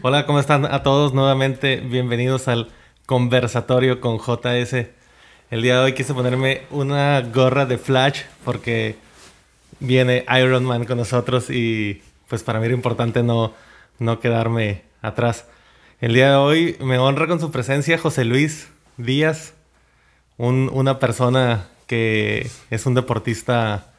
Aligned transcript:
Hola, 0.00 0.24
¿cómo 0.24 0.40
están 0.40 0.64
a 0.64 0.82
todos? 0.82 1.12
Nuevamente, 1.12 1.76
bienvenidos 1.76 2.48
al 2.48 2.70
conversatorio 3.04 4.00
con 4.00 4.18
JS. 4.18 4.86
El 5.50 5.60
día 5.60 5.74
de 5.76 5.84
hoy 5.84 5.92
quise 5.92 6.14
ponerme 6.14 6.62
una 6.70 7.20
gorra 7.20 7.66
de 7.66 7.76
Flash 7.76 8.22
porque 8.42 8.96
viene 9.80 10.24
Iron 10.40 10.64
Man 10.64 10.86
con 10.86 10.96
nosotros 10.96 11.50
y 11.50 12.02
pues 12.28 12.42
para 12.42 12.58
mí 12.58 12.64
era 12.64 12.74
importante 12.74 13.22
no, 13.22 13.52
no 13.98 14.18
quedarme 14.18 14.82
atrás. 15.02 15.44
El 16.00 16.14
día 16.14 16.30
de 16.30 16.36
hoy 16.36 16.76
me 16.80 16.98
honra 16.98 17.26
con 17.26 17.38
su 17.38 17.50
presencia 17.50 17.98
José 17.98 18.24
Luis 18.24 18.68
Díaz, 18.96 19.52
un- 20.38 20.70
una 20.72 20.98
persona 21.00 21.68
que 21.86 22.50
es 22.70 22.86
un 22.86 22.94
deportista 22.94 23.91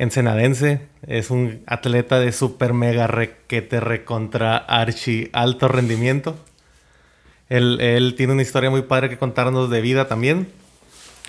ensenadense, 0.00 0.80
es 1.06 1.30
un 1.30 1.62
atleta 1.66 2.18
de 2.18 2.32
super 2.32 2.72
mega 2.72 3.06
requete 3.06 3.80
recontra 3.80 4.56
archi 4.56 5.28
alto 5.34 5.68
rendimiento. 5.68 6.36
Él, 7.50 7.78
él 7.80 8.14
tiene 8.16 8.32
una 8.32 8.42
historia 8.42 8.70
muy 8.70 8.82
padre 8.82 9.10
que 9.10 9.18
contarnos 9.18 9.68
de 9.68 9.80
vida 9.82 10.08
también. 10.08 10.48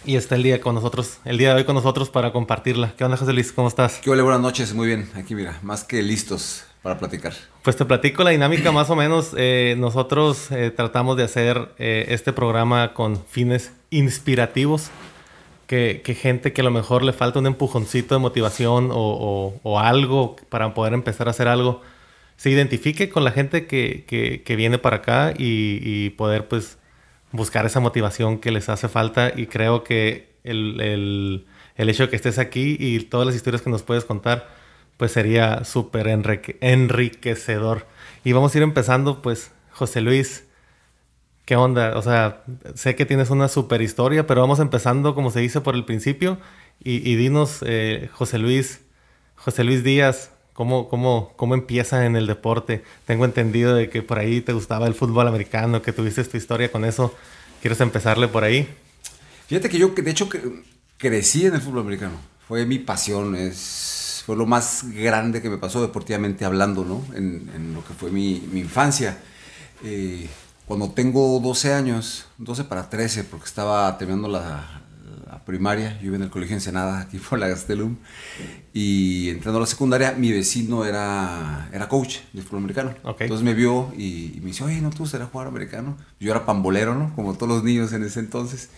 Y 0.04 0.16
está 0.16 0.36
el 0.36 0.44
día 0.44 0.62
con 0.62 0.74
nosotros, 0.74 1.20
el 1.26 1.38
día 1.38 1.50
de 1.50 1.58
hoy 1.58 1.64
con 1.66 1.76
nosotros 1.76 2.10
para 2.10 2.32
compartirla. 2.32 2.94
¿Qué 2.98 3.04
onda, 3.04 3.18
José 3.18 3.34
Luis? 3.34 3.52
¿Cómo 3.52 3.68
estás? 3.68 4.00
¿Qué 4.00 4.10
hola? 4.10 4.24
Buenas 4.24 4.42
noches, 4.42 4.74
muy 4.74 4.88
bien. 4.88 5.08
Aquí 5.16 5.36
mira, 5.36 5.60
más 5.62 5.84
que 5.84 6.02
listos 6.02 6.64
para 6.82 6.98
platicar. 6.98 7.34
Pues 7.62 7.76
te 7.76 7.86
platico 7.86 8.24
la 8.24 8.32
dinámica 8.32 8.72
más 8.72 8.90
o 8.90 8.96
menos. 8.96 9.36
Eh, 9.38 9.76
nosotros 9.78 10.50
eh, 10.50 10.72
tratamos 10.72 11.18
de 11.18 11.24
hacer 11.24 11.74
eh, 11.78 12.06
este 12.08 12.34
programa 12.34 12.94
con 12.94 13.24
fines 13.26 13.74
inspirativos. 13.92 14.90
Que, 15.72 16.16
gente 16.20 16.52
que 16.52 16.60
a 16.60 16.64
lo 16.66 16.72
mejor 16.72 17.02
le 17.02 17.14
falta 17.14 17.40
un 17.40 17.48
empujoncito 17.48 18.14
de 18.14 18.20
motivación 18.20 18.90
o, 18.92 19.80
algo 19.80 20.36
para 20.50 20.74
poder 20.74 20.94
empezar 20.94 21.30
a 21.30 21.32
hacer 21.32 21.48
algo, 21.48 21.82
se 22.36 22.50
identifique 22.50 23.10
con 23.10 23.24
la 23.24 23.32
gente 23.32 23.68
que, 23.68 24.44
viene 24.58 24.80
para 24.80 24.98
acá 24.98 25.34
y, 25.38 26.10
poder 26.18 26.50
pues 26.50 26.78
buscar 27.32 27.66
esa 27.66 27.80
motivación 27.80 28.40
que 28.40 28.52
les 28.52 28.68
hace 28.68 28.90
falta. 28.90 29.32
Y 29.34 29.46
creo 29.46 29.86
que 29.86 30.34
el, 30.44 31.46
hecho 31.78 32.04
de 32.04 32.10
que 32.10 32.18
estés 32.18 32.38
aquí 32.38 32.76
y 32.78 33.00
todas 33.06 33.26
las 33.26 33.38
historias 33.38 33.62
que 33.62 33.70
nos 33.70 33.84
puedes 33.84 34.04
contar, 34.04 34.50
pues 34.98 35.14
sería 35.14 35.64
súper 35.64 36.08
enrique- 36.08 36.58
enriquecedor. 36.60 37.88
Y 38.26 38.34
vamos 38.34 38.54
a 38.54 38.58
ir 38.58 38.64
empezando, 38.64 39.22
pues, 39.22 39.52
José 39.72 40.02
Luis, 40.02 40.44
¿qué 41.46 41.56
onda? 41.56 41.98
O 41.98 42.02
sea, 42.02 42.44
sé 42.76 42.96
que 42.96 43.06
tienes 43.06 43.30
una 43.30 43.48
super 43.48 43.82
historia, 43.82 44.28
pero 44.28 44.42
vamos 44.42 44.60
empezando, 44.60 45.16
como 45.16 45.32
se 45.32 45.40
dice, 45.40 45.62
por 45.62 45.76
el 45.76 45.86
principio. 45.86 46.38
Y, 46.84 47.08
y 47.10 47.16
dinos, 47.16 47.60
eh, 47.66 48.10
José 48.14 48.38
Luis, 48.38 48.82
José 49.36 49.64
Luis 49.64 49.84
Díaz, 49.84 50.32
¿cómo, 50.54 50.90
cómo, 50.90 51.34
¿cómo 51.36 51.54
empieza 51.54 52.06
en 52.06 52.16
el 52.16 52.28
deporte? 52.28 52.84
Tengo 53.06 53.26
entendido 53.26 53.76
de 53.76 53.90
que 53.90 54.02
por 54.02 54.20
ahí 54.20 54.42
te 54.42 54.54
gustaba 54.54 54.88
el 54.88 54.94
fútbol 54.94 55.28
americano, 55.28 55.82
que 55.82 55.94
tuviste 55.94 56.24
tu 56.24 56.38
historia 56.38 56.72
con 56.72 56.86
eso. 56.86 57.14
¿Quieres 57.62 57.80
empezarle 57.82 58.28
por 58.28 58.44
ahí? 58.44 58.68
Fíjate 59.48 59.70
que 59.70 59.78
yo, 59.78 59.90
de 59.90 60.10
hecho, 60.10 60.30
crecí 60.98 61.46
en 61.46 61.56
el 61.56 61.62
fútbol 61.62 61.82
americano. 61.82 62.14
Fue 62.48 62.66
mi 62.66 62.80
pasión, 62.80 63.36
es, 63.36 64.24
fue 64.26 64.36
lo 64.36 64.46
más 64.46 64.86
grande 64.92 65.42
que 65.42 65.50
me 65.50 65.58
pasó 65.58 65.82
deportivamente 65.82 66.46
hablando, 66.46 66.84
¿no? 66.84 67.06
En, 67.16 67.50
en 67.56 67.74
lo 67.74 67.86
que 67.86 67.94
fue 67.94 68.12
mi, 68.12 68.48
mi 68.52 68.62
infancia. 68.62 69.20
Eh, 69.84 70.28
cuando 70.72 70.90
tengo 70.92 71.38
12 71.42 71.74
años, 71.74 72.28
12 72.38 72.64
para 72.64 72.90
13, 72.90 73.26
porque 73.26 73.46
estaba 73.46 73.98
terminando 73.98 74.30
la, 74.30 74.82
la 75.30 75.44
primaria, 75.44 76.00
yo 76.00 76.08
iba 76.08 76.16
en 76.16 76.22
el 76.22 76.30
colegio 76.30 76.56
Ensenada, 76.56 77.02
aquí 77.02 77.18
por 77.18 77.40
la 77.40 77.50
Gastelum, 77.50 77.98
y 78.74 79.32
entrando 79.32 79.58
a 79.58 79.62
la 79.64 79.68
secundaria, 79.68 80.14
mi 80.14 80.32
vecino 80.32 80.86
era, 80.86 81.68
era 81.74 81.90
coach 81.90 82.20
de 82.32 82.42
fútbol 82.42 82.60
americano. 82.60 82.94
Entonces 83.20 83.44
me 83.44 83.54
vio 83.54 83.92
y, 83.98 84.32
y 84.34 84.40
me 84.40 84.46
dice, 84.46 84.64
oye, 84.64 84.80
¿no 84.80 84.92
te 84.92 85.00
gustaría 85.00 85.28
jugar 85.28 85.48
americano? 85.48 85.98
Yo 86.22 86.32
era 86.32 86.46
pambolero, 86.46 86.96
¿no? 86.96 87.14
Como 87.18 87.34
todos 87.34 87.50
los 87.50 87.66
niños 87.66 87.92
en 87.92 88.06
ese 88.06 88.22
entonces. 88.22 88.70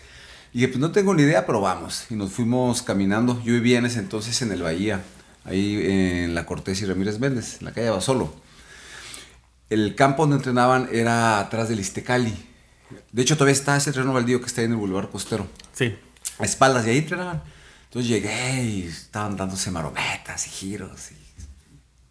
Y 0.52 0.58
dije, 0.58 0.70
pues 0.70 0.80
no 0.80 0.90
tengo 0.90 1.14
ni 1.14 1.22
idea, 1.22 1.46
pero 1.46 1.60
vamos. 1.60 2.06
Y 2.10 2.16
nos 2.16 2.32
fuimos 2.32 2.82
caminando. 2.82 3.40
Yo 3.44 3.52
vivía 3.52 3.78
en 3.78 3.86
ese 3.86 4.00
entonces 4.00 4.42
en 4.42 4.50
el 4.50 4.64
Bahía, 4.64 5.00
ahí 5.44 5.80
en 5.80 6.34
la 6.34 6.44
Cortés 6.44 6.82
y 6.82 6.86
Ramírez 6.86 7.20
Méndez, 7.20 7.58
en 7.60 7.66
la 7.66 7.72
calle 7.72 7.90
Basolo. 7.90 8.34
El 9.70 9.94
campo 9.94 10.22
donde 10.22 10.36
entrenaban 10.36 10.88
era 10.92 11.38
atrás 11.38 11.68
del 11.68 11.80
Istecali. 11.80 12.34
De 13.12 13.22
hecho, 13.22 13.36
todavía 13.36 13.54
está 13.54 13.76
ese 13.76 13.92
terreno 13.92 14.12
baldío 14.12 14.40
que 14.40 14.46
está 14.46 14.60
ahí 14.60 14.66
en 14.66 14.72
el 14.72 14.78
Boulevard 14.78 15.10
Costero. 15.10 15.46
Sí. 15.72 15.96
A 16.38 16.44
espaldas, 16.44 16.86
y 16.86 16.90
ahí 16.90 16.98
entrenaban. 16.98 17.42
Entonces 17.84 18.08
llegué 18.08 18.64
y 18.64 18.82
estaban 18.88 19.36
dándose 19.36 19.70
marometas 19.70 20.46
y 20.46 20.50
giros. 20.50 21.12
Y, 21.12 21.24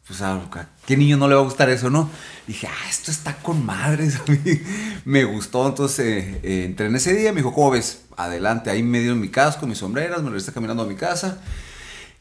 pues 0.08 0.22
a 0.22 0.34
a 0.36 0.70
qué 0.86 0.98
niño 0.98 1.16
no 1.18 1.28
le 1.28 1.36
va 1.36 1.42
a 1.42 1.44
gustar 1.44 1.70
eso, 1.70 1.90
¿no? 1.90 2.10
Dije, 2.46 2.68
ah, 2.68 2.90
esto 2.90 3.12
está 3.12 3.36
con 3.38 3.66
madres. 3.66 4.16
A 4.28 4.32
mí 4.32 4.40
me 5.06 5.24
gustó. 5.24 5.68
Entonces 5.68 6.00
eh, 6.00 6.40
eh, 6.44 6.66
entré 6.66 6.88
en 6.88 6.96
ese 6.96 7.14
día. 7.14 7.32
Me 7.32 7.38
dijo, 7.38 7.54
¿cómo 7.54 7.72
ves? 7.72 8.02
Adelante. 8.18 8.70
Ahí 8.70 8.84
me 8.84 9.00
dieron 9.00 9.20
mi 9.20 9.30
casco, 9.30 9.66
mis 9.66 9.78
sombreras. 9.78 10.22
Me 10.22 10.30
regresé 10.30 10.52
caminando 10.52 10.84
a 10.84 10.86
mi 10.86 10.96
casa. 10.96 11.40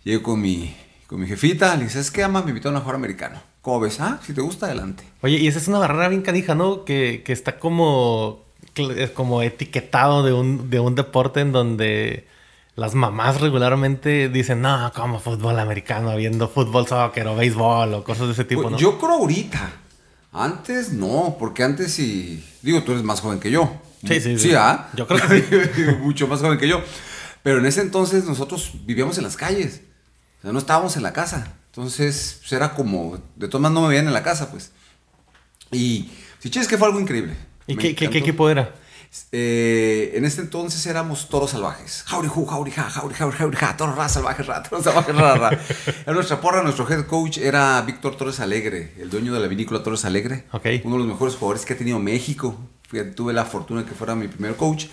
Llegué 0.05 0.23
con 0.23 0.41
mi, 0.41 0.77
con 1.07 1.21
mi 1.21 1.27
jefita. 1.27 1.75
Le 1.75 1.83
dije, 1.85 1.93
¿sabes 1.93 2.11
qué, 2.11 2.23
ama? 2.23 2.43
Me 2.43 2.51
invitaron 2.51 2.77
a 2.77 2.81
jugar 2.81 2.97
americano. 2.97 3.52
¿Cómo 3.63 3.81
ves? 3.81 4.01
Ah, 4.01 4.19
si 4.27 4.35
te 4.35 4.41
gusta, 4.41 4.67
adelante. 4.67 5.05
Oye, 5.23 5.39
y 5.39 5.47
esa 5.47 5.59
es 5.59 5.69
una 5.69 5.79
barrera 5.79 6.09
bien 6.09 6.23
canija, 6.23 6.55
¿no? 6.55 6.85
Que, 6.85 7.23
que 7.25 7.33
está 7.33 7.59
como, 7.59 8.43
eh, 8.75 9.11
como 9.15 9.41
etiquetado 9.43 10.25
de 10.25 10.33
un, 10.33 10.69
de 10.69 10.81
un 10.81 10.97
deporte 10.97 11.41
en 11.41 11.53
donde 11.53 12.27
las 12.75 12.95
mamás 12.95 13.41
regularmente 13.41 14.29
dicen, 14.29 14.63
no, 14.63 14.93
como 14.95 15.21
fútbol 15.21 15.59
americano, 15.61 16.17
viendo 16.17 16.49
fútbol, 16.49 16.89
soccer 16.89 17.27
o 17.29 17.37
béisbol 17.37 17.95
o 17.95 18.05
cosas 18.05 18.27
de 18.27 18.33
ese 18.33 18.45
tipo, 18.45 18.63
Pues, 18.63 18.73
¿no? 18.73 18.79
Yo 18.79 18.99
creo 18.99 19.13
ahorita. 19.13 19.71
Antes 20.33 20.93
no, 20.93 21.37
porque 21.39 21.63
antes 21.63 21.93
sí. 21.93 22.45
Digo, 22.63 22.83
tú 22.83 22.93
eres 22.93 23.05
más 23.05 23.21
joven 23.21 23.39
que 23.39 23.51
yo. 23.51 23.71
Sí, 24.01 24.15
sí, 24.15 24.21
sí. 24.21 24.39
Sí, 24.39 24.55
¿ah? 24.57 24.89
Yo 24.97 25.07
creo 25.07 25.21
que 25.29 25.71
sí. 25.75 25.83
Mucho 26.01 26.27
más 26.27 26.41
joven 26.41 26.59
que 26.59 26.67
yo. 26.67 26.81
Pero 27.43 27.59
en 27.59 27.67
ese 27.67 27.83
entonces 27.83 28.25
nosotros 28.25 28.73
vivíamos 28.87 29.19
en 29.19 29.25
las 29.25 29.37
calles. 29.37 29.83
O 30.39 30.43
sea, 30.43 30.53
no 30.53 30.59
estábamos 30.59 30.97
en 30.97 31.03
la 31.05 31.13
casa. 31.13 31.55
Entonces, 31.75 32.37
pues, 32.41 32.53
era 32.53 32.75
como. 32.75 33.19
De 33.37 33.49
todas 33.49 33.63
maneras, 33.63 33.75
no 33.75 33.83
me 33.83 33.89
veían 33.89 34.07
en 34.07 34.13
la 34.13 34.23
casa, 34.23 34.51
pues. 34.51 34.73
Y. 35.71 36.11
Si 36.39 36.51
es 36.59 36.69
que 36.69 36.77
fue 36.77 36.87
algo 36.89 37.01
increíble. 37.01 37.35
¿Y 37.67 37.77
qué, 37.77 37.95
qué- 37.95 38.11
qué 38.11 38.19
equipo 38.19 38.51
era? 38.51 38.75
Eh, 39.31 40.13
en 40.15 40.25
ese 40.25 40.41
entonces 40.41 40.85
éramos 40.87 41.29
toros 41.29 41.51
salvajes. 41.51 42.03
Jauriju, 42.07 42.47
jaurija, 42.47 42.85
jauri, 42.91 43.15
jauri, 43.15 43.37
jaurija, 43.37 43.77
toros 43.77 43.95
ra, 43.97 44.09
salvajes, 44.09 44.47
ra, 44.47 44.63
toros 44.63 44.85
salvajes, 44.85 45.15
ra, 45.15 45.35
ra. 45.37 45.51
Era 46.03 46.13
nuestra 46.15 46.41
porra, 46.41 46.63
nuestro 46.63 46.89
head 46.91 47.05
coach 47.07 47.37
era 47.39 47.81
Víctor 47.83 48.17
Torres 48.17 48.41
Alegre, 48.41 48.95
el 48.99 49.11
dueño 49.11 49.33
de 49.35 49.41
la 49.41 49.49
vinícola 49.49 49.83
Torres 49.83 50.05
Alegre. 50.07 50.47
Ok. 50.53 50.67
Uno 50.85 50.95
de 50.97 50.99
los 51.01 51.09
mejores 51.09 51.37
jugadores 51.37 51.65
que 51.67 51.75
ha 51.75 51.79
tenido 51.79 51.99
México. 51.99 52.59
Tuve 53.15 53.33
la 53.35 53.45
fortuna 53.45 53.83
de 53.83 53.87
que 53.89 53.95
fuera 53.95 54.15
mi 54.15 54.29
primer 54.29 54.57
coach. 54.57 54.87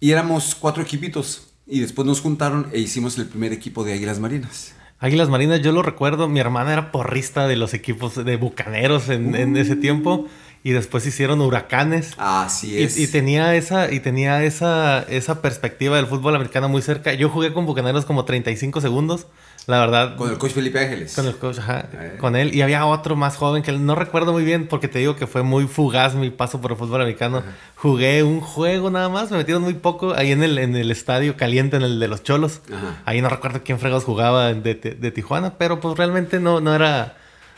Y 0.00 0.10
éramos 0.10 0.54
cuatro 0.56 0.82
equipitos. 0.82 1.48
Y 1.66 1.80
después 1.80 2.06
nos 2.06 2.20
juntaron 2.20 2.68
e 2.72 2.80
hicimos 2.80 3.16
el 3.18 3.26
primer 3.26 3.52
equipo 3.52 3.84
de 3.84 3.92
Águilas 3.94 4.18
Marinas. 4.18 4.72
Águilas 5.00 5.28
Marinas, 5.30 5.62
yo 5.62 5.72
lo 5.72 5.82
recuerdo, 5.82 6.28
mi 6.28 6.40
hermana 6.40 6.72
era 6.74 6.92
porrista 6.92 7.48
de 7.48 7.56
los 7.56 7.72
equipos 7.74 8.22
de 8.22 8.36
bucaneros 8.36 9.08
en, 9.08 9.34
en 9.34 9.56
ese 9.56 9.74
tiempo 9.74 10.26
y 10.62 10.72
después 10.72 11.06
hicieron 11.06 11.40
huracanes. 11.40 12.12
Así 12.18 12.74
Y, 12.78 12.82
es. 12.82 12.98
y 12.98 13.06
tenía 13.06 13.54
esa, 13.54 13.90
y 13.90 14.00
tenía 14.00 14.44
esa, 14.44 15.02
esa 15.08 15.40
perspectiva 15.40 15.96
del 15.96 16.06
fútbol 16.06 16.36
americano 16.36 16.68
muy 16.68 16.82
cerca. 16.82 17.14
Yo 17.14 17.30
jugué 17.30 17.54
con 17.54 17.64
Bucaneros 17.64 18.04
como 18.04 18.26
35 18.26 18.82
segundos. 18.82 19.26
La 19.70 19.78
verdad, 19.80 20.16
Con 20.16 20.30
el 20.30 20.36
coach 20.38 20.52
Felipe 20.52 20.78
Ángeles. 20.78 21.14
con 21.14 21.26
el 21.26 21.36
coach, 21.36 21.58
ajá, 21.58 21.88
Eh. 21.92 22.16
con 22.20 22.36
él. 22.36 22.54
Y 22.54 22.62
había 22.62 22.84
otro 22.84 23.16
más 23.16 23.36
joven 23.36 23.62
que 23.62 23.72
no 23.72 23.94
recuerdo 23.94 24.32
muy 24.32 24.44
bien 24.44 24.66
porque 24.66 24.88
te 24.88 24.98
digo 24.98 25.16
que 25.16 25.26
fue 25.26 25.42
muy 25.42 25.66
fugaz 25.66 26.14
mi 26.14 26.30
paso 26.30 26.60
por 26.60 26.72
el 26.72 26.76
fútbol 26.76 27.00
americano. 27.02 27.42
Jugué 27.76 28.22
un 28.22 28.40
juego 28.40 28.90
nada 28.90 29.08
más, 29.08 29.30
me 29.30 29.38
metieron 29.38 29.62
muy 29.62 29.74
poco 29.74 30.12
ahí 30.14 30.32
en 30.32 30.42
el, 30.42 30.58
en 30.58 30.76
el 30.76 30.90
estadio 30.90 31.36
caliente, 31.36 31.76
en 31.76 31.82
el 31.82 31.98
de 32.00 32.08
los 32.08 32.22
Cholos. 32.22 32.60
Ajá. 32.70 33.00
Ahí 33.06 33.22
no 33.22 33.28
recuerdo 33.30 33.60
quién 33.64 33.78
fregados 33.78 34.04
jugaba 34.04 34.52
de, 34.52 34.74
de- 34.74 34.90
de 34.94 35.10
Tijuana, 35.10 35.54
pero 35.56 35.80
pues 35.80 35.96
realmente 35.96 36.40
no, 36.40 36.60
no 36.60 36.74
era... 36.74 37.16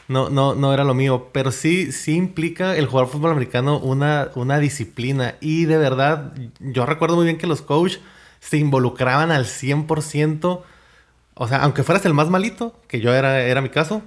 No, 0.09 0.29
no, 0.29 0.55
no 0.55 0.75
era 0.75 0.85
lo 0.85 0.93
mío, 0.95 1.31
pero 1.33 1.53
sí, 1.53 1.91
sí 1.93 2.17
implica 2.17 2.77
el 2.77 2.87
jugar 2.87 3.07
fútbol 3.07 3.31
americano 3.31 3.79
una, 3.79 4.29
una 4.35 4.59
disciplina. 4.59 5.37
Y 5.41 5.65
de 5.65 5.79
verdad, 5.79 6.33
yo 6.61 6.85
recuerdo 6.85 7.17
muy 7.17 7.25
bien 7.25 7.39
que 7.39 7.47
los 7.47 7.63
coaches 7.63 8.01
se 8.41 8.59
involucraban 8.59 9.31
al 9.31 9.47
100%. 9.47 10.63
O 11.35 11.49
sea, 11.49 11.63
aunque 11.63 11.83
fueras 11.83 12.05
el 12.07 12.15
más 12.15 12.29
malito, 12.29 12.79
que 12.89 13.01
yo 13.01 13.15
era, 13.15 13.41
era 13.43 13.61
mi 13.61 13.69
caso, 13.71 14.03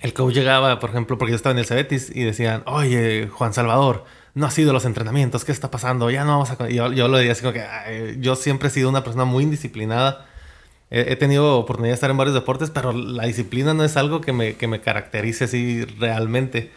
el 0.00 0.12
coach 0.14 0.34
llegaba, 0.34 0.78
por 0.78 0.90
ejemplo, 0.90 1.18
porque 1.18 1.32
yo 1.32 1.36
estaba 1.36 1.52
en 1.52 1.58
el 1.58 1.66
Cebetis 1.66 2.14
y 2.14 2.22
decían, 2.22 2.62
oye, 2.66 3.28
Juan 3.28 3.52
Salvador, 3.52 4.04
no 4.34 4.46
has 4.46 4.56
ido 4.58 4.70
a 4.70 4.72
los 4.72 4.84
entrenamientos, 4.84 5.44
¿qué 5.44 5.50
está 5.50 5.70
pasando? 5.70 6.10
Ya 6.10 6.22
no 6.24 6.30
vamos 6.32 6.50
a... 6.50 6.56
co-". 6.56 6.68
Y 6.68 6.74
Yo, 6.76 6.92
yo 6.92 7.08
lo 7.08 7.16
decía 7.16 7.32
así 7.32 7.40
como 7.42 7.52
que 7.54 7.62
"Ay, 7.62 8.16
yo 8.20 8.36
siempre 8.36 8.68
he 8.68 8.70
sido 8.70 8.88
una 8.88 9.02
persona 9.02 9.24
muy 9.24 9.42
indisciplinada. 9.42 10.26
He, 10.90 11.12
he 11.12 11.16
tenido 11.16 11.58
oportunidad 11.58 11.90
de 11.90 11.94
estar 11.94 12.10
en 12.10 12.16
varios 12.16 12.34
deportes, 12.34 12.70
pero 12.70 12.92
la 12.92 13.24
disciplina 13.24 13.74
no 13.74 13.82
es 13.82 13.96
algo 13.96 14.20
que 14.20 14.32
me, 14.32 14.54
que 14.54 14.68
me 14.68 14.80
caracterice 14.80 15.44
así 15.44 15.84
realmente. 15.84 16.70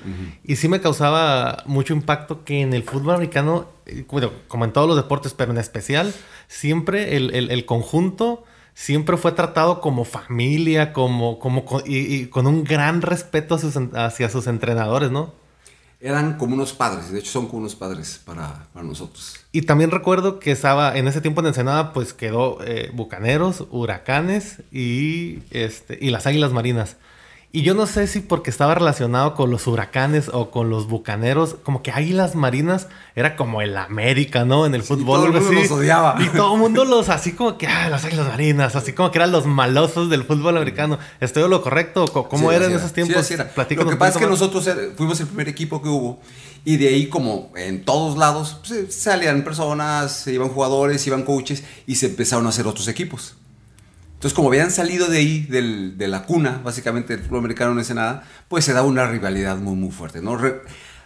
Y 0.43 0.55
sí 0.55 0.67
me 0.67 0.81
causaba 0.81 1.61
mucho 1.67 1.93
impacto 1.93 2.43
que 2.43 2.61
en 2.61 2.73
el 2.73 2.81
fútbol 2.81 3.13
americano, 3.15 3.67
eh, 3.85 4.03
bueno, 4.09 4.31
como 4.47 4.65
en 4.65 4.73
todos 4.73 4.87
los 4.87 4.97
deportes, 4.97 5.35
pero 5.35 5.51
en 5.51 5.59
especial, 5.59 6.11
siempre 6.47 7.15
el, 7.15 7.35
el- 7.35 7.51
el 7.51 7.65
conjunto 7.65 8.43
siempre 8.81 9.17
fue 9.17 9.31
tratado 9.33 9.81
como 9.81 10.05
familia, 10.05 10.93
como, 10.93 11.39
como 11.39 11.65
co- 11.65 11.83
y, 11.85 11.97
y 12.15 12.25
con 12.27 12.47
un 12.47 12.63
gran 12.63 13.01
respeto 13.01 13.57
sus 13.57 13.75
hacia 13.95 14.29
sus 14.29 14.47
entrenadores, 14.47 15.11
¿no? 15.11 15.33
eran 15.99 16.37
como 16.37 16.55
unos 16.55 16.73
padres, 16.73 17.11
de 17.11 17.19
hecho 17.19 17.31
son 17.31 17.47
como 17.47 17.59
unos 17.59 17.75
padres 17.75 18.19
para, 18.25 18.67
para 18.73 18.85
nosotros. 18.85 19.35
Y 19.51 19.63
también 19.63 19.91
recuerdo 19.91 20.39
que 20.39 20.51
estaba 20.51 20.97
en 20.97 21.07
ese 21.07 21.19
tiempo 21.21 21.41
en 21.41 21.47
Ensenada, 21.47 21.91
pues 21.93 22.13
quedó 22.13 22.59
eh, 22.63 22.89
Bucaneros, 22.93 23.65
Huracanes 23.69 24.63
y, 24.71 25.39
este, 25.51 25.97
y 26.01 26.09
las 26.09 26.25
Águilas 26.25 26.53
Marinas. 26.53 26.95
Y 27.53 27.63
yo 27.63 27.73
no 27.73 27.85
sé 27.85 28.07
si 28.07 28.21
porque 28.21 28.49
estaba 28.49 28.75
relacionado 28.75 29.35
con 29.35 29.51
los 29.51 29.67
huracanes 29.67 30.29
o 30.31 30.51
con 30.51 30.69
los 30.69 30.87
bucaneros, 30.87 31.57
como 31.63 31.83
que 31.83 31.91
Águilas 31.91 32.33
Marinas 32.33 32.87
era 33.13 33.35
como 33.35 33.61
el 33.61 33.75
América, 33.75 34.45
¿no? 34.45 34.65
En 34.65 34.73
el 34.73 34.83
fútbol. 34.83 35.19
todo 35.19 35.25
el 35.37 35.43
mundo 35.43 35.51
los 35.61 35.71
odiaba. 35.71 36.15
Y 36.23 36.29
todo 36.29 36.53
el 36.53 36.59
mundo 36.61 36.85
los, 36.85 37.09
así 37.09 37.33
como 37.33 37.57
que, 37.57 37.67
ah, 37.67 37.89
las 37.89 38.05
Águilas 38.05 38.27
Marinas, 38.29 38.77
así 38.77 38.93
como 38.93 39.11
que 39.11 39.17
eran 39.17 39.33
los 39.33 39.45
malosos 39.45 40.09
del 40.09 40.23
fútbol 40.23 40.55
americano. 40.55 40.97
¿Estoy 41.19 41.49
lo 41.49 41.61
correcto? 41.61 42.07
¿Cómo 42.13 42.49
Sí, 42.51 42.55
era 42.55 42.67
en 42.67 42.71
esos 42.73 42.93
tiempos? 42.93 43.25
Sí, 43.27 43.33
era. 43.33 43.51
Lo 43.53 43.89
que 43.89 43.97
pasa 43.97 44.11
es 44.13 44.17
que 44.17 44.27
más. 44.27 44.39
nosotros 44.39 44.65
er- 44.67 44.95
fuimos 44.95 45.19
el 45.19 45.27
primer 45.27 45.49
equipo 45.49 45.81
que 45.81 45.89
hubo 45.89 46.21
y 46.63 46.77
de 46.77 46.87
ahí 46.87 47.07
como 47.07 47.51
en 47.57 47.83
todos 47.83 48.17
lados 48.17 48.59
pues, 48.65 48.71
eh, 48.79 48.91
salían 48.91 49.43
personas, 49.43 50.13
se 50.13 50.31
iban 50.31 50.47
jugadores, 50.49 51.05
iban 51.05 51.23
coaches 51.23 51.63
y 51.85 51.95
se 51.95 52.05
empezaron 52.05 52.45
a 52.45 52.49
hacer 52.49 52.65
otros 52.65 52.87
equipos. 52.87 53.35
Entonces 54.21 54.35
como 54.35 54.49
habían 54.49 54.69
salido 54.69 55.07
de 55.07 55.17
ahí, 55.17 55.39
del- 55.49 55.97
de 55.97 56.07
la 56.07 56.25
cuna, 56.27 56.61
básicamente 56.63 57.15
del 57.17 57.25
fútbol 57.25 57.39
americano 57.39 57.71
en 57.71 57.79
Ensenada, 57.79 58.21
pues 58.49 58.63
se 58.63 58.71
daba 58.71 58.85
una 58.85 59.07
rivalidad 59.07 59.57
muy 59.57 59.73
muy 59.75 59.89
fuerte, 59.89 60.21
¿no? 60.21 60.37
Re- 60.37 60.61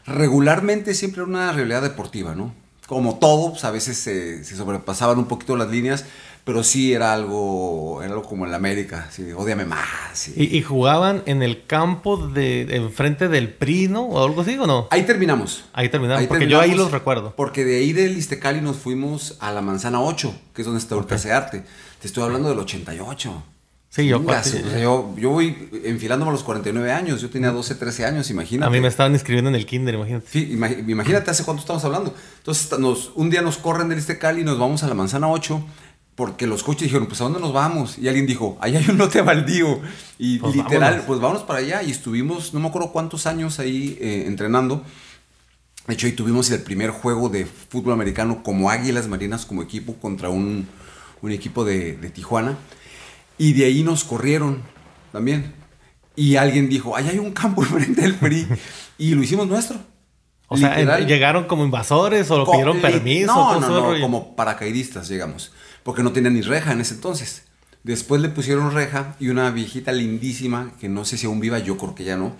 regularmente 0.05 0.93
siempre 0.93 1.21
era 1.21 1.29
una 1.29 1.51
rivalidad 1.53 1.81
deportiva, 1.81 2.35
¿no? 2.35 2.53
Como 2.87 3.17
todo, 3.17 3.51
pues, 3.51 3.63
a 3.63 3.71
veces 3.71 3.97
se, 3.97 4.43
se 4.43 4.55
sobrepasaban 4.57 5.17
un 5.17 5.27
poquito 5.27 5.55
las 5.55 5.69
líneas, 5.71 6.03
pero 6.43 6.61
sí 6.63 6.93
era 6.93 7.13
algo, 7.13 8.03
era 8.03 8.11
algo 8.13 8.23
como 8.27 8.43
en 8.45 8.51
la 8.51 8.57
América, 8.57 9.07
sí, 9.09 9.31
odiame 9.31 9.63
más. 9.65 10.27
y- 10.27 10.43
Y, 10.43 10.57
y 10.57 10.61
jugaban 10.61 11.23
en 11.25 11.41
el 11.41 11.65
campo 11.65 12.17
de 12.27 12.63
enfrente 12.75 13.29
del 13.29 13.47
PRI, 13.49 13.87
¿no? 13.87 14.01
O 14.03 14.23
algo 14.25 14.41
así, 14.41 14.57
¿o 14.57 14.67
no? 14.67 14.87
Ahí 14.91 15.03
terminamos. 15.03 15.63
Ahí 15.73 15.87
terminaron, 15.87 16.27
porque 16.27 16.47
yo 16.47 16.57
ahí 16.59 16.67
terminamos, 16.69 16.91
los 16.91 16.99
recuerdo. 16.99 17.33
Porque 17.37 17.63
de 17.63 17.77
ahí 17.77 17.93
del 17.93 18.17
Istecali 18.17 18.59
nos 18.61 18.75
fuimos 18.75 19.37
a 19.39 19.51
la 19.53 19.61
Manzana 19.61 20.01
8, 20.01 20.35
que 20.53 20.61
es 20.61 20.65
donde 20.65 20.79
está 20.81 20.93
ahorita 20.95 21.15
ese 21.15 21.31
arte. 21.31 21.63
Te 22.05 22.09
estoy 22.09 22.21
hablando 22.21 22.49
del 22.49 22.59
88. 22.59 23.43
Sí, 23.89 24.05
yo 24.05 24.19
Chingas, 24.19 24.47
cuatro- 24.51 24.67
o 24.67 24.69
sea, 24.69 24.79
yo, 24.79 25.15
yo 25.17 25.29
voy 25.31 25.69
enfilándome 25.85 26.29
a 26.29 26.33
los 26.33 26.43
49 26.43 26.91
años. 26.91 27.19
Yo 27.19 27.31
tenía 27.31 27.49
12, 27.49 27.73
13 27.73 28.05
años, 28.05 28.29
imagínate. 28.29 28.67
A 28.67 28.69
mí 28.69 28.79
me 28.79 28.87
estaban 28.89 29.13
inscribiendo 29.13 29.49
en 29.49 29.55
el 29.55 29.65
kinder, 29.65 29.95
imagínate. 29.95 30.27
Sí, 30.29 30.51
imagínate 30.87 31.31
hace 31.31 31.43
cuánto 31.43 31.61
estamos 31.61 31.83
hablando. 31.83 32.13
Entonces, 32.37 32.77
nos, 32.77 33.11
un 33.15 33.31
día 33.31 33.41
nos 33.41 33.57
corren 33.57 33.89
del 33.89 33.97
Istecali 33.97 34.41
y 34.41 34.43
nos 34.43 34.59
vamos 34.59 34.83
a 34.83 34.87
la 34.87 34.93
Manzana 34.93 35.27
8 35.29 35.65
porque 36.13 36.45
los 36.45 36.61
coches 36.61 36.83
dijeron, 36.83 37.07
pues 37.07 37.19
¿a 37.21 37.23
dónde 37.23 37.39
nos 37.39 37.53
vamos? 37.53 37.97
Y 37.97 38.07
alguien 38.07 38.27
dijo, 38.27 38.55
ahí 38.61 38.75
hay 38.75 38.87
un 38.87 38.99
lote 38.99 39.21
baldío. 39.23 39.79
Y 40.19 40.37
Pues 40.37 40.55
literal, 40.55 40.81
vámonos. 40.81 41.05
pues 41.07 41.19
vámonos 41.19 41.43
para 41.43 41.57
allá. 41.57 41.81
Y 41.81 41.89
estuvimos, 41.89 42.53
no 42.53 42.59
me 42.59 42.67
acuerdo 42.67 42.91
cuántos 42.91 43.25
años 43.25 43.57
ahí 43.57 43.97
eh, 43.99 44.25
entrenando. 44.27 44.83
De 45.87 45.95
hecho, 45.95 46.05
ahí 46.05 46.13
tuvimos 46.13 46.51
el 46.51 46.61
primer 46.61 46.91
juego 46.91 47.29
de 47.29 47.45
fútbol 47.47 47.93
americano 47.93 48.43
como 48.43 48.69
Águilas 48.69 49.07
Marinas, 49.07 49.47
como 49.47 49.63
equipo, 49.63 49.95
contra 49.95 50.29
un, 50.29 50.67
un 51.21 51.31
equipo 51.31 51.63
de, 51.65 51.97
de 51.97 52.09
Tijuana. 52.09 52.57
Y 53.37 53.53
de 53.53 53.65
ahí 53.65 53.83
nos 53.83 54.03
corrieron 54.03 54.61
también. 55.11 55.53
Y 56.15 56.35
alguien 56.37 56.69
dijo, 56.69 56.95
ahí 56.95 57.07
hay 57.09 57.19
un 57.19 57.31
campo 57.31 57.63
enfrente 57.63 58.01
del 58.01 58.15
PRI. 58.15 58.47
y 58.97 59.15
lo 59.15 59.23
hicimos 59.23 59.47
nuestro. 59.47 59.77
O 60.47 60.57
sea, 60.57 60.77
Literal. 60.77 61.07
llegaron 61.07 61.45
como 61.45 61.65
invasores 61.65 62.29
o 62.31 62.45
Co- 62.45 62.51
pidieron 62.51 62.79
permiso. 62.79 63.27
No, 63.33 63.47
¿cómo 63.55 63.59
no, 63.61 63.67
no, 63.69 63.79
rollo? 63.87 64.01
como 64.01 64.35
paracaidistas 64.35 65.07
llegamos. 65.09 65.51
Porque 65.83 66.03
no 66.03 66.11
tenían 66.13 66.35
ni 66.35 66.41
reja 66.41 66.71
en 66.71 66.81
ese 66.81 66.93
entonces. 66.93 67.43
Después 67.83 68.21
le 68.21 68.29
pusieron 68.29 68.71
reja 68.73 69.15
y 69.19 69.27
una 69.29 69.49
viejita 69.51 69.91
lindísima, 69.91 70.71
que 70.79 70.87
no 70.89 71.03
sé 71.05 71.17
si 71.17 71.25
aún 71.25 71.39
viva, 71.39 71.59
yo 71.59 71.77
creo 71.77 71.93
que 71.95 72.03
ya 72.03 72.15
no. 72.15 72.35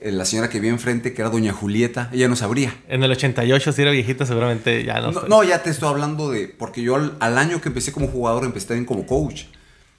Eh, 0.00 0.10
La 0.12 0.24
señora 0.24 0.48
que 0.48 0.60
vi 0.60 0.68
enfrente, 0.68 1.12
que 1.12 1.22
era 1.22 1.30
doña 1.30 1.52
Julieta, 1.52 2.08
ella 2.12 2.28
nos 2.28 2.42
abría. 2.42 2.74
En 2.88 3.02
el 3.02 3.10
88, 3.10 3.72
si 3.72 3.82
era 3.82 3.90
viejita, 3.90 4.26
seguramente 4.26 4.84
ya 4.84 5.00
no. 5.00 5.12
No, 5.12 5.22
no, 5.28 5.44
ya 5.44 5.62
te 5.62 5.70
estoy 5.70 5.88
hablando 5.88 6.30
de. 6.30 6.48
Porque 6.48 6.82
yo 6.82 6.96
al, 6.96 7.16
al 7.20 7.38
año 7.38 7.60
que 7.60 7.68
empecé 7.68 7.92
como 7.92 8.06
jugador 8.08 8.44
empecé 8.44 8.68
también 8.68 8.86
como 8.86 9.06
coach. 9.06 9.44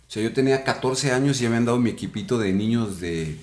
O 0.07 0.13
sea, 0.13 0.21
yo 0.21 0.33
tenía 0.33 0.63
14 0.63 1.11
años 1.11 1.39
y 1.39 1.43
ya 1.43 1.49
me 1.49 1.57
han 1.57 1.65
dado 1.65 1.79
mi 1.79 1.89
equipito 1.89 2.37
de 2.37 2.51
niños 2.51 2.99
de 2.99 3.37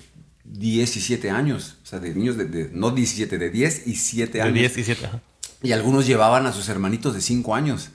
10 0.45 0.97
y 0.97 1.01
7 1.01 1.29
años. 1.31 1.77
O 1.83 1.85
sea, 1.85 1.99
de 1.99 2.13
niños 2.13 2.37
de. 2.37 2.45
de- 2.45 2.69
no 2.73 2.91
17, 2.91 3.37
de 3.37 3.49
10 3.49 3.87
y 3.87 3.95
7 3.95 4.33
De 4.33 4.41
años. 4.43 4.53
10 4.53 4.77
y 4.77 4.83
7. 4.83 5.05
ajá. 5.07 5.21
Y 5.63 5.71
algunos 5.73 6.05
llevaban 6.07 6.45
a 6.45 6.53
sus 6.53 6.69
hermanitos 6.69 7.13
de 7.15 7.21
5 7.21 7.55
años. 7.55 7.89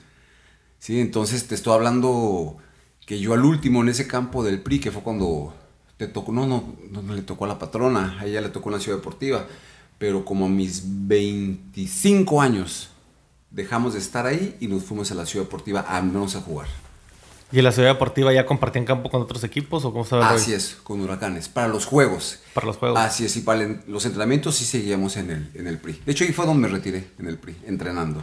Sí, 0.79 1.01
entonces 1.01 1.47
te 1.47 1.55
estoy 1.55 1.73
hablando 1.75 2.59
que 3.07 3.19
yo 3.21 3.33
al 3.33 3.45
último 3.45 3.81
en 3.83 3.89
ese 3.89 4.07
campo 4.07 4.45
del 4.45 4.61
PRI, 4.61 4.81
que 4.81 4.91
fue 4.91 5.03
cuando 5.03 5.55
te 5.97 6.07
tocó, 6.09 6.33
no, 6.33 6.47
no, 6.47 6.75
no, 6.91 7.03
no 7.03 7.15
le 7.15 7.23
tocó 7.23 7.45
a 7.45 7.49
la 7.49 7.59
patrona, 7.59 8.17
a 8.21 8.27
ella 8.27 8.41
le 8.41 8.49
tocó 8.49 8.69
en 8.71 8.75
la 8.77 8.81
ciudad 8.81 8.99
deportiva, 8.99 9.47
pero 9.99 10.25
como 10.25 10.47
a 10.47 10.49
mis 10.49 10.83
25 10.85 12.41
años 12.43 12.89
dejamos 13.51 13.93
de 13.95 14.01
estar 14.01 14.27
ahí 14.27 14.57
y 14.61 14.67
nos 14.67 14.83
fuimos 14.85 15.11
a 15.13 15.15
la 15.15 15.27
ciudad 15.27 15.45
deportiva 15.47 15.85
a 15.89 16.03
menos 16.03 16.35
a 16.37 16.41
jugar. 16.41 16.67
¿Y 17.53 17.59
en 17.59 17.65
la 17.65 17.71
ciudad 17.73 17.91
deportiva 17.91 18.33
ya 18.33 18.47
compartían 18.47 18.85
campo 18.85 19.09
con 19.11 19.23
otros 19.23 19.45
equipos 19.45 19.85
o 19.85 19.93
cómo 19.93 20.03
estaba? 20.03 20.29
Así 20.31 20.53
es, 20.53 20.77
con 20.83 21.01
huracanes, 21.01 21.49
para 21.49 21.69
los 21.69 21.85
juegos. 21.87 22.41
Para 22.53 22.67
los 22.67 22.77
juegos. 22.79 22.99
Así 22.99 23.25
es, 23.27 23.37
y 23.37 23.43
para 23.43 23.63
el- 23.63 23.81
los 23.87 24.05
entrenamientos 24.07 24.57
sí 24.57 24.65
seguíamos 24.65 25.17
en 25.17 25.31
el, 25.31 25.51
en 25.55 25.69
el 25.69 25.79
PRI. 25.79 26.01
De 26.05 26.11
hecho, 26.13 26.25
ahí 26.25 26.33
fue 26.33 26.47
donde 26.47 26.67
me 26.67 26.75
retiré, 26.75 27.11
en 27.19 27.29
el 27.29 27.39
PRI, 27.39 27.55
entrenando. 27.67 28.23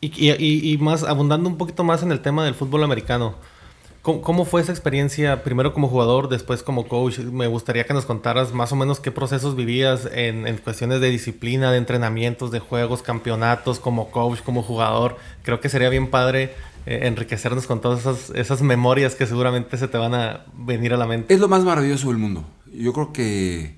Y- 0.00 0.12
y- 0.16 0.72
y 0.72 0.78
más, 0.78 1.02
abundando 1.02 1.46
un 1.50 1.58
poquito 1.58 1.84
más 1.84 2.02
en 2.02 2.10
el 2.10 2.22
tema 2.22 2.42
del 2.46 2.54
fútbol 2.54 2.82
americano. 2.82 3.34
¿Cómo, 4.02 4.46
fue 4.46 4.62
esa 4.62 4.72
experiencia? 4.72 5.42
Primero 5.44 5.74
como 5.74 5.88
jugador, 5.88 6.30
después 6.30 6.62
como 6.62 6.88
coach. 6.88 7.18
Me 7.18 7.48
gustaría 7.48 7.84
que 7.84 7.92
nos 7.92 8.06
contaras 8.06 8.54
más 8.54 8.72
o 8.72 8.76
menos 8.76 8.98
qué 8.98 9.10
procesos 9.10 9.56
vivías 9.56 10.08
en, 10.10 10.46
en 10.46 10.56
cuestiones 10.56 11.02
de 11.02 11.10
disciplina, 11.10 11.70
de 11.70 11.76
entrenamientos, 11.76 12.50
de 12.50 12.60
juegos, 12.60 13.02
campeonatos, 13.02 13.78
como 13.78 14.10
coach, 14.10 14.40
como 14.40 14.62
jugador. 14.62 15.16
Creo 15.42 15.60
que 15.60 15.68
sería 15.68 15.90
bien 15.90 16.08
padre 16.08 16.54
eh, 16.86 17.00
enriquecernos 17.02 17.66
con 17.66 17.82
todas 17.82 18.00
esas, 18.00 18.30
esas 18.30 18.62
memorias 18.62 19.14
que 19.14 19.26
seguramente 19.26 19.76
se 19.76 19.86
te 19.86 19.98
van 19.98 20.14
a 20.14 20.46
venir 20.54 20.94
a 20.94 20.96
la 20.96 21.06
mente. 21.06 21.34
Es 21.34 21.40
lo 21.40 21.48
más 21.48 21.62
maravilloso 21.62 22.08
del 22.08 22.16
mundo. 22.16 22.46
Yo 22.72 22.94
creo 22.94 23.12
que, 23.12 23.74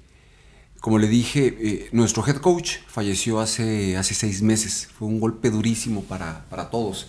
como 0.81 1.01
le 1.01 1.09
dije, 1.09 1.57
eh, 1.61 1.89
nuestro 1.91 2.25
head 2.25 2.37
coach 2.37 2.77
falleció 2.87 3.41
hace, 3.41 3.97
hace 3.97 4.15
seis 4.15 4.41
meses. 4.41 4.89
Fue 4.97 5.09
un 5.09 5.19
golpe 5.19 5.51
durísimo 5.51 6.05
para, 6.05 6.45
para 6.49 6.71
todos. 6.71 7.09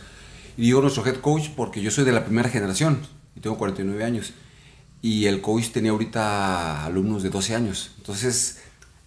Y 0.57 0.63
digo 0.63 0.81
nuestro 0.81 1.05
head 1.05 1.17
coach 1.17 1.49
porque 1.55 1.81
yo 1.81 1.91
soy 1.91 2.05
de 2.05 2.11
la 2.11 2.25
primera 2.25 2.49
generación 2.49 2.99
y 3.35 3.39
tengo 3.39 3.57
49 3.57 4.03
años. 4.03 4.33
Y 5.01 5.25
el 5.25 5.41
coach 5.41 5.69
tenía 5.71 5.91
ahorita 5.91 6.85
alumnos 6.85 7.23
de 7.23 7.29
12 7.29 7.55
años. 7.55 7.91
Entonces, 7.97 8.59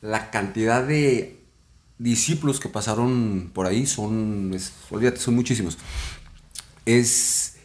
la 0.02 0.30
cantidad 0.30 0.84
de 0.86 1.40
discípulos 1.98 2.60
que 2.60 2.68
pasaron 2.68 3.50
por 3.54 3.66
ahí 3.66 3.86
son, 3.86 4.52
es- 4.54 4.72
olvídate, 4.90 5.18
son 5.20 5.34
muchísimos. 5.34 5.78
Es, 6.84 7.56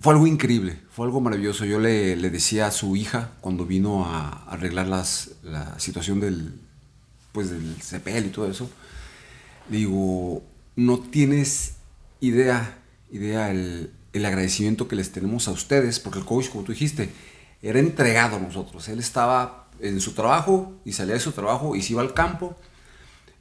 fue 0.00 0.12
algo 0.12 0.26
increíble, 0.26 0.78
fue 0.90 1.06
algo 1.06 1.20
maravilloso. 1.20 1.64
Yo 1.64 1.78
le, 1.80 2.16
le 2.16 2.30
decía 2.30 2.66
a 2.66 2.70
su 2.70 2.96
hija 2.96 3.32
cuando 3.40 3.66
vino 3.66 4.04
a 4.06 4.44
arreglar 4.44 4.88
las, 4.88 5.30
la 5.42 5.78
situación 5.78 6.20
del, 6.20 6.54
pues 7.32 7.50
del 7.50 7.76
CPL 7.82 8.26
y 8.26 8.30
todo 8.30 8.50
eso, 8.50 8.70
le 9.70 9.78
digo, 9.78 10.42
no 10.76 10.98
tienes 11.00 11.75
idea, 12.20 12.78
idea 13.10 13.50
el, 13.50 13.90
el 14.12 14.24
agradecimiento 14.24 14.88
que 14.88 14.96
les 14.96 15.12
tenemos 15.12 15.48
a 15.48 15.52
ustedes, 15.52 16.00
porque 16.00 16.18
el 16.18 16.24
coach, 16.24 16.48
como 16.48 16.64
tú 16.64 16.72
dijiste, 16.72 17.10
era 17.62 17.78
entregado 17.78 18.36
a 18.36 18.40
nosotros. 18.40 18.88
Él 18.88 18.98
estaba 18.98 19.68
en 19.80 20.00
su 20.00 20.12
trabajo 20.12 20.72
y 20.84 20.92
salía 20.92 21.14
de 21.14 21.20
su 21.20 21.32
trabajo 21.32 21.76
y 21.76 21.82
se 21.82 21.92
iba 21.92 22.02
al 22.02 22.14
campo. 22.14 22.56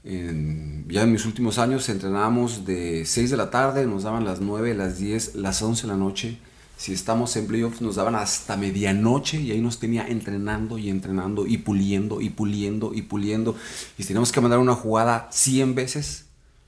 Ya 0.04 1.02
en 1.02 1.12
mis 1.12 1.26
últimos 1.26 1.58
años 1.58 1.90
entrenábamos 1.90 2.66
de 2.66 3.06
6 3.06 3.32
de 3.32 3.38
la 3.38 3.50
tarde, 3.50 3.88
nos 3.88 4.04
daban 4.04 4.24
las 4.24 4.40
9, 4.40 4.76
las 4.76 5.00
10, 5.00 5.36
las 5.36 5.62
11 5.62 5.84
de 5.84 5.88
la 5.88 5.98
noche. 5.98 6.38
Si 6.78 6.94
estamos 6.94 7.36
en 7.38 7.48
playoffs 7.48 7.82
nos 7.82 7.96
daban 7.96 8.16
hasta 8.16 8.58
medianoche 8.58 9.40
y 9.40 9.52
ahí 9.52 9.62
nos 9.62 9.80
tenía 9.80 10.06
entrenando 10.08 10.78
y 10.78 10.90
entrenando 10.90 11.48
y 11.48 11.58
puliendo 11.58 12.22
y 12.22 12.30
puliendo 12.30 12.94
y 12.94 13.02
puliendo. 13.02 13.56
Y 13.98 14.04
teníamos 14.04 14.32
que 14.32 14.42
mandar 14.42 14.60
una 14.60 14.76
jugada 14.76 15.30
100 15.32 15.74
veces, 15.74 16.26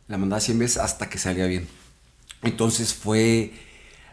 la 0.08 0.18
mandaba 0.18 0.40
100 0.40 0.60
veces 0.60 0.78
hasta 0.78 1.10
que 1.10 1.18
salía 1.18 1.46
bien. 1.46 1.68
Entonces 2.44 2.94
fue 2.94 3.52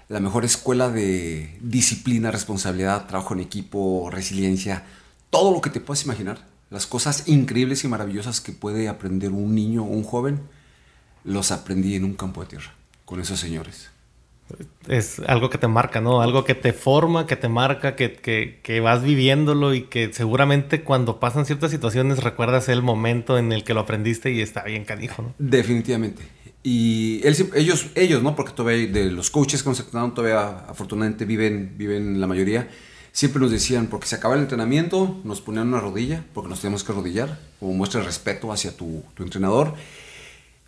la 0.08 0.20
mejor 0.20 0.44
escuela 0.44 0.90
de 0.90 1.56
disciplina, 1.60 2.30
responsabilidad, 2.30 3.06
trabajo 3.06 3.34
en 3.34 3.40
equipo, 3.40 4.08
resiliencia, 4.10 4.84
todo 5.30 5.52
lo 5.52 5.60
que 5.60 5.70
te 5.70 5.80
puedas 5.80 6.04
imaginar. 6.04 6.46
Las 6.70 6.86
cosas 6.86 7.28
increíbles 7.28 7.84
y 7.84 7.88
maravillosas 7.88 8.40
que 8.40 8.52
puede 8.52 8.88
aprender 8.88 9.30
un 9.30 9.54
niño 9.54 9.82
o 9.84 9.88
un 9.88 10.02
joven, 10.04 10.40
los 11.24 11.52
aprendí 11.52 11.94
en 11.94 12.04
un 12.04 12.14
campo 12.14 12.42
de 12.42 12.48
tierra, 12.48 12.74
con 13.04 13.20
esos 13.20 13.38
señores. 13.40 13.90
Es 14.88 15.20
algo 15.20 15.48
que 15.48 15.56
te 15.56 15.68
marca, 15.68 16.02
¿no? 16.02 16.20
Algo 16.20 16.44
que 16.44 16.54
te 16.54 16.74
forma, 16.74 17.26
que 17.26 17.36
te 17.36 17.48
marca, 17.48 17.96
que, 17.96 18.12
que- 18.12 18.60
que 18.62 18.80
vas 18.80 19.02
viviéndolo 19.02 19.72
y 19.74 19.84
que 19.84 20.12
seguramente 20.12 20.82
cuando 20.82 21.18
pasan 21.18 21.46
ciertas 21.46 21.70
situaciones 21.70 22.22
recuerdas 22.22 22.68
el 22.68 22.82
momento 22.82 23.38
en 23.38 23.52
el 23.52 23.64
que 23.64 23.72
lo 23.72 23.80
aprendiste 23.80 24.32
y 24.32 24.42
está 24.42 24.62
bien 24.64 24.84
canijo, 24.84 25.22
¿no? 25.22 25.34
Definitivamente. 25.38 26.24
Y 26.66 27.21
ellos, 27.26 27.88
ellos, 27.94 28.23
¿no? 28.23 28.35
Porque 28.35 28.54
todavía 28.54 28.87
de 28.87 29.12
los 29.12 29.28
coaches 29.28 29.62
que 29.62 29.68
nos 29.68 29.80
entrenaron 29.80 30.14
todavía 30.14 30.61
afortunadamente 30.66 31.26
viven, 31.26 31.75
viven 31.76 32.18
la 32.18 32.26
mayoría. 32.26 32.71
Siempre 33.12 33.38
nos 33.38 33.50
decían, 33.50 33.88
porque 33.88 34.06
se 34.06 34.16
acaba 34.16 34.35
el 34.35 34.40
entrenamiento, 34.40 35.21
nos 35.25 35.42
ponían 35.42 35.68
una 35.68 35.78
rodilla, 35.78 36.25
porque 36.33 36.49
nos 36.49 36.61
teníamos 36.61 36.83
que 36.83 36.92
arrodillar, 36.92 37.38
como 37.61 37.75
muestra 37.75 38.00
de 38.00 38.06
respeto 38.06 38.50
hacia 38.50 38.75
tu, 38.75 39.02
entrenador. 39.18 39.75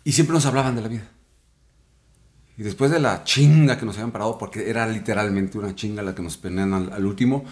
Y 0.03 0.11
siempre 0.11 0.35
nos 0.35 0.45
hablaban 0.45 0.75
de 0.75 0.81
la 0.83 0.87
vida. 0.87 1.09
Y 2.59 2.61
después 2.61 2.91
de 2.91 2.99
la 2.99 3.23
chinga 3.23 3.79
que 3.79 3.85
nos 3.87 3.95
habían 3.95 4.11
parado, 4.11 4.37
porque 4.37 4.69
era 4.69 4.85
literalmente 4.85 5.57
una 5.57 5.73
chinga 5.73 6.03
la 6.03 6.13
que 6.13 6.21
nos 6.21 6.37
ponían 6.37 6.75
al, 6.75 6.93
al 6.93 7.05
último, 7.07 7.43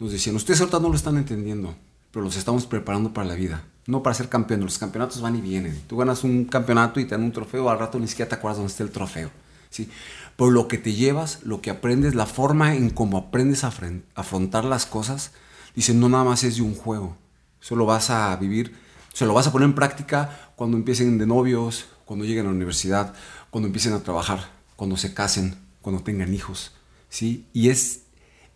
nos 0.00 0.10
decían, 0.10 0.34
ustedes 0.34 0.60
ahorita 0.60 0.80
no 0.80 0.88
lo 0.88 0.96
están 0.96 1.18
entendiendo, 1.18 1.76
pero 2.12 2.24
los 2.24 2.36
estamos 2.36 2.66
preparando 2.66 3.12
para 3.12 3.26
la 3.26 3.34
vida. 3.34 3.64
No 3.86 4.02
para 4.02 4.14
ser 4.14 4.28
campeones, 4.28 4.64
los 4.64 4.78
campeonatos 4.78 5.20
van 5.20 5.34
y 5.34 5.40
vienen. 5.40 5.80
Tú 5.88 5.96
ganas 5.96 6.22
un 6.22 6.44
campeonato 6.44 7.00
y 7.00 7.04
te 7.04 7.16
dan 7.16 7.24
un 7.24 7.32
trofeo, 7.32 7.68
al 7.68 7.78
rato 7.78 7.98
ni 7.98 8.06
siquiera 8.06 8.28
te 8.28 8.36
acuerdas 8.36 8.58
dónde 8.58 8.70
está 8.70 8.84
el 8.84 8.90
trofeo. 8.90 9.30
¿sí? 9.70 9.88
Pero 10.36 10.50
lo 10.50 10.68
que 10.68 10.78
te 10.78 10.92
llevas, 10.92 11.40
lo 11.42 11.60
que 11.60 11.70
aprendes, 11.70 12.14
la 12.14 12.26
forma 12.26 12.74
en 12.74 12.90
cómo 12.90 13.18
aprendes 13.18 13.64
a 13.64 13.72
afrontar 14.14 14.64
las 14.64 14.86
cosas, 14.86 15.32
dicen, 15.74 15.98
no 15.98 16.08
nada 16.08 16.24
más 16.24 16.44
es 16.44 16.56
de 16.56 16.62
un 16.62 16.74
juego. 16.74 17.16
Eso 17.60 17.74
lo 17.74 17.86
vas 17.86 18.10
a 18.10 18.36
vivir, 18.36 18.76
se 19.12 19.26
lo 19.26 19.34
vas 19.34 19.46
a 19.46 19.52
poner 19.52 19.66
en 19.66 19.74
práctica 19.74 20.52
cuando 20.54 20.76
empiecen 20.76 21.18
de 21.18 21.26
novios, 21.26 21.86
cuando 22.04 22.24
lleguen 22.24 22.46
a 22.46 22.50
la 22.50 22.54
universidad, 22.54 23.14
cuando 23.50 23.66
empiecen 23.66 23.94
a 23.94 24.00
trabajar, 24.00 24.50
cuando 24.76 24.96
se 24.96 25.14
casen, 25.14 25.56
cuando 25.80 26.02
tengan 26.02 26.34
hijos. 26.34 26.72
¿sí? 27.08 27.46
Y 27.52 27.68
es 27.68 28.02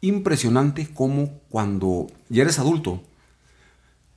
impresionante 0.01 0.89
cómo 0.93 1.41
cuando 1.49 2.07
ya 2.29 2.43
eres 2.43 2.59
adulto, 2.59 3.03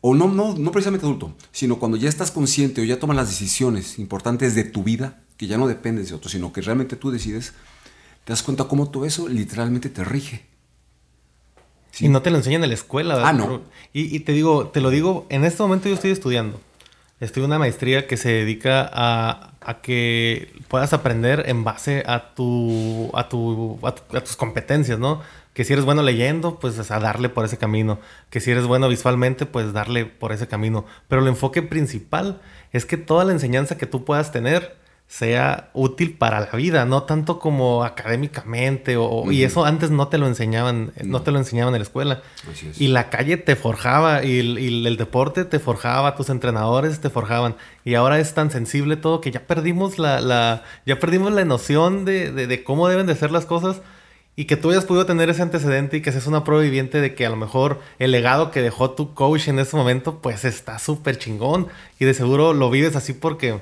o 0.01 0.15
no, 0.15 0.27
no, 0.27 0.55
no 0.57 0.71
precisamente 0.71 1.05
adulto, 1.05 1.33
sino 1.51 1.77
cuando 1.77 1.97
ya 1.97 2.07
estás 2.09 2.31
consciente 2.31 2.81
o 2.81 2.83
ya 2.83 2.99
tomas 2.99 3.17
las 3.17 3.29
decisiones 3.29 3.99
importantes 3.99 4.55
de 4.55 4.63
tu 4.63 4.83
vida, 4.83 5.21
que 5.37 5.47
ya 5.47 5.57
no 5.57 5.67
dependes 5.67 6.09
de 6.09 6.15
otros, 6.15 6.31
sino 6.31 6.51
que 6.53 6.61
realmente 6.61 6.95
tú 6.95 7.11
decides, 7.11 7.53
te 8.23 8.31
das 8.33 8.43
cuenta 8.43 8.65
cómo 8.65 8.89
todo 8.89 9.05
eso 9.05 9.27
literalmente 9.27 9.89
te 9.89 10.03
rige. 10.03 10.45
Sí. 11.91 12.05
Y 12.05 12.09
no 12.09 12.21
te 12.21 12.29
lo 12.29 12.37
enseñan 12.37 12.63
en 12.63 12.69
la 12.69 12.75
escuela. 12.75 13.15
¿verdad? 13.15 13.29
Ah, 13.29 13.33
no. 13.33 13.61
Y, 13.93 14.15
y 14.15 14.19
te 14.21 14.31
digo, 14.33 14.67
te 14.67 14.79
lo 14.81 14.89
digo, 14.89 15.25
en 15.29 15.43
este 15.43 15.61
momento 15.63 15.89
yo 15.89 15.95
estoy 15.95 16.11
estudiando. 16.11 16.61
Estoy 17.19 17.41
en 17.43 17.47
una 17.47 17.59
maestría 17.59 18.07
que 18.07 18.15
se 18.15 18.29
dedica 18.29 18.89
a, 18.93 19.53
a 19.59 19.81
que 19.81 20.53
puedas 20.69 20.93
aprender 20.93 21.43
en 21.47 21.65
base 21.65 22.03
a, 22.07 22.33
tu, 22.33 23.09
a, 23.13 23.27
tu, 23.27 23.77
a, 23.83 23.93
tu- 23.93 24.15
a 24.17 24.21
tus 24.23 24.37
competencias, 24.37 24.97
¿no? 24.99 25.21
Que 25.59 25.65
si 25.65 25.73
eres 25.73 25.83
bueno 25.83 26.03
leyendo, 26.03 26.57
pues 26.57 26.89
a 26.89 26.99
darle 27.01 27.27
por 27.27 27.43
ese 27.43 27.57
camino. 27.57 27.99
Que 28.29 28.39
si 28.39 28.49
eres 28.49 28.63
bueno 28.65 28.87
visualmente, 28.87 29.45
pues 29.45 29.73
darle 29.73 30.05
por 30.05 30.31
ese 30.31 30.47
camino. 30.47 30.85
Pero 31.09 31.21
el 31.21 31.27
enfoque 31.27 31.61
principal 31.61 32.39
es 32.71 32.85
que 32.85 32.95
toda 32.95 33.25
la 33.25 33.33
enseñanza 33.33 33.77
que 33.77 33.85
tú 33.85 34.05
puedas 34.05 34.31
tener 34.31 34.77
sea 35.09 35.69
útil 35.73 36.13
para 36.17 36.39
la 36.39 36.51
vida, 36.53 36.85
no 36.85 37.03
tanto 37.03 37.39
como 37.39 37.83
académicamente 37.83 38.95
o, 38.95 39.31
y 39.31 39.43
eso 39.43 39.65
antes 39.65 39.91
no 39.91 40.07
te 40.07 40.17
lo 40.17 40.27
enseñaban, 40.27 40.93
no 41.03 41.23
te 41.23 41.31
lo 41.31 41.39
enseñaban 41.39 41.73
en 41.73 41.79
la 41.79 41.83
escuela. 41.83 42.21
Así 42.49 42.67
es. 42.69 42.79
Y 42.79 42.87
la 42.87 43.09
calle 43.09 43.35
te 43.35 43.55
forjaba 43.57 44.23
y 44.23 44.39
el, 44.39 44.59
y 44.59 44.85
el 44.87 44.95
deporte 44.95 45.43
te 45.45 45.59
forjaba, 45.59 46.15
tus 46.15 46.29
entrenadores 46.29 47.01
te 47.01 47.09
forjaban. 47.09 47.55
Y 47.83 47.95
ahora 47.95 48.19
es 48.19 48.33
tan 48.33 48.49
sensible 48.49 48.95
todo 48.97 49.19
que 49.19 49.31
ya 49.31 49.41
perdimos 49.41 49.99
la, 49.99 50.21
la 50.21 50.63
ya 50.85 50.99
perdimos 50.99 51.33
la 51.33 51.43
noción 51.43 52.05
de, 52.05 52.31
de- 52.31 52.47
de 52.47 52.63
cómo 52.63 52.87
deben 52.87 53.07
de 53.07 53.15
ser 53.15 53.31
las 53.31 53.45
cosas. 53.45 53.81
Y 54.35 54.45
que 54.45 54.55
tú 54.55 54.71
hayas 54.71 54.85
podido 54.85 55.05
tener 55.05 55.29
ese 55.29 55.41
antecedente 55.41 55.97
y 55.97 56.01
que 56.01 56.11
seas 56.11 56.27
una 56.27 56.43
prueba 56.43 56.63
viviente 56.63 57.01
de 57.01 57.13
que 57.13 57.25
a 57.25 57.29
lo 57.29 57.35
mejor 57.35 57.81
el 57.99 58.11
legado 58.11 58.51
que 58.51 58.61
dejó 58.61 58.91
tu 58.91 59.13
coach 59.13 59.49
en 59.49 59.59
ese 59.59 59.75
momento, 59.75 60.21
pues 60.21 60.45
está 60.45 60.79
súper 60.79 61.17
chingón. 61.17 61.67
Y 61.99 62.05
de 62.05 62.13
seguro 62.13 62.53
lo 62.53 62.69
vives 62.69 62.95
así 62.95 63.13
porque 63.13 63.59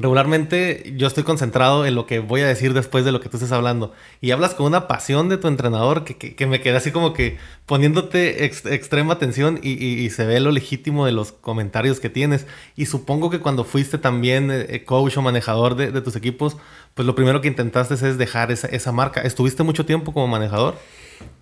regularmente 0.00 0.94
yo 0.96 1.06
estoy 1.06 1.24
concentrado 1.24 1.84
en 1.84 1.94
lo 1.94 2.06
que 2.06 2.20
voy 2.20 2.40
a 2.40 2.46
decir 2.46 2.72
después 2.72 3.04
de 3.04 3.12
lo 3.12 3.20
que 3.20 3.28
tú 3.28 3.36
estés 3.36 3.52
hablando. 3.52 3.92
Y 4.20 4.30
hablas 4.30 4.54
con 4.54 4.66
una 4.66 4.86
pasión 4.88 5.28
de 5.28 5.36
tu 5.38 5.48
entrenador 5.48 6.04
que, 6.04 6.16
que- 6.16 6.34
que 6.36 6.46
me 6.46 6.60
quedé 6.60 6.76
así 6.76 6.92
como 6.92 7.12
que 7.12 7.36
poniéndote 7.66 8.44
ex- 8.44 8.64
extrema 8.66 9.14
atención 9.14 9.58
y, 9.62 9.72
y- 9.72 9.98
y 10.04 10.10
se 10.10 10.24
ve 10.24 10.40
lo 10.40 10.50
legítimo 10.52 11.04
de 11.04 11.12
los 11.12 11.32
comentarios 11.32 12.00
que 12.00 12.08
tienes. 12.10 12.46
Y 12.76 12.86
supongo 12.86 13.28
que 13.30 13.40
cuando 13.40 13.64
fuiste 13.64 13.98
también 13.98 14.50
eh, 14.50 14.66
eh, 14.68 14.84
coach 14.84 15.16
o 15.16 15.22
manejador 15.22 15.74
de, 15.74 15.90
de 15.90 16.00
tus 16.00 16.16
equipos, 16.16 16.56
pues 16.94 17.04
lo 17.06 17.14
primero 17.14 17.40
que 17.40 17.48
intentaste 17.48 17.94
es 17.94 18.18
dejar 18.18 18.50
esa, 18.52 18.68
esa 18.68 18.92
marca. 18.92 19.20
¿Estuviste 19.22 19.62
mucho 19.64 19.84
tiempo 19.84 20.12
como 20.12 20.26
manejador? 20.28 20.76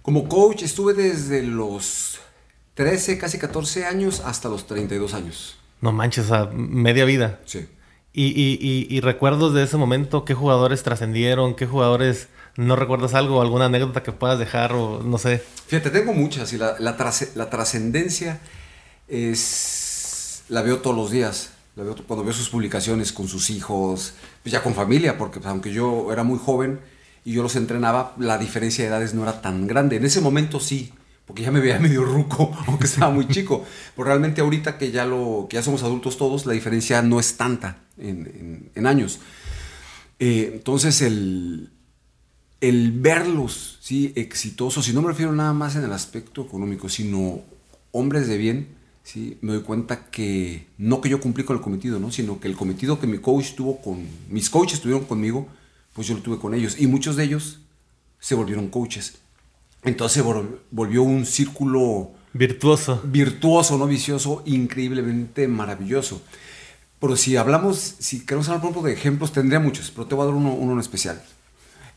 Como 0.03 0.29
coach 0.29 0.63
estuve 0.63 0.95
desde 0.95 1.43
los 1.43 2.19
13, 2.75 3.19
casi 3.19 3.39
14 3.39 3.85
años 3.85 4.21
hasta 4.25 4.49
los 4.49 4.67
32 4.67 5.15
años. 5.15 5.59
No 5.81 5.93
manches, 5.93 6.25
o 6.25 6.29
sea, 6.29 6.51
media 6.53 7.05
vida. 7.05 7.41
Sí. 7.45 7.67
Y, 8.19 8.29
y- 8.29 8.59
y- 8.61 8.87
y 8.97 9.01
recuerdos 9.03 9.53
de 9.53 9.63
ese 9.63 9.77
momento, 9.77 10.25
¿qué 10.25 10.33
jugadores 10.33 10.83
trascendieron? 10.83 11.55
¿Qué 11.55 11.67
jugadores 11.67 12.29
no 12.57 12.75
recuerdas 12.75 13.13
algo? 13.13 13.43
¿Alguna 13.43 13.67
anécdota 13.67 14.03
que 14.03 14.11
puedas 14.13 14.39
dejar? 14.39 14.73
O 14.73 15.03
no 15.05 15.19
sé. 15.19 15.43
Fíjate, 15.67 15.91
tengo 15.91 16.15
muchas 16.15 16.51
y 16.55 16.57
la, 16.59 16.77
la, 16.79 16.97
trasce- 16.97 17.35
la 17.35 17.51
trascendencia 17.51 18.41
es... 19.09 20.43
la 20.49 20.63
veo 20.63 20.79
todos 20.79 20.97
los 20.97 21.11
días. 21.11 21.51
Cuando 22.07 22.25
veo 22.25 22.33
sus 22.33 22.49
publicaciones 22.49 23.13
con 23.13 23.29
sus 23.29 23.51
hijos, 23.51 24.15
pues 24.43 24.51
ya 24.53 24.63
con 24.63 24.75
familia, 24.75 25.19
porque 25.19 25.39
pues, 25.41 25.51
aunque 25.51 25.71
yo 25.73 26.11
era 26.11 26.23
muy 26.23 26.39
joven 26.39 26.81
y 27.23 27.35
yo 27.35 27.43
los 27.43 27.55
entrenaba, 27.55 28.15
la 28.19 28.39
diferencia 28.39 28.83
de 28.85 28.89
edades 28.89 29.13
no 29.13 29.25
era 29.25 29.43
tan 29.43 29.67
grande. 29.67 29.97
En 29.97 30.07
ese 30.07 30.23
momento 30.23 30.59
sí, 30.59 30.95
porque 31.27 31.43
ya 31.43 31.51
me 31.51 31.61
veía 31.61 31.79
medio 31.79 32.05
ruco, 32.05 32.57
aunque 32.67 32.87
estaba 32.87 33.13
muy 33.13 33.27
chico. 33.29 33.65
Pero 33.95 34.07
realmente 34.07 34.41
ahorita 34.41 34.79
que 34.79 34.91
ya, 34.93 35.05
lo, 35.05 35.47
que 35.51 35.57
ya 35.57 35.63
somos 35.63 35.83
adultos 35.83 36.17
todos, 36.17 36.47
la 36.47 36.53
diferencia 36.53 37.03
no 37.03 37.21
es 37.21 37.37
tanta 37.37 37.79
en, 37.99 38.87
años. 38.87 39.19
Eh, 40.19 40.51
entonces 40.55 41.03
el, 41.03 41.71
el 42.61 42.93
verlos 42.93 43.79
¿sí? 43.81 44.13
exitosos, 44.15 44.89
y 44.89 44.93
no 44.93 45.03
me 45.03 45.09
refiero 45.09 45.33
nada 45.33 45.53
más 45.53 45.77
en 45.77 45.85
el 45.85 45.93
aspecto 45.93 46.43
económico, 46.43 46.89
sino 46.89 47.41
hombres 47.91 48.29
de 48.29 48.39
bien, 48.39 48.69
¿sí? 49.03 49.37
me 49.41 49.53
doy 49.53 49.63
cuenta 49.63 50.07
que 50.07 50.67
no 50.79 51.01
que 51.01 51.09
yo 51.09 51.21
cumplí 51.21 51.45
con 51.45 51.57
el 51.57 51.63
cometido, 51.63 51.99
¿no? 51.99 52.13
sino 52.13 52.39
que 52.41 52.49
el 52.49 52.57
cometido 52.57 53.01
que 53.01 53.07
mi 53.07 53.19
coach 53.19 53.55
tuvo 53.55 53.83
con, 53.83 54.07
mis 54.31 54.49
coaches 54.49 54.81
tuvieron 54.81 55.05
conmigo, 55.05 55.49
pues 55.93 56.07
yo 56.07 56.15
lo 56.15 56.23
tuve 56.23 56.39
con 56.39 56.55
ellos. 56.55 56.77
Y 56.79 56.87
muchos 56.87 57.17
de 57.17 57.25
ellos 57.25 57.61
se 58.21 58.35
volvieron 58.35 58.69
coaches. 58.69 59.19
Entonces 59.87 60.23
volvió 60.71 61.03
un 61.05 61.25
círculo 61.25 62.11
Virtuoso. 62.33 63.01
virtuoso, 63.05 63.79
no 63.79 63.87
vicioso, 63.87 64.43
increíblemente 64.45 65.49
maravilloso. 65.49 66.21
Pero 67.01 67.17
si 67.17 67.37
hablamos, 67.37 67.95
si 67.99 68.27
queremos 68.27 68.49
hablar 68.49 68.63
por 68.63 68.71
ejemplo 68.71 68.89
de 68.89 68.93
ejemplos, 68.93 69.33
tendría 69.33 69.61
muchos, 69.61 69.91
pero 69.91 70.07
te 70.07 70.15
voy 70.15 70.25
a 70.25 70.27
dar 70.27 70.35
uno, 70.35 70.53
uno 70.53 70.73
en 70.73 70.81
especial. 70.81 71.23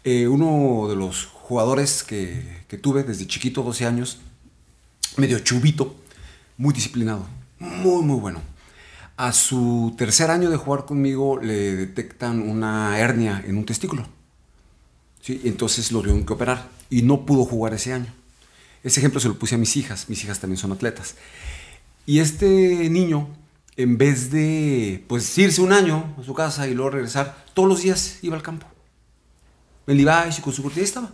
Eh, 0.03 0.27
uno 0.27 0.87
de 0.87 0.95
los 0.95 1.25
jugadores 1.25 2.03
que, 2.03 2.63
que 2.67 2.77
tuve 2.77 3.03
desde 3.03 3.27
chiquito, 3.27 3.63
12 3.63 3.85
años, 3.85 4.19
medio 5.17 5.39
chubito, 5.39 5.95
muy 6.57 6.73
disciplinado, 6.73 7.25
muy, 7.57 8.03
muy 8.03 8.19
bueno. 8.19 8.41
A 9.17 9.33
su 9.33 9.93
tercer 9.97 10.29
año 10.31 10.49
de 10.49 10.57
jugar 10.57 10.85
conmigo 10.85 11.39
le 11.41 11.75
detectan 11.75 12.41
una 12.41 12.97
hernia 12.99 13.43
en 13.45 13.57
un 13.57 13.65
testículo. 13.65 14.05
¿sí? 15.21 15.41
Entonces 15.43 15.91
lo 15.91 16.01
tuvieron 16.01 16.25
que 16.25 16.33
operar 16.33 16.78
y 16.89 17.01
no 17.01 17.25
pudo 17.25 17.45
jugar 17.45 17.73
ese 17.73 17.93
año. 17.93 18.13
Ese 18.83 18.99
ejemplo 18.99 19.19
se 19.19 19.27
lo 19.27 19.35
puse 19.37 19.55
a 19.55 19.57
mis 19.57 19.75
hijas, 19.77 20.09
mis 20.09 20.23
hijas 20.23 20.39
también 20.39 20.57
son 20.57 20.71
atletas. 20.71 21.15
Y 22.05 22.19
este 22.19 22.89
niño, 22.89 23.27
en 23.75 23.97
vez 23.97 24.31
de 24.31 25.03
pues 25.07 25.37
irse 25.37 25.61
un 25.61 25.73
año 25.73 26.15
a 26.19 26.23
su 26.23 26.33
casa 26.33 26.67
y 26.67 26.73
luego 26.73 26.91
regresar, 26.91 27.45
todos 27.53 27.67
los 27.67 27.81
días 27.81 28.19
iba 28.21 28.35
al 28.35 28.41
campo. 28.41 28.65
En 29.85 29.97
Levi's 29.97 30.39
y 30.39 30.41
con 30.41 30.53
su 30.53 30.63
cortina, 30.63 30.85
estaba. 30.85 31.11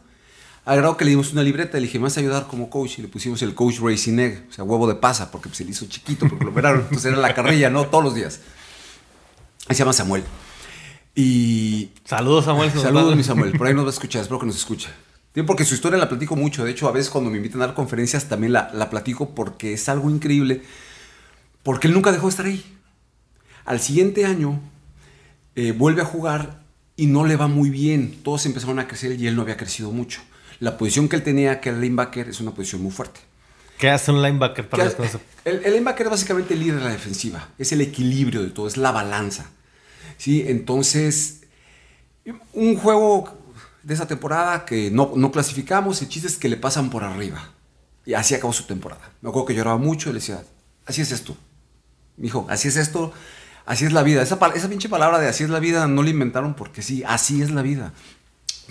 Al 0.65 0.77
grado 0.77 0.97
que 0.97 1.05
le 1.05 1.11
dimos 1.11 1.31
una 1.31 1.43
libreta, 1.43 1.77
le 1.77 1.83
dije, 1.83 1.99
¿me 1.99 2.03
vas 2.03 2.17
a 2.17 2.21
ayudar 2.21 2.47
como 2.47 2.69
coach? 2.69 2.97
Y 2.97 3.03
le 3.03 3.07
pusimos 3.07 3.41
el 3.43 3.53
coach 3.53 3.79
Racing 3.79 4.17
Egg, 4.17 4.47
o 4.49 4.53
sea, 4.53 4.63
huevo 4.63 4.87
de 4.87 4.95
pasa, 4.95 5.29
porque 5.31 5.47
pues, 5.47 5.57
se 5.57 5.63
le 5.63 5.71
hizo 5.71 5.85
chiquito, 5.85 6.27
porque 6.27 6.43
lo 6.43 6.51
operaron. 6.51 6.81
Entonces 6.81 7.05
era 7.05 7.17
la 7.17 7.33
carrilla, 7.35 7.69
¿no? 7.69 7.85
Todos 7.85 8.03
los 8.03 8.15
días. 8.15 8.39
Ahí 9.67 9.75
se 9.75 9.79
llama 9.79 9.93
Samuel. 9.93 10.23
Y 11.13 11.91
Saludos, 12.03 12.45
Samuel. 12.45 12.71
Saludos, 12.71 13.15
mi 13.15 13.23
Samuel. 13.23 13.51
Por 13.57 13.67
ahí 13.67 13.73
nos 13.73 13.85
va 13.85 13.89
a 13.89 13.93
escuchar, 13.93 14.23
espero 14.23 14.39
que 14.39 14.47
nos 14.47 14.57
escuche. 14.57 14.89
Porque 15.43 15.65
su 15.65 15.75
historia 15.75 15.97
la 15.97 16.07
platico 16.07 16.35
mucho. 16.35 16.63
De 16.63 16.71
hecho, 16.71 16.87
a 16.87 16.91
veces 16.91 17.09
cuando 17.09 17.29
me 17.29 17.37
invitan 17.37 17.61
a 17.61 17.67
dar 17.67 17.75
conferencias 17.75 18.29
también 18.29 18.53
la, 18.53 18.69
la 18.73 18.89
platico 18.89 19.35
porque 19.35 19.73
es 19.73 19.89
algo 19.89 20.09
increíble. 20.09 20.61
Porque 21.63 21.87
él 21.87 21.93
nunca 21.93 22.11
dejó 22.11 22.27
de 22.27 22.29
estar 22.29 22.45
ahí. 22.45 22.63
Al 23.65 23.79
siguiente 23.79 24.25
año 24.25 24.61
eh, 25.55 25.73
vuelve 25.73 26.01
a 26.01 26.05
jugar 26.05 26.61
y 26.95 27.07
no 27.07 27.25
le 27.25 27.35
va 27.35 27.47
muy 27.47 27.69
bien. 27.69 28.19
Todos 28.23 28.45
empezaron 28.45 28.79
a 28.79 28.87
crecer 28.87 29.19
y 29.19 29.27
él 29.27 29.35
no 29.35 29.41
había 29.41 29.57
crecido 29.57 29.91
mucho. 29.91 30.21
La 30.59 30.77
posición 30.77 31.09
que 31.09 31.17
él 31.17 31.23
tenía, 31.23 31.59
que 31.59 31.69
era 31.69 31.77
linebacker, 31.79 32.29
es 32.29 32.39
una 32.39 32.51
posición 32.51 32.81
muy 32.81 32.91
fuerte. 32.91 33.19
¿Qué 33.77 33.89
hace 33.89 34.11
un 34.11 34.21
linebacker 34.21 34.69
para 34.69 34.85
el, 34.85 34.95
el 35.43 35.73
linebacker 35.73 36.07
es 36.07 36.11
básicamente 36.11 36.53
el 36.53 36.61
líder 36.61 36.77
de 36.77 36.83
la 36.85 36.91
defensiva. 36.91 37.49
Es 37.57 37.73
el 37.73 37.81
equilibrio 37.81 38.41
de 38.41 38.51
todo, 38.51 38.67
es 38.67 38.77
la 38.77 38.91
balanza. 38.91 39.49
¿sí? 40.17 40.45
Entonces, 40.47 41.41
un 42.53 42.77
juego 42.77 43.37
de 43.85 43.93
esa 43.93 44.07
temporada 44.07 44.65
que 44.65 44.89
no, 44.89 45.11
no 45.15 45.31
clasificamos, 45.31 46.01
el 46.01 46.09
chiste 46.09 46.27
que 46.39 46.49
le 46.49 46.57
pasan 46.57 46.89
por 46.89 47.03
arriba. 47.03 47.51
Y 48.03 48.15
así 48.15 48.33
acabó 48.33 48.51
su 48.51 48.63
temporada. 48.63 49.11
Me 49.21 49.29
acuerdo 49.29 49.45
que 49.45 49.53
lloraba 49.53 49.77
mucho 49.77 50.09
y 50.09 50.13
le 50.13 50.19
decía, 50.19 50.43
así 50.87 51.01
es 51.01 51.11
esto. 51.11 51.37
Mijo, 52.17 52.47
así 52.49 52.67
es 52.67 52.77
esto, 52.77 53.13
así 53.65 53.85
es 53.85 53.93
la 53.93 54.01
vida. 54.01 54.23
Esa, 54.23 54.39
esa 54.55 54.69
pinche 54.69 54.89
palabra 54.89 55.19
de 55.19 55.27
así 55.27 55.43
es 55.43 55.51
la 55.51 55.59
vida 55.59 55.87
no 55.87 56.01
la 56.01 56.09
inventaron 56.09 56.55
porque 56.55 56.81
sí, 56.81 57.03
así 57.05 57.43
es 57.43 57.51
la 57.51 57.61
vida. 57.61 57.93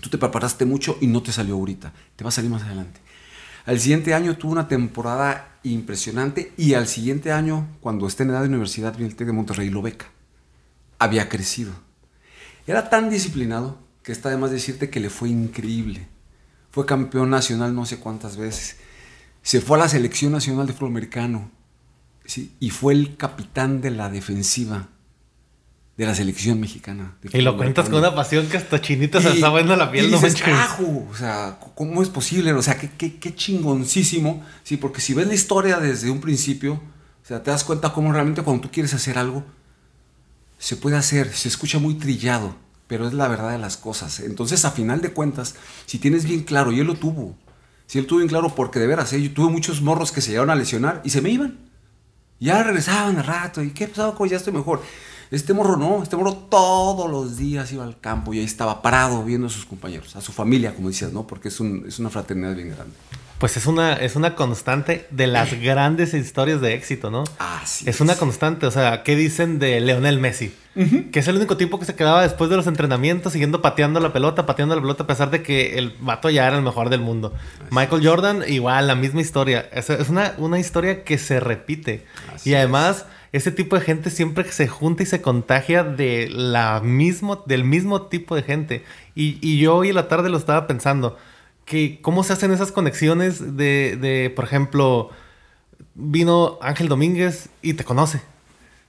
Tú 0.00 0.10
te 0.10 0.18
preparaste 0.18 0.64
mucho 0.64 0.98
y 1.00 1.06
no 1.06 1.22
te 1.22 1.30
salió 1.30 1.54
ahorita. 1.54 1.92
Te 2.16 2.24
va 2.24 2.28
a 2.28 2.32
salir 2.32 2.50
más 2.50 2.64
adelante. 2.64 3.00
Al 3.66 3.78
siguiente 3.78 4.14
año 4.14 4.36
tuvo 4.36 4.50
una 4.50 4.66
temporada 4.66 5.58
impresionante 5.62 6.52
y 6.56 6.74
al 6.74 6.88
siguiente 6.88 7.30
año, 7.30 7.68
cuando 7.80 8.08
esté 8.08 8.24
en 8.24 8.30
edad 8.30 8.42
de 8.42 8.48
universidad, 8.48 8.96
viene 8.96 9.10
el 9.10 9.16
TEC 9.16 9.28
de 9.28 9.32
Monterrey 9.32 9.70
lo 9.70 9.80
beca. 9.80 10.06
Había 10.98 11.28
crecido. 11.28 11.72
Era 12.66 12.90
tan 12.90 13.10
disciplinado 13.10 13.83
que 14.04 14.12
está 14.12 14.30
de 14.30 14.36
más 14.36 14.52
decirte 14.52 14.90
que 14.90 15.00
le 15.00 15.10
fue 15.10 15.30
increíble. 15.30 16.06
Fue 16.70 16.86
campeón 16.86 17.30
nacional 17.30 17.74
no 17.74 17.86
sé 17.86 17.98
cuántas 17.98 18.36
veces. 18.36 18.76
Se 19.42 19.60
fue 19.60 19.78
a 19.78 19.80
la 19.80 19.88
selección 19.88 20.30
nacional 20.30 20.66
de 20.66 20.74
fútbol 20.74 20.90
americano. 20.90 21.50
¿sí? 22.24 22.52
Y 22.60 22.70
fue 22.70 22.92
el 22.92 23.16
capitán 23.16 23.80
de 23.80 23.90
la 23.90 24.10
defensiva 24.10 24.88
de 25.96 26.06
la 26.06 26.14
selección 26.14 26.60
mexicana. 26.60 27.16
Y 27.32 27.40
lo 27.40 27.56
cuentas 27.56 27.88
con 27.88 28.00
una 28.00 28.14
pasión 28.14 28.46
que 28.48 28.56
hasta 28.56 28.80
chinita 28.80 29.20
se 29.20 29.30
está 29.30 29.52
viendo 29.52 29.76
la 29.76 29.90
piel. 29.90 30.06
Y 30.06 30.10
dices, 30.10 30.34
carajo, 30.42 31.06
o 31.08 31.14
sea, 31.14 31.58
¿cómo 31.74 32.02
es 32.02 32.08
posible? 32.08 32.52
O 32.52 32.62
sea, 32.62 32.76
qué, 32.76 32.90
qué, 32.98 33.16
qué 33.16 33.34
chingoncísimo. 33.34 34.44
Sí, 34.64 34.76
porque 34.76 35.00
si 35.00 35.14
ves 35.14 35.28
la 35.28 35.34
historia 35.34 35.78
desde 35.78 36.10
un 36.10 36.20
principio, 36.20 36.74
o 36.74 37.26
sea, 37.26 37.42
te 37.42 37.50
das 37.50 37.62
cuenta 37.62 37.92
cómo 37.92 38.12
realmente 38.12 38.42
cuando 38.42 38.62
tú 38.62 38.70
quieres 38.72 38.92
hacer 38.92 39.18
algo, 39.18 39.44
se 40.58 40.76
puede 40.76 40.96
hacer, 40.96 41.32
se 41.32 41.48
escucha 41.48 41.78
muy 41.78 41.94
trillado, 41.94 42.56
pero 42.86 43.06
es 43.06 43.14
la 43.14 43.28
verdad 43.28 43.52
de 43.52 43.58
las 43.58 43.76
cosas. 43.76 44.20
Entonces, 44.20 44.64
a 44.64 44.70
final 44.70 45.00
de 45.00 45.12
cuentas, 45.12 45.54
si 45.86 45.98
tienes 45.98 46.24
bien 46.24 46.42
claro, 46.42 46.72
y 46.72 46.80
él 46.80 46.86
lo 46.86 46.94
tuvo, 46.94 47.36
si 47.86 47.98
él 47.98 48.06
tuvo 48.06 48.18
bien 48.18 48.28
claro, 48.28 48.54
porque 48.54 48.78
de 48.78 48.86
veras, 48.86 49.12
¿eh? 49.12 49.22
yo 49.22 49.32
tuve 49.32 49.50
muchos 49.50 49.82
morros 49.82 50.12
que 50.12 50.20
se 50.20 50.30
llegaron 50.30 50.50
a 50.50 50.54
lesionar 50.54 51.00
y 51.04 51.10
se 51.10 51.20
me 51.20 51.30
iban. 51.30 51.58
Ya 52.40 52.62
regresaban 52.62 53.16
al 53.16 53.24
rato, 53.24 53.62
¿y 53.62 53.70
qué 53.70 53.88
pasaba? 53.88 54.14
ya 54.26 54.36
estoy 54.36 54.52
mejor. 54.52 54.82
Este 55.30 55.54
morro 55.54 55.76
no, 55.76 56.02
este 56.02 56.16
morro 56.16 56.34
todos 56.34 57.10
los 57.10 57.36
días 57.36 57.72
iba 57.72 57.84
al 57.84 57.98
campo 57.98 58.34
y 58.34 58.38
ahí 58.38 58.44
estaba 58.44 58.82
parado 58.82 59.24
viendo 59.24 59.46
a 59.46 59.50
sus 59.50 59.64
compañeros, 59.64 60.14
a 60.16 60.20
su 60.20 60.32
familia, 60.32 60.74
como 60.74 60.88
decías, 60.88 61.12
¿no? 61.12 61.26
Porque 61.26 61.48
es, 61.48 61.60
un, 61.60 61.84
es 61.88 61.98
una 61.98 62.10
fraternidad 62.10 62.54
bien 62.54 62.70
grande. 62.70 62.94
Pues 63.38 63.56
es 63.56 63.66
una, 63.66 63.94
es 63.94 64.16
una 64.16 64.36
constante 64.36 65.06
de 65.10 65.26
las 65.26 65.60
grandes 65.60 66.14
historias 66.14 66.60
de 66.60 66.74
éxito, 66.74 67.10
¿no? 67.10 67.24
Así 67.38 67.84
es. 67.88 67.96
Es 67.96 68.00
una 68.00 68.16
constante. 68.16 68.66
O 68.66 68.70
sea, 68.70 69.02
¿qué 69.02 69.16
dicen 69.16 69.58
de 69.58 69.80
Leonel 69.80 70.18
Messi? 70.18 70.54
Que 71.12 71.20
es 71.20 71.28
el 71.28 71.36
único 71.36 71.56
tipo 71.56 71.78
que 71.78 71.84
se 71.84 71.94
quedaba 71.94 72.22
después 72.22 72.50
de 72.50 72.56
los 72.56 72.66
entrenamientos 72.66 73.32
siguiendo 73.32 73.62
pateando 73.62 74.00
la 74.00 74.12
pelota, 74.12 74.44
pateando 74.44 74.74
la 74.74 74.80
pelota, 74.80 75.04
a 75.04 75.06
pesar 75.06 75.30
de 75.30 75.42
que 75.42 75.78
el 75.78 75.94
vato 76.00 76.30
ya 76.30 76.48
era 76.48 76.56
el 76.56 76.62
mejor 76.62 76.90
del 76.90 77.00
mundo. 77.00 77.32
Michael 77.70 78.04
Jordan, 78.04 78.42
igual, 78.48 78.88
la 78.88 78.96
misma 78.96 79.20
historia. 79.20 79.68
Es, 79.72 79.88
es 79.90 80.08
una, 80.08 80.34
una 80.38 80.58
historia 80.58 81.04
que 81.04 81.16
se 81.18 81.38
repite. 81.38 82.04
y 82.44 82.54
además, 82.54 83.06
ese 83.32 83.52
tipo 83.52 83.76
de 83.76 83.82
gente 83.82 84.10
siempre 84.10 84.50
se 84.50 84.66
junta 84.66 85.04
y 85.04 85.06
se 85.06 85.22
contagia 85.22 85.84
de 85.84 86.28
la 86.28 86.80
mismo, 86.80 87.42
del 87.46 87.64
mismo 87.64 88.02
tipo 88.02 88.34
de 88.34 88.42
gente. 88.42 88.84
Y, 89.14 89.38
y 89.40 89.58
yo 89.58 89.76
hoy 89.76 89.90
en 89.90 89.96
la 89.96 90.08
tarde 90.08 90.28
lo 90.28 90.38
estaba 90.38 90.66
pensando 90.66 91.18
que 91.64 92.00
cómo 92.00 92.24
se 92.24 92.32
hacen 92.32 92.52
esas 92.52 92.72
conexiones 92.72 93.56
de, 93.56 93.96
de, 94.00 94.30
por 94.30 94.44
ejemplo, 94.44 95.10
vino 95.94 96.58
Ángel 96.60 96.88
Domínguez 96.88 97.48
y 97.62 97.74
te 97.74 97.84
conoce. 97.84 98.20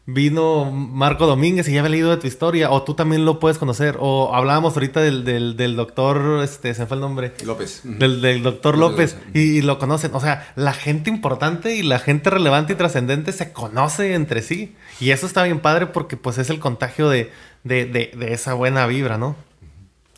Vino 0.07 0.65
Marco 0.65 1.25
Domínguez 1.25 1.67
y 1.67 1.73
ya 1.73 1.79
había 1.79 1.89
leído 1.89 2.11
de 2.11 2.17
tu 2.17 2.27
historia, 2.27 2.69
o 2.69 2.83
tú 2.83 2.93
también 2.93 3.25
lo 3.25 3.39
puedes 3.39 3.57
conocer, 3.57 3.97
o 3.99 4.35
hablábamos 4.35 4.75
ahorita 4.75 5.01
del, 5.01 5.25
del, 5.25 5.57
del 5.57 5.75
doctor, 5.75 6.43
este, 6.43 6.75
se 6.75 6.85
fue 6.85 6.95
el 6.95 7.01
nombre. 7.01 7.33
López. 7.43 7.81
Del, 7.83 8.21
del 8.21 8.43
doctor 8.43 8.77
López, 8.77 9.17
y, 9.33 9.39
y, 9.39 9.61
lo 9.63 9.79
conocen. 9.79 10.13
O 10.13 10.19
sea, 10.19 10.53
la 10.55 10.73
gente 10.73 11.09
importante 11.09 11.75
y 11.75 11.81
la 11.81 11.97
gente 11.97 12.29
relevante 12.29 12.73
y 12.73 12.75
trascendente 12.75 13.31
se 13.31 13.51
conoce 13.51 14.13
entre 14.13 14.43
sí. 14.43 14.75
Y 14.99 15.09
eso 15.09 15.25
está 15.25 15.41
bien 15.41 15.59
padre 15.59 15.87
porque 15.87 16.17
pues 16.17 16.37
es 16.37 16.51
el 16.51 16.59
contagio 16.59 17.09
de, 17.09 17.31
de, 17.63 17.85
de, 17.85 18.11
de 18.15 18.33
esa 18.33 18.53
buena 18.53 18.85
vibra, 18.85 19.17
¿no? 19.17 19.35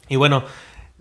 Y 0.09 0.17
bueno, 0.17 0.43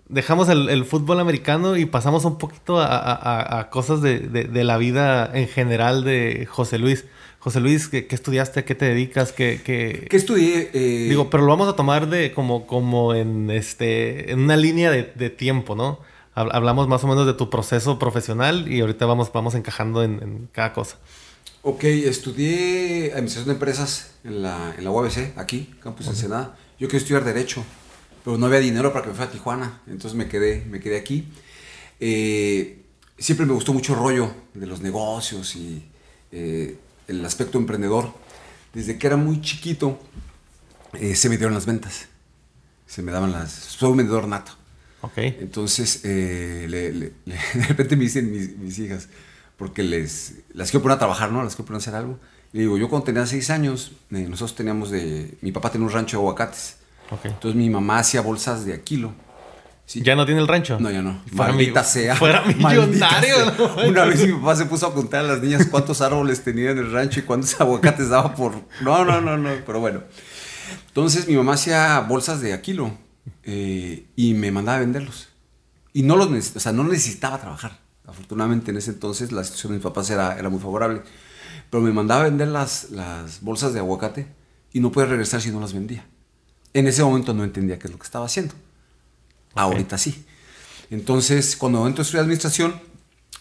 dejamos 0.09 0.49
el, 0.49 0.69
el, 0.69 0.85
fútbol 0.85 1.19
americano 1.19 1.77
y 1.77 1.85
pasamos 1.85 2.25
un 2.25 2.37
poquito 2.37 2.79
a, 2.79 2.85
a, 2.85 3.59
a 3.59 3.69
cosas 3.69 4.01
de, 4.01 4.19
de, 4.19 4.45
de, 4.45 4.63
la 4.63 4.77
vida 4.77 5.29
en 5.33 5.47
general 5.47 6.03
de 6.03 6.47
José 6.49 6.77
Luis. 6.77 7.05
José 7.39 7.59
Luis, 7.59 7.87
¿qué, 7.87 8.07
qué 8.07 8.15
estudiaste? 8.15 8.65
¿Qué 8.65 8.75
te 8.75 8.85
dedicas? 8.85 9.31
¿Qué, 9.31 9.61
qué... 9.63 10.07
¿Qué 10.09 10.17
estudié? 10.17 10.69
Eh... 10.73 11.07
Digo, 11.09 11.29
pero 11.29 11.43
lo 11.43 11.49
vamos 11.49 11.69
a 11.69 11.75
tomar 11.75 12.09
de 12.09 12.33
como, 12.33 12.67
como 12.67 13.13
en, 13.13 13.49
este, 13.51 14.31
en 14.31 14.39
una 14.39 14.57
línea 14.57 14.91
de, 14.91 15.03
de 15.15 15.29
tiempo, 15.29 15.75
¿no? 15.75 15.99
Hablamos 16.33 16.87
más 16.87 17.03
o 17.03 17.07
menos 17.07 17.25
de 17.25 17.33
tu 17.33 17.49
proceso 17.49 17.97
profesional 17.97 18.71
y 18.71 18.81
ahorita 18.81 19.05
vamos, 19.05 19.31
vamos 19.33 19.55
encajando 19.55 20.03
en, 20.03 20.21
en 20.21 20.49
cada 20.51 20.71
cosa. 20.73 20.97
Ok, 21.63 21.83
estudié 21.83 23.11
Administración 23.11 23.47
de 23.47 23.53
Empresas 23.53 24.11
en 24.23 24.43
la, 24.43 24.75
en 24.77 24.83
la 24.83 24.91
UABC, 24.91 25.37
aquí, 25.37 25.73
Campus 25.81 26.05
-huh. 26.05 26.09
Ensenada. 26.11 26.55
Yo 26.79 26.87
quería 26.87 26.99
estudiar 26.99 27.23
Derecho 27.23 27.63
pero 28.27 28.37
no 28.37 28.47
había 28.47 28.59
dinero 28.59 28.91
para 28.91 29.03
que 29.03 29.11
me 29.11 29.15
fuera 29.15 29.29
a 29.29 29.33
Tijuana, 29.33 29.81
entonces 29.87 30.13
me 30.13 30.27
quedé, 30.27 30.65
me 30.69 30.81
quedé 30.81 30.97
aquí. 30.97 31.29
Eh, 32.01 32.83
siempre 33.17 33.45
me 33.45 33.53
gustó 33.53 33.71
mucho 33.71 33.93
el 33.93 33.99
rollo 33.99 34.29
de 34.53 34.67
los 34.67 34.81
negocios 34.81 35.55
y 35.55 35.81
eh, 36.33 36.77
el 37.07 37.23
aspecto 37.23 37.57
emprendedor. 37.57 38.11
Desde 38.73 38.97
que 38.97 39.07
era 39.07 39.15
muy 39.15 39.39
chiquito 39.39 39.97
eh, 40.95 41.15
se 41.15 41.29
me 41.29 41.37
dieron 41.37 41.53
las 41.53 41.65
ventas, 41.65 42.09
se 42.85 43.01
me 43.01 43.13
daban 43.13 43.31
las... 43.31 43.49
Soy 43.49 43.91
un 43.91 43.95
vendedor 43.95 44.27
nato. 44.27 44.51
Okay. 45.03 45.37
Entonces, 45.39 46.03
le, 46.03 46.67
le, 46.67 46.91
le, 46.91 47.13
de 47.53 47.65
repente 47.65 47.95
me 47.95 48.03
dicen 48.03 48.29
mis, 48.29 48.57
mis, 48.57 48.77
hijas, 48.77 49.07
porque 49.55 49.83
les, 49.83 50.33
las 50.51 50.69
quiero 50.69 50.83
poner 50.83 50.97
a 50.97 50.99
trabajar, 50.99 51.31
¿no? 51.31 51.41
Las 51.45 51.55
quiero 51.55 51.67
poner 51.67 51.77
a 51.77 51.81
hacer 51.81 51.95
algo. 51.95 52.19
Y 52.51 52.59
digo, 52.59 52.77
yo 52.77 52.89
cuando 52.89 53.05
tenía 53.05 53.25
seis 53.25 53.49
años, 53.49 53.93
nosotros 54.09 54.53
teníamos 54.53 54.91
de... 54.91 55.37
Mi 55.39 55.53
papá 55.53 55.71
tenía 55.71 55.87
un 55.87 55.93
rancho 55.93 56.17
de 56.17 56.23
aguacates. 56.23 56.76
Okay. 57.09 57.31
Entonces 57.31 57.55
mi 57.55 57.69
mamá 57.69 57.99
hacía 57.99 58.21
bolsas 58.21 58.65
de 58.65 58.73
a 58.73 58.81
kilo. 58.81 59.13
¿Sí? 59.85 60.01
¿Ya 60.01 60.17
no 60.17 60.25
tiene 60.25 60.41
el 60.41 60.47
rancho? 60.49 60.77
No, 60.79 60.91
ya 60.91 61.01
no. 61.01 61.21
Fuera 61.33 61.53
Maldita 61.53 61.81
mi, 61.81 61.87
sea. 61.87 62.15
Fuera 62.17 62.43
millonario. 62.57 63.35
Una 63.87 64.03
vez 64.03 64.27
mi 64.27 64.33
papá 64.33 64.55
se 64.57 64.65
puso 64.65 64.87
a 64.87 64.93
contar 64.93 65.23
a 65.23 65.27
las 65.29 65.41
niñas 65.41 65.65
cuántos 65.67 66.01
árboles 66.01 66.43
tenía 66.43 66.71
en 66.71 66.79
el 66.79 66.91
rancho 66.91 67.21
y 67.21 67.23
cuántos 67.23 67.59
aguacates 67.61 68.09
daba 68.09 68.35
por... 68.35 68.53
No, 68.81 69.05
no, 69.05 69.21
no, 69.21 69.37
no. 69.37 69.49
Pero 69.65 69.79
bueno. 69.79 70.01
Entonces 70.87 71.27
mi 71.27 71.37
mamá 71.37 71.53
hacía 71.53 72.01
bolsas 72.01 72.41
de 72.41 72.51
a 72.51 72.61
kilo 72.61 72.91
eh, 73.43 74.07
y 74.17 74.33
me 74.33 74.51
mandaba 74.51 74.77
a 74.77 74.81
venderlos. 74.81 75.29
Y 75.93 76.03
no 76.03 76.17
los 76.17 76.29
necesitaba, 76.29 76.57
o 76.57 76.61
sea, 76.61 76.71
no 76.73 76.83
necesitaba 76.83 77.39
trabajar. 77.39 77.79
Afortunadamente 78.05 78.71
en 78.71 78.77
ese 78.77 78.91
entonces 78.91 79.31
la 79.31 79.43
situación 79.45 79.71
de 79.71 79.77
mis 79.77 79.83
papás 79.83 80.09
era, 80.09 80.37
era 80.37 80.49
muy 80.49 80.59
favorable. 80.59 81.01
Pero 81.69 81.81
me 81.81 81.93
mandaba 81.93 82.21
a 82.21 82.23
vender 82.25 82.49
las, 82.49 82.91
las 82.91 83.41
bolsas 83.41 83.73
de 83.73 83.79
aguacate 83.79 84.27
y 84.73 84.81
no 84.81 84.91
podía 84.91 85.07
regresar 85.07 85.41
si 85.41 85.49
no 85.51 85.61
las 85.61 85.71
vendía. 85.71 86.05
En 86.77 86.85
ese 86.85 87.03
momento 87.03 87.33
no 87.33 87.43
entendía 87.43 87.79
qué 87.79 87.87
es 87.87 87.91
lo 87.91 87.97
que 87.97 88.05
estaba 88.05 88.27
haciendo. 88.27 88.53
Okay. 89.53 89.63
Ahorita 89.63 89.97
sí. 89.97 90.23
Entonces, 90.91 91.55
cuando 91.55 91.87
entro 91.87 92.01
a 92.01 92.03
estudiar 92.03 92.21
administración, 92.21 92.79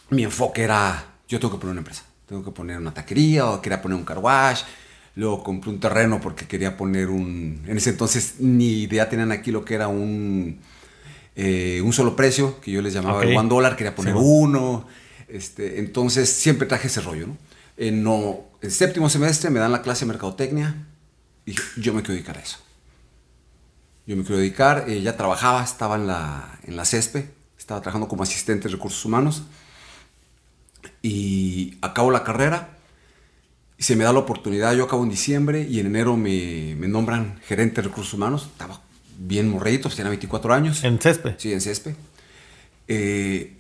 mi 0.09 0.25
enfoque 0.25 0.63
era, 0.63 1.19
yo 1.29 1.39
tengo 1.39 1.53
que 1.53 1.61
poner 1.61 1.73
una 1.73 1.81
empresa. 1.81 2.05
Tengo 2.25 2.43
que 2.43 2.51
poner 2.51 2.79
una 2.79 2.95
taquería 2.95 3.45
o 3.51 3.61
quería 3.61 3.83
poner 3.83 3.99
un 3.99 4.07
car 4.07 4.21
wash. 4.21 4.63
Luego 5.17 5.45
compré 5.45 5.71
un 5.71 5.79
terreno 5.79 6.19
porque 6.19 6.47
quería 6.47 6.79
poner 6.79 7.11
un... 7.11 7.63
En 7.67 7.77
ese 7.77 7.91
entonces 7.91 8.37
ni 8.39 8.85
idea 8.85 9.11
tenían 9.11 9.31
aquí 9.31 9.51
lo 9.51 9.67
que 9.67 9.75
era 9.75 9.89
un, 9.89 10.59
eh, 11.35 11.83
un 11.85 11.93
solo 11.93 12.17
precio, 12.17 12.59
que 12.63 12.71
yo 12.71 12.81
les 12.81 12.95
llamaba 12.95 13.19
okay. 13.19 13.33
el 13.33 13.37
one 13.37 13.51
dólar, 13.51 13.77
quería 13.77 13.95
poner 13.95 14.15
sí, 14.15 14.21
uno. 14.23 14.87
Este, 15.29 15.79
entonces 15.79 16.31
siempre 16.31 16.67
traje 16.67 16.87
ese 16.87 17.03
rollo, 17.03 17.27
¿no? 17.27 17.37
En, 17.77 18.03
no, 18.03 18.47
en 18.63 18.71
séptimo 18.71 19.11
semestre 19.11 19.51
me 19.51 19.61
dan 19.61 19.73
la 19.73 19.83
clase 19.83 20.07
de 20.07 20.13
mercadotecnia 20.13 20.87
y 21.45 21.55
yo 21.77 21.93
me 21.93 22.01
quiero 22.01 22.15
dedicar 22.15 22.39
a 22.39 22.41
eso. 22.41 22.65
Yo 24.07 24.17
me 24.17 24.23
quiero 24.23 24.39
dedicar, 24.39 24.85
eh, 24.89 25.03
ya 25.03 25.17
trabajaba, 25.17 25.65
estaba 25.65 25.97
en 25.97 26.07
la, 26.07 26.59
en 26.65 26.77
la 26.77 26.85
CESPE, 26.85 27.29
estaba 27.59 27.81
trabajando 27.81 28.07
como 28.07 28.23
asistente 28.23 28.69
de 28.69 28.75
recursos 28.75 29.05
humanos 29.05 29.43
y 31.03 31.77
acabo 31.83 32.11
la 32.13 32.23
carrera 32.23 32.77
y 33.79 33.83
se 33.83 33.97
me 33.97 34.05
da 34.05 34.13
la 34.13 34.21
oportunidad, 34.21 34.75
yo 34.75 34.85
acabo 34.85 35.03
en 35.03 35.11
diciembre 35.11 35.67
y 35.69 35.81
en 35.81 35.87
enero 35.87 36.17
me, 36.17 36.77
me 36.77 36.87
nombran 36.89 37.41
gerente 37.47 37.83
de 37.83 37.89
recursos 37.89 38.15
humanos, 38.15 38.49
estaba 38.53 38.81
bien 39.19 39.51
morreito, 39.51 39.85
pues 39.85 39.97
tenía 39.97 40.11
24 40.11 40.55
años. 40.55 40.85
¿En 40.85 40.99
CESPE? 40.99 41.35
Sí, 41.39 41.53
en 41.53 41.61
CESPE. 41.61 41.97
Eh, 42.89 43.57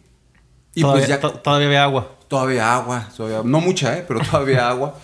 y 0.74 0.80
todavía, 0.80 1.20
pues 1.20 1.32
ya... 1.32 1.42
Todavía 1.42 1.66
había 1.66 1.82
agua. 1.84 2.18
Todavía 2.28 2.74
agua, 2.74 3.08
todavía, 3.16 3.42
no 3.44 3.60
mucha, 3.60 3.98
¿eh? 3.98 4.04
pero 4.06 4.20
todavía 4.20 4.68
agua. 4.70 4.98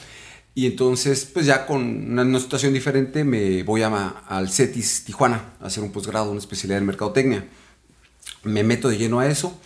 Y 0.55 0.67
entonces, 0.67 1.25
pues 1.25 1.47
ya 1.47 1.67
con 1.67 1.83
una, 2.12 2.23
una 2.23 2.41
situación 2.41 2.75
diferente, 2.75 3.25
me 3.25 3.62
voy 3.62 3.83
a, 3.83 4.09
al 4.09 4.51
CETIS 4.51 5.05
Tijuana 5.05 5.55
a 5.61 5.67
hacer 5.67 5.83
un 5.83 5.93
posgrado, 5.93 6.31
una 6.31 6.41
especialidad 6.41 6.79
en 6.79 6.87
mercadotecnia. 6.87 7.47
Me 8.43 8.62
meto 8.62 8.88
de 8.88 8.99
lleno 8.99 9.21
a 9.21 9.27
eso 9.27 9.59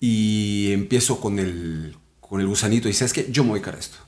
y 0.00 0.70
empiezo 0.72 1.20
con 1.20 1.38
el, 1.38 1.96
con 2.20 2.40
el 2.40 2.46
gusanito. 2.46 2.88
Y 2.88 2.94
sabes 2.94 3.12
que 3.12 3.30
yo 3.30 3.42
me 3.42 3.50
voy 3.50 3.58
a 3.58 3.60
dedicar 3.60 3.76
a 3.76 3.78
esto. 3.78 3.98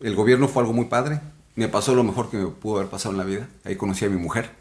El 0.00 0.14
gobierno 0.14 0.46
fue 0.46 0.62
algo 0.62 0.72
muy 0.72 0.86
padre. 0.86 1.20
Me 1.56 1.66
pasó 1.66 1.92
lo 1.94 2.04
mejor 2.04 2.30
que 2.30 2.36
me 2.36 2.46
pudo 2.46 2.76
haber 2.76 2.90
pasado 2.90 3.12
en 3.12 3.18
la 3.18 3.24
vida. 3.24 3.48
Ahí 3.64 3.74
conocí 3.74 4.04
a 4.04 4.10
mi 4.10 4.16
mujer. 4.16 4.52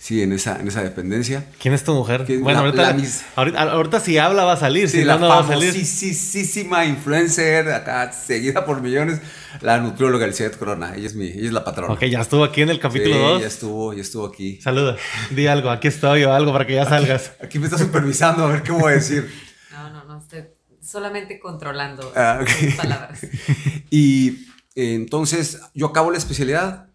Sí, 0.00 0.22
en 0.22 0.32
esa, 0.32 0.58
en 0.58 0.66
esa 0.66 0.82
dependencia. 0.82 1.44
¿Quién 1.60 1.74
es 1.74 1.84
tu 1.84 1.92
mujer? 1.92 2.24
bueno, 2.40 2.52
la, 2.52 2.58
ahorita, 2.60 2.82
la 2.82 2.92
mis... 2.94 3.22
ahorita, 3.36 3.60
ahorita, 3.60 4.00
si 4.00 4.16
habla 4.16 4.44
va 4.44 4.54
a 4.54 4.56
salir, 4.56 4.88
sí, 4.88 5.00
si 5.00 5.04
la 5.04 5.16
no, 5.16 5.20
no 5.20 5.28
va 5.28 5.40
a 5.40 5.46
salir. 5.46 5.72
famosísima 5.72 6.86
influencer, 6.86 7.70
acá 7.70 8.10
seguida 8.10 8.64
por 8.64 8.80
millones, 8.80 9.20
la 9.60 9.78
nutrióloga 9.78 10.24
Elizabeth 10.24 10.56
Corona. 10.56 10.94
Ella 10.96 11.06
es, 11.06 11.14
mi, 11.14 11.26
ella 11.26 11.48
es 11.48 11.52
la 11.52 11.64
patrona. 11.64 11.92
Ok, 11.92 12.04
ya 12.04 12.22
estuvo 12.22 12.44
aquí 12.44 12.62
en 12.62 12.70
el 12.70 12.80
capítulo 12.80 13.14
2. 13.14 13.36
Sí, 13.36 13.42
ya 13.42 13.46
estuvo, 13.46 13.92
ya 13.92 14.00
estuvo 14.00 14.24
aquí. 14.24 14.58
Saluda, 14.62 14.96
di 15.32 15.46
algo, 15.46 15.68
aquí 15.68 15.88
estoy 15.88 16.24
o 16.24 16.32
algo 16.32 16.50
para 16.50 16.66
que 16.66 16.76
ya 16.76 16.86
salgas. 16.86 17.32
Aquí, 17.36 17.44
aquí 17.44 17.58
me 17.58 17.66
está 17.66 17.76
supervisando, 17.76 18.46
a 18.46 18.48
ver 18.52 18.62
qué 18.62 18.72
voy 18.72 18.92
a 18.92 18.94
decir. 18.94 19.30
No, 19.70 19.90
no, 19.90 20.04
no, 20.04 20.18
usted 20.18 20.48
solamente 20.82 21.38
controlando 21.38 22.10
ah, 22.16 22.38
okay. 22.40 22.72
palabras. 22.72 23.20
y 23.90 24.46
eh, 24.74 24.94
entonces 24.94 25.60
yo 25.74 25.86
acabo 25.86 26.10
la 26.10 26.18
especialidad 26.18 26.88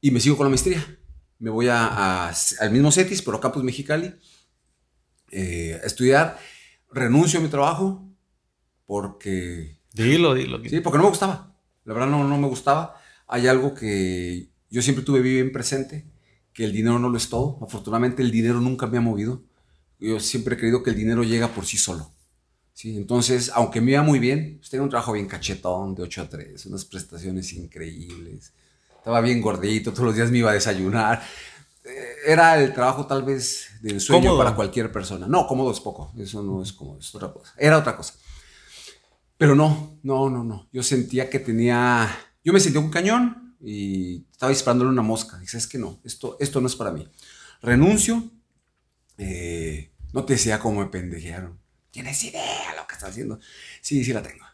y 0.00 0.10
me 0.10 0.18
sigo 0.20 0.36
con 0.36 0.46
la 0.46 0.50
maestría. 0.50 0.84
Me 1.38 1.50
voy 1.50 1.68
a, 1.68 2.28
al 2.28 2.70
mismo 2.70 2.90
CETIS, 2.90 3.22
pero 3.22 3.36
a 3.36 3.40
Campus 3.40 3.62
Mexicali, 3.62 4.14
eh, 5.30 5.78
a 5.82 5.86
estudiar. 5.86 6.38
Renuncio 6.90 7.40
a 7.40 7.42
mi 7.42 7.48
trabajo 7.48 8.08
porque... 8.86 9.78
Dilo, 9.92 10.34
dilo. 10.34 10.60
Sí, 10.64 10.80
porque 10.80 10.98
no 10.98 11.04
me 11.04 11.10
gustaba. 11.10 11.54
La 11.84 11.94
verdad 11.94 12.08
no, 12.08 12.26
no 12.26 12.38
me 12.38 12.48
gustaba. 12.48 13.00
Hay 13.26 13.46
algo 13.46 13.74
que 13.74 14.50
yo 14.70 14.82
siempre 14.82 15.04
tuve 15.04 15.20
bien 15.20 15.52
presente, 15.52 16.06
que 16.52 16.64
el 16.64 16.72
dinero 16.72 16.98
no 16.98 17.08
lo 17.08 17.16
es 17.16 17.28
todo. 17.28 17.58
Afortunadamente 17.62 18.22
el 18.22 18.30
dinero 18.30 18.60
nunca 18.60 18.86
me 18.86 18.98
ha 18.98 19.00
movido. 19.00 19.42
Yo 19.98 20.20
siempre 20.20 20.54
he 20.54 20.58
creído 20.58 20.82
que 20.82 20.90
el 20.90 20.96
dinero 20.96 21.22
llega 21.22 21.48
por 21.48 21.66
sí 21.66 21.78
solo. 21.78 22.12
¿sí? 22.72 22.96
Entonces, 22.96 23.50
aunque 23.54 23.80
me 23.80 23.92
iba 23.92 24.02
muy 24.02 24.18
bien, 24.18 24.56
pues 24.58 24.70
tenía 24.70 24.84
un 24.84 24.90
trabajo 24.90 25.12
bien 25.12 25.26
cachetón, 25.26 25.94
de 25.94 26.02
8 26.02 26.22
a 26.22 26.28
3, 26.28 26.66
unas 26.66 26.84
prestaciones 26.84 27.52
increíbles. 27.54 28.52
Estaba 29.06 29.20
bien 29.20 29.40
gordito, 29.40 29.92
todos 29.92 30.06
los 30.06 30.16
días 30.16 30.32
me 30.32 30.38
iba 30.38 30.50
a 30.50 30.54
desayunar. 30.54 31.22
Eh, 31.84 32.14
era 32.26 32.60
el 32.60 32.74
trabajo 32.74 33.06
tal 33.06 33.22
vez 33.22 33.68
de 33.80 34.00
sueño 34.00 34.36
para 34.36 34.56
cualquier 34.56 34.90
persona. 34.90 35.28
No, 35.28 35.46
cómodo 35.46 35.70
es 35.70 35.78
poco, 35.78 36.12
eso 36.18 36.42
no 36.42 36.60
es 36.60 36.72
cómodo, 36.72 36.98
es 36.98 37.14
otra 37.14 37.32
cosa. 37.32 37.54
Era 37.56 37.78
otra 37.78 37.96
cosa. 37.96 38.14
Pero 39.38 39.54
no, 39.54 40.00
no, 40.02 40.28
no, 40.28 40.42
no. 40.42 40.68
Yo 40.72 40.82
sentía 40.82 41.30
que 41.30 41.38
tenía, 41.38 42.10
yo 42.42 42.52
me 42.52 42.58
sentía 42.58 42.80
un 42.80 42.90
cañón 42.90 43.56
y 43.60 44.26
estaba 44.32 44.50
disparándole 44.50 44.90
una 44.90 45.02
mosca. 45.02 45.38
Dice, 45.38 45.56
es 45.56 45.68
que 45.68 45.78
no, 45.78 46.00
esto, 46.02 46.36
esto 46.40 46.60
no 46.60 46.66
es 46.66 46.74
para 46.74 46.90
mí. 46.90 47.08
Renuncio, 47.62 48.28
eh, 49.18 49.92
no 50.12 50.24
te 50.24 50.32
decía 50.32 50.58
cómo 50.58 50.80
me 50.80 50.86
pendejearon. 50.86 51.60
¿Tienes 51.92 52.24
idea 52.24 52.74
lo 52.76 52.88
que 52.88 52.94
estás 52.94 53.10
haciendo? 53.10 53.38
Sí, 53.80 54.04
sí 54.04 54.12
la 54.12 54.22
tengo. 54.24 54.45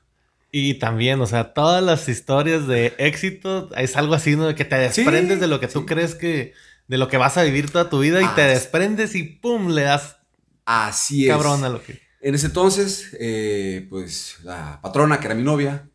Y 0.55 0.75
también, 0.75 1.19
o 1.23 1.27
sea, 1.27 1.55
todas 1.55 1.83
las 1.83 2.11
historias 2.11 2.67
de 2.67 2.95
éxito 2.99 3.75
es 3.75 3.97
algo 3.97 4.13
así, 4.13 4.37
¿no? 4.37 4.47
De 4.47 4.55
que 4.55 4.67
te 4.67 4.77
desprendes 4.77 5.41
de 5.41 5.47
lo 5.47 5.61
que 5.61 5.67
tú 5.67 5.87
crees 5.87 6.15
que, 6.15 6.53
de 6.89 6.99
lo 6.99 7.09
que 7.09 7.17
vas 7.17 7.39
a 7.39 7.43
vivir 7.43 7.71
toda 7.71 7.89
tu 7.89 8.01
vida 8.01 8.21
y 8.21 8.27
te 8.35 8.43
desprendes 8.43 9.15
y 9.15 9.23
pum, 9.23 9.71
le 9.71 9.85
das. 9.85 10.19
Así 10.67 11.25
es. 11.25 11.33
Cabrón 11.33 11.65
a 11.65 11.71
lo 11.71 11.83
que. 11.83 12.03
En 12.21 12.35
ese 12.35 12.49
entonces, 12.49 13.17
eh, 13.19 13.87
pues 13.89 14.37
la 14.43 14.79
patrona, 14.83 15.19
que 15.19 15.27
era 15.27 15.35
mi 15.35 15.43
novia, 15.43 15.89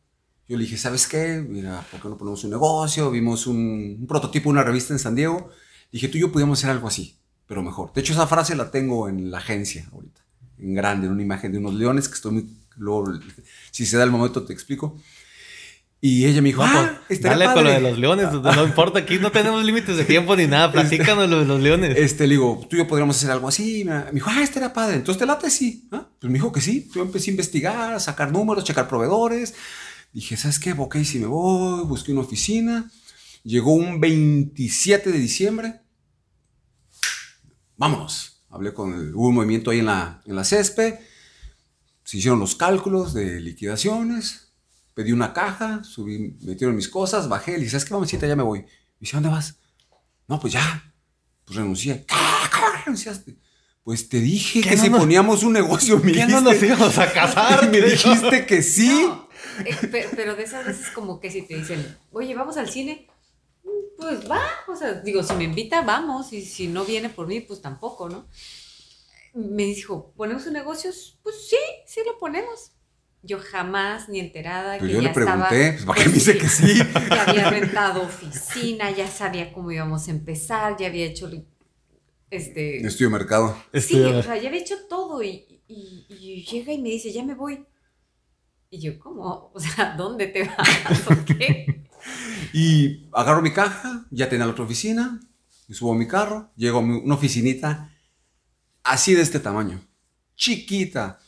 yo 0.47 0.57
le 0.57 0.63
dije, 0.63 0.75
¿sabes 0.75 1.05
qué? 1.05 1.45
Mira, 1.47 1.85
¿por 1.91 2.01
qué 2.01 2.09
no 2.09 2.17
ponemos 2.17 2.43
un 2.43 2.49
negocio? 2.49 3.11
Vimos 3.11 3.45
un, 3.45 3.97
un 3.99 4.07
prototipo, 4.07 4.49
una 4.49 4.63
revista 4.63 4.91
en 4.91 4.99
San 4.99 5.13
Diego. 5.13 5.51
Dije, 5.91 6.07
tú 6.07 6.17
y 6.17 6.21
yo 6.21 6.31
podíamos 6.31 6.57
hacer 6.57 6.71
algo 6.71 6.87
así, 6.87 7.19
pero 7.45 7.61
mejor. 7.61 7.93
De 7.93 8.01
hecho, 8.01 8.13
esa 8.13 8.25
frase 8.25 8.55
la 8.55 8.71
tengo 8.71 9.07
en 9.07 9.29
la 9.29 9.37
agencia 9.37 9.87
ahorita 9.93 10.26
en 10.59 10.73
grande, 10.73 11.07
en 11.07 11.13
una 11.13 11.21
imagen 11.21 11.51
de 11.51 11.57
unos 11.57 11.73
leones 11.73 12.07
que 12.07 12.15
estoy 12.15 12.31
muy... 12.31 12.49
Luego, 12.77 13.11
si 13.71 13.85
se 13.85 13.97
da 13.97 14.03
el 14.03 14.11
momento, 14.11 14.43
te 14.43 14.53
explico. 14.53 14.99
Y 15.99 16.25
ella 16.25 16.43
me 16.43 16.49
dijo, 16.49 16.61
ah, 16.63 17.01
pues, 17.07 17.21
dale 17.21 17.45
con 17.51 17.63
lo 17.63 17.71
de 17.71 17.81
los 17.81 17.97
leones, 17.97 18.31
no 18.31 18.63
importa, 18.63 18.99
aquí 18.99 19.17
no 19.17 19.31
tenemos 19.31 19.63
límites 19.65 19.97
de 19.97 20.05
tiempo 20.05 20.35
ni 20.35 20.45
nada, 20.45 20.71
platícanos 20.71 21.27
lo 21.27 21.39
de 21.39 21.45
los 21.45 21.59
leones. 21.59 21.97
Este, 21.97 22.27
le 22.27 22.35
digo, 22.35 22.67
tú 22.69 22.75
y 22.75 22.79
yo 22.79 22.87
podríamos 22.87 23.17
hacer 23.17 23.31
algo 23.31 23.47
así. 23.47 23.83
Me 23.83 24.11
dijo, 24.11 24.29
ah, 24.31 24.43
este 24.43 24.59
era 24.59 24.73
padre, 24.73 24.97
entonces 24.97 25.17
te 25.17 25.25
late, 25.25 25.49
sí. 25.49 25.87
¿Ah? 25.91 26.07
Pues 26.19 26.29
me 26.29 26.35
dijo 26.37 26.51
que 26.51 26.61
sí. 26.61 26.87
Yo 26.93 27.01
empecé 27.01 27.31
a 27.31 27.33
investigar, 27.33 27.93
a 27.93 27.99
sacar 27.99 28.31
números, 28.31 28.63
checar 28.63 28.87
proveedores. 28.87 29.55
Dije, 30.13 30.37
¿sabes 30.37 30.59
qué? 30.59 30.73
Ok, 30.77 30.97
si 30.97 31.17
me 31.17 31.25
voy, 31.25 31.83
busqué 31.85 32.11
una 32.11 32.21
oficina. 32.21 32.91
Llegó 33.43 33.73
un 33.73 33.99
27 33.99 35.11
de 35.11 35.17
diciembre. 35.17 35.81
Vámonos 37.75 38.36
hablé 38.49 38.73
con 38.73 38.93
el, 38.93 39.15
hubo 39.15 39.27
un 39.27 39.35
movimiento 39.35 39.71
ahí 39.71 39.79
en 39.79 39.85
la, 39.85 40.21
en 40.25 40.35
la 40.35 40.43
CESPE, 40.43 40.99
se 42.03 42.17
hicieron 42.17 42.39
los 42.39 42.55
cálculos 42.55 43.13
de 43.13 43.39
liquidaciones, 43.39 44.53
pedí 44.93 45.11
una 45.11 45.33
caja, 45.33 45.83
subí, 45.83 46.37
metieron 46.41 46.75
mis 46.75 46.87
cosas, 46.87 47.27
bajé, 47.27 47.51
le 47.53 47.59
dije, 47.59 47.71
¿sabes 47.71 47.85
qué, 47.85 47.93
mamacita? 47.93 48.27
Ya 48.27 48.35
me 48.35 48.43
voy. 48.43 48.61
Me 48.61 48.67
dice, 49.01 49.17
¿dónde 49.17 49.29
vas? 49.29 49.59
No, 50.27 50.39
pues 50.39 50.53
ya, 50.53 50.93
pues 51.45 51.57
renuncié. 51.57 52.05
¿Cómo 52.51 52.67
renunciaste? 52.83 53.37
Pues 53.83 54.09
te 54.09 54.19
dije 54.19 54.61
que 54.61 54.75
si 54.75 54.89
poníamos 54.89 55.43
un 55.43 55.53
negocio, 55.53 55.99
me 55.99 56.11
¿Qué 56.11 56.27
no 56.27 56.41
nos 56.41 56.61
íbamos 56.61 56.97
a 56.97 57.11
casar? 57.13 57.69
me 57.71 57.79
dijiste 57.79 58.45
que 58.45 58.61
sí. 58.61 59.09
Eh, 59.63 60.09
pero 60.15 60.35
de 60.35 60.43
esas 60.43 60.65
veces 60.65 60.89
como 60.89 61.19
que 61.19 61.31
si 61.31 61.43
te 61.43 61.55
dicen, 61.55 61.97
oye, 62.11 62.35
vamos 62.35 62.57
al 62.57 62.69
cine, 62.69 63.07
pues 63.97 64.29
va, 64.29 64.41
o 64.67 64.75
sea, 64.75 64.93
digo, 64.93 65.23
si 65.23 65.33
me 65.33 65.45
invita, 65.45 65.81
vamos, 65.81 66.31
y 66.31 66.45
si 66.45 66.67
no 66.67 66.85
viene 66.85 67.09
por 67.09 67.27
mí, 67.27 67.41
pues 67.41 67.61
tampoco, 67.61 68.09
¿no? 68.09 68.27
Me 69.33 69.63
dijo, 69.63 70.13
¿ponemos 70.15 70.45
un 70.45 70.53
negocio? 70.53 70.91
Pues 71.23 71.47
sí, 71.47 71.57
sí 71.85 72.01
lo 72.05 72.17
ponemos. 72.17 72.71
Yo 73.23 73.39
jamás 73.39 74.07
ni 74.07 74.19
enterada. 74.19 74.77
Pues 74.77 74.89
que 74.89 74.95
yo 74.95 75.01
le 75.01 75.09
pregunté, 75.09 75.73
pues 75.73 75.85
¿para 75.85 76.01
qué 76.01 76.09
me 76.09 76.15
dice 76.15 76.37
que 76.37 76.47
sí? 76.47 76.79
Ya 77.09 77.23
había 77.23 77.49
rentado 77.49 78.03
oficina, 78.03 78.91
ya 78.91 79.07
sabía 79.07 79.51
cómo 79.51 79.71
íbamos 79.71 80.07
a 80.07 80.11
empezar, 80.11 80.77
ya 80.77 80.87
había 80.87 81.05
hecho 81.05 81.29
este... 82.29 82.85
Estudio 82.85 83.09
mercado. 83.09 83.57
Sí, 83.73 83.99
o 84.01 84.21
sea, 84.21 84.37
ya 84.37 84.49
había 84.49 84.61
hecho 84.61 84.75
todo 84.87 85.23
y, 85.23 85.61
y, 85.67 86.05
y, 86.09 86.45
llega 86.45 86.71
y 86.73 86.81
me 86.81 86.89
dice, 86.89 87.11
ya 87.11 87.23
me 87.23 87.35
voy. 87.35 87.65
Y 88.69 88.79
yo, 88.79 88.99
¿cómo? 88.99 89.51
O 89.53 89.59
sea, 89.59 89.95
¿dónde 89.97 90.27
te 90.27 90.43
vas? 90.43 91.01
¿Por 91.05 91.25
qué? 91.25 91.86
Y 92.53 93.09
agarro 93.13 93.41
mi 93.41 93.51
caja, 93.51 94.05
ya 94.09 94.29
tenía 94.29 94.45
la 94.45 94.51
otra 94.51 94.65
oficina, 94.65 95.19
y 95.67 95.73
subo 95.73 95.93
a 95.93 95.97
mi 95.97 96.07
carro, 96.07 96.51
llego 96.55 96.79
a 96.79 96.81
una 96.81 97.15
oficinita 97.15 97.89
así 98.83 99.13
de 99.13 99.21
este 99.21 99.39
tamaño, 99.39 99.81
chiquita. 100.35 101.19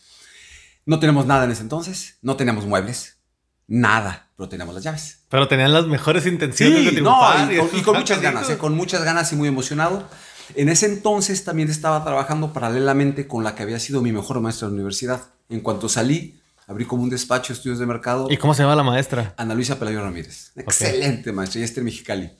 No 0.86 1.00
tenemos 1.00 1.26
nada 1.26 1.46
en 1.46 1.52
ese 1.52 1.62
entonces, 1.62 2.18
no 2.22 2.36
teníamos 2.36 2.66
muebles, 2.66 3.20
nada, 3.68 4.32
pero 4.36 4.50
teníamos 4.50 4.74
las 4.74 4.84
llaves. 4.84 5.20
Pero 5.30 5.48
tenían 5.48 5.74
las 5.74 5.86
mejores 5.86 6.26
intenciones 6.26 6.86
de 6.86 6.92
triunfar. 6.92 7.52
y, 7.52 7.82
con, 7.82 7.98
muchas 7.98 8.22
ganas, 8.22 8.50
¿eh? 8.50 8.58
con 8.58 8.76
muchas 8.76 9.04
ganas 9.04 9.32
y 9.34 9.36
muy 9.36 9.48
emocionado. 9.48 10.08
En 10.56 10.70
ese 10.70 10.88
entonces 10.88 11.44
también 11.44 11.70
estaba 11.70 12.04
trabajando 12.04 12.54
paralelamente 12.54 13.28
con 13.28 13.44
la 13.44 13.54
que 13.54 13.64
había 13.64 13.80
sido 13.80 14.02
mi 14.02 14.12
mejor 14.12 14.40
maestra 14.42 14.68
de 14.68 14.72
la 14.72 14.76
universidad. 14.76 15.22
En 15.50 15.60
cuanto 15.62 15.90
salí, 15.90 16.39
abrí 16.70 16.86
como 16.86 17.02
un 17.02 17.10
despacho 17.10 17.52
de 17.52 17.58
estudios 17.58 17.80
de 17.80 17.88
mercado. 17.88 18.28
¿Y 18.30 18.38
cómo 18.38 18.54
se 18.54 18.62
llama 18.62 18.76
la 18.76 18.84
maestra? 18.84 19.34
Ana 19.38 19.56
Luisa 19.56 19.80
Pelayo 19.80 20.02
Ramírez. 20.02 20.52
Excelente 20.56 21.32
maestra, 21.32 21.60
ya 21.60 21.66
está 21.66 21.80
en 21.80 21.86
Mexicali. 21.86 22.32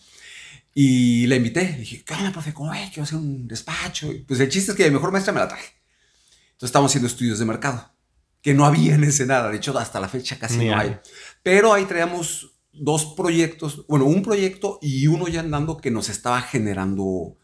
Y 0.76 1.26
la 1.26 1.36
invité. 1.36 1.64
Le 1.64 1.80
dije, 1.80 2.04
¿qué 2.06 2.14
onda, 2.14 2.32
profe? 2.32 2.54
¿Cómo 2.54 2.72
es? 2.72 2.90
Quiero 2.90 3.04
hacer 3.04 3.18
un 3.18 3.48
despacho. 3.48 4.12
Y 4.12 4.20
pues 4.20 4.40
el 4.40 4.48
chiste 4.50 4.72
es 4.72 4.78
que 4.78 4.86
mi 4.86 4.92
mejor 4.92 5.12
maestra 5.12 5.34
me 5.34 5.40
la 5.40 5.48
traje. 5.48 5.74
Entonces 6.52 6.70
estábamos 6.70 6.92
haciendo 6.92 7.08
estudios 7.08 7.40
de 7.40 7.46
mercado, 7.46 7.92
que 8.44 8.54
no 8.54 8.66
había 8.66 8.94
en 8.94 9.04
ese 9.04 9.26
nada. 9.26 9.50
De 9.50 9.58
hecho, 9.58 9.76
hasta 9.80 10.00
la 10.00 10.08
fecha 10.08 10.38
casi 10.38 10.68
no 10.68 10.78
hay. 10.78 11.00
Pero 11.42 11.74
ahí 11.74 11.86
traíamos 11.86 12.52
dos 12.72 13.06
proyectos, 13.18 13.84
bueno, 13.88 14.06
un 14.06 14.22
proyecto 14.22 14.78
y 14.80 15.08
uno 15.08 15.28
ya 15.28 15.40
andando 15.40 15.78
que 15.78 15.90
nos 15.90 16.08
estaba 16.08 16.40
generando 16.42 17.36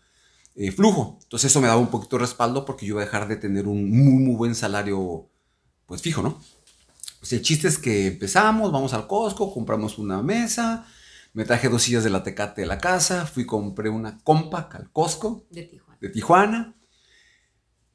eh, 0.53 0.71
flujo. 0.71 1.17
Entonces 1.23 1.49
eso 1.49 1.61
me 1.61 1.67
daba 1.67 1.79
un 1.79 1.89
poquito 1.89 2.17
de 2.17 2.21
respaldo 2.21 2.63
porque 2.63 2.85
yo 2.85 2.93
iba 2.93 3.01
a 3.01 3.05
dejar 3.05 3.27
de 3.27 3.37
tener 3.37 3.67
un 3.67 3.89
muy, 3.89 4.23
muy 4.23 4.35
buen 4.35 4.53
salario, 4.53 5.27
pues 5.87 6.03
fijo, 6.03 6.21
¿no? 6.21 6.39
Pues 7.25 7.33
el 7.33 7.41
chiste 7.41 7.67
es 7.67 7.79
que 7.79 8.05
empezamos, 8.05 8.71
vamos 8.71 8.93
al 8.93 9.07
Costco, 9.07 9.51
compramos 9.51 9.97
una 9.97 10.21
mesa, 10.21 10.85
me 11.33 11.43
traje 11.43 11.69
dos 11.69 11.81
sillas 11.81 12.03
de 12.03 12.11
la 12.11 12.21
Tecate 12.21 12.61
de 12.61 12.67
la 12.67 12.77
casa, 12.77 13.25
fui 13.25 13.47
compré 13.47 13.89
una 13.89 14.19
compa 14.19 14.69
al 14.71 14.91
Costco 14.91 15.47
de 15.49 15.63
Tijuana. 15.63 15.97
de 15.99 16.09
Tijuana 16.09 16.75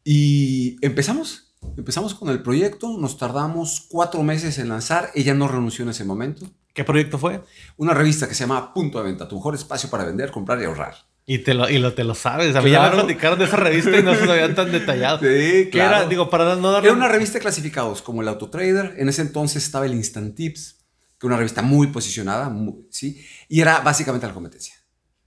y 0.03 0.85
empezamos. 0.85 1.55
Empezamos 1.77 2.14
con 2.14 2.29
el 2.31 2.43
proyecto, 2.43 2.99
nos 2.99 3.19
tardamos 3.19 3.87
cuatro 3.88 4.25
meses 4.25 4.59
en 4.59 4.69
lanzar, 4.69 5.12
ella 5.14 5.33
no 5.33 5.47
renunció 5.47 5.85
en 5.85 5.90
ese 5.90 6.05
momento. 6.05 6.51
¿Qué 6.75 6.83
proyecto 6.83 7.16
fue? 7.16 7.40
Una 7.77 7.95
revista 7.95 8.27
que 8.27 8.35
se 8.35 8.43
llama 8.43 8.75
Punto 8.75 8.99
de 8.99 9.05
Venta, 9.05 9.29
tu 9.29 9.37
mejor 9.37 9.55
espacio 9.55 9.88
para 9.88 10.07
vender, 10.07 10.33
comprar 10.33 10.61
y 10.61 10.64
ahorrar. 10.64 10.97
Y, 11.33 11.38
te 11.38 11.55
lo, 11.55 11.71
y 11.71 11.79
lo, 11.79 11.93
te 11.93 12.03
lo 12.03 12.16
sabes. 12.16 12.57
A 12.57 12.61
mí 12.61 12.73
ya 12.73 12.83
me 12.83 12.90
platicaron 12.90 13.38
de 13.38 13.45
esa 13.45 13.55
revista 13.55 13.97
y 13.97 14.03
no 14.03 14.16
se 14.16 14.27
sabían 14.27 14.57
tan 14.57 14.73
detallado. 14.73 15.21
Sí, 15.21 15.69
claro. 15.71 15.99
Era, 15.99 16.07
digo, 16.09 16.29
para 16.29 16.57
no 16.57 16.73
darle... 16.73 16.88
Era 16.88 16.97
una 16.97 17.07
revista 17.07 17.35
de 17.35 17.43
clasificados, 17.43 18.03
como 18.03 18.21
el 18.21 18.27
Autotrader. 18.27 18.97
En 18.99 19.09
ese 19.09 19.23
entonces 19.23 19.62
estaba 19.62 19.87
el 19.87 19.95
Instant 19.95 20.35
Tips, 20.35 20.79
que 21.21 21.29
era 21.29 21.35
una 21.35 21.37
revista 21.37 21.62
muy 21.62 21.87
posicionada, 21.87 22.53
¿sí? 22.90 23.25
Y 23.49 23.61
era 23.61 23.79
básicamente 23.79 24.27
la 24.27 24.35
competencia. 24.35 24.75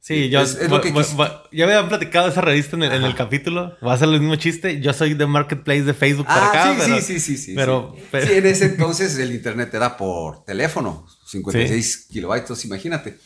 Sí, 0.01 0.27
yo, 0.27 0.41
es, 0.41 0.69
lo 0.69 0.81
que 0.81 0.91
ya 0.91 1.65
me 1.65 1.73
habían 1.73 1.87
platicado 1.87 2.27
esa 2.27 2.41
revista 2.41 2.75
en 2.75 2.83
el, 2.83 2.91
en 2.91 3.03
el, 3.03 3.15
capítulo. 3.15 3.77
Va 3.81 3.93
a 3.93 3.97
ser 3.97 4.09
el 4.09 4.19
mismo 4.19 4.35
chiste. 4.35 4.81
Yo 4.81 4.91
soy 4.91 5.13
de 5.13 5.25
Marketplace 5.25 5.83
de 5.83 5.93
Facebook 5.93 6.27
para 6.27 6.49
acá. 6.49 6.73
Sí, 6.73 6.81
pero, 6.81 7.01
sí, 7.01 7.19
sí, 7.21 7.37
sí, 7.37 7.53
pero, 7.55 7.95
sí. 7.95 8.03
Pero... 8.11 8.27
sí, 8.27 8.33
en 8.33 8.45
ese 8.45 8.65
entonces 8.65 9.17
el 9.19 9.31
internet 9.31 9.73
era 9.73 9.95
por 9.95 10.43
teléfono, 10.43 11.07
56 11.27 12.07
kilobytes, 12.11 12.65
imagínate. 12.65 13.17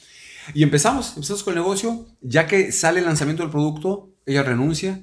Y 0.54 0.64
empezamos, 0.64 1.14
empezamos 1.16 1.44
con 1.44 1.54
el 1.54 1.60
negocio. 1.60 2.06
Ya 2.22 2.48
que 2.48 2.72
sale 2.72 3.00
el 3.00 3.06
lanzamiento 3.06 3.44
del 3.44 3.52
producto, 3.52 4.12
ella 4.26 4.44
renuncia. 4.44 5.02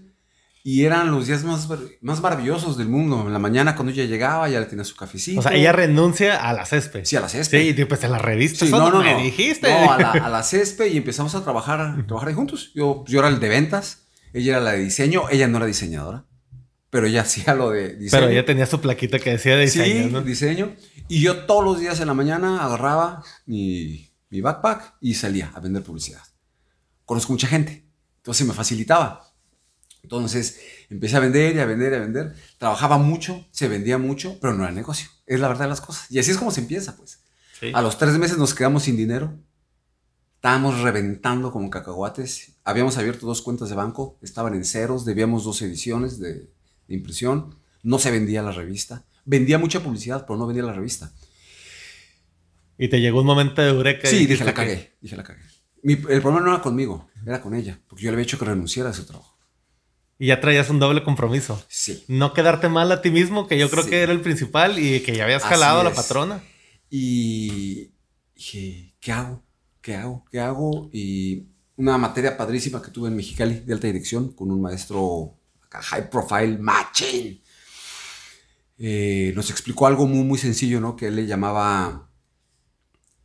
Y 0.67 0.85
eran 0.87 1.11
los 1.11 1.27
días 1.27 1.45
más, 1.45 1.69
más 2.01 2.23
maravillosos 2.23 2.79
del 2.79 2.89
mundo. 2.89 3.25
En 3.27 3.35
la 3.35 3.39
mañana, 3.39 3.77
cuando 3.77 3.93
ella 3.93 4.05
llegaba, 4.05 4.49
ya 4.49 4.61
le 4.61 4.67
tenía 4.67 4.85
su 4.85 4.97
cafecito. 4.97 5.41
O 5.41 5.43
sea, 5.43 5.53
ella 5.53 5.73
renuncia 5.73 6.37
a 6.49 6.55
la 6.55 6.65
césped. 6.65 7.05
Sí, 7.05 7.17
a 7.17 7.21
la 7.21 7.29
césped. 7.29 7.77
Sí, 7.77 7.85
pues 7.85 8.03
en 8.03 8.13
la 8.13 8.19
revista. 8.19 8.65
Sí, 8.65 8.73
no, 8.73 8.91
no, 8.91 9.03
me 9.03 9.23
dijiste. 9.23 9.69
No, 9.71 9.93
a 9.93 9.99
la, 9.99 10.11
a 10.13 10.29
la 10.31 10.43
césped 10.43 10.87
y 10.87 10.97
empezamos 10.97 11.35
a 11.35 11.45
trabajar, 11.45 11.81
a 11.81 12.07
trabajar 12.07 12.31
ahí 12.31 12.35
juntos. 12.35 12.73
Yo, 12.75 13.05
yo 13.07 13.19
era 13.19 13.29
el 13.29 13.41
de 13.41 13.49
ventas, 13.51 14.07
ella 14.33 14.53
era 14.53 14.61
la 14.63 14.73
de 14.73 14.79
diseño, 14.79 15.25
ella 15.31 15.49
no 15.49 15.59
era 15.59 15.67
diseñadora. 15.67 16.25
pero 16.89 17.09
ella 17.09 17.21
hacía 17.27 17.55
lo 17.55 17.69
de 17.69 17.97
diseño. 17.97 18.23
Pero 18.23 18.33
ella 18.33 18.47
tenía 18.47 18.65
su 18.65 18.81
plaquita 18.81 19.19
que 19.19 19.33
decía 19.33 19.57
de 19.57 19.63
diseño. 19.67 20.21
Sí, 20.21 20.27
diseño. 20.27 20.75
Y 21.09 21.21
yo 21.21 21.45
todos 21.45 21.63
los 21.63 21.79
días 21.79 22.01
en 22.01 22.07
la 22.07 22.15
mañana 22.15 22.65
agarraba 22.65 23.23
mi, 23.45 24.14
mi 24.35 24.41
backpack 24.41 24.97
y 25.01 25.15
salía 25.15 25.53
a 25.55 25.61
vender 25.61 25.85
publicidad. 25.85 26.23
Conozco 27.05 27.33
mucha 27.33 27.47
gente, 27.47 27.87
entonces 28.17 28.45
me 28.47 28.53
facilitaba. 28.53 29.33
Entonces 30.03 30.59
empecé 30.91 31.17
a 31.17 31.21
vender 31.21 31.55
y 31.55 31.61
a 31.61 31.67
vender 31.67 31.93
y 31.93 31.97
a 31.97 32.01
vender. 32.01 32.35
Trabajaba 32.59 32.99
mucho, 32.99 33.47
se 33.53 33.69
vendía 33.69 33.97
mucho, 33.97 34.39
pero 34.41 34.53
no 34.53 34.65
era 34.65 34.73
negocio. 34.73 35.09
Es 35.25 35.39
la 35.39 35.47
verdad 35.49 35.67
de 35.67 35.71
las 35.71 35.81
cosas. 35.81 36.11
Y 36.11 36.19
así 36.19 36.33
es 36.33 36.37
como 36.37 36.51
se 36.51 36.61
empieza, 36.61 36.97
pues. 36.97 37.21
A 37.73 37.81
los 37.81 37.97
tres 37.97 38.19
meses 38.19 38.37
nos 38.37 38.55
quedamos 38.55 38.83
sin 38.83 38.97
dinero. 38.97 39.33
Estábamos 40.35 40.81
reventando 40.81 41.53
como 41.53 41.71
cacahuates. 41.71 42.53
Habíamos 42.65 42.99
abierto 42.99 43.27
dos 43.27 43.41
cuentas 43.41 43.69
de 43.69 43.77
banco, 43.77 44.19
estaban 44.21 44.55
en 44.55 44.65
ceros, 44.65 45.05
debíamos 45.05 45.45
dos 45.45 45.63
ediciones 45.63 46.19
de, 46.19 46.35
de 46.35 46.95
impresión. 46.95 47.55
No 47.83 47.99
se 47.99 48.11
vendía 48.11 48.43
la 48.43 48.53
revista. 48.53 49.05
Vendía 49.25 49.59
mucha 49.59 49.81
publicidad, 49.83 50.27
pero 50.27 50.39
no 50.39 50.47
vendía 50.47 50.65
la 50.65 50.75
revista. 50.75 51.13
Y 52.79 52.89
te 52.89 53.01
llegó 53.01 53.21
un 53.21 53.27
momento 53.27 53.63
de 53.63 53.69
eureka. 53.69 54.09
Sí, 54.09 54.27
dije, 54.27 54.45
la 54.45 54.55
cagué. 54.55 54.97
Dije, 55.01 55.17
la 55.17 55.23
cagué. 55.23 55.41
el 55.83 55.99
problema 55.99 56.41
no 56.41 56.53
era 56.53 56.63
conmigo, 56.63 57.09
era 57.27 57.41
con 57.41 57.55
ella, 57.55 57.81
porque 57.89 58.05
yo 58.05 58.11
le 58.11 58.17
había 58.17 58.25
hecho 58.25 58.39
que 58.39 58.45
renunciara 58.45 58.91
a 58.91 58.93
su 58.93 59.05
trabajo. 59.05 59.35
Y 60.19 60.29
ya 60.29 60.41
traías 60.41 60.71
un 60.71 60.79
doble 60.79 61.03
compromiso. 61.03 61.63
Sí. 61.69 62.05
No 62.09 62.33
quedarte 62.33 62.69
mal 62.69 62.91
a 62.93 63.03
ti 63.03 63.11
mismo, 63.11 63.49
que 63.49 63.59
yo 63.59 63.69
creo 63.69 63.85
que 63.85 64.03
era 64.03 64.13
el 64.13 64.21
principal 64.21 64.79
y 64.79 65.01
que 65.01 65.17
ya 65.17 65.25
habías 65.25 65.43
jalado 65.43 65.81
a 65.81 65.85
la 65.85 65.93
patrona. 65.93 66.43
Y 66.89 67.91
dije, 68.35 68.95
¿qué 69.01 69.13
hago? 69.13 69.45
¿Qué 69.81 69.97
hago? 69.97 70.25
¿Qué 70.31 70.41
hago? 70.41 70.89
Y 70.93 71.49
una 71.77 71.99
materia 71.99 72.37
padrísima 72.37 72.81
que 72.81 72.91
tuve 72.91 73.09
en 73.09 73.17
Mexicali 73.17 73.61
de 73.61 73.73
alta 73.73 73.89
dirección 73.89 74.33
con 74.33 74.51
un 74.51 74.63
maestro 74.63 75.35
high 75.71 76.09
profile, 76.09 76.59
matching. 76.59 77.41
Eh, 78.79 79.33
nos 79.35 79.51
explicó 79.51 79.87
algo 79.87 80.07
muy, 80.07 80.25
muy 80.25 80.39
sencillo, 80.39 80.81
¿no? 80.81 80.97
Que 80.97 81.09
él 81.09 81.17
le 81.17 81.27
llamaba 81.27 82.09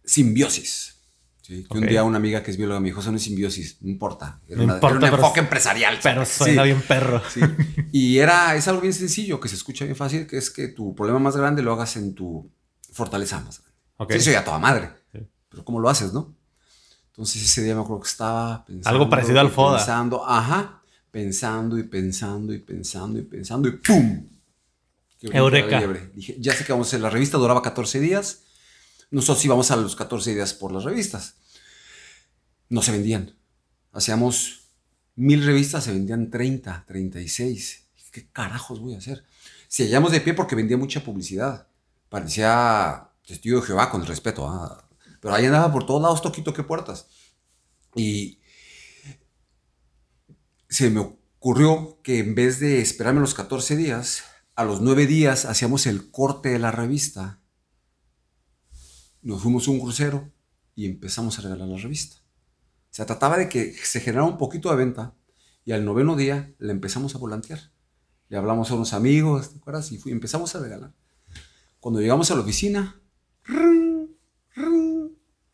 simbiosis. 0.10 0.96
Que 1.44 1.66
un 1.72 1.88
día 1.88 2.04
una 2.04 2.18
amiga 2.18 2.44
que 2.44 2.52
es 2.52 2.58
bióloga 2.58 2.80
me 2.80 2.90
dijo, 2.90 3.02
eso 3.02 3.10
no 3.10 3.18
es 3.18 3.24
simbiosis, 3.24 3.82
no 3.82 3.90
importa. 3.90 4.40
Era, 4.48 4.58
no 4.58 4.74
importa, 4.76 4.98
un 4.98 5.14
enfoque 5.14 5.40
empresarial. 5.40 5.98
Pero 6.04 6.24
suena 6.24 6.62
bien 6.62 6.82
perro. 6.82 7.24
Y 7.92 8.20
era, 8.20 8.56
es 8.56 8.68
algo 8.68 8.82
bien 8.82 8.94
sencillo, 8.94 9.40
que 9.40 9.50
se 9.50 9.56
escucha 9.56 9.84
bien 9.84 9.96
fácil, 9.96 10.28
que 10.28 10.38
es 10.38 10.52
que 10.52 10.68
tu 10.68 10.94
problema 10.94 11.18
más 11.18 11.36
grande 11.36 11.64
lo 11.64 11.74
hagas 11.74 11.98
en 11.98 12.14
tu 12.14 12.52
fortaleza 12.92 13.40
más 13.40 13.64
grande. 13.98 14.16
eso 14.16 14.30
ya 14.30 14.44
toda 14.44 14.60
madre. 14.60 14.92
Pero 15.50 15.66
¿cómo 15.66 15.80
lo 15.80 15.90
haces, 15.90 16.14
no? 16.14 16.36
Entonces 17.08 17.44
ese 17.44 17.64
día 17.64 17.74
me 17.74 17.82
acuerdo 17.82 18.04
que 18.04 18.10
estaba 18.10 18.64
pensando. 18.64 18.90
Algo 18.90 19.10
parecido 19.10 19.40
al 19.40 19.50
FODA. 19.50 19.78
Pensando, 19.78 20.24
ajá, 20.28 20.84
pensando 21.10 21.80
y 21.80 21.84
pensando 21.84 22.54
y 22.54 22.60
pensando 22.60 23.18
y 23.18 23.24
pensando 23.24 23.68
y 23.68 23.72
¡pum! 23.72 24.30
Eureka. 25.22 25.82
Dije, 26.14 26.36
ya 26.40 26.54
sé 26.54 26.64
que 26.64 26.72
vamos 26.72 26.88
a 26.88 26.90
hacer, 26.90 27.02
la 27.02 27.10
revista 27.10 27.40
duraba 27.40 27.64
14 27.64 28.00
días 28.00 28.44
nosotros 29.12 29.44
íbamos 29.46 29.72
a 29.72 29.76
los 29.76 29.96
14 29.96 30.34
días 30.34 30.54
por 30.54 30.72
las 30.72 30.84
revistas. 30.84 31.36
No 32.70 32.82
se 32.82 32.92
vendían. 32.92 33.36
Hacíamos 33.92 34.68
mil 35.16 35.44
revistas, 35.44 35.84
se 35.84 35.92
vendían 35.92 36.30
30, 36.30 36.86
36. 36.88 37.88
¿Qué 38.12 38.28
carajos 38.32 38.80
voy 38.80 38.96
a 38.96 39.00
hacer? 39.00 39.24
Si 39.68 39.84
hallamos 39.84 40.12
de 40.12 40.22
pie 40.22 40.34
porque 40.34 40.56
vendía 40.56 40.78
mucha 40.78 41.04
publicidad. 41.04 41.68
Parecía 42.10 43.10
testigo 43.26 43.60
de 43.62 43.68
Jehová, 43.68 43.90
con 43.90 44.06
respeto. 44.06 44.48
¿ah? 44.48 44.88
Pero 45.20 45.34
ahí 45.34 45.46
andaba 45.46 45.72
por 45.72 45.86
todos 45.86 46.02
lados, 46.02 46.22
toquito 46.22 46.54
que 46.54 46.64
puertas. 46.64 47.08
Y 47.96 48.40
se 50.70 50.90
me 50.90 51.00
ocurrió 51.00 52.00
que 52.04 52.20
en 52.20 52.36
vez 52.36 52.60
de 52.60 52.82
esperarme 52.82 53.22
los 53.22 53.34
14 53.34 53.76
días, 53.76 54.24
a 54.56 54.64
los 54.64 54.82
9 54.82 55.08
días 55.08 55.46
hacíamos 55.46 55.88
el 55.88 56.12
corte 56.12 56.50
de 56.50 56.60
la 56.60 56.72
revista 56.72 57.39
nos 59.22 59.42
fuimos 59.42 59.68
a 59.68 59.72
un 59.72 59.80
crucero 59.80 60.32
y 60.76 60.86
empezamos 60.86 61.38
a 61.38 61.42
regalar 61.42 61.68
la 61.68 61.78
revista. 61.78 62.18
Se 62.90 63.06
trataba 63.06 63.38
de 63.38 63.50
que 63.50 63.74
se 63.74 64.00
generara 64.00 64.26
un 64.26 64.38
poquito 64.38 64.70
de 64.70 64.78
venta 64.78 65.14
y 65.66 65.72
al 65.72 65.86
noveno 65.86 66.16
día 66.16 66.54
le 66.58 66.72
empezamos 66.72 67.16
a 67.16 67.18
volantear. 67.18 67.60
Le 68.30 68.38
hablamos 68.38 68.72
a 68.72 68.76
unos 68.76 68.94
amigos, 68.94 69.52
¿te 69.52 69.58
acuerdas? 69.58 69.92
Y 69.92 70.00
empezamos 70.12 70.56
a 70.56 70.60
regalar. 70.60 70.94
Cuando 71.80 72.00
llegamos 72.02 72.30
a 72.32 72.36
la 72.36 72.42
oficina, 72.42 73.00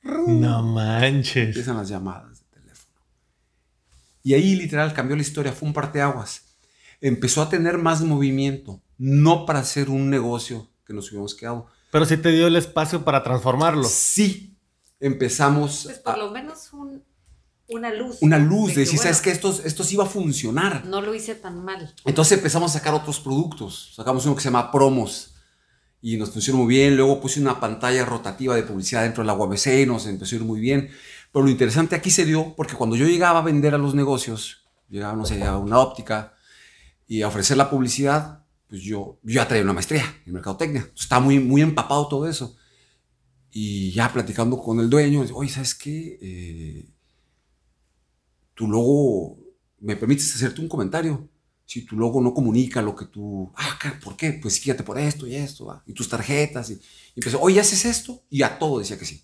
no 0.01 0.63
manches. 0.63 1.47
Empiezan 1.47 1.77
las 1.77 1.89
llamadas 1.89 2.39
de 2.39 2.45
teléfono. 2.59 2.99
Y 4.23 4.33
ahí 4.33 4.55
literal 4.55 4.93
cambió 4.93 5.15
la 5.15 5.21
historia, 5.21 5.51
fue 5.51 5.67
un 5.67 5.73
parteaguas. 5.73 6.57
Empezó 7.01 7.41
a 7.41 7.49
tener 7.49 7.77
más 7.77 8.01
movimiento, 8.01 8.81
no 8.97 9.45
para 9.45 9.59
hacer 9.59 9.89
un 9.89 10.09
negocio 10.09 10.69
que 10.85 10.93
nos 10.93 11.09
hubiéramos 11.09 11.35
quedado, 11.35 11.67
pero 11.95 12.05
sí 12.05 12.17
te 12.17 12.29
dio 12.33 12.47
el 12.47 12.57
espacio 12.57 13.05
para 13.05 13.23
transformarlo. 13.23 13.85
Sí, 13.85 14.59
empezamos. 14.99 15.83
Pues 15.85 15.99
por 15.99 16.17
lo 16.17 16.29
menos 16.29 16.69
una 17.69 17.89
luz. 17.93 18.17
Una 18.19 18.37
luz, 18.37 18.75
de 18.75 18.81
decir, 18.81 18.99
sabes 18.99 19.21
que 19.21 19.31
esto, 19.31 19.57
esto 19.63 19.85
sí 19.85 19.93
iba 19.93 20.03
a 20.03 20.07
funcionar. 20.07 20.85
No 20.87 20.99
lo 20.99 21.15
hice 21.15 21.35
tan 21.35 21.63
mal. 21.63 21.95
Entonces 22.03 22.37
empezamos 22.37 22.71
a 22.71 22.79
sacar 22.79 22.93
otros 22.93 23.21
productos. 23.21 23.93
Sacamos 23.95 24.25
uno 24.25 24.35
que 24.35 24.41
se 24.41 24.49
llama 24.49 24.73
Promos 24.73 25.35
y 26.01 26.17
nos 26.17 26.31
funcionó 26.31 26.63
muy 26.63 26.67
bien. 26.67 26.97
Luego 26.97 27.21
puse 27.21 27.39
una 27.39 27.61
pantalla 27.61 28.03
rotativa 28.03 28.55
de 28.55 28.63
publicidad 28.63 29.03
dentro 29.03 29.23
de 29.23 29.27
la 29.27 29.33
UABC 29.33 29.67
y 29.83 29.85
nos 29.85 30.05
empezó 30.05 30.35
a 30.35 30.39
ir 30.39 30.43
muy 30.43 30.59
bien. 30.59 30.89
Pero 31.31 31.45
lo 31.45 31.49
interesante 31.49 31.95
aquí 31.95 32.11
se 32.11 32.25
dio 32.25 32.55
porque 32.57 32.75
cuando 32.75 32.97
yo 32.97 33.07
llegaba 33.07 33.39
a 33.39 33.43
vender 33.43 33.73
a 33.73 33.77
los 33.77 33.95
negocios, 33.95 34.65
llegaba, 34.89 35.15
no 35.15 35.25
sé, 35.25 35.41
a 35.45 35.55
una 35.55 35.79
óptica 35.79 36.33
y 37.07 37.21
a 37.21 37.29
ofrecer 37.29 37.55
la 37.55 37.69
publicidad, 37.69 38.44
pues 38.75 38.83
yo, 38.83 39.17
ya 39.23 39.47
traía 39.47 39.63
una 39.63 39.71
maestría 39.71 40.03
en 40.25 40.33
mercadotecnia. 40.33 40.91
Está 40.93 41.21
muy, 41.21 41.39
muy 41.39 41.61
empapado 41.61 42.09
todo 42.09 42.27
eso. 42.27 42.57
Y 43.49 43.91
ya 43.93 44.11
platicando 44.11 44.57
con 44.57 44.81
el 44.81 44.89
dueño, 44.89 45.23
oye, 45.33 45.49
¿sabes 45.49 45.73
qué? 45.75 46.19
Eh, 46.21 46.85
tu 48.53 48.67
logo, 48.67 49.39
¿me 49.79 49.95
permites 49.95 50.35
hacerte 50.35 50.59
un 50.59 50.67
comentario? 50.67 51.29
Si 51.63 51.85
tu 51.85 51.95
logo 51.95 52.19
no 52.19 52.33
comunica 52.33 52.81
lo 52.81 52.93
que 52.97 53.05
tú... 53.05 53.49
Ah, 53.55 53.79
¿por 54.03 54.17
qué? 54.17 54.33
Pues 54.33 54.59
fíjate 54.59 54.83
por 54.83 54.99
esto 54.99 55.25
y 55.25 55.35
esto, 55.35 55.81
y 55.85 55.93
tus 55.93 56.09
tarjetas. 56.09 56.69
Y, 56.69 56.81
empezó, 57.15 57.39
oye, 57.39 57.61
¿haces 57.61 57.85
esto? 57.85 58.25
Y 58.29 58.43
a 58.43 58.59
todo 58.59 58.79
decía 58.79 58.99
que 58.99 59.05
sí. 59.05 59.23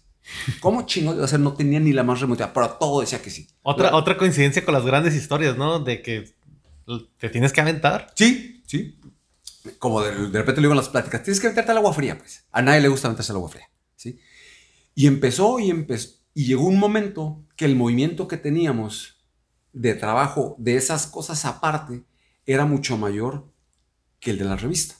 ¿Cómo 0.61 0.85
chino 0.85 1.13
de 1.13 1.25
hacer? 1.25 1.41
No 1.41 1.51
tenía 1.55 1.81
ni 1.81 1.91
la 1.91 2.03
más 2.03 2.21
remota, 2.21 2.53
pero 2.53 2.67
a 2.67 2.79
todo 2.79 3.01
decía 3.01 3.21
que 3.21 3.31
sí. 3.31 3.49
Otra, 3.63 3.93
otra 3.97 4.17
coincidencia 4.17 4.63
con 4.63 4.73
las 4.73 4.85
grandes 4.85 5.13
historias, 5.13 5.57
¿no? 5.57 5.79
De 5.79 6.01
que 6.01 6.33
te 7.17 7.27
tienes 7.27 7.51
que 7.51 7.59
aventar. 7.59 8.13
Sí, 8.15 8.63
sí 8.65 8.97
como 9.79 10.01
de, 10.01 10.11
repente 10.11 10.61
le 10.61 10.65
digo 10.65 10.73
en 10.73 10.77
las 10.77 10.89
pláticas, 10.89 11.23
tienes 11.23 11.39
que 11.39 11.49
meterte 11.49 11.71
al 11.71 11.77
agua 11.77 11.93
fría, 11.93 12.17
pues. 12.17 12.45
A 12.51 12.61
nadie 12.61 12.81
le 12.81 12.87
gusta 12.87 13.09
meterse 13.09 13.31
al 13.31 13.37
agua 13.37 13.49
fría, 13.49 13.69
¿sí? 13.95 14.19
Y 14.95 15.07
empezó 15.07 15.59
y 15.59 15.69
empezó, 15.69 16.17
y 16.33 16.45
llegó 16.45 16.65
un 16.65 16.79
momento 16.79 17.43
que 17.55 17.65
el 17.65 17.75
movimiento 17.75 18.27
que 18.27 18.37
teníamos 18.37 19.21
de 19.73 19.93
trabajo 19.93 20.55
de 20.57 20.75
esas 20.75 21.07
cosas 21.07 21.45
aparte 21.45 22.03
era 22.45 22.65
mucho 22.65 22.97
mayor 22.97 23.45
que 24.19 24.31
el 24.31 24.37
de 24.37 24.45
la 24.45 24.55
revista. 24.55 24.95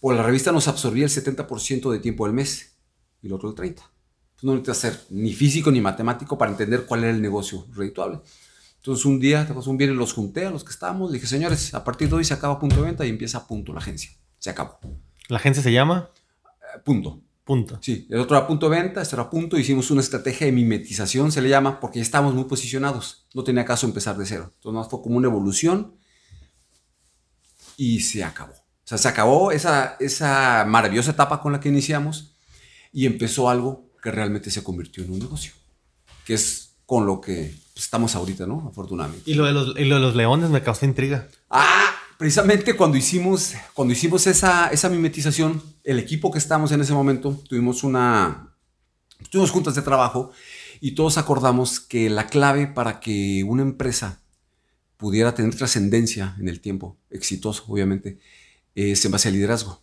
Porque 0.00 0.16
la 0.16 0.22
revista 0.22 0.52
nos 0.52 0.68
absorbía 0.68 1.04
el 1.04 1.10
70% 1.10 1.90
de 1.90 1.98
tiempo 1.98 2.26
del 2.26 2.34
mes 2.34 2.76
y 3.22 3.26
el 3.28 3.32
otro 3.32 3.48
el 3.48 3.54
30%. 3.54 3.74
Pues 3.74 4.44
no 4.44 4.52
necesitas 4.52 4.78
ser 4.78 5.00
ni 5.10 5.32
físico 5.32 5.70
ni 5.70 5.80
matemático 5.80 6.36
para 6.36 6.50
entender 6.50 6.86
cuál 6.86 7.04
era 7.04 7.12
el 7.12 7.22
negocio 7.22 7.66
redituable. 7.74 8.20
Entonces 8.84 9.06
un 9.06 9.18
día, 9.18 9.48
un 9.64 9.78
viernes, 9.78 9.96
los 9.96 10.12
junté 10.12 10.44
a 10.44 10.50
los 10.50 10.62
que 10.62 10.70
estábamos, 10.70 11.10
le 11.10 11.14
dije, 11.14 11.26
señores, 11.26 11.72
a 11.72 11.82
partir 11.82 12.06
de 12.10 12.16
hoy 12.16 12.24
se 12.24 12.34
acaba 12.34 12.60
punto 12.60 12.76
de 12.76 12.82
venta 12.82 13.06
y 13.06 13.08
empieza 13.08 13.46
punto 13.46 13.72
la 13.72 13.78
agencia. 13.78 14.10
Se 14.38 14.50
acabó. 14.50 14.78
¿La 15.28 15.38
agencia 15.38 15.62
se 15.62 15.72
llama? 15.72 16.10
Eh, 16.44 16.80
punto. 16.84 17.22
Punto. 17.44 17.78
Sí, 17.80 18.06
el 18.10 18.20
otro 18.20 18.36
era 18.36 18.46
punto 18.46 18.68
de 18.68 18.82
venta, 18.82 19.00
este 19.00 19.16
era 19.16 19.30
punto. 19.30 19.56
Hicimos 19.56 19.90
una 19.90 20.02
estrategia 20.02 20.44
de 20.44 20.52
mimetización, 20.52 21.32
se 21.32 21.40
le 21.40 21.48
llama, 21.48 21.80
porque 21.80 21.98
ya 21.98 22.02
estábamos 22.02 22.34
muy 22.34 22.44
posicionados. 22.44 23.26
No 23.32 23.42
tenía 23.42 23.64
caso 23.64 23.86
empezar 23.86 24.18
de 24.18 24.26
cero. 24.26 24.52
Entonces, 24.56 24.90
fue 24.90 25.00
como 25.00 25.16
una 25.16 25.28
evolución 25.28 25.96
y 27.78 28.00
se 28.00 28.22
acabó. 28.22 28.52
O 28.52 28.86
sea, 28.86 28.98
se 28.98 29.08
acabó 29.08 29.50
esa, 29.50 29.96
esa 29.98 30.66
maravillosa 30.68 31.12
etapa 31.12 31.40
con 31.40 31.52
la 31.52 31.60
que 31.60 31.70
iniciamos 31.70 32.36
y 32.92 33.06
empezó 33.06 33.48
algo 33.48 33.94
que 34.02 34.10
realmente 34.10 34.50
se 34.50 34.62
convirtió 34.62 35.04
en 35.04 35.12
un 35.12 35.20
negocio, 35.20 35.54
que 36.26 36.34
es 36.34 36.76
con 36.84 37.06
lo 37.06 37.22
que 37.22 37.63
pues, 37.74 37.84
estamos 37.84 38.14
ahorita, 38.14 38.46
¿no? 38.46 38.68
Afortunadamente. 38.70 39.28
Y 39.30 39.34
lo, 39.34 39.44
de 39.44 39.52
los, 39.52 39.78
y 39.78 39.84
lo 39.84 39.96
de 39.96 40.00
los 40.00 40.14
leones 40.14 40.48
me 40.50 40.62
causó 40.62 40.86
intriga. 40.86 41.28
Ah, 41.50 41.92
precisamente 42.16 42.76
cuando 42.76 42.96
hicimos, 42.96 43.52
cuando 43.74 43.92
hicimos 43.92 44.26
esa, 44.28 44.68
esa 44.68 44.88
mimetización, 44.88 45.60
el 45.82 45.98
equipo 45.98 46.30
que 46.30 46.38
estábamos 46.38 46.70
en 46.72 46.80
ese 46.80 46.92
momento, 46.92 47.42
tuvimos 47.48 47.82
una, 47.82 48.54
tuvimos 49.28 49.50
juntas 49.50 49.74
de 49.74 49.82
trabajo 49.82 50.30
y 50.80 50.92
todos 50.92 51.18
acordamos 51.18 51.80
que 51.80 52.08
la 52.08 52.28
clave 52.28 52.68
para 52.68 53.00
que 53.00 53.44
una 53.44 53.62
empresa 53.62 54.20
pudiera 54.96 55.34
tener 55.34 55.54
trascendencia 55.56 56.36
en 56.38 56.48
el 56.48 56.60
tiempo, 56.60 56.96
exitoso 57.10 57.64
obviamente, 57.66 58.18
es 58.76 59.04
en 59.04 59.10
base 59.10 59.28
al 59.28 59.34
liderazgo. 59.34 59.82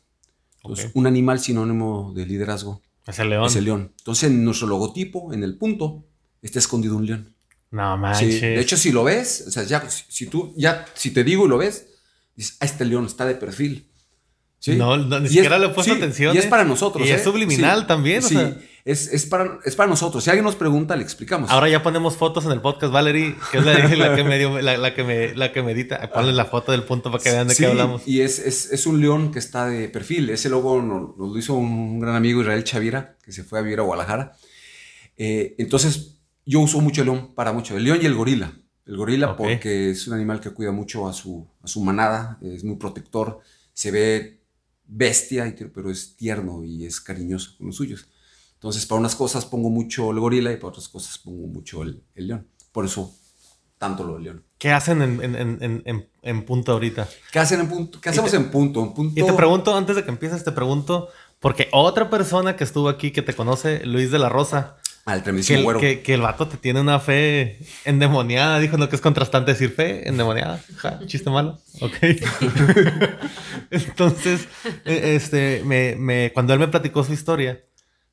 Entonces, 0.64 0.92
un 0.94 1.08
animal 1.08 1.40
sinónimo 1.40 2.14
de 2.16 2.26
liderazgo 2.26 2.82
es 3.06 3.20
el 3.20 3.30
león. 3.32 3.46
Es 3.46 3.56
el 3.56 3.66
león. 3.66 3.94
Entonces, 3.98 4.30
en 4.30 4.46
nuestro 4.46 4.68
logotipo, 4.68 5.34
en 5.34 5.44
el 5.44 5.58
punto, 5.58 6.06
está 6.42 6.60
escondido 6.60 6.96
un 6.96 7.06
león. 7.06 7.36
No 7.72 7.98
manches. 7.98 8.42
de 8.42 8.60
hecho, 8.60 8.78
si 8.78 8.92
lo 8.92 9.04
ves, 9.04 9.46
o 9.48 9.52
sea, 9.52 9.64
ya, 9.64 9.90
si 9.90 10.28
tú, 10.28 10.54
ya, 10.58 10.86
si 10.94 11.12
te 11.12 11.24
digo 11.24 11.46
y 11.46 11.50
lo 11.50 11.58
ves, 11.58 11.88
Dices, 12.36 12.58
ah, 12.60 12.66
este 12.66 12.86
león 12.86 13.06
está 13.06 13.26
de 13.26 13.36
perfil. 13.36 13.88
No, 14.68 14.96
ni 14.96 15.28
siquiera 15.28 15.58
le 15.58 15.68
he 15.68 15.70
puesto 15.70 15.94
atención. 15.94 16.36
Y 16.36 16.38
es 16.38 16.46
¿eh? 16.46 16.50
para 16.50 16.64
nosotros. 16.64 17.08
Y 17.08 17.10
es 17.10 17.22
¿eh? 17.22 17.24
subliminal 17.24 17.88
también. 17.88 18.22
Sí, 18.22 18.38
es, 18.86 19.08
es, 19.12 19.26
para, 19.26 19.60
es 19.66 19.76
para 19.76 19.90
nosotros. 19.90 20.24
Si 20.24 20.30
alguien 20.30 20.46
nos 20.46 20.56
pregunta, 20.56 20.96
le 20.96 21.02
explicamos. 21.02 21.50
Ahora 21.50 21.68
ya 21.68 21.82
ponemos 21.82 22.16
fotos 22.16 22.46
en 22.46 22.52
el 22.52 22.62
podcast, 22.62 22.94
Valerie, 22.94 23.36
que 23.52 23.58
es 23.58 23.66
la, 23.66 23.76
que, 23.82 23.88
me 23.88 23.96
la, 23.98 24.16
que, 24.16 24.24
me, 25.04 25.34
la 25.36 25.52
que 25.52 25.60
edita. 25.62 26.12
Ponle 26.12 26.32
la 26.32 26.46
foto 26.46 26.72
del 26.72 26.84
punto 26.84 27.12
para 27.12 27.24
que 27.24 27.32
vean 27.32 27.48
de 27.48 27.56
qué 27.56 27.66
hablamos. 27.66 28.04
Y 28.08 28.22
es, 28.22 28.38
es, 28.38 28.72
es, 28.72 28.86
un 28.86 29.02
león 29.02 29.32
que 29.32 29.40
está 29.40 29.66
de 29.66 29.90
perfil. 29.90 30.30
Ese 30.30 30.50
logo 30.50 30.80
nos, 30.80 31.18
lo 31.18 31.36
hizo 31.38 31.56
un 31.56 32.00
gran 32.00 32.16
amigo, 32.16 32.42
Israel 32.42 32.64
Chavira, 32.64 33.18
que 33.24 33.32
se 33.32 33.44
fue 33.44 33.60
a 33.60 33.62
vivir 33.64 33.80
a 33.80 33.84
Guadalajara. 33.84 34.38
Eh, 35.18 35.56
entonces, 35.58 36.21
yo 36.46 36.60
uso 36.60 36.82
mucho 36.82 37.02
el 37.02 37.08
león 37.08 37.34
para 37.36 37.54
mucho. 37.54 37.78
El 37.78 37.84
león 37.84 38.00
y 38.02 38.06
el 38.06 38.16
gorila. 38.16 38.54
El 38.86 38.98
gorila 38.98 39.36
porque 39.38 39.92
es 39.92 40.08
un 40.08 40.14
animal 40.16 40.40
que 40.40 40.50
cuida 40.50 40.72
mucho 40.72 41.08
a 41.08 41.14
su, 41.14 41.48
a 41.62 41.68
su 41.68 41.82
manada, 41.82 42.40
es 42.42 42.64
muy 42.64 42.78
protector, 42.78 43.40
se 43.74 43.92
ve 43.92 44.42
bestia, 44.86 45.56
pero 45.74 45.90
es 45.90 46.16
tierno 46.18 46.64
y 46.64 46.86
es 46.86 47.00
cariñoso 47.00 47.56
con 47.58 47.68
los 47.68 47.76
suyos. 47.76 48.08
Entonces, 48.56 48.86
para 48.86 49.00
unas 49.00 49.16
cosas 49.16 49.46
pongo 49.46 49.70
mucho 49.70 50.12
el 50.12 50.20
gorila 50.20 50.52
y 50.52 50.58
para 50.58 50.70
otras 50.70 50.90
cosas 50.90 51.18
pongo 51.18 51.48
mucho 51.48 51.84
el, 51.84 52.04
león. 52.16 52.48
Por 52.72 52.86
eso, 52.86 53.16
tanto 53.78 54.04
lo 54.04 54.16
del 54.16 54.24
león. 54.24 54.44
¿Qué 54.58 54.72
hacen 54.72 55.02
en, 55.02 56.46
punto 56.46 56.72
ahorita? 56.74 57.08
¿Qué, 57.32 57.40
hacen 57.40 57.62
en 57.62 57.70
punto? 57.70 58.02
¿Qué 58.02 58.10
hacemos 58.10 58.34
en, 58.34 58.52
punto? 58.52 58.84
en 58.84 58.94
punto? 58.94 59.20
Y 59.20 59.26
te 59.26 59.34
pregunto, 59.34 59.76
antes 59.76 59.96
de 59.96 60.04
que 60.04 60.12
empieces, 60.12 60.44
te 60.44 60.52
pregunto, 60.52 61.10
porque 61.40 61.70
otra 61.72 62.10
persona 62.10 62.56
que 62.56 62.64
estuvo 62.64 62.90
aquí 62.90 63.12
que 63.12 63.22
te 63.22 63.34
conoce, 63.34 63.86
Luis 63.86 64.12
de 64.12 64.20
la 64.20 64.30
Rosa, 64.30 64.78
al 65.12 65.24
que, 65.24 65.30
el, 65.30 65.78
que, 65.80 66.02
que, 66.02 66.14
el 66.14 66.22
vato 66.22 66.48
te 66.48 66.58
tiene 66.58 66.82
una 66.82 67.00
fe 67.00 67.60
endemoniada. 67.86 68.60
Dijo, 68.60 68.78
no, 68.78 68.90
que 68.90 68.96
es 68.96 69.02
contrastante 69.02 69.52
decir 69.52 69.72
fe 69.72 70.08
endemoniada. 70.08 70.62
chiste 71.06 71.30
malo. 71.30 71.60
Ok. 71.82 71.96
Entonces, 73.72 74.48
e, 74.86 75.16
este, 75.16 75.62
me, 75.66 75.96
me, 75.96 76.32
cuando 76.34 76.54
él 76.54 76.60
me 76.60 76.68
platicó 76.68 77.04
su 77.04 77.14
historia, 77.14 77.62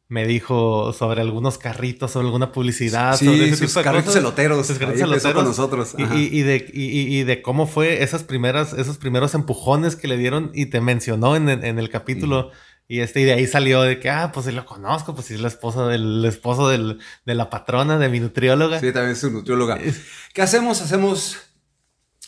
me 0.08 0.26
dijo 0.26 0.94
sobre 0.94 1.20
algunos 1.20 1.58
carritos, 1.58 2.10
sobre 2.10 2.26
alguna 2.26 2.50
publicidad, 2.50 3.16
sí, 3.16 3.26
sobre 3.26 3.54
sus 3.56 3.74
carritos 3.74 4.14
celoteros. 4.14 4.66
Sus 4.66 4.78
carritos 4.78 5.00
celoteros. 5.00 5.34
con 5.34 5.44
nosotros. 5.44 5.94
Y, 5.98 6.38
y, 6.38 6.42
de, 6.42 6.64
y, 6.72 7.22
de 7.24 7.42
cómo 7.42 7.66
fue 7.66 8.02
esas 8.02 8.24
primeras, 8.24 8.72
esos 8.72 8.96
primeros 8.96 9.34
empujones 9.34 9.96
que 9.96 10.08
le 10.08 10.16
dieron 10.16 10.50
y 10.54 10.66
te 10.66 10.80
mencionó 10.80 11.36
en, 11.36 11.48
en 11.48 11.78
el 11.78 11.90
capítulo. 11.90 12.50
Y, 12.90 13.00
este, 13.00 13.20
y 13.20 13.24
de 13.24 13.34
ahí 13.34 13.46
salió 13.46 13.82
de 13.82 14.00
que, 14.00 14.08
ah, 14.08 14.32
pues 14.32 14.46
sí 14.46 14.52
lo 14.52 14.64
conozco, 14.64 15.14
pues 15.14 15.26
sí 15.26 15.34
es 15.34 15.42
la 15.42 15.48
esposa 15.48 15.86
del 15.86 16.24
esposo 16.24 16.70
del, 16.70 16.98
de 17.26 17.34
la 17.34 17.50
patrona, 17.50 17.98
de 17.98 18.08
mi 18.08 18.18
nutrióloga. 18.18 18.80
Sí, 18.80 18.90
también 18.92 19.12
es 19.12 19.18
su 19.18 19.30
nutrióloga. 19.30 19.78
¿Qué 20.32 20.40
hacemos? 20.40 20.80
Hacemos, 20.80 21.36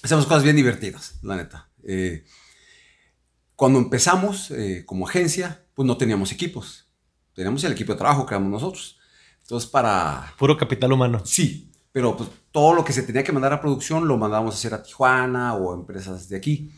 hacemos 0.02 0.26
cosas 0.26 0.42
bien 0.42 0.56
divertidas, 0.56 1.18
la 1.22 1.36
neta. 1.36 1.70
Eh, 1.82 2.24
cuando 3.56 3.78
empezamos 3.78 4.50
eh, 4.50 4.84
como 4.84 5.08
agencia, 5.08 5.64
pues 5.72 5.86
no 5.86 5.96
teníamos 5.96 6.30
equipos. 6.30 6.92
Teníamos 7.32 7.64
el 7.64 7.72
equipo 7.72 7.94
de 7.94 7.98
trabajo 7.98 8.26
que 8.26 8.34
éramos 8.34 8.50
nosotros. 8.50 8.98
Entonces, 9.40 9.70
para... 9.70 10.34
Puro 10.38 10.58
capital 10.58 10.92
humano. 10.92 11.22
Sí, 11.24 11.72
pero 11.90 12.18
pues 12.18 12.28
todo 12.52 12.74
lo 12.74 12.84
que 12.84 12.92
se 12.92 13.02
tenía 13.02 13.24
que 13.24 13.32
mandar 13.32 13.54
a 13.54 13.62
producción 13.62 14.06
lo 14.06 14.18
mandábamos 14.18 14.54
a 14.54 14.58
hacer 14.58 14.74
a 14.74 14.82
Tijuana 14.82 15.54
o 15.54 15.72
a 15.72 15.74
empresas 15.74 16.28
de 16.28 16.36
aquí. 16.36 16.70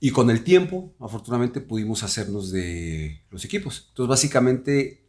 Y 0.00 0.10
con 0.10 0.30
el 0.30 0.44
tiempo, 0.44 0.94
afortunadamente, 1.00 1.60
pudimos 1.60 2.02
hacernos 2.02 2.52
de 2.52 3.22
los 3.30 3.44
equipos. 3.44 3.86
Entonces, 3.88 4.08
básicamente, 4.08 5.04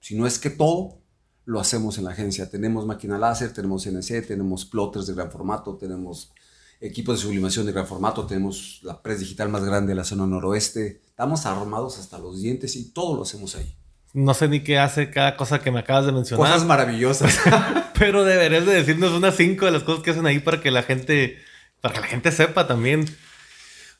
si 0.00 0.16
no 0.16 0.26
es 0.26 0.38
que 0.38 0.50
todo, 0.50 1.02
lo 1.44 1.60
hacemos 1.60 1.98
en 1.98 2.04
la 2.04 2.10
agencia. 2.10 2.50
Tenemos 2.50 2.86
máquina 2.86 3.18
láser, 3.18 3.52
tenemos 3.52 3.84
CNC, 3.84 4.26
tenemos 4.26 4.64
plotters 4.64 5.06
de 5.06 5.14
gran 5.14 5.30
formato, 5.30 5.76
tenemos 5.76 6.32
equipos 6.80 7.16
de 7.16 7.22
sublimación 7.22 7.66
de 7.66 7.72
gran 7.72 7.86
formato, 7.86 8.26
tenemos 8.26 8.80
la 8.82 9.00
pres 9.02 9.20
digital 9.20 9.48
más 9.48 9.64
grande 9.64 9.90
de 9.90 9.94
la 9.94 10.04
zona 10.04 10.26
noroeste. 10.26 11.02
Estamos 11.06 11.46
armados 11.46 11.98
hasta 11.98 12.18
los 12.18 12.42
dientes 12.42 12.74
y 12.76 12.92
todo 12.92 13.16
lo 13.16 13.22
hacemos 13.22 13.54
ahí. 13.54 13.76
No 14.12 14.34
sé 14.34 14.48
ni 14.48 14.62
qué 14.62 14.78
hace 14.78 15.10
cada 15.10 15.36
cosa 15.36 15.60
que 15.60 15.70
me 15.70 15.80
acabas 15.80 16.06
de 16.06 16.12
mencionar. 16.12 16.46
Cosas 16.46 16.66
maravillosas. 16.66 17.38
Pero 17.98 18.24
deberías 18.24 18.66
de 18.66 18.74
decirnos 18.74 19.12
unas 19.12 19.36
cinco 19.36 19.64
de 19.64 19.70
las 19.70 19.84
cosas 19.84 20.02
que 20.02 20.10
hacen 20.10 20.26
ahí 20.26 20.40
para 20.40 20.60
que 20.60 20.70
la 20.70 20.82
gente, 20.82 21.38
para 21.80 21.94
que 21.94 22.00
la 22.00 22.06
gente 22.08 22.30
sepa 22.30 22.66
también. 22.66 23.06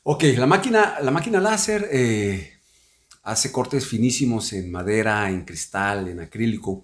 Ok, 0.05 0.23
la 0.37 0.45
máquina, 0.45 0.99
la 1.01 1.11
máquina 1.11 1.39
láser 1.39 1.87
eh, 1.89 2.59
hace 3.23 3.53
cortes 3.53 3.87
finísimos 3.87 4.51
en 4.51 4.69
madera, 4.69 5.29
en 5.29 5.45
cristal, 5.45 6.09
en 6.09 6.19
acrílico. 6.19 6.83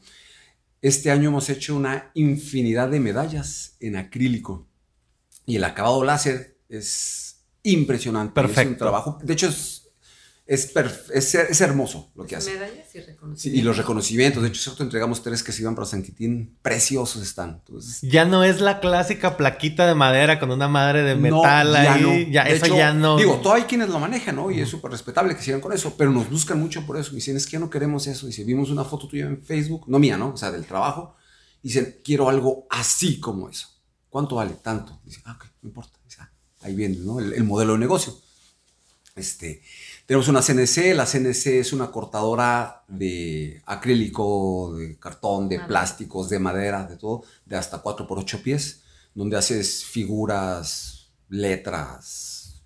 Este 0.82 1.12
año 1.12 1.28
hemos 1.28 1.50
hecho 1.50 1.76
una 1.76 2.12
infinidad 2.14 2.88
de 2.88 3.02
medallas 3.02 3.76
en 3.82 3.98
acrílico. 3.98 4.68
Y 5.46 5.58
el 5.58 5.66
acabado 5.66 6.02
láser 6.06 6.60
es 6.70 7.42
impresionante. 7.64 8.34
Perfecto. 8.34 8.62
Es 8.62 8.68
un 8.68 8.78
trabajo. 8.78 9.20
De 9.22 9.34
hecho, 9.34 9.50
es 9.50 9.79
es, 10.50 11.36
es, 11.36 11.62
hermoso 11.62 12.12
lo 12.16 12.26
que 12.26 12.36
hace. 12.36 12.54
Medallas 12.54 12.96
y 12.96 13.00
reconocimientos. 13.02 13.46
y 13.46 13.62
los 13.62 13.78
reconocimientos. 13.78 14.42
De 14.42 14.50
hecho, 14.50 14.58
nosotros 14.58 14.88
entregamos 14.88 15.22
tres 15.22 15.44
que 15.44 15.52
se 15.52 15.62
iban 15.62 15.76
para 15.76 15.86
San 15.86 16.02
Quitín. 16.02 16.58
Preciosos 16.64 17.22
están. 17.22 17.62
ya 18.02 18.26
no 18.26 18.44
es 18.44 18.60
la 18.60 18.80
clásica 18.80 19.38
plaquita 19.38 19.86
de 19.86 19.94
madera 19.94 20.40
con 20.40 20.50
una 20.50 20.68
madre 20.68 21.04
de 21.04 21.14
metal 21.14 21.76
ahí. 21.76 22.32
Ya, 22.32 22.44
eso 22.44 22.66
ya 22.66 22.94
no. 22.94 23.18
Digo, 23.18 23.36
todavía 23.42 23.66
hay 23.66 23.70
quienes 23.70 23.90
lo 23.90 24.00
manejan, 24.00 24.38
¿no? 24.38 24.50
Y 24.50 24.60
es 24.60 24.70
súper 24.70 24.90
respetable 24.90 25.36
que 25.36 25.44
sigan 25.44 25.62
con 25.62 25.72
eso. 25.72 25.94
Pero 25.96 26.12
nos 26.12 26.28
buscan 26.32 26.60
mucho 26.60 26.84
por 26.84 26.98
eso. 26.98 27.12
Y 27.12 27.18
dicen, 27.18 27.38
es 27.38 27.46
que 27.46 27.52
ya 27.52 27.60
no 27.60 27.70
queremos 27.70 28.08
eso. 28.08 28.28
Y 28.28 28.34
si 28.34 28.44
vimos 28.44 28.72
una 28.72 28.84
foto 28.84 29.08
tuya 29.08 29.28
en 29.28 29.44
Facebook, 29.44 29.84
no 29.88 30.00
mía, 30.00 30.18
¿no? 30.18 30.34
O 30.34 30.38
sea, 30.38 30.50
del 30.50 30.66
trabajo. 30.66 31.16
Dicen, 31.62 32.00
quiero 32.04 32.28
algo 32.28 32.66
así 32.72 33.20
como 33.20 33.50
eso. 33.50 33.68
¿Cuánto 34.10 34.38
vale? 34.38 34.56
Tanto. 34.64 35.00
Dicen, 35.06 35.22
ah, 35.28 35.34
ok, 35.36 35.46
no 35.62 35.70
importa. 35.70 36.00
Ah, 36.18 36.32
ahí 36.62 36.74
viene, 36.74 36.98
¿no? 36.98 37.20
El, 37.20 37.34
el 37.34 37.44
modelo 37.44 37.74
de 37.74 37.80
negocio. 37.80 38.18
Este. 39.16 39.62
Tenemos 40.10 40.28
una 40.28 40.42
CNC, 40.42 40.96
la 40.96 41.06
CNC 41.06 41.60
es 41.60 41.72
una 41.72 41.92
cortadora 41.92 42.84
de 42.88 43.62
acrílico, 43.68 44.74
de 44.76 44.98
cartón, 44.98 45.48
de 45.48 45.60
plásticos, 45.60 46.30
de 46.30 46.40
madera, 46.40 46.84
de 46.88 46.98
todo, 46.98 47.22
de 47.46 47.56
hasta 47.56 47.78
4 47.78 48.08
por 48.08 48.18
8 48.18 48.42
pies, 48.42 48.82
donde 49.14 49.38
haces 49.38 49.86
figuras, 49.86 51.12
letras. 51.28 52.64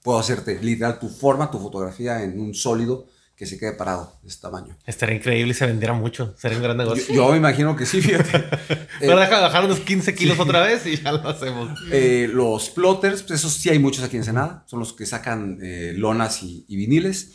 Puedo 0.00 0.20
hacerte 0.20 0.60
literal 0.62 1.00
tu 1.00 1.08
forma, 1.08 1.50
tu 1.50 1.58
fotografía 1.58 2.22
en 2.22 2.38
un 2.38 2.54
sólido 2.54 3.08
que 3.42 3.46
se 3.46 3.58
quede 3.58 3.72
parado 3.72 4.20
de 4.22 4.28
este 4.28 4.40
tamaño. 4.40 4.78
Estaría 4.86 5.16
increíble 5.16 5.50
y 5.50 5.54
se 5.54 5.66
vendiera 5.66 5.94
mucho. 5.94 6.32
Sería 6.38 6.58
un 6.58 6.62
gran 6.62 6.76
negocio. 6.76 7.12
Yo, 7.12 7.28
me 7.32 7.38
imagino 7.38 7.74
que 7.74 7.86
sí, 7.86 8.00
fíjate. 8.00 8.38
Pero 9.00 9.18
deja 9.18 9.40
bajar 9.40 9.64
unos 9.64 9.80
15 9.80 10.14
kilos 10.14 10.38
otra 10.38 10.60
vez 10.60 10.86
y 10.86 10.96
ya 10.96 11.10
lo 11.10 11.28
hacemos. 11.28 11.76
Eh, 11.90 12.30
los 12.32 12.70
plotters, 12.70 13.24
pues 13.24 13.40
esos 13.40 13.54
sí 13.54 13.68
hay 13.68 13.80
muchos 13.80 14.04
aquí 14.04 14.16
en 14.16 14.22
Senada. 14.22 14.62
Son 14.68 14.78
los 14.78 14.92
que 14.92 15.06
sacan 15.06 15.58
eh, 15.60 15.92
lonas 15.96 16.44
y, 16.44 16.64
viniles. 16.68 17.32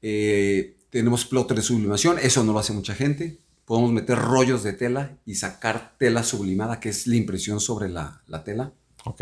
Eh, 0.00 0.78
tenemos 0.88 1.26
plotter 1.26 1.58
de 1.58 1.62
sublimación. 1.62 2.18
Eso 2.18 2.42
no 2.42 2.54
lo 2.54 2.58
hace 2.58 2.72
mucha 2.72 2.94
gente. 2.94 3.38
Podemos 3.66 3.92
meter 3.92 4.16
rollos 4.16 4.62
de 4.62 4.72
tela 4.72 5.18
y 5.26 5.34
sacar 5.34 5.98
tela 5.98 6.22
sublimada, 6.22 6.80
que 6.80 6.88
es 6.88 7.06
la 7.06 7.16
impresión 7.16 7.60
sobre 7.60 7.90
la, 7.90 8.22
la 8.26 8.42
tela. 8.42 8.72
Ok. 9.04 9.20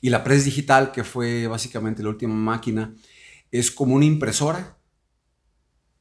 Y 0.00 0.10
la 0.10 0.24
pres 0.24 0.44
digital, 0.44 0.90
que 0.90 1.04
fue 1.04 1.46
básicamente 1.46 2.02
la 2.02 2.08
última 2.08 2.34
máquina, 2.34 2.96
es 3.52 3.70
como 3.70 3.94
una 3.94 4.06
impresora 4.06 4.79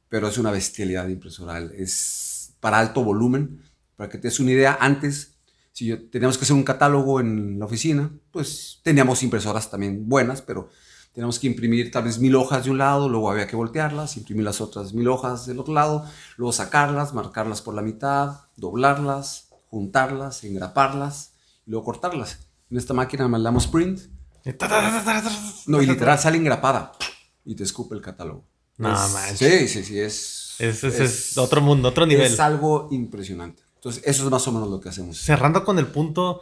pero 0.09 0.27
es 0.27 0.37
una 0.37 0.51
bestialidad 0.51 1.07
impresoral. 1.07 1.71
Es 1.77 2.55
para 2.59 2.79
alto 2.79 3.03
volumen. 3.03 3.63
Para 3.95 4.09
que 4.09 4.17
te 4.17 4.27
des 4.27 4.39
una 4.39 4.51
idea, 4.51 4.77
antes, 4.79 5.35
si 5.71 5.87
yo, 5.87 6.09
teníamos 6.09 6.37
que 6.37 6.45
hacer 6.45 6.55
un 6.55 6.63
catálogo 6.63 7.19
en 7.19 7.59
la 7.59 7.65
oficina, 7.65 8.11
pues 8.31 8.79
teníamos 8.83 9.23
impresoras 9.23 9.69
también 9.69 10.07
buenas, 10.07 10.41
pero 10.41 10.69
teníamos 11.13 11.37
que 11.37 11.47
imprimir 11.47 11.91
tal 11.91 12.05
vez 12.05 12.17
mil 12.17 12.35
hojas 12.35 12.63
de 12.63 12.71
un 12.71 12.77
lado, 12.77 13.09
luego 13.09 13.29
había 13.29 13.47
que 13.47 13.57
voltearlas, 13.57 14.15
imprimir 14.15 14.45
las 14.45 14.61
otras 14.61 14.93
mil 14.93 15.07
hojas 15.09 15.45
del 15.45 15.59
otro 15.59 15.73
lado, 15.73 16.05
luego 16.37 16.53
sacarlas, 16.53 17.13
marcarlas 17.13 17.61
por 17.61 17.73
la 17.73 17.81
mitad, 17.81 18.39
doblarlas, 18.55 19.49
juntarlas, 19.67 20.43
engraparlas 20.45 21.33
y 21.65 21.71
luego 21.71 21.85
cortarlas. 21.85 22.39
En 22.71 22.77
esta 22.77 22.93
máquina 22.93 23.27
mandamos 23.27 23.67
print. 23.67 23.99
No, 25.67 25.81
y 25.81 25.85
literal 25.85 26.17
sale 26.17 26.37
engrapada 26.37 26.93
y 27.43 27.55
te 27.55 27.63
escupe 27.63 27.95
el 27.95 28.01
catálogo. 28.01 28.48
No, 28.79 28.97
Sí, 29.35 29.67
sí, 29.67 29.83
sí, 29.83 29.99
es 29.99 30.39
es, 30.59 31.37
otro 31.37 31.61
mundo, 31.61 31.89
otro 31.89 32.05
nivel. 32.05 32.25
Es 32.25 32.39
algo 32.39 32.89
impresionante. 32.91 33.63
Entonces, 33.75 34.03
eso 34.05 34.25
es 34.25 34.29
más 34.31 34.45
o 34.47 34.51
menos 34.51 34.69
lo 34.69 34.81
que 34.81 34.89
hacemos. 34.89 35.17
Cerrando 35.17 35.63
con 35.63 35.79
el 35.79 35.87
punto, 35.87 36.41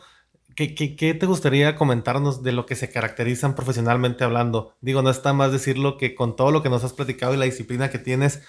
¿qué, 0.55 0.73
qué, 0.73 1.13
te 1.13 1.25
gustaría 1.27 1.75
comentarnos 1.75 2.41
de 2.41 2.51
lo 2.51 2.65
que 2.65 2.75
se 2.75 2.89
caracterizan 2.89 3.55
profesionalmente 3.55 4.23
hablando? 4.23 4.75
Digo, 4.81 5.03
no 5.03 5.11
está 5.11 5.33
más 5.33 5.51
decirlo 5.51 5.97
que 5.97 6.15
con 6.15 6.35
todo 6.35 6.51
lo 6.51 6.63
que 6.63 6.69
nos 6.69 6.83
has 6.83 6.93
platicado 6.93 7.35
y 7.35 7.37
la 7.37 7.45
disciplina 7.45 7.91
que 7.91 7.99
tienes, 7.99 8.41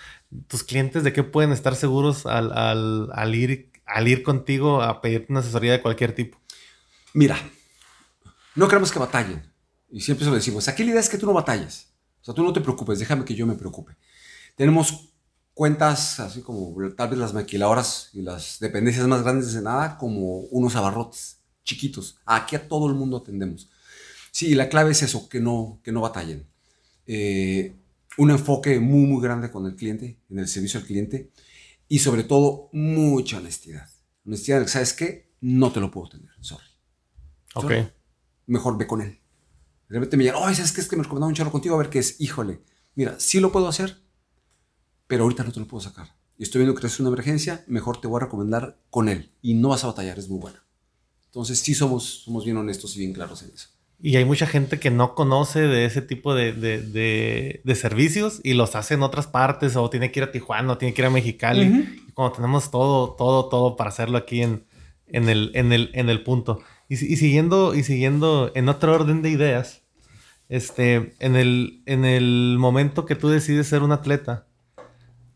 tus 0.47 0.65
clientes, 0.65 1.05
¿de 1.05 1.13
qué 1.13 1.23
pueden 1.23 1.53
estar 1.53 1.77
seguros 1.77 2.25
al, 2.25 2.51
al, 2.57 3.11
al 3.13 3.35
ir, 3.35 3.71
al 3.85 4.09
ir 4.09 4.23
contigo 4.23 4.83
a 4.83 5.03
pedirte 5.03 5.27
una 5.31 5.41
asesoría 5.41 5.73
de 5.73 5.83
cualquier 5.83 6.15
tipo? 6.15 6.39
Mira, 7.13 7.39
no 8.55 8.69
queremos 8.69 8.91
que 8.91 8.99
batallen. 8.99 9.43
Y 9.91 10.01
siempre 10.01 10.25
se 10.25 10.31
lo 10.31 10.37
decimos. 10.37 10.67
Aquí 10.69 10.83
la 10.83 10.91
idea 10.93 11.01
es 11.01 11.09
que 11.11 11.19
tú 11.19 11.27
no 11.27 11.35
batalles 11.35 11.88
sea, 12.29 12.35
tú 12.35 12.43
no 12.43 12.53
te 12.53 12.61
preocupes, 12.61 12.99
déjame 12.99 13.25
que 13.25 13.35
yo 13.35 13.47
me 13.47 13.55
preocupe. 13.55 13.97
Tenemos 14.55 15.15
cuentas, 15.55 16.21
así 16.21 16.41
como 16.41 16.75
tal 16.97 17.11
vez 17.11 17.19
las 17.19 17.35
maquiladoras 17.35 18.11
y 18.13 18.23
las 18.23 18.61
dependencias 18.61 19.07
más 19.09 19.23
grandes 19.23 19.53
de 19.55 19.63
nada, 19.63 19.99
como 19.99 20.41
unos 20.51 20.77
abarrotes 20.77 21.41
chiquitos. 21.65 22.19
Aquí 22.25 22.57
a 22.57 22.69
todo 22.69 22.89
el 22.89 22.95
mundo 22.95 23.17
atendemos. 23.17 23.71
Sí, 24.31 24.55
la 24.55 24.69
clave 24.69 24.93
es 24.93 25.03
eso, 25.03 25.29
que 25.29 25.41
no, 25.41 25.81
que 25.83 25.91
no 25.91 26.01
batallen. 26.01 26.47
Eh, 27.07 27.75
un 28.19 28.31
enfoque 28.31 28.79
muy, 28.79 29.07
muy 29.07 29.23
grande 29.23 29.51
con 29.51 29.67
el 29.67 29.75
cliente, 29.75 30.21
en 30.31 30.39
el 30.39 30.49
servicio 30.49 30.81
al 30.81 30.87
cliente, 30.87 31.33
y 31.89 32.01
sobre 32.01 32.25
todo 32.25 32.69
mucha 32.73 33.39
honestidad. 33.39 33.89
Honestidad, 34.27 34.67
¿sabes 34.67 34.93
qué? 34.93 35.33
No 35.41 35.73
te 35.73 35.81
lo 35.81 35.91
puedo 35.91 36.11
tener, 36.11 36.31
sorry. 36.41 36.67
Ok. 37.55 37.73
Mejor 38.47 38.77
ve 38.77 38.87
con 38.87 39.03
él. 39.03 39.19
De 39.89 39.95
repente 39.95 40.17
me 40.17 40.25
llega, 40.25 40.39
oye, 40.39 40.55
¿sabes 40.55 40.73
qué? 40.73 40.81
Es 40.81 40.89
que 40.89 40.97
me 40.97 41.03
recomendaba 41.03 41.29
un 41.29 41.35
chorro 41.35 41.51
contigo, 41.51 41.75
a 41.75 41.79
ver 41.79 41.89
qué 41.89 41.99
es. 41.99 42.21
Híjole, 42.21 42.61
mira, 42.95 43.17
sí 43.19 43.41
lo 43.41 43.51
puedo 43.53 43.69
hacer, 43.69 43.99
pero 45.07 45.23
ahorita 45.25 45.45
no 45.45 45.53
te 45.53 45.61
lo 45.61 45.67
puedo 45.67 45.81
sacar. 45.83 46.15
Y 46.37 46.43
estoy 46.43 46.61
viendo 46.61 46.79
que 46.79 46.87
es 46.87 47.01
una 47.01 47.09
emergencia, 47.09 47.65
mejor 47.67 48.01
te 48.01 48.07
voy 48.07 48.19
a 48.19 48.25
recomendar 48.27 48.79
con 48.91 49.09
él. 49.09 49.33
Y 49.43 49.55
no 49.55 49.71
vas 49.71 49.85
a 49.85 49.89
batallar, 49.89 50.19
es 50.19 50.29
muy 50.29 50.39
buena. 50.39 50.63
Entonces 51.27 51.59
sí 51.59 51.75
somos, 51.75 52.23
somos 52.25 52.45
bien 52.45 52.57
honestos 52.57 52.97
y 52.97 53.01
bien 53.01 53.13
claros 53.13 53.43
en 53.43 53.51
eso. 53.51 53.69
Y 54.01 54.15
hay 54.17 54.25
mucha 54.25 54.47
gente 54.47 54.79
que 54.79 54.93
no 54.93 55.17
conoce 55.17 55.61
de 55.63 55.85
ese 55.85 56.03
tipo 56.03 56.33
de, 56.35 56.53
de, 56.53 56.81
de, 56.81 57.61
de 57.65 57.75
servicios 57.75 58.41
y 58.45 58.55
los 58.55 58.77
hace 58.77 58.95
en 58.95 59.03
otras 59.03 59.27
partes 59.27 59.75
o 59.75 59.91
tiene 59.91 60.13
que 60.13 60.21
ir 60.21 60.25
a 60.25 60.31
Tijuana 60.31 60.75
o 60.75 60.79
tiene 60.79 60.95
que 60.95 61.03
ir 61.03 61.07
a 61.07 61.11
Mexicali. 61.11 61.67
Uh 61.67 61.73
-huh. 61.73 62.09
Y 62.09 62.13
cuando 62.13 62.37
tenemos 62.37 62.71
todo, 62.71 63.15
todo, 63.15 63.49
todo 63.49 63.75
para 63.77 63.91
hacerlo 63.91 64.17
aquí 64.19 64.43
en, 64.43 64.65
en, 65.09 65.29
el, 65.29 65.51
en, 65.55 65.73
el, 65.73 65.91
en 65.95 66.09
el 66.11 66.23
punto. 66.23 66.61
Y, 66.89 66.95
y, 66.95 67.17
siguiendo, 67.17 67.75
y 67.75 67.83
siguiendo 67.83 68.51
en 68.55 68.69
otro 68.69 68.95
orden 68.95 69.23
de 69.23 69.31
ideas, 69.31 69.83
este, 70.49 71.15
en, 71.19 71.37
el, 71.37 71.83
en 71.87 72.05
el 72.05 72.57
momento 72.59 73.05
que 73.05 73.15
tú 73.15 73.29
decides 73.29 73.67
ser 73.67 73.83
un 73.83 73.93
atleta, 73.93 74.47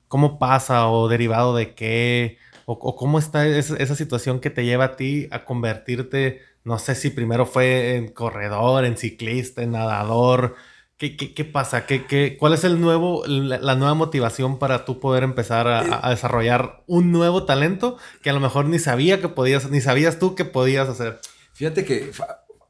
¿cómo 0.09 0.39
pasa 0.39 0.89
o 0.89 1.09
derivado 1.09 1.55
de 1.55 1.75
qué? 1.75 2.39
O, 2.65 2.73
o 2.75 2.97
cómo 2.97 3.19
está 3.19 3.47
esa, 3.47 3.77
esa 3.77 3.97
situación 3.97 4.41
que 4.41 4.51
te 4.51 4.65
lleva 4.65 4.85
a 4.85 4.97
ti 4.97 5.29
a 5.31 5.45
convertirte 5.45 6.41
no 6.65 6.79
sé 6.79 6.95
si 6.95 7.11
primero 7.11 7.47
fue 7.47 7.97
en 7.97 8.09
corredor, 8.09 8.85
en 8.85 8.97
ciclista, 8.97 9.63
en 9.63 9.73
nadador. 9.73 10.55
¿Qué, 10.97 11.17
qué, 11.17 11.35
qué 11.35 11.45
pasa? 11.45 11.87
¿Qué, 11.87 12.07
qué, 12.07 12.37
cuál 12.39 12.53
es 12.53 12.63
el 12.63 12.81
nuevo, 12.81 13.25
la, 13.27 13.59
la, 13.59 13.75
nueva 13.75 13.95
motivación 13.95 14.59
para 14.61 14.85
tú 14.85 15.01
poder 15.01 15.25
empezar 15.25 15.67
a, 15.67 16.07
a, 16.07 16.11
desarrollar 16.11 16.85
un 16.87 17.11
nuevo 17.11 17.45
talento 17.45 17.99
que 18.23 18.31
a 18.31 18.33
lo 18.33 18.39
mejor 18.39 18.67
ni 18.67 18.79
sabía 18.79 19.21
que 19.21 19.29
podías, 19.29 19.69
ni 19.71 19.81
sabías 19.81 20.21
tú 20.21 20.37
que 20.37 20.45
podías 20.45 20.89
hacer? 20.89 21.19
Fíjate 21.63 21.85
que 21.85 22.11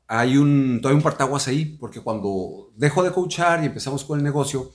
hay 0.07 0.37
un, 0.37 0.81
todavía 0.83 0.99
un 0.99 1.03
partaguas 1.03 1.49
ahí, 1.49 1.65
porque 1.65 2.01
cuando 2.01 2.75
dejo 2.77 3.03
de 3.03 3.11
coachar 3.11 3.63
y 3.63 3.67
empezamos 3.69 4.05
con 4.05 4.19
el 4.19 4.23
negocio, 4.23 4.71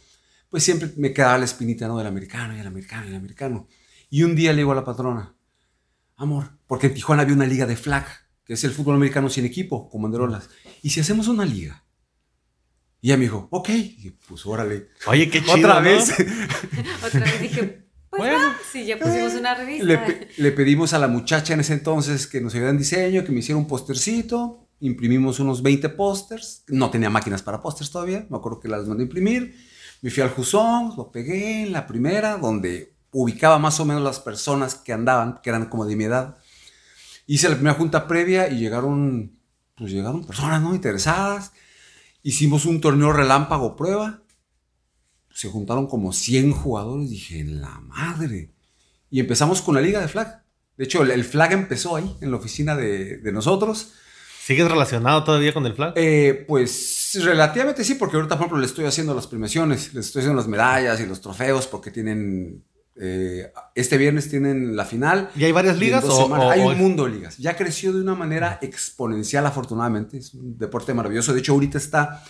pues 0.49 0.63
siempre 0.63 0.91
me 0.97 1.13
quedaba 1.13 1.37
la 1.37 1.45
espinita, 1.45 1.87
¿no? 1.87 1.99
Del 1.99 2.07
americano 2.07 2.57
y 2.57 2.59
el 2.59 2.65
americano 2.65 3.05
y 3.05 3.09
el 3.09 3.15
americano. 3.15 3.67
Y 4.09 4.23
un 4.23 4.35
día 4.35 4.53
le 4.53 4.57
digo 4.57 4.71
a 4.71 4.75
la 4.75 4.83
patrona, 4.83 5.35
amor, 6.15 6.49
porque 6.65 6.87
en 6.87 6.95
Tijuana 6.95 7.21
había 7.21 7.35
una 7.35 7.45
liga 7.45 7.67
de 7.67 7.75
flag 7.75 8.07
que 8.43 8.53
es 8.53 8.63
el 8.63 8.71
fútbol 8.71 8.95
americano 8.95 9.29
sin 9.29 9.45
equipo, 9.45 9.87
con 9.87 10.01
banderolas. 10.01 10.49
¿Y 10.81 10.89
si 10.89 10.99
hacemos 10.99 11.27
una 11.27 11.45
liga? 11.45 11.85
Y 13.01 13.09
ella 13.09 13.17
me 13.17 13.25
dijo, 13.25 13.49
ok. 13.51 13.69
Y 13.69 14.09
pues 14.27 14.47
órale. 14.47 14.89
Oye, 15.05 15.29
qué 15.29 15.41
chido, 15.43 15.57
Otra 15.57 15.75
¿no? 15.75 15.81
vez. 15.81 16.09
Otra 17.05 17.19
vez 17.19 17.39
dije, 17.39 17.86
pues 18.09 18.21
Bueno. 18.21 18.53
si 18.71 18.85
ya 18.85 18.97
pusimos 18.97 19.33
una 19.33 19.55
revista. 19.55 19.85
Le, 19.85 19.97
pe- 19.97 20.27
le 20.37 20.51
pedimos 20.51 20.93
a 20.93 20.99
la 20.99 21.07
muchacha 21.07 21.53
en 21.53 21.59
ese 21.59 21.73
entonces 21.73 22.27
que 22.27 22.41
nos 22.41 22.53
ayudara 22.53 22.71
en 22.71 22.77
diseño, 22.77 23.23
que 23.23 23.31
me 23.31 23.39
hiciera 23.39 23.57
un 23.57 23.67
postercito. 23.67 24.67
Imprimimos 24.79 25.39
unos 25.39 25.61
20 25.63 25.89
pósters. 25.89 26.63
No 26.67 26.89
tenía 26.89 27.09
máquinas 27.09 27.41
para 27.41 27.61
pósters 27.61 27.91
todavía. 27.91 28.25
Me 28.29 28.37
acuerdo 28.37 28.59
que 28.59 28.67
las 28.67 28.87
mandé 28.87 29.03
a 29.03 29.05
imprimir. 29.07 29.55
Me 30.01 30.09
fui 30.11 30.21
al 30.23 30.29
Juzón, 30.29 30.93
lo 30.95 31.11
pegué 31.11 31.63
en 31.63 31.71
la 31.73 31.87
primera, 31.87 32.37
donde 32.37 32.93
ubicaba 33.11 33.57
más 33.57 33.79
o 33.79 33.85
menos 33.85 34.03
las 34.03 34.19
personas 34.19 34.75
que 34.75 34.93
andaban, 34.93 35.39
que 35.41 35.49
eran 35.49 35.65
como 35.65 35.85
de 35.85 35.95
mi 35.95 36.03
edad. 36.03 36.37
Hice 37.25 37.49
la 37.49 37.55
primera 37.55 37.75
junta 37.75 38.07
previa 38.07 38.47
y 38.49 38.59
llegaron, 38.59 39.37
pues 39.75 39.91
llegaron 39.91 40.23
personas, 40.25 40.61
¿no? 40.61 40.75
Interesadas. 40.75 41.51
Hicimos 42.23 42.65
un 42.65 42.79
torneo 42.79 43.11
relámpago 43.11 43.75
prueba. 43.75 44.21
Se 45.37 45.49
juntaron 45.49 45.87
como 45.87 46.13
100 46.13 46.51
jugadores. 46.51 47.09
Dije, 47.09 47.39
en 47.39 47.61
la 47.61 47.79
madre. 47.81 48.51
Y 49.11 49.19
empezamos 49.19 49.61
con 49.61 49.75
la 49.75 49.81
liga 49.81 49.99
de 50.01 50.07
flag. 50.07 50.43
De 50.77 50.83
hecho, 50.85 51.03
el, 51.03 51.11
el 51.11 51.23
flag 51.23 51.53
empezó 51.53 51.95
ahí, 51.95 52.15
en 52.21 52.31
la 52.31 52.37
oficina 52.37 52.75
de, 52.75 53.17
de 53.17 53.31
nosotros. 53.31 53.93
¿Sigues 54.43 54.67
relacionado 54.69 55.23
todavía 55.23 55.53
con 55.53 55.65
el 55.65 55.73
flag? 55.73 55.93
Eh, 55.95 56.45
pues 56.47 57.17
relativamente 57.21 57.83
sí, 57.83 57.95
porque 57.95 58.15
ahorita, 58.15 58.35
por 58.35 58.43
ejemplo, 58.45 58.59
le 58.59 58.65
estoy 58.65 58.85
haciendo 58.85 59.13
las 59.13 59.27
premiaciones, 59.27 59.93
les 59.93 60.07
estoy 60.07 60.21
haciendo 60.21 60.37
las 60.41 60.47
medallas 60.47 60.99
y 61.01 61.05
los 61.05 61.19
trofeos, 61.21 61.67
porque 61.67 61.91
tienen. 61.91 62.63
eh, 62.95 63.51
este 63.75 63.97
viernes 63.97 64.29
tienen 64.29 64.75
la 64.75 64.85
final. 64.85 65.29
¿Y 65.35 65.43
hay 65.43 65.51
varias 65.51 65.77
ligas? 65.77 66.03
O, 66.05 66.25
o- 66.25 66.49
hay 66.49 66.61
un 66.61 66.77
mundo 66.77 67.05
de 67.05 67.11
ligas. 67.11 67.37
Ya 67.37 67.55
creció 67.55 67.93
de 67.93 68.01
una 68.01 68.15
manera 68.15 68.57
exponencial, 68.61 69.45
afortunadamente. 69.45 70.17
Es 70.17 70.33
un 70.33 70.57
deporte 70.57 70.93
maravilloso. 70.93 71.33
De 71.33 71.39
hecho, 71.39 71.53
ahorita 71.53 71.77
está 71.77 72.23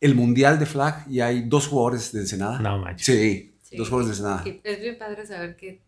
el 0.00 0.14
Mundial 0.14 0.58
de 0.58 0.66
Flag 0.66 1.04
y 1.08 1.20
hay 1.20 1.42
dos 1.42 1.66
jugadores 1.66 2.12
de 2.12 2.20
Ensenada. 2.20 2.58
No 2.60 2.78
manches. 2.78 3.06
Sí, 3.06 3.54
Sí. 3.62 3.76
dos 3.76 3.88
jugadores 3.88 4.18
de 4.18 4.24
Ensenada. 4.24 4.60
Es 4.64 4.80
bien 4.80 4.96
padre 4.98 5.26
saber 5.26 5.56
que, 5.56 5.82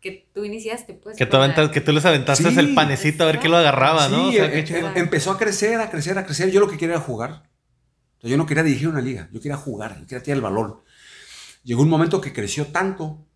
que 0.00 0.28
tú 0.32 0.44
iniciaste, 0.44 0.94
pues. 0.94 1.16
Que 1.16 1.26
tú, 1.26 1.36
la- 1.36 1.44
aventas- 1.44 1.70
que 1.70 1.80
tú 1.80 1.92
les 1.92 2.04
aventaste 2.04 2.50
Sí. 2.50 2.58
el 2.58 2.74
panecito 2.74 3.24
a 3.24 3.26
ver 3.26 3.38
qué 3.40 3.48
lo 3.48 3.56
agarraba, 3.58 4.08
¿no? 4.08 4.28
O 4.28 4.30
Sí, 4.30 4.36
sea, 4.38 4.46
eh, 4.46 4.64
eh, 4.68 4.92
empezó 4.94 5.32
a 5.32 5.38
crecer, 5.38 5.80
a 5.80 5.90
crecer, 5.90 6.16
a 6.16 6.24
crecer. 6.24 6.50
Yo 6.50 6.60
lo 6.60 6.68
que 6.68 6.76
quería 6.78 6.94
era 6.96 7.04
jugar. 7.04 7.50
O 8.18 8.20
sea, 8.22 8.30
yo 8.30 8.36
no 8.36 8.46
quería 8.46 8.62
dirigir 8.62 8.88
una 8.88 9.00
liga, 9.00 9.28
yo 9.32 9.40
quería 9.40 9.56
jugar, 9.56 9.98
yo 10.00 10.06
quería 10.06 10.22
tirar 10.22 10.36
el 10.36 10.42
balón. 10.42 10.76
Llegó 11.64 11.82
un 11.82 11.88
momento 11.90 12.20
que 12.20 12.32
creció 12.32 12.66
tanto, 12.68 13.26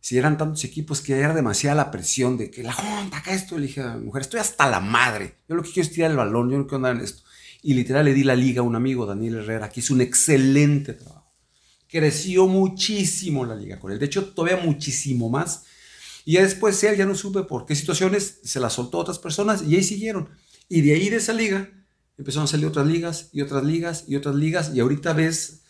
si 0.00 0.16
eran 0.18 0.38
tantos 0.38 0.64
equipos 0.64 1.00
que 1.00 1.18
era 1.18 1.34
demasiada 1.34 1.76
la 1.76 1.90
presión 1.90 2.36
de 2.38 2.50
que 2.50 2.62
la 2.62 2.72
junta, 2.72 3.18
acá 3.18 3.32
esto. 3.32 3.58
Le 3.58 3.66
dije 3.66 3.82
a 3.82 3.94
mi 3.94 4.06
mujer, 4.06 4.22
estoy 4.22 4.40
hasta 4.40 4.68
la 4.68 4.80
madre. 4.80 5.34
Yo 5.48 5.54
lo 5.56 5.62
que 5.62 5.70
quiero 5.70 5.86
es 5.88 5.92
tirar 5.94 6.10
el 6.10 6.16
balón, 6.16 6.50
yo 6.50 6.58
no 6.58 6.64
quiero 6.64 6.76
andar 6.78 6.96
en 6.96 7.02
esto. 7.02 7.22
Y 7.62 7.74
literal 7.74 8.04
le 8.06 8.14
di 8.14 8.24
la 8.24 8.34
liga 8.34 8.60
a 8.60 8.64
un 8.64 8.76
amigo, 8.76 9.06
Daniel 9.06 9.36
Herrera, 9.36 9.68
que 9.68 9.80
hizo 9.80 9.94
un 9.94 10.00
excelente 10.00 10.94
trabajo. 10.94 11.32
Creció 11.88 12.46
muchísimo 12.46 13.44
la 13.44 13.54
liga 13.54 13.78
con 13.78 13.92
él. 13.92 13.98
De 13.98 14.06
hecho, 14.06 14.32
todavía 14.32 14.64
muchísimo 14.64 15.28
más. 15.28 15.64
Y 16.24 16.32
ya 16.32 16.42
después 16.42 16.82
él 16.84 16.96
ya 16.96 17.06
no 17.06 17.14
supe 17.14 17.42
por 17.42 17.66
qué 17.66 17.74
situaciones 17.74 18.40
se 18.44 18.60
la 18.60 18.70
soltó 18.70 18.98
a 18.98 19.00
otras 19.02 19.18
personas 19.18 19.62
y 19.66 19.74
ahí 19.74 19.82
siguieron. 19.82 20.28
Y 20.68 20.82
de 20.82 20.94
ahí 20.94 21.08
de 21.10 21.16
esa 21.16 21.32
liga 21.32 21.68
empezaron 22.16 22.44
a 22.44 22.48
salir 22.48 22.66
otras 22.66 22.86
ligas 22.86 23.30
y 23.32 23.42
otras 23.42 23.64
ligas 23.64 24.04
y 24.06 24.16
otras 24.16 24.34
ligas. 24.36 24.72
Y 24.74 24.80
ahorita 24.80 25.12
ves 25.12 25.62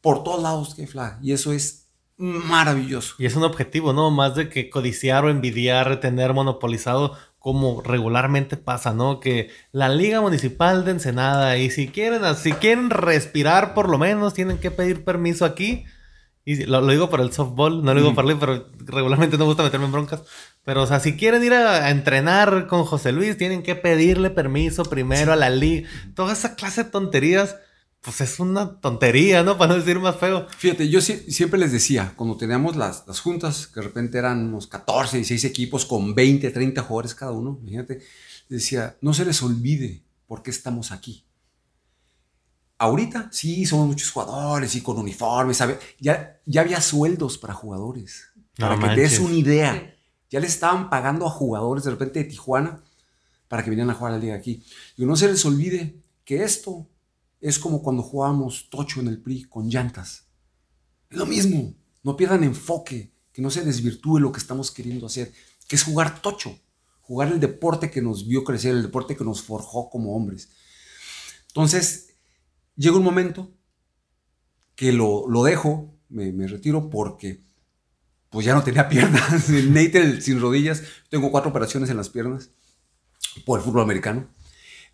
por 0.00 0.24
todos 0.24 0.42
lados 0.42 0.74
que 0.74 0.82
hay 0.82 0.88
flag. 0.88 1.18
Y 1.22 1.32
eso 1.32 1.52
es 1.52 1.88
maravilloso. 2.16 3.14
Y 3.18 3.26
es 3.26 3.36
un 3.36 3.44
objetivo, 3.44 3.92
¿no? 3.92 4.10
Más 4.10 4.34
de 4.34 4.48
que 4.48 4.70
codiciar 4.70 5.24
o 5.24 5.30
envidiar, 5.30 6.00
tener 6.00 6.34
monopolizado, 6.34 7.16
como 7.38 7.82
regularmente 7.82 8.56
pasa, 8.56 8.92
¿no? 8.92 9.20
Que 9.20 9.50
la 9.72 9.88
Liga 9.88 10.20
Municipal 10.20 10.84
de 10.84 10.90
Ensenada, 10.92 11.56
y 11.56 11.70
si 11.70 11.88
quieren, 11.88 12.22
si 12.36 12.52
quieren 12.52 12.90
respirar, 12.90 13.74
por 13.74 13.88
lo 13.88 13.98
menos 13.98 14.34
tienen 14.34 14.58
que 14.58 14.70
pedir 14.70 15.04
permiso 15.04 15.44
aquí. 15.44 15.84
Y 16.44 16.64
lo, 16.64 16.80
lo 16.80 16.90
digo 16.90 17.10
por 17.10 17.20
el 17.20 17.30
softball, 17.32 17.84
no 17.84 17.92
lo 17.92 18.00
digo 18.00 18.12
Mm. 18.12 18.14
por 18.14 18.24
ley, 18.24 18.36
pero 18.40 18.66
regularmente 18.86 19.36
no 19.36 19.44
me 19.44 19.48
gusta 19.48 19.62
meterme 19.62 19.84
en 19.86 19.92
broncas. 19.92 20.22
Pero, 20.64 20.82
o 20.82 20.86
sea, 20.86 20.98
si 20.98 21.14
quieren 21.16 21.44
ir 21.44 21.52
a, 21.52 21.84
a 21.86 21.90
entrenar 21.90 22.66
con 22.66 22.84
José 22.84 23.12
Luis, 23.12 23.36
tienen 23.36 23.62
que 23.62 23.74
pedirle 23.74 24.30
permiso 24.30 24.84
primero 24.84 25.32
a 25.32 25.36
la 25.36 25.50
liga. 25.50 25.88
Toda 26.14 26.32
esa 26.32 26.54
clase 26.54 26.84
de 26.84 26.90
tonterías, 26.90 27.56
pues 28.16 28.20
es 28.22 28.40
una 28.40 28.80
tontería, 28.80 29.42
¿no? 29.42 29.58
Para 29.58 29.74
no 29.74 29.78
decir 29.80 29.98
más 29.98 30.16
feo. 30.16 30.46
Fíjate, 30.56 30.88
yo 30.88 31.00
sie- 31.00 31.30
siempre 31.30 31.58
les 31.60 31.72
decía, 31.72 32.14
cuando 32.16 32.36
teníamos 32.36 32.76
las, 32.76 33.06
las 33.06 33.20
juntas, 33.20 33.66
que 33.66 33.80
de 33.80 33.86
repente 33.86 34.16
eran 34.18 34.46
unos 34.48 34.66
14, 34.66 35.18
16 35.18 35.44
equipos 35.44 35.84
con 35.84 36.14
20, 36.14 36.50
30 36.50 36.82
jugadores 36.82 37.14
cada 37.14 37.32
uno, 37.32 37.58
imagínate, 37.62 37.98
les 38.48 38.62
decía, 38.62 38.96
no 39.02 39.12
se 39.12 39.24
les 39.26 39.42
olvide 39.42 40.02
por 40.26 40.42
qué 40.42 40.50
estamos 40.50 40.90
aquí. 40.90 41.24
Ahorita 42.78 43.28
sí, 43.32 43.66
somos 43.66 43.88
muchos 43.88 44.10
jugadores 44.10 44.74
y 44.76 44.80
con 44.82 44.98
uniformes, 44.98 45.56
¿sabe? 45.56 45.78
Ya, 45.98 46.40
ya 46.46 46.60
había 46.60 46.80
sueldos 46.80 47.36
para 47.36 47.52
jugadores. 47.52 48.28
No 48.56 48.66
Para 48.68 48.76
que 48.76 48.94
te 48.94 49.00
des 49.02 49.18
una 49.18 49.34
idea. 49.34 49.94
Ya 50.30 50.40
les 50.40 50.52
estaban 50.54 50.88
pagando 50.88 51.26
a 51.26 51.30
jugadores 51.30 51.84
de 51.84 51.90
repente 51.90 52.20
de 52.20 52.26
Tijuana 52.26 52.80
para 53.48 53.64
que 53.64 53.70
vinieran 53.70 53.90
a 53.90 53.94
jugar 53.94 54.12
a 54.12 54.16
la 54.16 54.22
liga 54.22 54.34
aquí. 54.36 54.62
Y 54.96 55.06
no 55.06 55.16
se 55.16 55.26
les 55.28 55.44
olvide 55.44 55.96
que 56.24 56.44
esto 56.44 56.86
es 57.40 57.58
como 57.58 57.82
cuando 57.82 58.02
jugábamos 58.02 58.68
tocho 58.70 59.00
en 59.00 59.08
el 59.08 59.20
PRI 59.20 59.44
con 59.44 59.68
llantas. 59.68 60.26
Es 61.10 61.16
lo 61.16 61.26
mismo. 61.26 61.74
No 62.02 62.16
pierdan 62.16 62.44
enfoque, 62.44 63.12
que 63.32 63.42
no 63.42 63.50
se 63.50 63.64
desvirtúe 63.64 64.18
lo 64.18 64.32
que 64.32 64.40
estamos 64.40 64.70
queriendo 64.70 65.06
hacer, 65.06 65.32
que 65.68 65.76
es 65.76 65.84
jugar 65.84 66.20
tocho, 66.22 66.58
jugar 67.00 67.28
el 67.28 67.40
deporte 67.40 67.90
que 67.90 68.02
nos 68.02 68.26
vio 68.26 68.44
crecer, 68.44 68.74
el 68.74 68.82
deporte 68.82 69.16
que 69.16 69.24
nos 69.24 69.42
forjó 69.42 69.90
como 69.90 70.14
hombres. 70.14 70.50
Entonces, 71.48 72.14
llega 72.76 72.96
un 72.96 73.04
momento 73.04 73.52
que 74.74 74.92
lo, 74.92 75.28
lo 75.28 75.42
dejo, 75.42 75.94
me, 76.08 76.46
retiro 76.46 76.88
porque 76.88 77.42
pues 78.30 78.46
ya 78.46 78.54
no 78.54 78.62
tenía 78.62 78.88
piernas, 78.88 79.48
Natal 79.68 80.22
sin 80.22 80.40
rodillas, 80.40 80.82
tengo 81.08 81.30
cuatro 81.30 81.50
operaciones 81.50 81.90
en 81.90 81.96
las 81.96 82.10
piernas 82.10 82.50
por 83.44 83.58
el 83.58 83.64
fútbol 83.64 83.82
americano, 83.82 84.28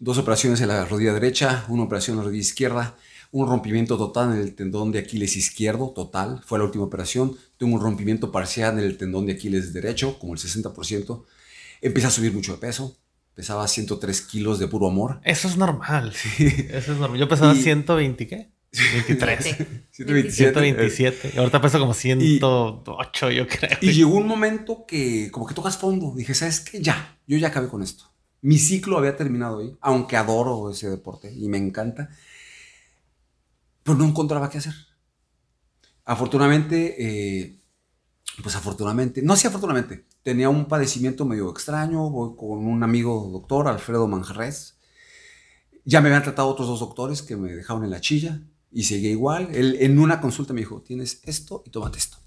dos 0.00 0.18
operaciones 0.18 0.60
en 0.60 0.68
la 0.68 0.84
rodilla 0.84 1.12
derecha, 1.12 1.64
una 1.68 1.82
operación 1.84 2.14
en 2.14 2.18
la 2.18 2.24
rodilla 2.24 2.42
izquierda, 2.42 2.96
un 3.32 3.48
rompimiento 3.48 3.96
total 3.98 4.32
en 4.34 4.38
el 4.40 4.54
tendón 4.54 4.92
de 4.92 5.00
Aquiles 5.00 5.36
izquierdo, 5.36 5.90
total, 5.90 6.40
fue 6.46 6.58
la 6.58 6.64
última 6.66 6.84
operación, 6.84 7.36
tengo 7.56 7.74
un 7.74 7.80
rompimiento 7.80 8.30
parcial 8.30 8.78
en 8.78 8.84
el 8.84 8.96
tendón 8.96 9.26
de 9.26 9.32
Aquiles 9.32 9.72
derecho, 9.72 10.18
como 10.18 10.34
el 10.34 10.38
60%, 10.40 11.24
empecé 11.82 12.06
a 12.06 12.10
subir 12.10 12.32
mucho 12.32 12.52
de 12.52 12.58
peso, 12.58 12.96
Pesaba 13.34 13.66
103 13.66 14.20
kilos 14.22 14.60
de 14.60 14.68
puro 14.68 14.86
amor. 14.86 15.20
Eso 15.24 15.48
es 15.48 15.56
normal. 15.56 16.12
Sí. 16.14 16.46
Eso 16.70 16.92
es 16.92 16.98
normal. 17.00 17.18
Yo 17.18 17.26
pesaba 17.28 17.52
Y- 17.52 17.62
120, 17.62 18.28
¿qué? 18.28 18.52
23. 18.92 19.56
127. 19.90 20.32
127. 20.32 21.32
Y 21.34 21.38
ahorita 21.38 21.60
peso 21.60 21.80
como 21.80 21.94
108, 21.94 23.30
yo 23.32 23.46
creo. 23.48 23.76
Y 23.80 23.90
llegó 23.92 24.16
un 24.16 24.28
momento 24.28 24.84
que 24.86 25.30
como 25.32 25.46
que 25.46 25.54
tocas 25.54 25.76
fondo. 25.76 26.12
Dije, 26.14 26.32
¿sabes 26.34 26.60
qué? 26.60 26.80
Ya, 26.80 27.18
yo 27.26 27.36
ya 27.38 27.48
acabé 27.48 27.66
con 27.68 27.82
esto. 27.82 28.04
Mi 28.44 28.58
ciclo 28.58 28.98
había 28.98 29.16
terminado 29.16 29.60
ahí, 29.60 29.74
aunque 29.80 30.18
adoro 30.18 30.70
ese 30.70 30.90
deporte 30.90 31.32
y 31.32 31.48
me 31.48 31.56
encanta. 31.56 32.10
Pero 33.82 33.96
no 33.96 34.04
encontraba 34.04 34.50
qué 34.50 34.58
hacer. 34.58 34.74
Afortunadamente, 36.04 36.94
eh, 36.98 37.58
pues 38.42 38.54
afortunadamente, 38.54 39.22
no 39.22 39.34
sí 39.34 39.46
afortunadamente, 39.46 40.04
tenía 40.22 40.50
un 40.50 40.66
padecimiento 40.66 41.24
medio 41.24 41.50
extraño, 41.50 42.10
voy 42.10 42.36
con 42.36 42.66
un 42.66 42.82
amigo 42.82 43.30
doctor, 43.32 43.66
Alfredo 43.66 44.06
Manjarres. 44.08 44.78
Ya 45.86 46.02
me 46.02 46.08
habían 46.08 46.22
tratado 46.22 46.48
otros 46.48 46.68
dos 46.68 46.80
doctores 46.80 47.22
que 47.22 47.38
me 47.38 47.50
dejaron 47.50 47.82
en 47.82 47.90
la 47.90 48.02
chilla 48.02 48.42
y 48.70 48.82
seguía 48.82 49.10
igual. 49.10 49.48
Él 49.54 49.78
en 49.80 49.98
una 49.98 50.20
consulta 50.20 50.52
me 50.52 50.60
dijo, 50.60 50.82
tienes 50.82 51.20
esto 51.22 51.62
y 51.64 51.70
tómate 51.70 51.96
esto. 51.96 52.18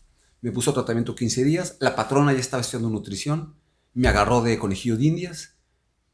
Me 0.41 0.51
puso 0.51 0.73
tratamiento 0.73 1.13
15 1.13 1.43
días, 1.43 1.77
la 1.79 1.95
patrona 1.95 2.33
ya 2.33 2.39
estaba 2.39 2.61
estudiando 2.61 2.89
nutrición, 2.89 3.53
me 3.93 4.07
agarró 4.07 4.41
de 4.41 4.57
conejillo 4.57 4.97
de 4.97 5.05
indias, 5.05 5.56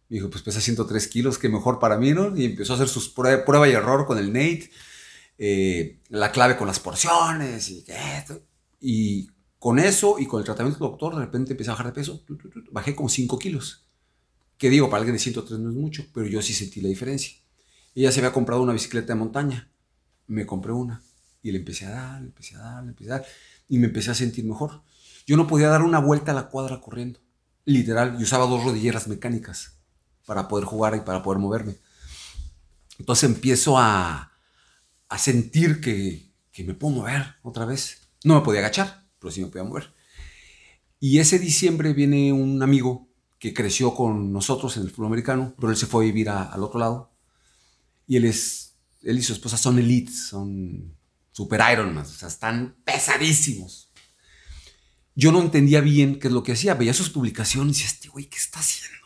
me 0.09 0.15
dijo, 0.17 0.29
pues 0.29 0.43
pesa 0.43 0.61
103 0.61 1.07
kilos, 1.07 1.37
que 1.39 1.49
mejor 1.49 1.79
para 1.79 1.97
mí, 1.97 2.11
¿no? 2.13 2.35
Y 2.37 2.45
empezó 2.45 2.73
a 2.73 2.75
hacer 2.77 2.87
sus 2.89 3.13
prue- 3.15 3.43
prueba 3.45 3.67
y 3.67 3.71
error 3.73 4.05
con 4.05 4.17
el 4.17 4.27
Nate, 4.33 4.69
eh, 5.37 5.99
la 6.09 6.31
clave 6.31 6.57
con 6.57 6.67
las 6.67 6.79
porciones 6.79 7.69
y 7.69 7.83
esto. 7.87 8.41
Y 8.79 9.29
con 9.59 9.79
eso 9.79 10.17
y 10.19 10.25
con 10.27 10.39
el 10.39 10.45
tratamiento 10.45 10.79
del 10.83 10.91
doctor, 10.91 11.15
de 11.15 11.21
repente 11.25 11.51
empecé 11.53 11.69
a 11.71 11.73
bajar 11.73 11.87
de 11.87 11.93
peso, 11.93 12.23
bajé 12.71 12.95
como 12.95 13.09
5 13.09 13.39
kilos. 13.39 13.85
Que 14.57 14.69
digo, 14.69 14.89
para 14.89 14.99
alguien 14.99 15.15
de 15.15 15.19
103 15.19 15.59
no 15.59 15.69
es 15.69 15.75
mucho, 15.75 16.05
pero 16.13 16.27
yo 16.27 16.41
sí 16.41 16.53
sentí 16.53 16.81
la 16.81 16.89
diferencia. 16.89 17.33
Ella 17.95 18.11
se 18.11 18.19
había 18.19 18.33
comprado 18.33 18.61
una 18.61 18.73
bicicleta 18.73 19.13
de 19.13 19.19
montaña, 19.19 19.69
me 20.27 20.45
compré 20.45 20.71
una 20.71 21.01
y 21.41 21.51
le 21.51 21.59
empecé 21.59 21.85
a 21.85 21.91
dar, 21.91 22.21
le 22.21 22.27
empecé 22.27 22.55
a 22.55 22.59
dar, 22.59 22.83
le 22.83 22.89
empecé 22.89 23.11
a 23.11 23.17
dar 23.19 23.25
y 23.67 23.77
me 23.79 23.87
empecé 23.87 24.11
a 24.11 24.15
sentir 24.15 24.45
mejor. 24.45 24.81
Yo 25.25 25.37
no 25.37 25.47
podía 25.47 25.69
dar 25.69 25.81
una 25.81 25.99
vuelta 25.99 26.31
a 26.31 26.35
la 26.35 26.49
cuadra 26.49 26.81
corriendo, 26.81 27.19
literal, 27.65 28.13
yo 28.17 28.23
usaba 28.23 28.45
dos 28.47 28.63
rodilleras 28.63 29.07
mecánicas 29.07 29.72
para 30.25 30.47
poder 30.47 30.65
jugar 30.65 30.95
y 30.95 31.01
para 31.01 31.21
poder 31.23 31.39
moverme. 31.39 31.75
Entonces 32.99 33.29
empiezo 33.29 33.77
a, 33.77 34.31
a 35.09 35.17
sentir 35.17 35.81
que, 35.81 36.31
que 36.51 36.63
me 36.63 36.73
puedo 36.73 36.95
mover 36.95 37.35
otra 37.41 37.65
vez. 37.65 38.09
No 38.23 38.35
me 38.35 38.41
podía 38.41 38.59
agachar, 38.59 39.05
pero 39.19 39.31
sí 39.31 39.41
me 39.41 39.47
podía 39.47 39.63
mover. 39.63 39.93
Y 40.99 41.19
ese 41.19 41.39
diciembre 41.39 41.93
viene 41.93 42.31
un 42.31 42.63
amigo 42.63 43.09
que 43.39 43.53
creció 43.53 43.93
con 43.93 44.31
nosotros 44.31 44.77
en 44.77 44.83
el 44.83 44.89
fútbol 44.89 45.07
americano, 45.07 45.53
pero 45.59 45.69
él 45.69 45.75
se 45.75 45.85
fue 45.85 46.05
a 46.05 46.07
vivir 46.07 46.29
al 46.29 46.63
otro 46.63 46.79
lado. 46.79 47.11
Y 48.07 48.15
él 48.15 48.23
es, 48.25 48.75
él 49.01 49.17
y 49.17 49.21
su 49.21 49.33
esposa 49.33 49.57
son 49.57 49.79
elites, 49.79 50.29
son 50.29 50.95
super 51.33 51.61
Ironman, 51.73 52.05
o 52.05 52.09
sea, 52.09 52.29
están 52.29 52.77
pesadísimos. 52.85 53.91
Yo 55.15 55.31
no 55.31 55.41
entendía 55.41 55.81
bien 55.81 56.19
qué 56.19 56.27
es 56.29 56.33
lo 56.33 56.41
que 56.41 56.53
hacía, 56.53 56.73
veía 56.73 56.93
sus 56.93 57.09
publicaciones 57.09 57.77
y 57.77 57.83
decía, 57.83 57.93
este 57.95 58.07
güey, 58.07 58.27
¿qué 58.27 58.37
está 58.37 58.59
haciendo? 58.59 59.02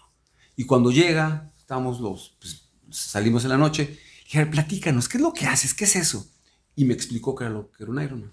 Y 0.57 0.65
cuando 0.65 0.91
llega, 0.91 1.53
estamos 1.57 2.01
los, 2.01 2.35
pues, 2.39 2.63
salimos 2.89 3.43
en 3.43 3.49
la 3.51 3.57
noche, 3.57 3.97
dije, 4.25 4.39
a 4.39 4.43
ver, 4.43 4.51
platícanos, 4.51 5.07
¿qué 5.07 5.17
es 5.17 5.23
lo 5.23 5.31
que 5.31 5.45
haces? 5.45 5.73
¿Qué 5.73 5.85
es 5.85 5.95
eso? 5.95 6.27
Y 6.75 6.83
me 6.83 6.93
explicó 6.93 7.33
que 7.35 7.45
era, 7.45 7.53
lo, 7.53 7.71
que 7.71 7.83
era 7.83 7.91
un 7.93 8.01
Ironman. 8.01 8.31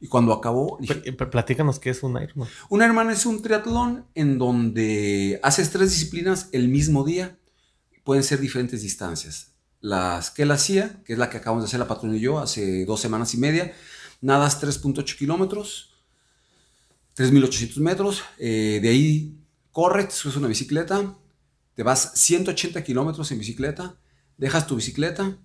Y 0.00 0.06
cuando 0.08 0.32
acabó, 0.32 0.76
dije, 0.80 0.94
Pl- 0.96 1.12
pl- 1.16 1.30
Platícanos 1.30 1.78
qué 1.80 1.90
es 1.90 2.02
un 2.02 2.20
Ironman. 2.22 2.48
un 2.68 2.82
Ironman 2.82 3.10
es 3.10 3.24
un 3.24 3.40
triatlón 3.42 4.04
en 4.14 4.38
donde 4.38 5.40
haces 5.42 5.70
tres 5.70 5.90
disciplinas 5.90 6.48
el 6.52 6.68
mismo 6.68 7.04
día. 7.04 7.38
Pueden 8.04 8.22
ser 8.22 8.40
diferentes 8.40 8.82
distancias. 8.82 9.52
Las 9.80 10.30
que 10.30 10.42
él 10.42 10.50
hacía, 10.50 11.02
que 11.04 11.12
es 11.14 11.18
la 11.18 11.30
que 11.30 11.36
acabamos 11.38 11.62
de 11.64 11.68
hacer 11.68 11.78
la 11.80 11.86
patrona 11.88 12.16
y 12.16 12.20
yo 12.20 12.38
hace 12.40 12.84
dos 12.84 13.00
semanas 13.00 13.34
y 13.34 13.38
media, 13.38 13.72
nadas 14.20 14.60
3.8 14.60 15.16
kilómetros, 15.16 15.94
3.800 17.16 17.76
metros. 17.80 18.22
eh, 18.38 18.78
de 18.82 18.88
ahí 18.88 19.36
corres, 19.72 20.14
subes 20.14 20.36
una 20.36 20.48
bicicleta, 20.48 21.16
te 21.78 21.84
vas 21.84 22.10
180 22.16 22.82
kilómetros 22.82 23.30
en 23.30 23.38
bicicleta, 23.38 23.94
dejas 24.36 24.66
tu 24.66 24.74
bicicleta 24.74 25.38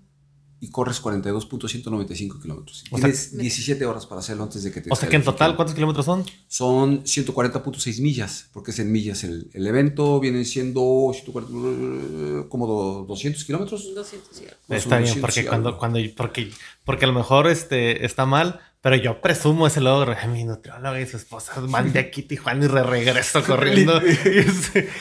y 0.59 0.71
corres 0.71 0.99
42.195 0.99 2.41
kilómetros. 2.41 2.83
O 2.89 2.97
sea- 2.97 3.01
Tienes 3.05 3.37
17 3.37 3.85
horas 3.85 4.07
para 4.07 4.17
hacerlo 4.21 4.41
antes 4.41 4.63
de 4.63 4.71
que 4.71 4.81
te 4.81 4.89
O 4.91 4.95
sea 4.95 5.07
que 5.09 5.15
en 5.17 5.23
total, 5.23 5.55
¿cuántos 5.55 5.75
kilómetros 5.75 6.07
son? 6.07 6.25
Son 6.47 7.03
140.6 7.03 8.01
millas, 8.01 8.49
porque 8.51 8.71
es 8.71 8.79
en 8.79 8.91
millas 8.91 9.23
el, 9.23 9.51
el 9.53 9.67
evento, 9.67 10.19
vienen 10.19 10.43
siendo 10.45 11.11
140, 11.13 12.49
como 12.49 12.65
do- 12.65 13.05
200 13.07 13.43
kilómetros. 13.43 13.93
200 13.93 14.41
y 14.41 14.45
algo. 14.45 14.55
Más 14.69 14.69
o 14.69 14.73
Está 14.79 14.97
bien, 14.97 15.09
200 15.09 15.21
porque 15.21 15.45
cuando, 15.47 15.77
cuando, 15.77 15.99
porque, 16.17 16.51
porque 16.83 17.05
a 17.05 17.07
lo 17.09 17.13
mejor 17.13 17.47
este, 17.47 18.05
está 18.05 18.25
mal, 18.25 18.59
pero 18.83 18.97
yo 18.97 19.21
presumo 19.21 19.65
ese 19.65 19.79
logro. 19.79 20.13
Mi 20.27 20.43
nutrióloga 20.43 20.99
y 20.99 21.07
su 21.07 21.15
esposa 21.17 21.53
van 21.69 21.93
de 21.93 21.99
aquí 21.99 22.21
a 22.21 22.27
Tijuana 22.27 22.65
y 22.65 22.67
re 22.67 22.83
regreso 22.83 23.41
corriendo. 23.47 23.99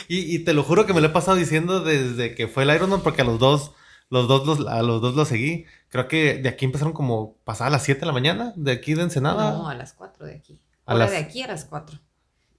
y, 0.07 0.35
y- 0.35 0.39
te 0.39 0.53
lo 0.53 0.63
juro 0.63 0.85
que 0.85 0.93
me 0.93 1.01
lo 1.01 1.07
he 1.07 1.11
pasado 1.11 1.35
diciendo 1.37 1.81
desde 1.81 2.33
que 2.33 2.47
fue 2.47 2.63
el 2.63 2.73
Ironman, 2.73 3.01
porque 3.01 3.21
a 3.23 3.25
los 3.25 3.39
dos, 3.39 3.71
los 4.09 4.27
dos, 4.27 4.47
los, 4.47 4.67
a 4.67 4.81
los 4.81 5.01
dos 5.01 5.15
los 5.15 5.27
seguí. 5.27 5.65
Creo 5.89 6.07
que 6.07 6.35
de 6.35 6.49
aquí 6.49 6.65
empezaron 6.65 6.93
como 6.93 7.35
pasada 7.43 7.69
las 7.69 7.83
7 7.83 7.99
de 7.99 8.05
la 8.07 8.13
mañana, 8.13 8.53
de 8.55 8.71
aquí 8.71 8.93
de 8.93 9.03
Ensenada. 9.03 9.51
No, 9.51 9.67
a 9.67 9.75
las 9.75 9.93
4 9.93 10.25
de 10.25 10.35
aquí. 10.35 10.57
A 10.85 10.95
las- 10.95 11.11
de 11.11 11.17
aquí 11.17 11.41
a 11.41 11.47
las 11.47 11.65
4. 11.65 11.99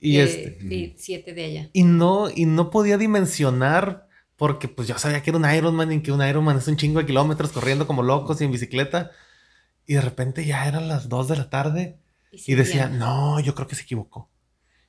y 0.01 0.19
Eh, 0.19 0.23
este. 0.25 0.75
Y 0.75 0.95
7 0.99 1.33
de 1.33 1.45
allá. 1.45 1.71
Y 1.73 1.85
no, 1.85 2.29
y 2.33 2.45
no 2.45 2.71
podía 2.71 2.99
dimensionar 2.99 4.07
porque 4.37 4.69
pues 4.69 4.89
yo 4.89 4.99
sabía 4.99 5.23
que 5.23 5.31
era 5.31 5.39
un 5.39 5.51
Ironman 5.51 5.91
y 5.93 6.03
que 6.03 6.13
un 6.13 6.21
Ironman 6.27 6.59
es 6.59 6.69
un 6.69 6.77
chingo 6.77 6.99
de 7.01 7.07
kilómetros 7.07 7.51
corriendo 7.53 7.87
como 7.87 8.03
locos 8.03 8.41
y 8.41 8.45
en 8.45 8.53
bicicleta. 8.53 9.11
Y 9.87 9.95
de 9.95 10.01
repente 10.01 10.45
ya 10.45 10.67
eran 10.67 10.89
las 10.89 11.09
2 11.09 11.29
de 11.29 11.37
la 11.37 11.51
tarde 11.51 11.99
y 12.33 12.55
decía, 12.55 12.85
seguían. 12.85 12.99
no, 12.99 13.39
yo 13.41 13.55
creo 13.55 13.67
que 13.69 13.75
se 13.77 13.83
equivocó. 13.83 14.31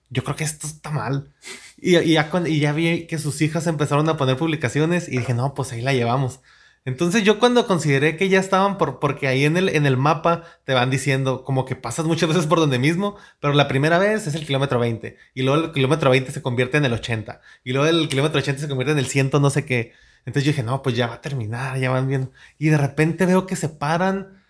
Yo 0.10 0.24
creo 0.24 0.36
que 0.36 0.44
esto 0.44 0.68
está 0.68 0.92
mal. 0.92 1.34
Y, 1.78 1.98
y 1.98 2.14
ya, 2.14 2.30
cuando- 2.30 2.50
y 2.50 2.60
ya 2.60 2.72
vi 2.74 3.08
que 3.08 3.18
sus 3.18 3.42
hijas 3.42 3.68
empezaron 3.68 4.08
a 4.10 4.18
poner 4.18 4.38
publicaciones 4.38 5.08
y 5.10 5.18
dije, 5.18 5.34
no, 5.34 5.54
pues 5.54 5.72
ahí 5.74 5.82
la 5.82 5.94
llevamos. 5.94 6.40
Entonces 6.88 7.24
yo 7.24 7.40
cuando 7.40 7.66
consideré 7.66 8.16
que 8.16 8.30
ya 8.30 8.40
estaban 8.40 8.78
por, 8.78 9.00
porque 9.00 9.28
ahí 9.28 9.44
en 9.44 9.58
el, 9.58 9.70
en 9.70 9.88
el 9.88 9.98
mapa 9.98 10.44
te 10.66 10.74
van 10.76 10.92
diciendo 10.92 11.44
como 11.44 11.66
que 11.66 11.76
pasas 11.76 12.06
muchas 12.06 12.30
veces 12.30 12.46
por 12.46 12.60
donde 12.60 12.78
mismo, 12.78 13.16
pero 13.40 13.54
la 13.56 13.68
primera 13.68 13.98
vez 13.98 14.28
es 14.28 14.36
el 14.36 14.46
kilómetro 14.46 14.78
20 14.80 15.18
y 15.34 15.42
luego 15.42 15.66
el 15.66 15.72
kilómetro 15.72 16.12
20 16.12 16.32
se 16.32 16.44
convierte 16.44 16.78
en 16.78 16.86
el 16.86 16.94
80 16.94 17.42
y 17.64 17.74
luego 17.74 17.88
el 17.88 18.08
kilómetro 18.08 18.38
80 18.40 18.62
se 18.62 18.68
convierte 18.68 18.92
en 18.92 19.00
el 19.00 19.08
100 19.08 19.32
no 19.42 19.50
sé 19.50 19.66
qué. 19.66 19.94
Entonces 20.28 20.44
yo 20.44 20.52
dije, 20.52 20.62
no, 20.64 20.84
pues 20.84 20.96
ya 20.96 21.08
va 21.08 21.16
a 21.16 21.22
terminar, 21.22 21.80
ya 21.80 21.90
van 21.90 22.08
bien. 22.08 22.30
Y 22.60 22.70
de 22.70 22.78
repente 22.78 23.26
veo 23.26 23.48
que 23.48 23.56
se 23.56 23.70
paran 23.70 24.44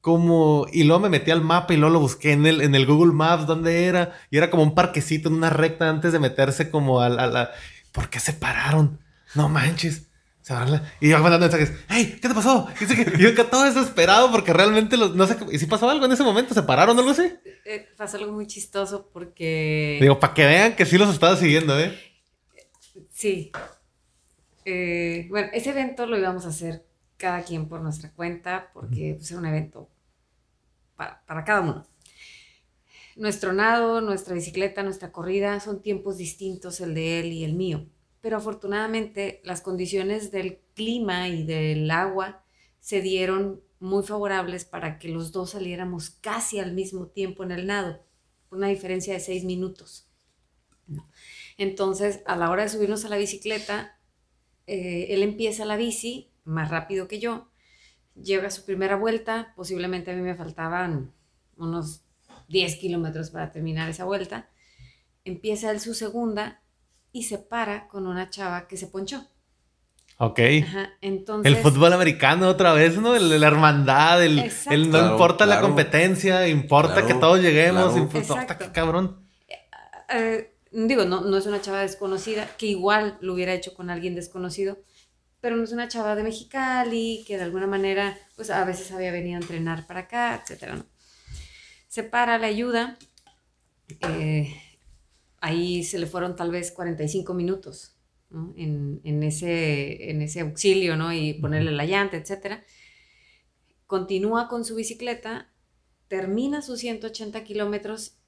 como... 0.00 0.66
Y 0.72 0.84
luego 0.84 1.00
me 1.00 1.08
metí 1.08 1.30
al 1.30 1.42
mapa 1.42 1.74
y 1.74 1.76
luego 1.76 1.92
lo 1.94 2.00
busqué 2.00 2.32
en 2.32 2.46
el, 2.46 2.60
en 2.62 2.74
el 2.74 2.86
Google 2.86 3.12
Maps 3.12 3.46
dónde 3.46 3.84
era. 3.86 4.12
Y 4.30 4.36
era 4.38 4.50
como 4.50 4.62
un 4.62 4.74
parquecito 4.74 5.28
en 5.28 5.34
una 5.34 5.50
recta 5.50 5.88
antes 5.88 6.12
de 6.12 6.18
meterse 6.18 6.70
como 6.70 7.00
a 7.00 7.08
la... 7.08 7.24
a 7.24 7.26
la- 7.26 7.50
¿Por 7.92 8.08
qué 8.08 8.20
se 8.20 8.32
pararon? 8.32 9.00
No 9.34 9.48
manches. 9.48 10.06
Se 10.42 10.54
van 10.54 10.70
la- 10.72 10.92
Y 11.00 11.08
yo 11.10 11.18
mandando 11.18 11.46
mensajes. 11.46 11.72
¡Hey! 11.88 12.18
¿Qué 12.20 12.28
te 12.28 12.34
pasó? 12.34 12.66
Y 12.80 13.22
yo 13.22 13.34
que 13.34 13.44
todo 13.44 13.64
desesperado 13.64 14.30
porque 14.30 14.52
realmente 14.52 14.96
los, 14.96 15.14
no 15.14 15.26
sé... 15.26 15.36
¿Y 15.52 15.58
si 15.58 15.66
pasó 15.66 15.90
algo 15.90 16.06
en 16.06 16.12
ese 16.12 16.22
momento? 16.22 16.54
¿Se 16.54 16.62
pararon 16.62 16.96
o 16.96 17.00
algo 17.00 17.12
así? 17.12 17.32
Eh, 17.64 17.88
pasó 17.96 18.16
algo 18.16 18.32
muy 18.32 18.46
chistoso 18.46 19.08
porque... 19.12 19.98
Digo, 20.00 20.18
para 20.18 20.32
que 20.34 20.46
vean 20.46 20.76
que 20.76 20.86
sí 20.86 20.96
los 20.98 21.10
estaba 21.12 21.36
siguiendo, 21.36 21.78
¿eh? 21.78 21.98
Sí. 23.10 23.52
Eh, 24.64 25.26
bueno, 25.30 25.48
ese 25.52 25.70
evento 25.70 26.06
lo 26.06 26.18
íbamos 26.18 26.46
a 26.46 26.50
hacer 26.50 26.84
cada 27.20 27.44
quien 27.44 27.68
por 27.68 27.82
nuestra 27.82 28.10
cuenta 28.12 28.70
porque 28.72 29.14
pues, 29.16 29.30
era 29.30 29.38
un 29.38 29.46
evento 29.46 29.88
para, 30.96 31.24
para 31.26 31.44
cada 31.44 31.60
uno. 31.60 31.86
Nuestro 33.16 33.52
nado, 33.52 34.00
nuestra 34.00 34.34
bicicleta, 34.34 34.82
nuestra 34.82 35.12
corrida 35.12 35.60
son 35.60 35.82
tiempos 35.82 36.16
distintos 36.16 36.80
el 36.80 36.94
de 36.94 37.20
él 37.20 37.26
y 37.32 37.44
el 37.44 37.52
mío. 37.52 37.86
Pero 38.22 38.38
afortunadamente 38.38 39.40
las 39.44 39.60
condiciones 39.60 40.30
del 40.30 40.58
clima 40.74 41.28
y 41.28 41.44
del 41.44 41.90
agua 41.90 42.42
se 42.80 43.02
dieron 43.02 43.62
muy 43.78 44.02
favorables 44.04 44.64
para 44.64 44.98
que 44.98 45.08
los 45.08 45.32
dos 45.32 45.50
saliéramos 45.50 46.10
casi 46.10 46.58
al 46.58 46.72
mismo 46.72 47.08
tiempo 47.08 47.44
en 47.44 47.50
el 47.50 47.66
nado, 47.66 48.02
una 48.50 48.68
diferencia 48.68 49.14
de 49.14 49.20
seis 49.20 49.44
minutos. 49.44 50.06
Entonces, 51.56 52.20
a 52.26 52.36
la 52.36 52.50
hora 52.50 52.62
de 52.62 52.68
subirnos 52.68 53.04
a 53.04 53.08
la 53.08 53.16
bicicleta, 53.16 53.98
eh, 54.66 55.08
él 55.10 55.22
empieza 55.22 55.64
la 55.64 55.76
bici 55.76 56.29
más 56.50 56.70
rápido 56.70 57.08
que 57.08 57.20
yo, 57.20 57.48
llega 58.20 58.48
a 58.48 58.50
su 58.50 58.64
primera 58.64 58.96
vuelta, 58.96 59.52
posiblemente 59.56 60.10
a 60.10 60.14
mí 60.14 60.20
me 60.22 60.34
faltaban 60.34 61.12
unos 61.56 62.02
10 62.48 62.76
kilómetros 62.76 63.30
para 63.30 63.50
terminar 63.52 63.88
esa 63.88 64.04
vuelta, 64.04 64.48
empieza 65.24 65.70
él 65.70 65.80
su 65.80 65.94
segunda 65.94 66.60
y 67.12 67.24
se 67.24 67.38
para 67.38 67.86
con 67.88 68.06
una 68.06 68.30
chava 68.30 68.66
que 68.68 68.76
se 68.76 68.86
ponchó. 68.88 69.26
Ok. 70.18 70.38
Ajá, 70.64 70.90
entonces... 71.00 71.50
El 71.50 71.58
fútbol 71.62 71.92
americano 71.92 72.48
otra 72.48 72.72
vez, 72.74 72.98
¿no? 72.98 73.14
El- 73.16 73.40
la 73.40 73.46
hermandad, 73.46 74.22
el, 74.22 74.36
no 74.36 74.90
Claro, 74.90 75.12
importa 75.12 75.46
la 75.46 75.60
competencia, 75.60 76.46
importa 76.48 76.94
Claro, 76.94 77.06
que 77.06 77.14
todos 77.14 77.40
lleguemos, 77.40 77.92
claro. 77.94 77.98
importa 78.18 78.58
que 78.58 78.70
cabrón. 78.72 79.26
eh, 80.12 80.52
digo, 80.72 81.04
no, 81.04 81.22
no 81.22 81.36
es 81.36 81.46
una 81.46 81.60
chava 81.62 81.80
desconocida, 81.80 82.46
que 82.58 82.66
igual 82.66 83.16
lo 83.20 83.32
hubiera 83.34 83.54
hecho 83.54 83.72
con 83.74 83.88
alguien 83.90 84.14
desconocido, 84.14 84.78
pero 85.40 85.56
no 85.56 85.64
es 85.64 85.72
una 85.72 85.88
chava 85.88 86.14
de 86.14 86.22
Mexicali, 86.22 87.24
que 87.26 87.36
de 87.36 87.44
alguna 87.44 87.66
manera, 87.66 88.18
pues 88.36 88.50
a 88.50 88.64
veces 88.64 88.92
había 88.92 89.12
venido 89.12 89.38
a 89.38 89.40
entrenar 89.40 89.86
para 89.86 90.00
acá, 90.00 90.40
etcétera, 90.42 90.76
¿no? 90.76 90.86
Se 91.88 92.02
para, 92.02 92.38
le 92.38 92.46
ayuda, 92.46 92.98
eh, 94.00 94.54
ahí 95.40 95.82
se 95.82 95.98
le 95.98 96.06
fueron 96.06 96.36
tal 96.36 96.50
vez 96.50 96.70
45 96.70 97.34
minutos 97.34 97.96
¿no? 98.28 98.52
en, 98.56 99.00
en, 99.04 99.22
ese, 99.22 100.10
en 100.10 100.22
ese 100.22 100.40
auxilio, 100.40 100.96
¿no? 100.96 101.12
Y 101.12 101.34
ponerle 101.34 101.72
la 101.72 101.86
llanta, 101.86 102.16
etcétera. 102.16 102.62
Continúa 103.86 104.46
con 104.48 104.64
su 104.64 104.76
bicicleta, 104.76 105.50
termina 106.06 106.62
sus 106.62 106.80
180 106.80 107.42
kilómetros 107.44 108.18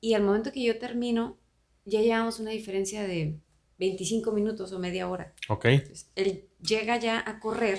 y 0.00 0.14
al 0.14 0.22
momento 0.22 0.52
que 0.52 0.62
yo 0.62 0.78
termino, 0.78 1.38
ya 1.84 2.00
llevamos 2.00 2.38
una 2.38 2.50
diferencia 2.50 3.06
de 3.06 3.40
25 3.78 4.32
minutos 4.32 4.72
o 4.72 4.78
media 4.78 5.08
hora. 5.08 5.34
Ok. 5.48 5.66
Entonces, 5.66 6.10
él 6.16 6.48
llega 6.60 6.96
ya 6.98 7.22
a 7.24 7.40
correr, 7.40 7.78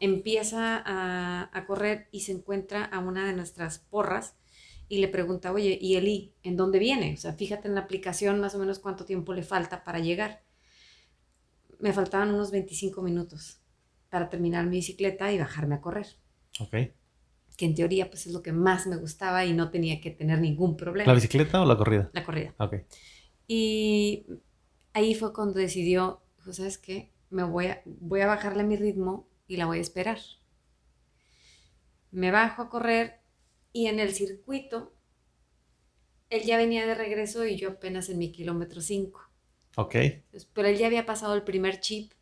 empieza 0.00 0.82
a, 0.84 1.50
a, 1.52 1.66
correr 1.66 2.08
y 2.12 2.20
se 2.20 2.32
encuentra 2.32 2.84
a 2.84 2.98
una 2.98 3.26
de 3.26 3.32
nuestras 3.32 3.78
porras 3.78 4.34
y 4.88 4.98
le 4.98 5.08
pregunta, 5.08 5.52
oye, 5.52 5.78
¿y 5.80 5.96
Eli, 5.96 6.34
en 6.42 6.56
dónde 6.56 6.78
viene? 6.78 7.14
O 7.14 7.16
sea, 7.16 7.32
fíjate 7.32 7.68
en 7.68 7.74
la 7.74 7.82
aplicación 7.82 8.40
más 8.40 8.54
o 8.54 8.58
menos 8.58 8.78
cuánto 8.78 9.04
tiempo 9.04 9.34
le 9.34 9.42
falta 9.42 9.84
para 9.84 9.98
llegar. 9.98 10.42
Me 11.78 11.92
faltaban 11.92 12.32
unos 12.32 12.50
25 12.50 13.02
minutos 13.02 13.60
para 14.08 14.30
terminar 14.30 14.64
mi 14.66 14.76
bicicleta 14.76 15.32
y 15.32 15.38
bajarme 15.38 15.74
a 15.74 15.80
correr. 15.80 16.06
Ok. 16.60 16.74
Que 17.56 17.64
en 17.64 17.74
teoría 17.74 18.08
pues 18.08 18.26
es 18.26 18.32
lo 18.32 18.42
que 18.42 18.52
más 18.52 18.86
me 18.86 18.96
gustaba 18.96 19.44
y 19.44 19.52
no 19.52 19.70
tenía 19.70 20.00
que 20.00 20.10
tener 20.10 20.40
ningún 20.40 20.76
problema. 20.76 21.08
¿La 21.08 21.14
bicicleta 21.14 21.60
o 21.60 21.66
la 21.66 21.76
corrida? 21.76 22.10
La 22.12 22.22
corrida. 22.22 22.54
Ok. 22.58 22.74
Y 23.48 24.26
ahí 24.96 25.14
fue 25.14 25.34
cuando 25.34 25.58
decidió, 25.58 26.22
pues, 26.42 26.56
¿sabes 26.56 26.78
qué? 26.78 27.12
Me 27.28 27.42
voy 27.42 27.66
a, 27.66 27.82
voy 27.84 28.22
a 28.22 28.26
bajarle 28.26 28.64
mi 28.64 28.76
ritmo 28.76 29.28
y 29.46 29.58
la 29.58 29.66
voy 29.66 29.76
a 29.76 29.82
esperar. 29.82 30.18
Me 32.10 32.30
bajo 32.30 32.62
a 32.62 32.70
correr 32.70 33.20
y 33.74 33.88
en 33.88 34.00
el 34.00 34.14
circuito, 34.14 34.94
él 36.30 36.44
ya 36.44 36.56
venía 36.56 36.86
de 36.86 36.94
regreso 36.94 37.44
y 37.44 37.56
yo 37.56 37.72
apenas 37.72 38.08
en 38.08 38.16
mi 38.16 38.32
kilómetro 38.32 38.80
5. 38.80 39.20
Ok. 39.76 39.96
Pero 40.54 40.68
él 40.68 40.78
ya 40.78 40.86
había 40.86 41.04
pasado 41.04 41.34
el 41.34 41.42
primer 41.42 41.80
chip, 41.80 42.12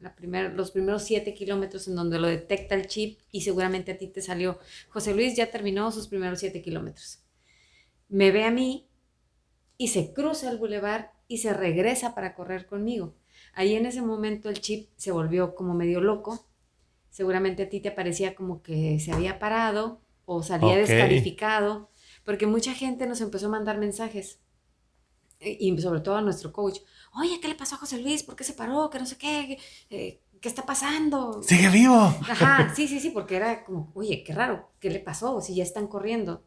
la 0.00 0.16
primer, 0.16 0.54
los 0.54 0.70
primeros 0.70 1.02
7 1.02 1.34
kilómetros 1.34 1.88
en 1.88 1.94
donde 1.94 2.18
lo 2.18 2.26
detecta 2.26 2.74
el 2.74 2.86
chip 2.86 3.20
y 3.32 3.42
seguramente 3.42 3.92
a 3.92 3.98
ti 3.98 4.06
te 4.06 4.22
salió. 4.22 4.58
José 4.88 5.14
Luis 5.14 5.36
ya 5.36 5.50
terminó 5.50 5.92
sus 5.92 6.08
primeros 6.08 6.40
7 6.40 6.62
kilómetros. 6.62 7.18
Me 8.08 8.30
ve 8.30 8.44
a 8.44 8.50
mí 8.50 8.88
y 9.76 9.88
se 9.88 10.12
cruza 10.12 10.50
el 10.50 10.58
bulevar 10.58 11.12
y 11.28 11.38
se 11.38 11.52
regresa 11.52 12.14
para 12.14 12.34
correr 12.34 12.66
conmigo. 12.66 13.14
Ahí 13.54 13.74
en 13.74 13.86
ese 13.86 14.02
momento 14.02 14.48
el 14.48 14.60
chip 14.60 14.90
se 14.96 15.12
volvió 15.12 15.54
como 15.54 15.74
medio 15.74 16.00
loco. 16.00 16.46
Seguramente 17.10 17.64
a 17.64 17.68
ti 17.68 17.80
te 17.80 17.90
parecía 17.92 18.34
como 18.34 18.62
que 18.62 18.98
se 19.00 19.12
había 19.12 19.38
parado 19.38 20.00
o 20.26 20.42
salía 20.42 20.72
Ok. 20.74 20.78
descalificado, 20.88 21.90
porque 22.24 22.46
mucha 22.46 22.74
gente 22.74 23.06
nos 23.06 23.20
empezó 23.20 23.46
a 23.46 23.50
mandar 23.50 23.78
mensajes, 23.78 24.40
eh, 25.40 25.56
y 25.60 25.78
sobre 25.80 26.00
todo 26.00 26.16
a 26.16 26.22
nuestro 26.22 26.52
coach, 26.52 26.78
oye, 27.20 27.38
¿qué 27.40 27.48
le 27.48 27.54
pasó 27.54 27.74
a 27.74 27.78
José 27.78 27.98
Luis? 27.98 28.22
¿Por 28.22 28.36
qué 28.36 28.44
se 28.44 28.54
paró? 28.54 28.88
Que 28.90 28.98
no 28.98 29.06
sé 29.06 29.18
qué, 29.18 29.58
eh, 29.90 30.20
¿qué 30.40 30.48
está 30.48 30.64
pasando? 30.64 31.42
¡Sigue 31.42 31.68
vivo! 31.68 31.94
Ajá, 31.96 32.72
sí, 32.74 32.88
sí, 32.88 32.98
sí, 33.00 33.10
porque 33.14 33.36
era 33.36 33.64
como, 33.64 33.92
oye, 33.94 34.22
qué 34.24 34.32
raro, 34.32 34.70
¿qué 34.80 34.90
le 34.90 35.00
pasó? 35.00 35.40
Si 35.40 35.54
ya 35.54 35.62
están 35.62 35.86
corriendo. 35.86 36.42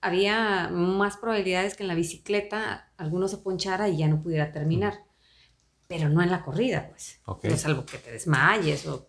Había 0.00 0.68
más 0.68 1.16
probabilidades 1.16 1.74
que 1.74 1.82
en 1.82 1.88
la 1.88 1.94
bicicleta 1.94 2.92
alguno 2.96 3.28
se 3.28 3.38
ponchara 3.38 3.88
y 3.88 3.98
ya 3.98 4.08
no 4.08 4.22
pudiera 4.22 4.52
terminar, 4.52 4.94
pero 5.88 6.08
no 6.08 6.22
en 6.22 6.30
la 6.30 6.44
corrida, 6.44 6.88
pues. 6.88 7.20
Ok. 7.26 7.44
No 7.46 7.56
salvo 7.56 7.86
que 7.86 7.98
te 7.98 8.12
desmayes 8.12 8.86
o 8.86 9.08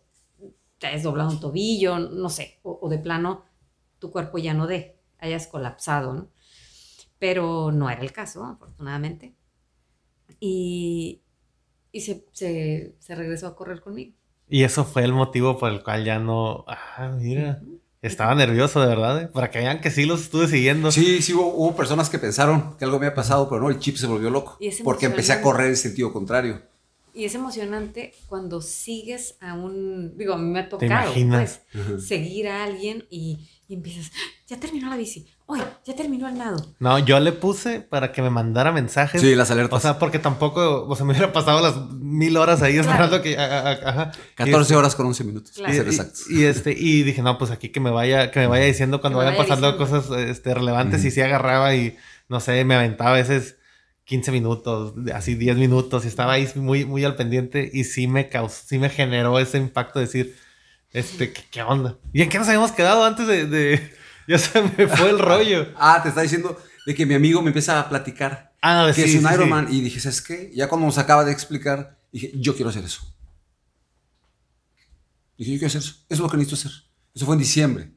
te 0.80 0.88
hayas 0.88 1.04
doblado 1.04 1.30
un 1.30 1.40
tobillo, 1.40 2.00
no 2.00 2.30
sé, 2.30 2.60
o, 2.64 2.80
o 2.82 2.90
de 2.90 2.98
plano 2.98 3.46
tu 4.00 4.12
cuerpo 4.12 4.38
ya 4.38 4.54
no 4.54 4.66
dé, 4.66 4.98
hayas 5.20 5.48
colapsado, 5.48 6.14
¿no? 6.14 6.30
Pero 7.20 7.72
no 7.72 7.90
era 7.90 8.02
el 8.02 8.14
caso, 8.14 8.46
afortunadamente. 8.46 9.36
Y, 10.40 11.22
y 11.92 12.02
se, 12.02 12.26
se, 12.32 12.96
se 13.00 13.16
regresó 13.16 13.48
a 13.48 13.56
correr 13.56 13.82
conmigo. 13.82 14.14
Y 14.48 14.64
eso 14.64 14.86
fue 14.86 15.04
el 15.04 15.14
motivo 15.14 15.58
por 15.58 15.72
el 15.72 15.84
cual 15.84 16.06
ya 16.06 16.20
no. 16.20 16.66
Ah, 16.68 17.14
mira. 17.20 17.62
Estaba 18.02 18.34
nervioso, 18.34 18.80
de 18.82 18.88
verdad. 18.88 19.22
¿eh? 19.22 19.28
Para 19.28 19.52
que 19.52 19.60
vean 19.60 19.82
que 19.82 19.92
sí 19.92 20.06
los 20.06 20.22
estuve 20.22 20.48
siguiendo. 20.48 20.92
Sí, 20.92 21.22
sí, 21.22 21.34
hubo, 21.34 21.48
hubo 21.54 21.76
personas 21.76 22.10
que 22.10 22.18
pensaron 22.18 22.78
que 22.78 22.86
algo 22.86 22.98
me 22.98 23.08
había 23.08 23.16
pasado, 23.16 23.50
pero 23.50 23.62
no, 23.62 23.70
el 23.70 23.80
chip 23.80 23.98
se 23.98 24.08
volvió 24.08 24.30
loco. 24.30 24.58
Porque 24.84 25.08
empecé 25.08 25.34
a 25.34 25.42
correr 25.42 25.68
en 25.68 25.78
sentido 25.78 26.14
contrario. 26.14 26.62
Y 27.14 27.26
es 27.26 27.36
emocionante 27.36 28.14
cuando 28.28 28.62
sigues 28.62 29.36
a 29.42 29.54
un, 29.54 30.18
digo, 30.18 30.34
a 30.34 30.38
mí 30.38 30.50
me 30.50 30.60
ha 30.60 30.70
tocado, 30.70 31.08
imaginas? 31.08 31.62
pues, 31.74 32.06
seguir 32.06 32.48
a 32.48 32.64
alguien 32.64 33.06
y, 33.10 33.50
y 33.68 33.74
empiezas, 33.74 34.12
ya 34.48 34.60
terminó 34.60 34.90
la 34.90 34.96
bici, 34.96 35.28
oye, 35.50 35.64
ya 35.84 35.96
terminó 35.96 36.30
el 36.30 36.38
nado. 36.38 36.64
No, 36.80 37.00
yo 37.00 37.20
le 37.20 37.32
puse 37.32 37.82
para 37.82 38.12
que 38.12 38.22
me 38.22 38.30
mandara 38.30 38.72
mensajes. 38.72 39.20
Sí, 39.20 39.36
las 39.36 39.50
alertas. 39.52 39.78
O 39.78 39.82
sea, 39.82 40.00
porque 40.00 40.20
tampoco, 40.20 40.86
o 40.88 40.96
sea, 40.96 41.06
me 41.06 41.12
hubiera 41.14 41.34
pasado 41.34 41.60
las 41.62 41.76
mil 41.92 42.38
horas 42.38 42.62
ahí 42.62 42.74
Claro. 42.74 42.90
esperando 42.90 43.22
que. 43.22 43.38
a- 43.38 43.46
a- 43.46 43.72
a- 43.72 43.90
ajá. 43.90 44.12
14 44.36 44.76
horas 44.76 44.96
con 44.96 45.06
11 45.08 45.24
minutos. 45.24 45.52
Claro. 45.56 45.74
ser 45.74 45.86
y- 45.86 45.90
exactos. 45.90 46.30
y, 46.30 46.46
este, 46.46 46.72
y 46.78 47.04
dije, 47.04 47.22
no, 47.22 47.38
pues 47.38 47.52
aquí 47.52 47.70
que 47.70 47.80
me 47.80 47.90
vaya, 47.90 48.32
que 48.32 48.40
me 48.40 48.48
vaya 48.48 48.66
diciendo 48.66 49.02
cuando 49.02 49.18
vayan 49.20 49.34
vaya 49.36 49.44
pasando 49.48 49.72
diciendo. 49.78 50.08
cosas 50.08 50.30
este, 50.30 50.54
relevantes 50.54 51.04
y 51.04 51.12
sí 51.12 51.20
agarraba 51.22 51.74
y 51.76 51.98
no 52.30 52.40
sé, 52.40 52.64
me 52.64 52.76
aventaba 52.76 53.10
a 53.10 53.14
veces 53.14 53.58
15 54.06 54.32
minutos, 54.32 54.94
así 55.14 55.36
10 55.36 55.56
minutos, 55.58 56.06
y 56.06 56.08
estaba 56.08 56.34
ahí 56.34 56.48
muy, 56.56 56.84
muy 56.86 57.04
al 57.06 57.16
pendiente, 57.16 57.70
y 57.72 57.84
sí 57.84 58.08
me 58.08 58.28
causó, 58.30 58.64
sí 58.66 58.80
me 58.80 58.90
generó 58.90 59.38
ese 59.40 59.58
impacto 59.60 60.00
de 60.00 60.06
decir, 60.06 60.36
este, 60.92 61.32
¿qué, 61.32 61.44
qué 61.52 61.62
onda? 61.62 61.98
¿Y 62.12 62.24
en 62.24 62.30
qué 62.30 62.40
nos 62.40 62.48
habíamos 62.48 62.72
quedado 62.72 63.04
antes 63.06 63.28
de, 63.28 63.46
de- 63.46 63.99
ya 64.30 64.38
se 64.38 64.62
me 64.62 64.88
fue 64.88 65.10
el 65.10 65.20
rollo? 65.20 65.74
Ah, 65.78 66.00
te 66.02 66.10
está 66.10 66.22
diciendo 66.22 66.58
de 66.86 66.96
que 66.96 67.06
mi 67.06 67.16
amigo 67.16 67.42
me 67.42 67.48
empieza 67.50 67.80
a 67.80 67.90
platicar 67.90 68.50
Ah, 68.62 68.92
que 68.94 68.94
sí, 68.94 69.02
es 69.04 69.16
un 69.16 69.22
sí, 69.22 69.28
sí. 69.28 69.34
Ironman. 69.34 69.74
Y 69.74 69.82
dije, 69.82 70.00
¿sabes 70.00 70.22
qué? 70.22 70.52
Ya 70.54 70.68
cuando 70.68 70.86
nos 70.86 70.98
acaba 70.98 71.24
de 71.24 71.32
explicar, 71.32 72.00
dije, 72.12 72.32
yo 72.36 72.56
quiero 72.56 72.70
hacer 72.70 72.84
eso. 72.84 73.02
Dije, 75.38 75.54
yo 75.54 75.60
quiero 75.60 75.68
hacer 75.68 75.82
eso. 75.82 75.92
Eso 75.92 76.06
es 76.10 76.20
lo 76.20 76.30
que 76.30 76.38
necesito 76.38 76.68
hacer. 76.68 76.84
Eso 77.14 77.26
fue 77.26 77.36
en 77.36 77.40
diciembre. 77.40 77.94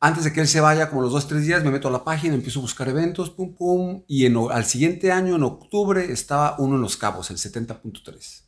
Antes 0.00 0.24
de 0.24 0.32
que 0.32 0.40
él 0.40 0.48
se 0.48 0.60
vaya, 0.60 0.88
como 0.88 1.02
los 1.02 1.12
dos, 1.12 1.28
tres 1.28 1.46
días, 1.46 1.62
me 1.62 1.70
meto 1.70 1.88
a 1.88 1.90
la 1.90 2.04
página, 2.04 2.34
empiezo 2.34 2.58
a 2.58 2.62
buscar 2.62 2.88
eventos, 2.88 3.30
pum, 3.30 3.54
pum. 3.54 4.02
Y 4.08 4.26
en, 4.26 4.36
al 4.50 4.64
siguiente 4.64 5.12
año, 5.12 5.36
en 5.36 5.42
octubre, 5.42 6.10
estaba 6.10 6.56
uno 6.58 6.76
en 6.76 6.82
Los 6.82 6.96
Cabos, 6.96 7.30
el 7.30 7.36
70.3. 7.36 8.42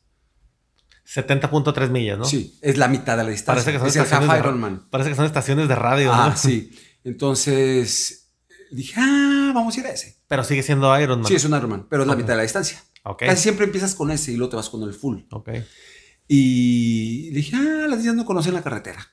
70.3 1.14 1.90
millas, 1.90 2.18
¿no? 2.18 2.24
Sí, 2.24 2.58
es 2.62 2.78
la 2.78 2.88
mitad 2.88 3.16
de 3.16 3.24
la 3.24 3.30
distancia. 3.30 3.54
Parece 3.64 3.72
que 3.72 3.78
son 3.78 3.88
es 3.88 3.96
el 3.96 4.02
estaciones 4.02 4.42
de. 4.80 4.80
Parece 4.90 5.10
que 5.10 5.16
son 5.16 5.26
estaciones 5.26 5.68
de 5.68 5.74
radio, 5.74 6.12
Ah, 6.12 6.28
¿no? 6.30 6.36
sí. 6.36 6.70
Entonces, 7.04 8.30
dije, 8.70 8.94
ah, 8.98 9.52
vamos 9.54 9.76
a 9.76 9.80
ir 9.80 9.86
a 9.86 9.90
ese. 9.90 10.18
Pero 10.28 10.44
sigue 10.44 10.62
siendo 10.62 10.98
Ironman. 10.98 11.26
Sí, 11.26 11.34
es 11.34 11.44
un 11.44 11.56
Ironman, 11.56 11.86
pero 11.88 12.02
es 12.02 12.08
la 12.08 12.16
mitad 12.16 12.28
de 12.30 12.36
la 12.36 12.42
distancia. 12.42 12.82
Ok. 13.04 13.24
Casi 13.26 13.42
siempre 13.42 13.64
empiezas 13.66 13.94
con 13.94 14.10
ese 14.10 14.32
y 14.32 14.36
luego 14.36 14.50
te 14.50 14.56
vas 14.56 14.68
con 14.68 14.82
el 14.82 14.94
full. 14.94 15.18
Ok. 15.30 15.50
Y 16.28 17.30
dije, 17.30 17.56
ah, 17.56 17.86
las 17.88 18.02
días 18.02 18.14
no 18.14 18.24
conocen 18.24 18.54
la 18.54 18.62
carretera. 18.62 19.06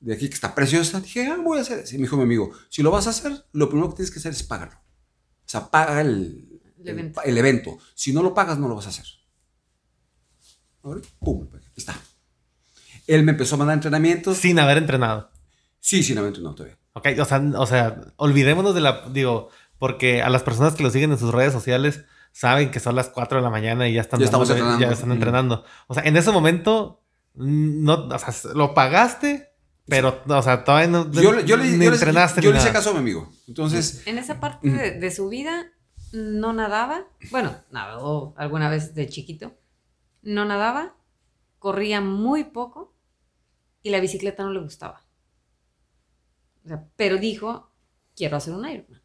De 0.00 0.14
aquí 0.14 0.28
que 0.28 0.34
está 0.34 0.54
preciosa. 0.54 1.00
Dije, 1.00 1.26
ah, 1.26 1.36
voy 1.42 1.58
a 1.58 1.62
hacer 1.62 1.80
ese. 1.80 1.96
Y 1.96 1.98
me 1.98 2.04
dijo 2.04 2.16
mi 2.16 2.22
amigo, 2.22 2.50
si 2.70 2.82
lo 2.82 2.90
vas 2.90 3.06
a 3.06 3.10
hacer, 3.10 3.44
lo 3.52 3.68
primero 3.68 3.90
que 3.90 3.96
tienes 3.96 4.10
que 4.10 4.18
hacer 4.20 4.32
es 4.32 4.42
pagarlo. 4.42 4.76
O 4.78 5.48
sea, 5.52 5.70
paga 5.70 6.00
el, 6.00 6.60
El 6.80 6.88
evento. 6.88 7.22
el 7.22 7.36
evento. 7.38 7.78
Si 7.94 8.12
no 8.12 8.22
lo 8.22 8.32
pagas, 8.32 8.58
no 8.58 8.68
lo 8.68 8.76
vas 8.76 8.86
a 8.86 8.90
hacer. 8.90 9.04
Ahora, 10.82 11.00
pum, 11.20 11.48
ahí 11.54 11.60
está. 11.76 11.94
Él 13.06 13.22
me 13.24 13.32
empezó 13.32 13.54
a 13.54 13.58
mandar 13.58 13.74
entrenamientos. 13.74 14.36
Sin 14.38 14.58
haber 14.58 14.78
entrenado. 14.78 15.30
Sí, 15.80 16.02
sin 16.02 16.18
haber 16.18 16.28
entrenado 16.28 16.54
todavía. 16.54 16.78
Ok, 16.94 17.08
o 17.20 17.24
sea, 17.24 17.42
o 17.56 17.66
sea, 17.66 18.00
olvidémonos 18.16 18.74
de 18.74 18.80
la, 18.80 19.08
digo, 19.10 19.48
porque 19.78 20.22
a 20.22 20.28
las 20.30 20.42
personas 20.42 20.74
que 20.74 20.82
lo 20.82 20.90
siguen 20.90 21.12
en 21.12 21.18
sus 21.18 21.32
redes 21.32 21.52
sociales 21.52 22.04
saben 22.32 22.70
que 22.70 22.80
son 22.80 22.94
las 22.96 23.08
4 23.08 23.38
de 23.38 23.42
la 23.44 23.50
mañana 23.50 23.88
y 23.88 23.94
ya 23.94 24.02
están, 24.02 24.20
Ya 24.20 24.26
entrenando. 24.26 24.78
ya 24.80 24.90
están 24.92 25.12
entrenando. 25.12 25.64
O 25.88 25.94
sea, 25.94 26.02
en 26.04 26.16
ese 26.16 26.30
momento, 26.30 27.02
mm, 27.34 27.82
no, 27.84 27.94
o 28.08 28.18
sea, 28.18 28.52
lo 28.54 28.74
pagaste, 28.74 29.48
pero, 29.86 30.22
o 30.26 30.42
sea, 30.42 30.64
todavía 30.64 30.88
no, 30.88 31.10
Yo, 31.10 31.32
le- 31.32 31.44
yo 31.44 31.56
le, 31.56 31.64
ni 31.64 31.84
yo 31.84 31.90
le- 31.90 31.96
entrenaste 31.96 32.40
yo 32.40 32.50
ni 32.50 32.54
le 32.58 32.62
hice 32.62 32.72
caso 32.72 32.90
a 32.90 32.92
mi 32.92 33.00
amigo. 33.00 33.32
Entonces, 33.48 34.02
En 34.06 34.18
esa 34.18 34.38
parte 34.38 34.70
de, 34.70 34.92
de 34.92 35.10
su 35.10 35.28
vida 35.28 35.66
no 36.12 36.52
nadaba, 36.52 37.04
bueno, 37.30 37.56
nadó 37.70 38.34
alguna 38.36 38.68
vez 38.70 38.94
de 38.94 39.08
chiquito, 39.08 39.54
no 40.22 40.44
nadaba, 40.44 40.96
corría 41.58 42.00
muy 42.00 42.44
poco 42.44 42.94
y 43.82 43.90
la 43.90 44.00
bicicleta 44.00 44.44
no 44.44 44.52
le 44.52 44.60
gustaba. 44.60 45.04
O 46.64 46.68
sea, 46.68 46.88
pero 46.96 47.18
dijo, 47.18 47.70
quiero 48.16 48.36
hacer 48.36 48.54
un 48.54 48.68
Ironman. 48.68 49.00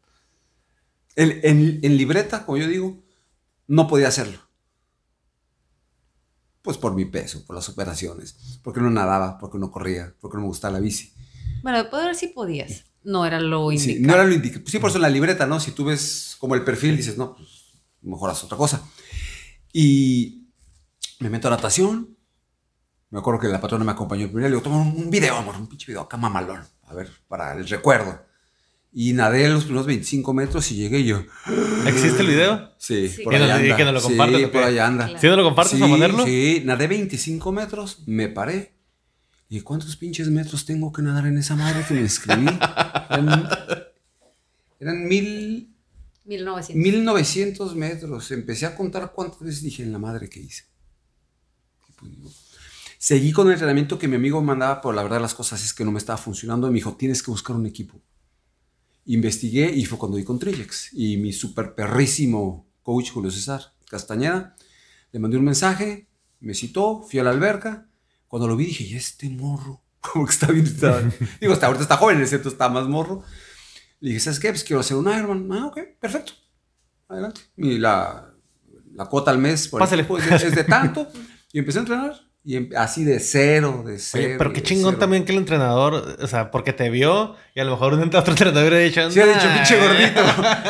en, 1.16 1.40
en- 1.42 1.80
en 1.82 1.96
libreta, 1.96 2.44
como 2.46 2.58
yo 2.58 2.66
digo, 2.66 3.02
no 3.68 3.88
podía 3.88 4.08
hacerlo. 4.08 4.40
Pues 6.62 6.76
por 6.76 6.94
mi 6.94 7.04
peso, 7.04 7.44
por 7.46 7.56
las 7.56 7.68
operaciones, 7.68 8.60
porque 8.62 8.80
no 8.80 8.90
nadaba, 8.90 9.38
porque 9.38 9.58
no 9.58 9.70
corría, 9.70 10.14
porque 10.20 10.36
no 10.36 10.42
me 10.42 10.48
gustaba 10.48 10.74
la 10.74 10.80
bici. 10.80 11.12
Bueno, 11.62 11.78
de 11.78 11.84
poder 11.84 12.14
sí 12.16 12.28
podías, 12.28 12.84
no 13.04 13.24
era 13.26 13.40
lo 13.40 13.70
Sí, 13.70 13.72
indicado. 13.94 14.06
no 14.06 14.14
era 14.14 14.24
lo 14.24 14.34
indicado. 14.34 14.64
Sí, 14.66 14.78
por 14.78 14.90
eso 14.90 14.98
en 14.98 15.02
la 15.02 15.10
libreta, 15.10 15.46
¿no? 15.46 15.60
Si 15.60 15.72
tú 15.72 15.84
ves 15.84 16.36
como 16.38 16.54
el 16.54 16.64
perfil, 16.64 16.96
dices, 16.96 17.16
no, 17.18 17.34
pues, 17.36 17.48
mejor 18.02 18.30
haz 18.30 18.42
otra 18.44 18.56
cosa. 18.56 18.82
Y 19.72 20.47
me 21.20 21.30
meto 21.30 21.48
a 21.48 21.50
natación. 21.52 22.16
Me 23.10 23.18
acuerdo 23.18 23.40
que 23.40 23.48
la 23.48 23.60
patrona 23.60 23.84
me 23.84 23.92
acompañó 23.92 24.24
el 24.24 24.28
primer 24.30 24.44
día. 24.44 24.50
Le 24.50 24.56
digo, 24.56 24.62
toma 24.62 24.82
un, 24.82 25.10
video, 25.10 25.36
amor, 25.36 25.56
un 25.56 25.66
pinche 25.66 25.86
video 25.86 26.02
acá 26.02 26.16
mamalón. 26.16 26.60
A 26.86 26.94
ver, 26.94 27.10
para 27.26 27.54
el 27.54 27.66
recuerdo. 27.68 28.22
Y 28.92 29.12
nadé 29.12 29.48
los 29.48 29.64
primeros 29.64 29.86
25 29.86 30.32
metros 30.34 30.70
y 30.72 30.76
llegué 30.76 31.04
yo. 31.04 31.22
¿Existe 31.86 32.20
el 32.22 32.26
video? 32.28 32.72
Sí, 32.78 33.08
Sí. 33.08 33.22
por 33.22 33.32
nos- 33.34 33.50
anda. 33.50 33.76
que 33.76 33.84
nos 33.84 33.94
lo 33.94 34.02
compartas, 34.02 34.38
Sí, 34.38 34.44
¿o 34.44 34.52
por 34.52 34.60
qué? 34.62 34.66
ahí 34.66 34.78
anda. 34.78 35.04
Claro. 35.06 35.20
¿Sí 35.20 35.26
no 35.26 35.36
lo 35.36 35.44
compartes 35.44 35.78
sí, 35.78 35.84
a 35.84 35.88
ponerlo? 35.88 36.24
Sí, 36.24 36.62
nadé 36.64 36.86
25 36.86 37.52
metros, 37.52 38.02
me 38.06 38.28
paré. 38.28 38.74
¿Y 39.50 39.60
cuántos 39.60 39.96
pinches 39.96 40.28
metros 40.28 40.64
tengo 40.66 40.92
que 40.92 41.00
nadar 41.02 41.26
en 41.26 41.38
esa 41.38 41.56
madre 41.56 41.84
que 41.86 41.94
me 41.94 42.00
inscribí? 42.00 42.46
eran, 43.10 43.48
eran 44.80 45.06
mil, 45.08 45.74
1900. 46.24 46.74
1900 46.76 47.76
metros. 47.76 48.30
Empecé 48.30 48.66
a 48.66 48.76
contar 48.76 49.12
cuántas 49.14 49.40
veces 49.40 49.62
dije 49.62 49.82
en 49.82 49.92
la 49.92 49.98
madre 49.98 50.28
que 50.28 50.40
hice. 50.40 50.64
Pues 51.98 52.12
Seguí 53.00 53.32
con 53.32 53.46
el 53.46 53.52
entrenamiento 53.52 53.98
que 53.98 54.08
mi 54.08 54.16
amigo 54.16 54.42
mandaba, 54.42 54.80
pero 54.80 54.92
la 54.92 55.02
verdad 55.04 55.20
las 55.20 55.34
cosas 55.34 55.64
es 55.64 55.72
que 55.72 55.84
no 55.84 55.92
me 55.92 55.98
estaba 55.98 56.16
funcionando. 56.18 56.66
Y 56.66 56.70
me 56.70 56.76
dijo, 56.76 56.96
tienes 56.96 57.22
que 57.22 57.30
buscar 57.30 57.54
un 57.54 57.64
equipo. 57.66 58.02
Investigué 59.06 59.72
y 59.72 59.84
fue 59.84 59.98
cuando 59.98 60.16
di 60.18 60.24
con 60.24 60.38
Trillex. 60.38 60.90
Y 60.92 61.16
mi 61.16 61.32
super 61.32 61.74
perrísimo 61.74 62.66
coach 62.82 63.10
Julio 63.12 63.30
César 63.30 63.62
Castañeda, 63.88 64.54
le 65.12 65.18
mandé 65.20 65.38
un 65.38 65.44
mensaje, 65.44 66.08
me 66.40 66.54
citó, 66.54 67.02
fui 67.02 67.18
a 67.20 67.22
la 67.24 67.30
alberca. 67.30 67.88
Cuando 68.26 68.46
lo 68.48 68.56
vi 68.56 68.66
dije, 68.66 68.84
¿y 68.84 68.94
este 68.96 69.30
morro? 69.30 69.82
Como 70.00 70.26
que 70.26 70.32
está 70.32 70.48
bien. 70.52 70.66
está- 70.66 71.00
digo, 71.40 71.52
hasta 71.54 71.66
ahorita 71.66 71.82
está 71.84 71.96
joven, 71.96 72.20
excepto 72.20 72.48
está 72.50 72.68
más 72.68 72.86
morro. 72.86 73.22
Le 74.00 74.10
dije, 74.10 74.20
¿sabes 74.20 74.38
qué? 74.40 74.50
Pues 74.50 74.64
quiero 74.64 74.80
hacer 74.80 74.96
un 74.96 75.06
Ironman. 75.08 75.58
Ah, 75.58 75.66
ok, 75.66 75.78
perfecto. 76.00 76.32
Adelante. 77.08 77.40
Y 77.56 77.78
la, 77.78 78.34
la 78.94 79.06
cuota 79.06 79.30
al 79.30 79.38
mes 79.38 79.68
por 79.68 79.80
Pásale. 79.80 80.02
equipo 80.02 80.18
es, 80.18 80.28
de, 80.28 80.48
es 80.48 80.54
de 80.54 80.64
tanto. 80.64 81.06
Y 81.52 81.58
empecé 81.60 81.78
a 81.78 81.82
entrenar. 81.82 82.14
Y 82.44 82.56
em- 82.56 82.70
así 82.76 83.04
de 83.04 83.20
cero, 83.20 83.82
de 83.84 83.98
cero. 83.98 84.24
Oye, 84.26 84.38
pero 84.38 84.52
qué 84.52 84.62
chingón 84.62 84.92
cero. 84.92 85.00
también 85.00 85.24
que 85.24 85.32
el 85.32 85.38
entrenador, 85.38 86.16
o 86.20 86.26
sea, 86.26 86.50
porque 86.50 86.72
te 86.72 86.88
vio 86.88 87.34
y 87.54 87.60
a 87.60 87.64
lo 87.64 87.72
mejor 87.72 87.92
un 87.94 88.02
otro 88.02 88.30
entrenador 88.32 88.68
hubiera 88.72 88.78
dicho, 88.78 89.10
Sí, 89.10 89.20
ha 89.20 89.26
dicho, 89.26 89.48
pinche 89.54 89.78
gordito. 89.78 90.20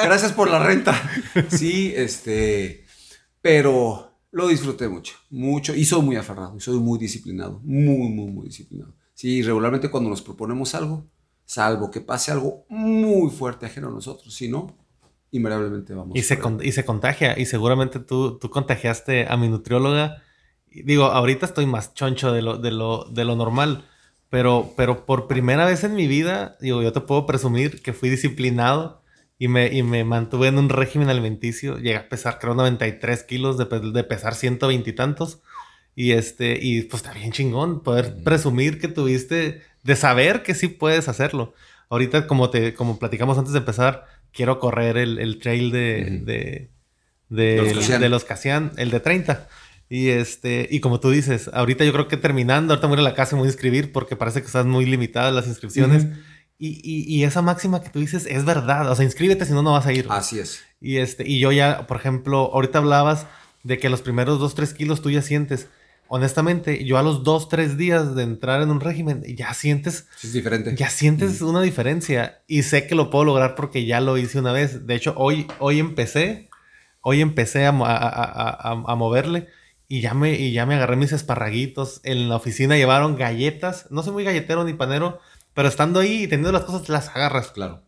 Gracias 0.03 0.33
por 0.33 0.51
la 0.51 0.59
renta. 0.59 0.95
Sí, 1.51 1.93
este. 1.95 2.85
Pero 3.41 4.13
lo 4.33 4.49
disfruté 4.49 4.89
mucho, 4.89 5.15
mucho. 5.31 5.75
Y 5.75 5.85
soy 5.85 6.03
muy 6.03 6.17
aferrado, 6.17 6.57
y 6.57 6.61
soy 6.61 6.79
muy 6.79 6.99
disciplinado. 6.99 7.61
Muy, 7.63 8.09
muy, 8.09 8.31
muy 8.31 8.47
disciplinado. 8.47 8.95
Sí, 9.15 9.43
regularmente 9.43 9.91
cuando 9.91 10.11
nos 10.11 10.23
proponemos 10.23 10.75
algo, 10.75 11.07
salvo 11.45 11.91
que 11.91 12.01
pase 12.01 12.31
algo 12.33 12.65
muy 12.69 13.31
fuerte 13.31 13.67
ajeno 13.67 13.89
a 13.89 13.93
nosotros, 13.93 14.35
si 14.35 14.49
no, 14.49 14.77
invariablemente 15.31 15.95
vamos. 15.95 16.17
Y 16.17 16.23
se, 16.23 16.39
con- 16.39 16.61
y 16.65 16.73
se 16.73 16.85
contagia. 16.85 17.39
Y 17.39 17.47
seguramente 17.47 18.01
tú, 18.01 18.39
tú 18.39 18.51
contagiaste 18.51 19.27
a 19.29 19.37
mi 19.37 19.49
nutrióloga. 19.49 20.23
Digo, 20.73 21.05
ahorita 21.07 21.47
estoy 21.47 21.67
más 21.67 21.95
choncho 21.95 22.33
de 22.33 22.43
lo, 22.43 22.59
de 22.59 22.71
lo, 22.71 23.05
de 23.11 23.25
lo 23.25 23.37
normal. 23.37 23.85
Pero, 24.31 24.75
pero 24.77 25.07
por 25.07 25.27
primera 25.27 25.65
vez 25.65 25.85
en 25.85 25.95
mi 25.95 26.07
vida, 26.07 26.57
digo, 26.61 26.83
yo 26.83 26.93
te 26.93 27.01
puedo 27.01 27.25
presumir 27.25 27.81
que 27.83 27.95
fui 27.95 28.11
disciplinado 28.11 29.03
y 29.39 29.49
me, 29.49 29.69
y 29.73 29.83
me 29.83 30.05
mantuve 30.05 30.49
en 30.49 30.59
un 30.59 30.69
régimen 30.69 31.09
alimenticio. 31.09 31.77
Llegué 31.79 31.97
a 31.97 32.09
pesar, 32.11 32.39
creo, 32.39 32.55
93 32.55 33.23
kilos 33.23 33.57
de, 33.57 33.65
pe- 33.67 33.81
de 33.81 34.05
pesar 34.05 34.35
120 34.35 34.91
y 34.91 34.93
tantos. 34.93 35.41
Y 35.97 36.13
este, 36.13 36.59
y 36.61 36.83
pues 36.83 37.03
está 37.03 37.15
bien 37.15 37.33
chingón 37.33 37.83
poder 37.83 38.13
Ujú. 38.15 38.25
presumir 38.25 38.79
que 38.81 38.89
tuviste, 38.89 39.63
de 39.83 39.97
saber 39.97 40.43
que 40.43 40.55
sí 40.55 40.69
puedes 40.69 41.09
hacerlo. 41.09 41.55
Ahorita, 41.89 42.27
como 42.27 42.51
te, 42.51 42.75
como 42.75 42.99
platicamos 42.99 43.39
antes 43.39 43.55
de 43.55 43.61
empezar, 43.61 44.05
quiero 44.33 44.61
correr 44.61 44.99
el, 44.99 45.19
el 45.19 45.39
trail 45.39 45.71
de, 45.71 46.13
Ujú. 46.17 46.25
de, 46.27 46.71
de 48.01 48.09
los 48.11 48.25
Casian, 48.25 48.73
el 48.77 48.91
de 48.91 49.01
30. 49.01 49.49
Y 49.91 50.09
este, 50.09 50.69
y 50.71 50.81
como 50.81 51.01
tú 51.01 51.11
dices, 51.11 51.49
ahorita 51.53 51.85
yo 51.85 51.93
creo 51.93 52.09
que 52.09 52.17
terminando, 52.19 52.75
ahorita 52.75 52.89
me 52.89 52.95
voy 52.97 53.01
a 53.01 53.09
la 53.09 53.15
casa 53.15 53.33
y 53.33 53.35
me 53.37 53.41
voy 53.41 53.49
a 53.49 53.53
inscribir 53.53 53.91
porque 53.93 54.17
parece 54.17 54.41
que 54.41 54.47
estás 54.47 54.67
muy 54.67 54.85
limitada 54.85 55.31
las 55.31 55.47
inscripciones. 55.47 56.07
Y, 56.59 56.81
y, 56.83 57.05
y 57.17 57.25
esa 57.25 57.41
máxima 57.41 57.81
que 57.83 57.89
tú 57.89 58.01
dices 58.01 58.27
es 58.29 58.45
verdad. 58.45 58.91
O 58.91 58.95
sea, 58.97 59.05
inscríbete 59.05 59.47
si 59.47 59.53
no, 59.53 59.63
no 59.63 59.73
vas 59.73 59.87
a 59.87 59.93
ir. 59.93 60.07
Así 60.11 60.39
es. 60.41 60.61
Y 60.81 60.97
este, 60.99 61.27
y 61.27 61.39
yo 61.39 61.53
ya, 61.53 61.87
por 61.87 61.97
ejemplo, 61.97 62.51
ahorita 62.53 62.79
hablabas 62.79 63.27
de 63.63 63.79
que 63.79 63.89
los 63.89 64.03
primeros 64.03 64.39
2, 64.41 64.55
3 64.55 64.75
kilos 64.75 65.01
tú 65.01 65.11
ya 65.11 65.23
sientes. 65.23 65.69
Honestamente, 66.11 66.85
yo 66.85 66.97
a 66.99 67.03
los 67.03 67.23
2, 67.23 67.49
3 67.49 67.77
días 67.77 68.15
de 68.15 68.23
entrar 68.23 68.63
en 68.63 68.71
un 68.71 68.81
régimen, 68.81 69.23
ya 69.37 69.53
sientes 69.53 70.07
es 70.23 70.33
diferente. 70.33 70.75
ya 70.75 70.89
sientes 70.89 71.43
una 71.43 71.61
diferencia 71.61 72.41
y 72.47 72.63
sé 72.63 72.87
que 72.87 72.95
lo 72.95 73.11
puedo 73.11 73.25
lograr 73.27 73.55
porque 73.55 73.85
ya 73.85 74.01
lo 74.01 74.17
hice 74.17 74.39
una 74.39 74.53
vez. 74.53 74.87
De 74.87 74.95
hecho, 74.95 75.13
hoy, 75.17 75.47
hoy 75.59 75.79
empecé, 75.81 76.49
hoy 77.03 77.21
empecé 77.21 77.67
a, 77.67 77.73
mo- 77.73 77.85
a- 77.87 77.95
a- 77.97 78.51
a- 78.51 78.83
a 78.87 78.95
moverle 78.97 79.49
y 79.89 80.03
ya, 80.03 80.15
me, 80.15 80.35
y 80.35 80.53
ya 80.53 80.67
me 80.67 80.75
agarré 80.75 80.97
mis 80.97 81.13
esparraguitos. 81.13 82.01
En 82.05 82.29
la 82.29 82.37
oficina 82.37 82.77
llevaron 82.77 83.17
galletas. 83.17 83.87
No 83.91 84.03
soy 84.03 84.13
muy 84.13 84.25
galletero 84.25 84.65
ni 84.65 84.75
panero, 84.75 85.21
pero 85.55 85.69
estando 85.69 86.01
ahí 86.01 86.25
y 86.25 86.29
teniendo 86.29 86.53
las 86.53 86.65
cosas, 86.65 86.89
las 86.91 87.09
agarras. 87.09 87.51
Claro. 87.51 87.83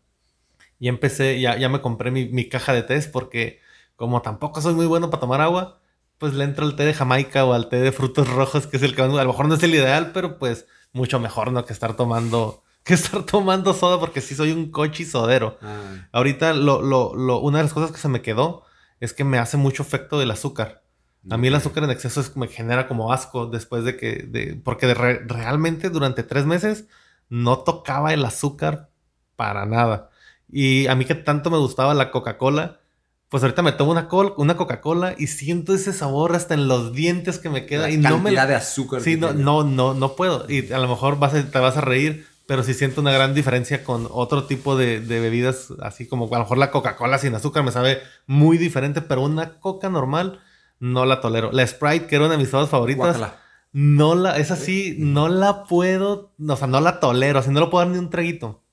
Y 0.79 0.89
empecé, 0.89 1.41
ya, 1.41 1.59
ya 1.59 1.69
me 1.69 1.83
compré 1.83 2.11
mi, 2.11 2.27
mi 2.27 2.49
caja 2.49 2.73
de 2.73 2.83
tés 2.83 3.07
porque 3.07 3.61
como 3.97 4.23
tampoco 4.23 4.63
soy 4.63 4.73
muy 4.73 4.87
bueno 4.87 5.11
para 5.11 5.21
tomar 5.21 5.43
agua, 5.43 5.79
pues 6.17 6.33
le 6.33 6.45
entro 6.45 6.65
al 6.65 6.75
té 6.75 6.85
de 6.85 6.95
Jamaica 6.95 7.45
o 7.45 7.53
al 7.53 7.69
té 7.69 7.81
de 7.81 7.93
frutos 7.93 8.29
rojos, 8.29 8.67
que 8.67 8.79
es 8.79 8.83
el 8.83 8.95
que 8.97 9.03
a 9.03 9.07
lo 9.07 9.13
mejor 9.13 9.47
no 9.47 9.57
es 9.57 9.63
el 9.63 9.75
ideal, 9.75 10.13
pero 10.13 10.39
pues 10.39 10.67
mucho 10.93 11.21
mejor, 11.21 11.53
¿no? 11.53 11.67
Que 11.67 11.75
estar 11.75 11.97
tomando, 11.97 12.63
que 12.83 12.95
estar 12.95 13.25
tomando 13.25 13.75
soda 13.75 14.01
porque 14.01 14.23
sí 14.23 14.35
soy 14.35 14.53
un 14.53 14.71
cochi 14.71 15.05
sodero. 15.05 15.59
Ah, 15.61 16.09
Ahorita 16.13 16.55
lo, 16.55 16.81
lo, 16.81 17.15
lo, 17.15 17.41
una 17.41 17.59
de 17.59 17.65
las 17.65 17.75
cosas 17.75 17.93
que 17.93 17.99
se 17.99 18.09
me 18.09 18.23
quedó 18.23 18.65
es 19.01 19.13
que 19.13 19.25
me 19.25 19.39
hace 19.39 19.59
mucho 19.59 19.83
efecto 19.83 20.21
el 20.23 20.31
azúcar. 20.31 20.83
A 21.29 21.37
mí 21.37 21.49
el 21.49 21.55
azúcar 21.55 21.85
en 21.85 21.91
exceso 21.91 22.21
es, 22.21 22.35
me 22.37 22.49
genera 22.49 22.89
como 22.89 23.13
asco 23.13 23.47
después 23.47 23.85
de 23.85 23.97
que, 23.97 24.27
de, 24.29 24.59
porque 24.65 24.87
de 24.87 24.95
re- 24.95 25.21
realmente 25.27 25.91
durante 25.91 26.23
tres 26.23 26.47
meses 26.47 26.87
no 27.29 27.59
tocaba 27.59 28.15
el 28.15 28.25
azúcar 28.25 28.89
para 29.37 29.67
nada. 29.67 30.11
Y 30.51 30.87
a 30.87 30.95
mí 30.95 31.05
que 31.05 31.15
tanto 31.15 31.51
me 31.51 31.59
gustaba 31.59 31.95
la 31.95 32.11
Coca-Cola, 32.11 32.81
pues 33.29 33.43
ahorita 33.43 33.63
me 33.63 33.73
tomo 33.73 33.93
una, 33.93 34.09
col- 34.09 34.35
una 34.39 34.57
Coca-Cola 34.57 35.15
y 35.19 35.27
siento 35.29 35.75
ese 35.75 35.93
sabor 35.93 36.35
hasta 36.35 36.55
en 36.55 36.67
los 36.69 36.93
dientes 36.95 37.39
que 37.39 37.51
me 37.51 37.67
queda 37.67 37.83
La 37.83 37.91
y 37.91 37.97
no 37.99 38.19
me... 38.19 38.31
de 38.33 38.39
azúcar. 38.55 39.01
Sí, 39.03 39.17
no, 39.17 39.33
no, 39.33 39.63
no, 39.63 39.95
no 39.95 40.17
puedo. 40.17 40.47
Y 40.51 40.73
a 40.73 40.79
lo 40.79 40.89
mejor 40.89 41.19
vas 41.19 41.35
a- 41.35 41.45
te 41.51 41.59
vas 41.59 41.77
a 41.77 41.81
reír, 41.83 42.27
pero 42.47 42.63
sí 42.65 42.75
siento 42.75 43.01
una 43.03 43.13
gran 43.13 43.35
diferencia 43.35 43.85
con 43.85 44.09
otro 44.11 44.45
tipo 44.47 44.77
de, 44.77 45.01
de 45.01 45.21
bebidas, 45.21 45.69
así 45.83 46.09
como 46.09 46.27
a 46.27 46.39
lo 46.39 46.45
mejor 46.45 46.59
la 46.59 46.71
Coca-Cola 46.73 47.19
sin 47.19 47.35
azúcar 47.35 47.63
me 47.63 47.71
sabe 47.73 48.01
muy 48.27 48.59
diferente, 48.59 49.01
pero 49.03 49.23
una 49.23 49.61
Coca 49.61 49.89
normal 49.89 50.41
no 50.81 51.05
la 51.07 51.21
tolero. 51.21 51.51
La 51.53 51.67
Sprite, 51.67 52.07
que 52.07 52.17
era 52.17 52.25
una 52.25 52.33
de 52.35 52.39
mis 52.39 52.51
sodas 52.51 52.69
favoritas, 52.69 53.17
Guácala. 53.19 53.41
no 53.73 54.15
la, 54.17 54.37
es 54.39 54.51
así, 54.51 54.97
no 54.99 55.29
la 55.29 55.65
puedo, 55.65 56.33
o 56.47 56.57
sea, 56.57 56.67
no 56.67 56.81
la 56.81 56.99
tolero, 57.01 57.39
así 57.39 57.51
no 57.51 57.61
lo 57.61 57.71
puedo 57.71 57.85
dar 57.85 57.93
ni 57.95 57.99
un 57.99 58.11
traguito. 58.11 58.65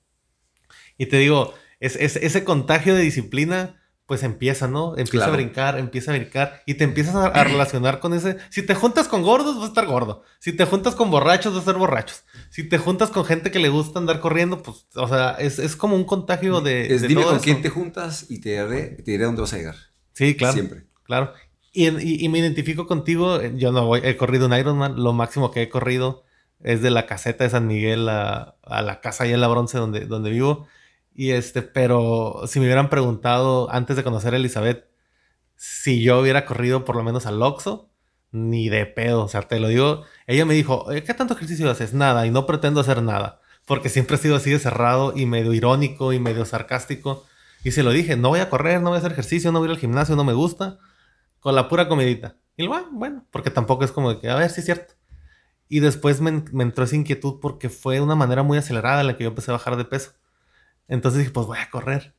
Y 0.96 1.06
te 1.06 1.18
digo, 1.18 1.54
es, 1.80 1.96
es- 1.96 2.16
ese 2.16 2.42
contagio 2.44 2.94
de 2.94 3.02
disciplina, 3.02 3.76
pues 4.06 4.22
empieza, 4.22 4.66
¿no? 4.68 4.92
Empieza 4.96 5.26
Claro. 5.26 5.32
a 5.32 5.36
brincar, 5.36 5.78
empieza 5.78 6.10
a 6.12 6.16
brincar 6.16 6.62
y 6.64 6.74
te 6.74 6.84
empiezas 6.84 7.14
a, 7.14 7.26
a 7.26 7.44
relacionar 7.44 8.00
con 8.00 8.14
ese. 8.14 8.38
Si 8.48 8.62
te 8.62 8.74
juntas 8.74 9.06
con 9.06 9.22
gordos, 9.22 9.56
vas 9.56 9.64
a 9.66 9.68
estar 9.68 9.84
gordo. 9.86 10.22
Si 10.40 10.54
te 10.54 10.64
juntas 10.64 10.94
con 10.94 11.10
borrachos, 11.10 11.52
vas 11.52 11.62
a 11.62 11.66
ser 11.72 11.74
borrachos. 11.76 12.24
Si 12.48 12.66
te 12.66 12.78
juntas 12.78 13.10
con 13.10 13.26
gente 13.26 13.50
que 13.50 13.58
le 13.58 13.68
gusta 13.68 13.98
andar 13.98 14.20
corriendo, 14.20 14.62
pues, 14.62 14.86
o 14.94 15.06
sea, 15.08 15.32
es, 15.38 15.58
es 15.58 15.76
como 15.76 15.94
un 15.94 16.04
contagio 16.04 16.62
de. 16.62 16.86
Es 16.94 17.02
de 17.02 17.08
dime 17.08 17.20
todo 17.20 17.32
con 17.32 17.36
eso. 17.36 17.44
quién 17.44 17.60
te 17.60 17.68
juntas 17.68 18.24
y 18.30 18.40
te 18.40 18.50
diré, 18.64 18.86
te 19.02 19.10
diré 19.10 19.24
dónde 19.24 19.42
vas 19.42 19.52
a 19.52 19.58
llegar. 19.58 19.76
Sí, 20.14 20.34
claro. 20.34 20.54
Siempre. 20.54 20.86
Claro. 21.02 21.34
Y, 21.72 22.28
me 22.28 22.38
identifico 22.38 22.86
contigo. 22.86 23.40
eh, 23.40 23.52
Yo 23.56 23.72
no 23.72 23.86
voy, 23.86 24.00
he 24.02 24.16
corrido 24.16 24.46
un 24.46 24.54
Ironman. 24.54 25.02
Lo 25.02 25.12
máximo 25.12 25.50
que 25.50 25.62
he 25.62 25.68
corrido 25.68 26.24
es 26.60 26.82
de 26.82 26.90
la 26.90 27.06
caseta 27.06 27.44
de 27.44 27.50
San 27.50 27.66
Miguel 27.66 28.08
a, 28.08 28.56
la 28.64 29.00
casa 29.00 29.24
allá 29.24 29.34
en 29.34 29.40
la 29.40 29.48
bronce 29.48 29.78
donde, 29.78 30.06
donde 30.06 30.30
vivo. 30.30 30.66
Y 31.14 31.30
este, 31.32 31.62
pero 31.62 32.42
si 32.46 32.60
me 32.60 32.66
hubieran 32.66 32.90
preguntado 32.90 33.70
antes 33.70 33.96
de 33.96 34.04
conocer 34.04 34.34
a 34.34 34.36
Elizabeth 34.36 34.86
si 35.56 36.02
yo 36.02 36.20
hubiera 36.20 36.46
corrido 36.46 36.84
por 36.84 36.96
lo 36.96 37.02
menos 37.02 37.26
al 37.26 37.42
Oxxo, 37.42 37.90
ni 38.30 38.68
de 38.68 38.86
pedo. 38.86 39.24
O 39.24 39.28
sea, 39.28 39.42
te 39.42 39.60
lo 39.60 39.68
digo. 39.68 40.04
Ella 40.26 40.44
me 40.46 40.54
dijo, 40.54 40.84
"Oye, 40.84 41.02
¿qué 41.02 41.14
tanto 41.14 41.34
ejercicio 41.34 41.70
haces? 41.70 41.94
Nada, 41.94 42.26
y 42.26 42.30
no 42.30 42.46
pretendo 42.46 42.80
hacer 42.80 43.02
nada. 43.02 43.40
Porque 43.66 43.88
siempre 43.88 44.16
he 44.16 44.18
sido 44.18 44.36
así 44.36 44.50
de 44.50 44.58
cerrado 44.58 45.12
y 45.16 45.26
medio 45.26 45.52
irónico 45.52 46.12
y 46.12 46.20
medio 46.20 46.44
sarcástico. 46.44 47.24
Y 47.64 47.72
se 47.72 47.82
lo 47.82 47.90
dije, 47.90 48.16
no 48.16 48.28
voy 48.30 48.40
a 48.40 48.50
correr, 48.50 48.80
no 48.80 48.90
voy 48.90 48.96
a 48.96 48.98
hacer 49.00 49.12
ejercicio, 49.12 49.52
no 49.52 49.58
voy 49.60 49.68
al 49.70 49.78
gimnasio, 49.78 50.16
no 50.16 50.24
me 50.24 50.32
gusta. 50.32 50.78
Con 51.40 51.54
la 51.54 51.68
pura 51.68 51.88
comidita. 51.88 52.36
Y 52.56 52.64
lo, 52.64 52.74
"Ah, 52.74 52.86
bueno, 52.90 53.26
porque 53.30 53.50
tampoco 53.50 53.84
es 53.84 53.92
como 53.92 54.12
de 54.14 54.20
que, 54.20 54.28
a 54.30 54.34
ver 54.36 54.50
si 54.50 54.60
es 54.60 54.66
cierto. 54.66 54.94
Y 55.68 55.80
después 55.80 56.20
me, 56.20 56.44
me 56.52 56.64
entró 56.64 56.84
esa 56.84 56.96
inquietud 56.96 57.40
porque 57.40 57.68
fue 57.70 58.00
una 58.00 58.14
manera 58.16 58.42
muy 58.42 58.58
acelerada 58.58 59.00
en 59.02 59.06
la 59.08 59.16
que 59.16 59.24
yo 59.24 59.30
empecé 59.30 59.50
a 59.50 59.54
bajar 59.54 59.76
de 59.76 59.84
peso. 59.84 60.12
Entonces 60.88 61.20
dije, 61.20 61.30
pues 61.32 61.46
voy 61.46 61.58
a 61.58 61.70
correr. 61.70 62.14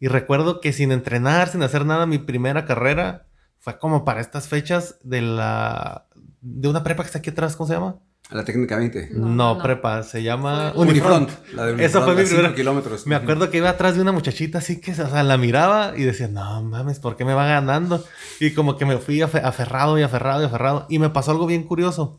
Y 0.00 0.08
recuerdo 0.08 0.60
que 0.60 0.72
sin 0.72 0.92
entrenar, 0.92 1.48
sin 1.48 1.62
hacer 1.62 1.86
nada, 1.86 2.06
mi 2.06 2.18
primera 2.18 2.66
carrera 2.66 3.28
fue 3.60 3.78
como 3.78 4.04
para 4.04 4.20
estas 4.20 4.48
fechas 4.48 4.98
de 5.02 5.22
la... 5.22 6.08
de 6.40 6.68
una 6.68 6.82
prepa 6.84 7.02
que 7.02 7.06
está 7.08 7.18
aquí 7.20 7.30
atrás, 7.30 7.56
¿cómo 7.56 7.68
se 7.68 7.74
llama? 7.74 8.00
La 8.34 8.44
técnica 8.44 8.76
20. 8.76 9.10
No, 9.12 9.28
No, 9.28 9.54
no. 9.54 9.62
prepa, 9.62 10.02
se 10.02 10.22
llama 10.22 10.72
Unifront. 10.74 11.30
La 11.54 11.66
de 11.66 11.74
Unifront, 11.74 12.04
fue 12.04 12.16
mi 12.16 12.24
primera. 12.24 12.54
kilómetros. 12.54 13.06
Me 13.06 13.14
acuerdo 13.14 13.48
que 13.48 13.58
iba 13.58 13.70
atrás 13.70 13.94
de 13.94 14.02
una 14.02 14.10
muchachita 14.10 14.58
así 14.58 14.80
que, 14.80 14.90
o 14.90 14.94
sea, 14.94 15.22
la 15.22 15.36
miraba 15.38 15.92
y 15.96 16.02
decía, 16.02 16.26
no 16.26 16.62
mames, 16.62 16.98
¿por 16.98 17.16
qué 17.16 17.24
me 17.24 17.32
va 17.32 17.46
ganando? 17.46 18.04
Y 18.40 18.50
como 18.52 18.76
que 18.76 18.86
me 18.86 18.98
fui 18.98 19.20
afe- 19.20 19.40
aferrado 19.42 19.98
y 19.98 20.02
aferrado 20.02 20.42
y 20.42 20.46
aferrado. 20.46 20.86
Y 20.90 20.98
me 20.98 21.10
pasó 21.10 21.30
algo 21.30 21.46
bien 21.46 21.62
curioso. 21.62 22.18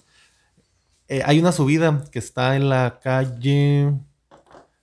Eh, 1.09 1.21
hay 1.25 1.37
una 1.39 1.51
subida 1.51 2.05
que 2.11 2.19
está 2.19 2.55
en 2.55 2.69
la 2.69 2.99
calle 3.03 3.93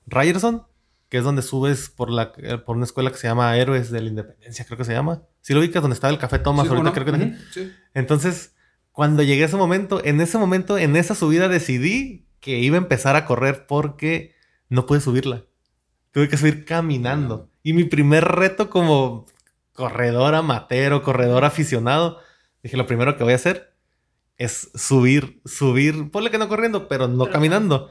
Ryerson, 0.07 0.65
que 1.09 1.19
es 1.19 1.25
donde 1.25 1.43
subes 1.43 1.89
por, 1.89 2.11
la, 2.11 2.33
eh, 2.39 2.59
por 2.59 2.77
una 2.77 2.85
escuela 2.85 3.11
que 3.11 3.17
se 3.17 3.27
llama 3.29 3.57
Héroes 3.57 3.91
de 3.91 4.03
la 4.03 4.09
Independencia, 4.09 4.65
creo 4.65 4.77
que 4.79 4.85
se 4.85 4.93
llama. 4.93 5.23
Si 5.41 5.55
lo 5.55 5.61
ubicas, 5.61 5.83
donde 5.83 5.95
estaba 5.95 6.13
el 6.13 6.19
Café 6.19 6.39
Thomas, 6.39 6.67
Sí, 6.67 6.75
ahorita 6.75 6.91
¿cómo 6.93 7.05
creo 7.07 7.19
que... 7.19 7.37
Sí. 7.53 7.73
Entonces, 7.95 8.55
cuando 8.93 9.23
llegué 9.23 9.43
a 9.43 9.47
ese 9.47 9.57
momento, 9.57 10.05
en 10.05 10.21
ese 10.21 10.39
momento, 10.39 10.79
en 10.79 10.97
esa 10.97 11.15
subida 11.15 11.49
decidí 11.49 12.27
que 12.41 12.59
iba 12.59 12.77
a 12.77 12.79
empezar 12.79 13.17
a 13.17 13.25
correr 13.25 13.67
porque 13.67 14.35
no 14.69 14.87
pude 14.87 15.01
subirla. 15.01 15.45
Tuve 16.11 16.29
que 16.29 16.37
subir 16.37 16.65
caminando. 16.65 17.49
Y 17.63 17.73
mi 17.73 17.85
primer 17.85 18.25
reto 18.25 18.69
como 18.69 19.27
corredor 19.73 20.35
amateur 20.35 20.93
o 20.93 21.03
corredor 21.03 21.45
aficionado, 21.45 22.19
dije, 22.63 22.77
lo 22.77 22.87
primero 22.87 23.17
que 23.17 23.25
voy 23.25 23.33
a 23.33 23.37
hacer 23.37 23.75
es 24.37 24.71
subir, 24.75 25.41
subir, 25.45 26.11
ponle 26.11 26.31
que 26.31 26.39
no 26.39 26.49
corriendo, 26.49 26.89
pero 26.89 27.09
no 27.09 27.25
Pero- 27.25 27.33
caminando. 27.33 27.91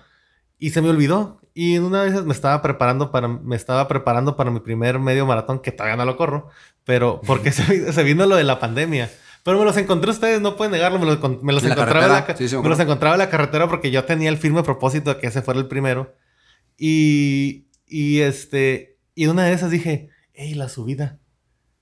Y 0.60 0.70
se 0.72 0.82
me 0.82 0.89
olvidó. 0.89 1.41
Y 1.54 1.80
una 1.80 2.04
vez 2.04 2.24
me 2.24 2.34
estaba 2.34 2.62
preparando 2.62 3.12
para, 3.12 3.28
me 3.28 3.56
estaba 3.56 3.88
preparando 3.88 4.36
para 4.38 4.52
mi 4.52 4.60
primer 4.60 4.99
medio 4.99 5.26
maratón, 5.26 5.60
que 5.60 5.72
todavía 5.72 5.97
no 5.97 6.06
lo 6.06 6.16
corro, 6.16 6.49
pero 6.86 7.20
porque 7.26 7.52
se 7.52 8.04
vino 8.04 8.26
lo 8.28 8.36
de 8.36 8.43
la 8.43 8.60
pandemia. 8.60 9.10
Pero 9.44 9.58
me 9.60 9.66
los 9.66 9.76
encontré 9.78 10.12
ustedes, 10.12 10.39
no 10.42 10.56
pueden 10.56 10.72
negarlo, 10.74 11.00
me 11.00 11.06
los, 11.06 11.20
encon- 11.20 11.39
me 11.42 11.52
los 11.54 11.64
¿En 11.64 11.70
la 11.70 11.76
encontraba 11.76 12.06
en 12.06 12.12
la, 12.28 12.36
Sí, 12.38 12.48
sí, 12.48 12.56
me 12.56 12.62
me 12.64 12.70
los 12.70 12.80
encontraba 12.80 13.16
en 13.16 13.20
la 13.20 13.30
carretera 13.30 13.68
porque 13.68 13.89
yo 13.92 14.04
tenía 14.06 14.30
el 14.30 14.38
firme 14.38 14.62
propósito 14.64 15.14
de 15.14 15.20
que 15.20 15.28
ese 15.28 15.42
fuera 15.42 15.60
el 15.60 15.68
primero. 15.68 16.16
Y, 16.78 17.68
y 17.88 18.20
este, 18.22 18.98
y 19.16 19.28
una 19.28 19.46
de 19.46 19.54
esas 19.54 19.72
dije, 19.72 20.10
hey, 20.34 20.54
la 20.54 20.70
subida. 20.70 21.20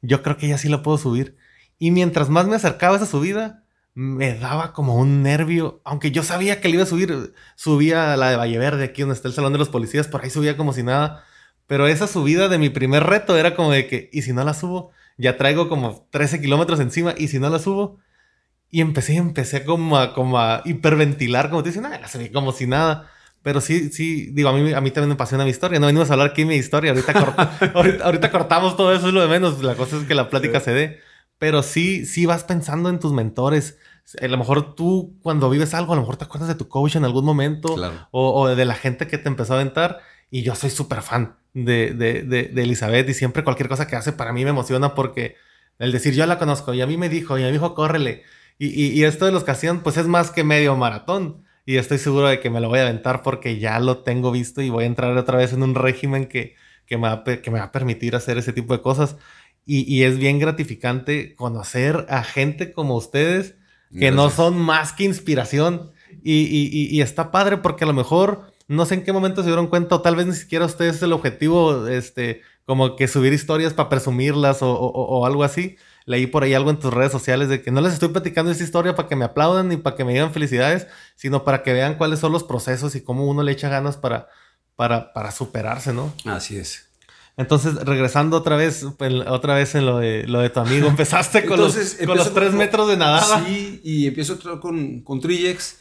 Yo 0.02 0.24
creo 0.24 0.38
que 0.38 0.48
ya 0.48 0.58
sí 0.58 0.70
la 0.70 0.82
puedo 0.84 0.98
subir. 0.98 1.38
Y 1.78 1.92
mientras 1.92 2.30
más 2.30 2.48
me 2.48 2.56
acercaba 2.56 2.94
a 2.94 2.98
esa 2.98 3.06
subida, 3.06 3.64
me 3.94 4.34
daba 4.36 4.74
como 4.74 4.96
un 4.96 5.24
nervio. 5.24 5.82
Aunque 5.84 6.12
yo 6.12 6.24
sabía 6.24 6.62
que 6.62 6.70
le 6.70 6.76
iba 6.76 6.84
a 6.84 6.88
subir. 6.88 7.34
Subía 7.56 8.14
a 8.14 8.18
la 8.18 8.30
de 8.32 8.38
Valle 8.38 8.58
Verde, 8.58 8.86
aquí 8.86 9.02
donde 9.02 9.16
está 9.16 9.28
el 9.28 9.34
Salón 9.34 9.54
de 9.54 9.60
los 9.60 9.70
Policías, 9.70 10.08
por 10.08 10.24
ahí 10.24 10.30
subía 10.30 10.58
como 10.58 10.74
si 10.74 10.84
nada. 10.84 11.24
Pero 11.68 11.88
esa 11.88 12.08
subida 12.08 12.48
de 12.48 12.58
mi 12.58 12.70
primer 12.70 13.04
reto 13.04 13.38
era 13.38 13.56
como 13.56 13.72
de 13.72 13.88
que, 13.88 14.10
¿y 14.12 14.22
si 14.24 14.34
no 14.34 14.44
la 14.44 14.54
subo? 14.54 14.92
Ya 15.20 15.36
traigo 15.38 15.68
como 15.68 16.08
13 16.12 16.40
kilómetros 16.42 16.80
encima, 16.80 17.14
¿y 17.18 17.28
si 17.28 17.40
no 17.40 17.50
la 17.50 17.60
subo? 17.60 18.00
Y 18.72 18.80
empecé, 18.82 19.18
empecé 19.18 19.66
como 19.66 19.98
a, 19.98 20.14
como 20.14 20.40
a 20.40 20.62
hiperventilar, 20.64 21.50
como 21.50 21.62
te 21.62 21.70
dicen, 21.70 21.84
nada, 21.84 22.08
subí 22.08 22.30
como 22.32 22.52
si 22.54 22.68
nada. 22.68 23.12
Pero 23.42 23.60
sí, 23.62 23.90
sí, 23.90 24.30
digo, 24.32 24.50
a 24.50 24.54
mí, 24.54 24.74
a 24.74 24.80
mí 24.82 24.92
también 24.92 25.10
me 25.10 25.14
apasiona 25.16 25.44
mi 25.44 25.50
historia. 25.50 25.80
No 25.80 25.88
venimos 25.88 26.10
a 26.10 26.14
hablar 26.14 26.30
aquí 26.32 26.44
de 26.44 26.48
mi 26.50 26.56
historia. 26.56 26.92
Ahorita, 26.92 27.12
ahorita, 27.74 28.04
ahorita 28.06 28.32
cortamos 28.32 28.78
todo 28.78 28.94
eso, 28.94 29.08
es 29.08 29.14
lo 29.14 29.22
de 29.22 29.28
menos. 29.28 29.62
La 29.64 29.76
cosa 29.76 29.98
es 29.98 30.04
que 30.04 30.16
la 30.16 30.30
plática 30.30 30.60
se 30.62 30.72
dé. 30.72 31.00
Pero 31.38 31.64
sí, 31.64 32.06
sí 32.06 32.26
vas 32.26 32.44
pensando 32.46 32.90
en 32.90 33.00
tus 33.00 33.12
mentores. 33.12 33.78
A 34.22 34.28
lo 34.28 34.38
mejor 34.38 34.76
tú, 34.76 35.18
cuando 35.22 35.50
vives 35.50 35.74
algo, 35.74 35.94
a 35.94 35.96
lo 35.96 36.02
mejor 36.04 36.18
te 36.18 36.26
acuerdas 36.26 36.48
de 36.50 36.56
tu 36.56 36.68
coach 36.68 36.96
en 36.96 37.06
algún 37.06 37.26
momento 37.26 37.76
Claro. 37.76 38.08
o, 38.12 38.42
o 38.42 38.48
de 38.56 38.66
la 38.66 38.76
gente 38.76 39.08
que 39.08 39.18
te 39.18 39.28
empezó 39.30 39.54
a 39.54 39.58
aventar. 39.58 40.00
Y 40.32 40.44
yo 40.44 40.54
soy 40.56 40.70
súper 40.70 41.02
fan 41.02 41.39
de, 41.54 41.94
de, 41.94 42.24
de, 42.24 42.44
de 42.46 42.64
Elizabeth 42.64 43.10
y 43.10 43.14
siempre 43.14 43.44
cualquier 43.44 43.70
cosa 43.70 43.88
que 43.88 43.96
hace 43.96 44.14
para 44.14 44.34
mí 44.34 44.44
me 44.44 44.52
emociona 44.52 44.96
porque 44.96 45.36
el 45.80 45.92
decir 45.92 46.14
yo 46.14 46.26
la 46.26 46.38
conozco 46.40 46.74
y 46.74 46.82
a 46.82 46.88
mí 46.88 46.98
me 46.98 47.10
dijo 47.10 47.38
y 47.38 47.44
a 47.44 47.48
mí 47.48 47.52
dijo 47.54 47.74
córrele. 47.76 48.24
Y, 48.58 48.68
y, 48.68 48.90
y 49.00 49.04
esto 49.06 49.26
de 49.26 49.32
los 49.32 49.44
que 49.44 49.52
hacían 49.52 49.82
pues 49.82 49.98
es 49.98 50.08
más 50.08 50.32
que 50.32 50.44
medio 50.44 50.76
maratón. 50.76 51.44
Y 51.66 51.78
estoy 51.78 52.00
seguro 52.00 52.28
de 52.28 52.40
que 52.40 52.50
me 52.50 52.60
lo 52.62 52.68
voy 52.70 52.80
a 52.80 52.84
aventar 52.84 53.22
porque 53.22 53.60
ya 53.60 53.80
lo 53.80 54.00
tengo 54.00 54.32
visto 54.32 54.62
y 54.62 54.70
voy 54.70 54.84
a 54.86 54.88
entrar 54.88 55.16
otra 55.18 55.38
vez 55.38 55.54
en 55.54 55.62
un 55.64 55.76
régimen 55.76 56.26
que, 56.28 56.56
que, 56.88 56.98
me, 56.98 57.08
va, 57.10 57.24
que 57.24 57.52
me 57.52 57.60
va 57.60 57.66
a 57.66 57.72
permitir 57.72 58.16
hacer 58.16 58.38
ese 58.40 58.54
tipo 58.54 58.74
de 58.74 58.82
cosas. 58.82 59.18
Y, 59.66 59.82
y 59.94 60.04
es 60.04 60.18
bien 60.18 60.40
gratificante 60.40 61.36
conocer 61.36 62.06
a 62.10 62.24
gente 62.24 62.72
como 62.74 62.96
ustedes 62.96 63.56
que 63.98 64.12
no 64.12 64.30
son 64.30 64.58
más 64.58 64.94
que 64.94 65.04
inspiración. 65.04 65.92
Y, 66.24 66.42
y- 66.42 66.70
y- 66.72 66.98
y 66.98 67.02
está 67.02 67.32
padre 67.32 67.58
porque 67.58 67.84
a 67.84 67.88
lo 67.88 67.94
mejor 67.94 68.49
no 68.70 68.86
sé 68.86 68.94
en 68.96 69.04
qué 69.04 69.12
momento 69.12 69.42
se 69.42 69.48
dieron 69.50 69.68
cuenta, 69.68 69.96
o 69.96 70.02
tal 70.02 70.16
vez 70.16 70.26
ni 70.28 70.34
siquiera 70.36 70.66
ustedes 70.66 70.96
es 70.98 71.02
el 71.04 71.12
objetivo, 71.12 71.88
este, 71.88 72.42
como 72.66 72.96
que 72.96 73.08
subir 73.08 73.34
historias 73.34 73.74
para 73.74 73.90
presumirlas 73.90 74.62
o, 74.62 74.72
o- 74.72 75.20
o 75.20 75.26
algo 75.26 75.44
así. 75.44 75.76
Leí 76.06 76.26
por 76.26 76.44
ahí 76.44 76.54
algo 76.54 76.70
en 76.72 76.80
tus 76.80 76.94
redes 76.94 77.12
sociales 77.12 77.50
de 77.50 77.62
que 77.62 77.70
no 77.72 77.82
les 77.82 77.94
estoy 77.94 78.10
platicando 78.10 78.52
esta 78.52 78.64
historia 78.64 78.96
para 78.96 79.08
que 79.08 79.16
me 79.16 79.26
aplaudan 79.26 79.68
ni 79.68 79.78
para 79.78 79.96
que 79.96 80.06
me 80.06 80.14
digan 80.14 80.32
felicidades, 80.34 80.88
sino 81.16 81.44
para 81.44 81.62
que 81.62 81.74
vean 81.74 81.96
cuáles 81.96 82.20
son 82.20 82.32
los 82.32 82.44
procesos 82.44 82.96
y 82.96 83.02
cómo 83.02 83.26
uno 83.28 83.44
le 83.44 83.52
echa 83.52 83.70
ganas 83.70 83.98
para, 83.98 84.28
para, 84.76 85.14
para 85.14 85.32
superarse, 85.32 85.94
¿no? 85.94 86.14
Así 86.26 86.58
es. 86.58 86.88
Entonces, 87.38 87.76
regresando 87.76 88.36
otra 88.38 88.56
vez, 88.58 88.84
otra 89.28 89.54
vez 89.56 89.74
en 89.76 89.86
lo 89.86 90.00
de, 90.00 90.26
lo 90.28 90.40
de 90.40 90.50
tu 90.50 90.60
amigo, 90.60 90.88
empezaste 90.90 91.46
con, 91.46 91.58
Entonces, 91.60 91.98
los, 92.00 92.08
con 92.08 92.18
los 92.18 92.34
tres 92.34 92.54
metros 92.54 92.88
de 92.90 92.98
nadada. 92.98 93.46
Sí, 93.46 93.80
y 93.84 94.08
empiezo 94.08 94.38
con, 94.60 95.02
con 95.02 95.20
Trillex, 95.22 95.78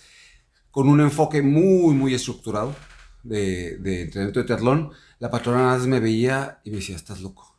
con 0.78 0.88
un 0.88 1.00
enfoque 1.00 1.42
muy, 1.42 1.92
muy 1.92 2.14
estructurado 2.14 2.72
de, 3.24 3.72
entrenamiento 4.02 4.38
de 4.38 4.46
triatlón. 4.46 4.92
La 5.18 5.28
patrona 5.28 5.64
nada 5.64 5.84
me 5.88 5.98
veía 5.98 6.60
y 6.62 6.70
me 6.70 6.76
decía, 6.76 6.94
estás 6.94 7.20
loco, 7.20 7.58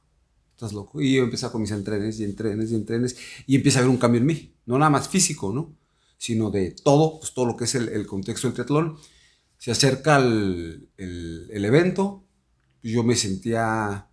estás 0.52 0.72
loco. 0.72 1.02
Y 1.02 1.16
yo 1.16 1.24
empecé 1.24 1.52
con 1.52 1.60
mis 1.60 1.72
entrenes 1.72 2.18
y 2.22 2.24
entrenes 2.24 2.72
y 2.72 2.76
entrenes 2.76 3.18
y 3.46 3.58
empieza 3.58 3.80
a 3.80 3.82
haber 3.82 3.90
un 3.90 3.98
cambio 3.98 4.22
en 4.22 4.26
mí. 4.26 4.56
No 4.66 4.78
nada 4.78 4.90
más 4.90 5.10
físico, 5.10 5.52
¿no? 5.52 5.76
Sino 6.18 6.50
de 6.50 6.72
todo, 6.72 7.20
pues 7.20 7.34
todo 7.34 7.46
lo 7.46 7.58
que 7.58 7.66
es 7.66 7.76
el, 7.76 8.08
contexto 8.08 8.48
del 8.48 8.54
triatlón. 8.54 8.98
Se 9.58 9.72
acerca 9.72 10.16
el, 10.16 10.88
el- 10.96 11.66
evento, 11.66 12.24
yo 12.82 13.04
me 13.04 13.18
sentía, 13.18 14.08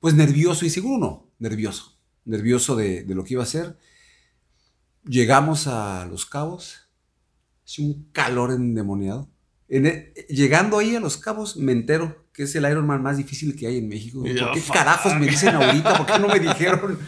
pues 0.00 0.14
nervioso, 0.14 0.64
inseguro 0.64 0.98
no, 0.98 1.30
nervioso. 1.38 1.96
Nervioso 2.24 2.74
de, 2.74 3.04
de 3.04 3.14
lo 3.14 3.22
que 3.22 3.34
iba 3.34 3.44
a 3.44 3.46
hacer. 3.46 3.78
Llegamos 5.04 5.68
a 5.68 6.06
Los 6.06 6.26
Cabos. 6.26 6.89
Es 7.70 7.78
un 7.78 8.08
calor 8.10 8.50
endemoniado. 8.50 9.28
En 9.68 9.86
e- 9.86 10.12
llegando 10.28 10.78
ahí 10.78 10.96
a 10.96 11.00
Los 11.00 11.16
Cabos, 11.16 11.56
me 11.56 11.70
entero 11.70 12.24
que 12.32 12.42
es 12.42 12.54
el 12.56 12.64
Ironman 12.64 13.00
más 13.00 13.16
difícil 13.16 13.54
que 13.54 13.68
hay 13.68 13.78
en 13.78 13.88
México. 13.88 14.22
¿Por 14.22 14.52
qué 14.52 14.60
carajos 14.72 15.14
me 15.14 15.28
dicen 15.28 15.54
ahorita? 15.54 15.96
¿Por 15.96 16.06
qué 16.06 16.18
no 16.18 16.26
me 16.26 16.40
dijeron? 16.40 16.98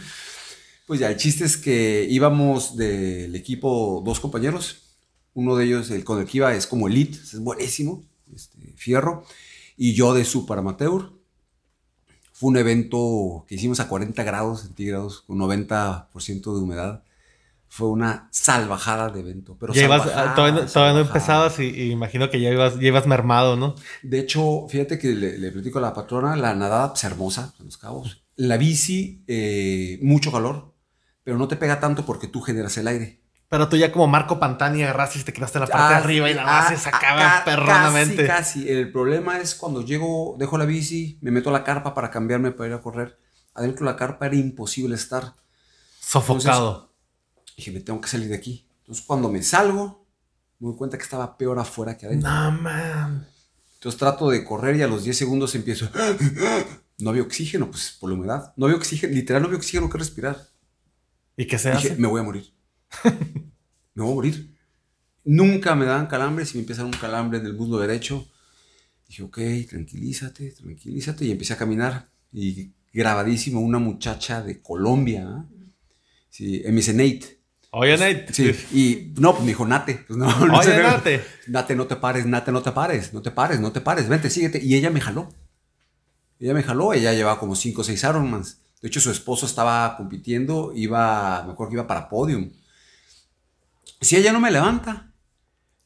Pues 0.87 1.01
ya, 1.01 1.09
el 1.09 1.17
chiste 1.17 1.43
es 1.43 1.57
que 1.57 2.07
íbamos 2.09 2.77
del 2.77 3.35
equipo 3.35 4.01
dos 4.05 4.21
compañeros. 4.21 4.83
Uno 5.33 5.57
de 5.57 5.65
ellos, 5.65 5.89
el 5.91 6.05
con 6.05 6.21
el 6.21 6.27
que 6.27 6.37
iba, 6.37 6.55
es 6.55 6.65
como 6.65 6.87
elite, 6.87 7.17
es 7.17 7.39
buenísimo, 7.39 8.05
este, 8.33 8.59
fierro. 8.77 9.25
Y 9.75 9.93
yo 9.95 10.13
de 10.13 10.23
super 10.23 10.59
amateur. 10.59 11.11
Fue 12.31 12.49
un 12.49 12.57
evento 12.57 13.45
que 13.49 13.55
hicimos 13.55 13.81
a 13.81 13.89
40 13.89 14.23
grados 14.23 14.61
centígrados, 14.61 15.21
con 15.27 15.37
90% 15.39 16.55
de 16.55 16.61
humedad. 16.61 17.03
Fue 17.75 17.87
una 17.87 18.27
salvajada 18.29 19.09
de 19.09 19.21
evento. 19.21 19.57
Pero 19.59 19.73
Ya 19.73 19.85
ibas- 19.85 20.03
todavía, 20.35 20.61
no- 20.61 20.67
todavía 20.67 20.93
no 20.93 21.07
empezabas 21.07 21.57
y, 21.57 21.63
y 21.63 21.89
imagino 21.89 22.29
que 22.29 22.39
ya 22.39 22.51
ibas, 22.51 22.75
ya 22.75 22.87
ibas 22.89 23.07
mermado, 23.07 23.55
¿no? 23.55 23.73
De 24.03 24.19
hecho, 24.19 24.67
fíjate 24.69 24.99
que 24.99 25.07
le, 25.15 25.39
le 25.39 25.51
platico 25.51 25.79
a 25.79 25.81
la 25.81 25.91
patrona, 25.91 26.35
la 26.35 26.53
nadada 26.53 26.89
pues, 26.89 27.03
hermosa 27.03 27.55
en 27.59 27.65
los 27.65 27.77
cabos. 27.77 28.21
La 28.35 28.57
bici, 28.57 29.23
eh, 29.27 29.97
mucho 30.03 30.31
calor, 30.31 30.75
pero 31.23 31.39
no 31.39 31.47
te 31.47 31.55
pega 31.55 31.79
tanto 31.79 32.05
porque 32.05 32.27
tú 32.27 32.41
generas 32.41 32.77
el 32.77 32.87
aire. 32.87 33.21
Pero 33.49 33.67
tú 33.67 33.75
ya 33.75 33.91
como 33.91 34.05
Marco 34.05 34.39
Pantani 34.39 34.83
agarraste 34.83 35.17
y 35.17 35.23
te 35.23 35.33
quedaste 35.33 35.57
la 35.59 35.65
parte 35.65 35.83
Ah, 35.95 35.97
de 35.97 36.03
arriba 36.03 36.29
y 36.29 36.35
la 36.35 36.43
base 36.43 36.75
ah, 36.75 36.77
sacaba 36.77 37.37
ah, 37.39 37.41
perronamente. 37.43 38.27
Casi, 38.27 38.59
casi. 38.65 38.69
El 38.69 38.91
problema 38.91 39.39
es 39.39 39.55
cuando 39.55 39.81
llego, 39.83 40.35
dejo 40.37 40.59
la 40.59 40.65
bici, 40.65 41.17
me 41.21 41.31
meto 41.31 41.49
a 41.49 41.53
la 41.53 41.63
carpa 41.63 41.95
para 41.95 42.11
cambiarme 42.11 42.51
para 42.51 42.69
ir 42.69 42.75
a 42.75 42.81
correr. 42.81 43.17
Adentro 43.55 43.83
de 43.87 43.91
la 43.93 43.97
carpa 43.97 44.27
era 44.27 44.35
imposible 44.35 44.93
estar. 44.93 45.33
Sofocado. 45.99 46.92
Dije, 47.57 47.71
me 47.71 47.79
tengo 47.81 48.01
que 48.01 48.07
salir 48.09 48.29
de 48.29 48.35
aquí. 48.35 48.67
Entonces, 48.79 49.03
cuando 49.05 49.29
me 49.29 49.41
salgo, 49.43 50.05
me 50.59 50.67
doy 50.69 50.77
cuenta 50.77 50.97
que 50.97 51.03
estaba 51.03 51.37
peor 51.37 51.59
afuera 51.59 51.97
que 51.97 52.05
adentro. 52.05 52.29
no, 52.29 52.51
man. 52.51 53.27
Entonces 53.75 53.99
trato 53.99 54.29
de 54.29 54.45
correr 54.45 54.77
y 54.77 54.81
a 54.81 54.87
los 54.87 55.03
10 55.03 55.17
segundos 55.17 55.55
empiezo. 55.55 55.89
No 56.99 57.09
había 57.09 57.23
oxígeno, 57.23 57.69
pues 57.69 57.97
por 57.99 58.09
la 58.09 58.15
humedad. 58.15 58.53
No 58.55 58.65
había 58.65 58.77
oxígeno, 58.77 59.13
literal 59.13 59.41
no 59.41 59.47
había 59.47 59.57
oxígeno 59.57 59.89
que 59.89 59.97
respirar. 59.97 60.47
¿Y 61.35 61.47
qué 61.47 61.57
se 61.59 61.71
Dije, 61.71 61.89
hace? 61.91 61.95
me 61.99 62.07
voy 62.07 62.21
a 62.21 62.23
morir. 62.23 62.53
me 63.93 64.03
voy 64.03 64.11
a 64.11 64.15
morir. 64.15 64.55
Nunca 65.25 65.75
me 65.75 65.85
daban 65.85 66.07
calambres 66.07 66.51
y 66.53 66.57
me 66.57 66.61
empieza 66.61 66.81
a 66.81 66.85
dar 66.85 66.93
un 66.93 66.99
calambre 67.01 67.39
en 67.39 67.45
el 67.45 67.55
muslo 67.55 67.77
derecho. 67.77 68.25
Dije, 69.07 69.23
ok, 69.23 69.37
tranquilízate, 69.69 70.51
tranquilízate. 70.51 71.25
Y 71.25 71.31
empecé 71.31 71.53
a 71.53 71.57
caminar. 71.57 72.07
Y 72.31 72.71
grabadísimo, 72.93 73.59
una 73.59 73.79
muchacha 73.79 74.41
de 74.41 74.61
Colombia. 74.61 75.27
¿ah? 75.27 75.45
Sí, 76.29 76.63
MS 76.67 76.93
Nate. 76.93 77.41
Oye, 77.75 77.97
Nate. 77.97 78.31
Sí, 78.31 78.51
y 78.71 79.19
no, 79.19 79.31
pues 79.31 79.41
me 79.41 79.47
dijo 79.49 79.65
Nate. 79.65 80.03
Pues 80.07 80.17
no, 80.17 80.27
no 80.45 80.59
Oye, 80.59 80.63
sé, 80.63 80.83
Nate. 80.83 81.23
Nate, 81.47 81.75
no 81.75 81.87
te 81.87 81.95
pares, 81.95 82.25
Nate, 82.25 82.51
no 82.51 82.61
te 82.61 82.71
pares, 82.71 83.13
no 83.13 83.21
te 83.21 83.31
pares, 83.31 83.59
no 83.59 83.71
te 83.71 83.81
pares, 83.81 84.07
vente, 84.07 84.29
síguete. 84.29 84.63
Y 84.63 84.75
ella 84.75 84.91
me 84.91 85.01
jaló. 85.01 85.29
Ella 86.39 86.53
me 86.53 86.61
jaló, 86.63 86.93
ella 86.93 87.13
llevaba 87.13 87.39
como 87.39 87.55
5 87.55 87.81
o 87.81 87.83
6 87.83 88.03
Ironmans. 88.03 88.59
De 88.81 88.89
hecho, 88.89 88.99
su 88.99 89.09
esposo 89.11 89.45
estaba 89.45 89.95
compitiendo, 89.97 90.71
iba, 90.75 91.43
me 91.45 91.53
acuerdo 91.53 91.69
que 91.71 91.75
iba 91.77 91.87
para 91.87 92.09
podium. 92.09 92.51
Si 94.01 94.17
ella 94.17 94.33
no 94.33 94.39
me 94.39 94.51
levanta, 94.51 95.13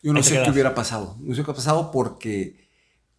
Yo 0.02 0.12
no 0.14 0.24
sé 0.24 0.40
qué 0.42 0.42
quedas. 0.42 0.52
hubiera 0.52 0.76
pasado. 0.76 1.16
No 1.22 1.34
sé 1.34 1.38
qué 1.38 1.52
hubiera 1.52 1.54
pasado 1.56 1.92
porque 1.92 2.68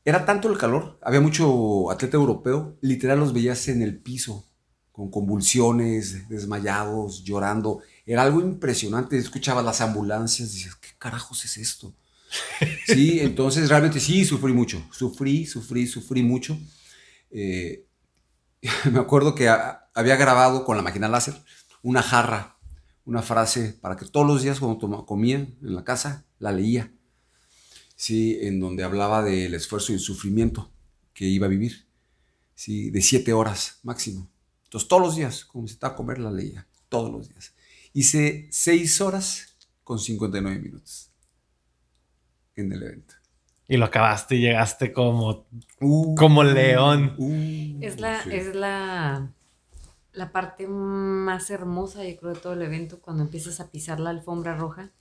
era 0.04 0.26
tanto 0.26 0.50
el 0.50 0.58
calor. 0.58 0.98
Había 1.02 1.20
mucho 1.20 1.90
atleta 1.90 2.16
europeo. 2.16 2.76
Literal 2.82 3.18
los 3.20 3.32
veías 3.32 3.68
en 3.68 3.82
el 3.82 3.98
piso, 3.98 4.44
con 4.92 5.10
convulsiones, 5.10 6.28
desmayados, 6.28 7.22
llorando. 7.24 7.80
Era 8.09 8.22
algo 8.22 8.40
impresionante. 8.40 9.18
Escuchaba 9.18 9.62
las 9.62 9.80
ambulancias. 9.80 10.52
Dices, 10.52 10.74
¿qué 10.76 10.88
carajos 10.98 11.44
es 11.44 11.56
esto? 11.59 11.94
Sí, 12.86 13.20
entonces 13.20 13.68
realmente 13.68 14.00
sí, 14.00 14.24
sufrí 14.24 14.52
mucho. 14.52 14.84
Sufrí, 14.92 15.46
sufrí, 15.46 15.86
sufrí 15.86 16.22
mucho. 16.22 16.59
Eh, 17.30 17.86
me 18.92 18.98
acuerdo 19.00 19.34
que 19.34 19.48
había 19.48 20.16
grabado 20.16 20.64
con 20.64 20.76
la 20.76 20.82
máquina 20.82 21.09
láser 21.09 21.34
una 21.82 22.02
jarra, 22.02 22.59
una 23.04 23.22
frase 23.22 23.72
para 23.80 23.96
que 23.96 24.06
todos 24.06 24.26
los 24.26 24.42
días 24.42 24.61
cuando 24.61 24.78
toma- 24.78 25.06
comía 25.06 25.36
en 25.36 25.56
la 25.61 25.84
casa 25.84 26.26
la 26.38 26.52
leía. 26.52 26.92
Sí, 27.96 28.38
en 28.42 28.61
donde 28.61 28.84
hablaba 28.84 29.22
del 29.22 29.54
esfuerzo 29.54 29.92
y 29.92 29.96
el 29.96 30.00
sufrimiento 30.00 30.70
que 31.14 31.24
iba 31.26 31.46
a 31.46 31.50
vivir. 31.50 31.86
Sí, 32.54 32.90
de 32.90 33.02
siete 33.02 33.32
horas 33.32 33.78
máximo. 33.82 34.30
Entonces 34.64 34.88
todos 34.88 35.02
los 35.02 35.16
días, 35.16 35.44
como 35.44 35.66
se 35.66 35.74
estaba 35.74 35.94
a 35.94 35.96
comer, 35.96 36.18
la 36.18 36.30
leía. 36.30 36.66
Todos 36.88 37.12
los 37.12 37.28
días. 37.28 37.52
Hice 37.99 38.46
seis 38.53 39.01
horas 39.01 39.57
con 39.82 39.99
59 39.99 40.61
minutos 40.61 41.11
en 42.55 42.72
el 42.72 42.80
evento. 42.84 43.14
Y 43.66 43.76
lo 43.76 43.86
acabaste 43.86 44.36
y 44.36 44.40
llegaste 44.42 44.92
como... 44.92 45.49
Uh, 45.80 46.14
Como 46.14 46.44
león. 46.44 47.16
uh, 47.18 47.78
Es 47.82 47.99
la, 47.99 48.22
sí. 48.22 48.30
es 48.30 48.55
la, 48.55 49.32
la 50.12 50.30
parte 50.30 50.68
más 50.68 51.51
hermosa, 51.51 52.05
yo 52.05 52.16
creo, 52.18 52.34
de 52.34 52.40
todo 52.40 52.53
el 52.53 52.62
evento, 52.62 53.01
cuando 53.01 53.24
empiezas 53.24 53.59
a 53.59 53.72
pisar 53.72 53.99
la 53.99 54.11
alfombra 54.11 54.57
roja 54.57 54.92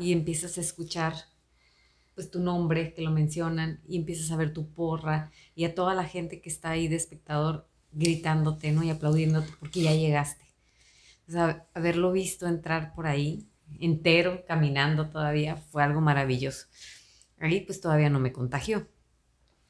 y 0.00 0.12
empiezas 0.12 0.56
a 0.56 0.62
escuchar 0.62 1.12
pues 2.14 2.30
tu 2.30 2.40
nombre, 2.40 2.94
que 2.94 3.02
lo 3.02 3.10
mencionan, 3.10 3.82
y 3.86 3.98
empiezas 3.98 4.30
a 4.30 4.36
ver 4.36 4.54
tu 4.54 4.70
porra 4.72 5.30
y 5.54 5.66
a 5.66 5.74
toda 5.74 5.92
la 5.92 6.04
gente 6.04 6.40
que 6.40 6.48
está 6.48 6.70
ahí 6.70 6.88
de 6.88 6.96
espectador 6.96 7.68
gritándote, 7.92 8.72
¿no? 8.72 8.82
Y 8.82 8.88
aplaudiéndote 8.88 9.52
porque 9.60 9.82
ya 9.82 9.92
llegaste. 9.92 10.47
O 11.28 11.32
sea, 11.32 11.66
haberlo 11.74 12.10
visto 12.12 12.46
entrar 12.46 12.94
por 12.94 13.06
ahí, 13.06 13.46
entero, 13.80 14.44
caminando 14.46 15.08
todavía, 15.10 15.56
fue 15.56 15.82
algo 15.82 16.00
maravilloso. 16.00 16.66
Ahí 17.40 17.60
pues 17.60 17.80
todavía 17.80 18.08
no 18.10 18.18
me 18.18 18.32
contagió. 18.32 18.88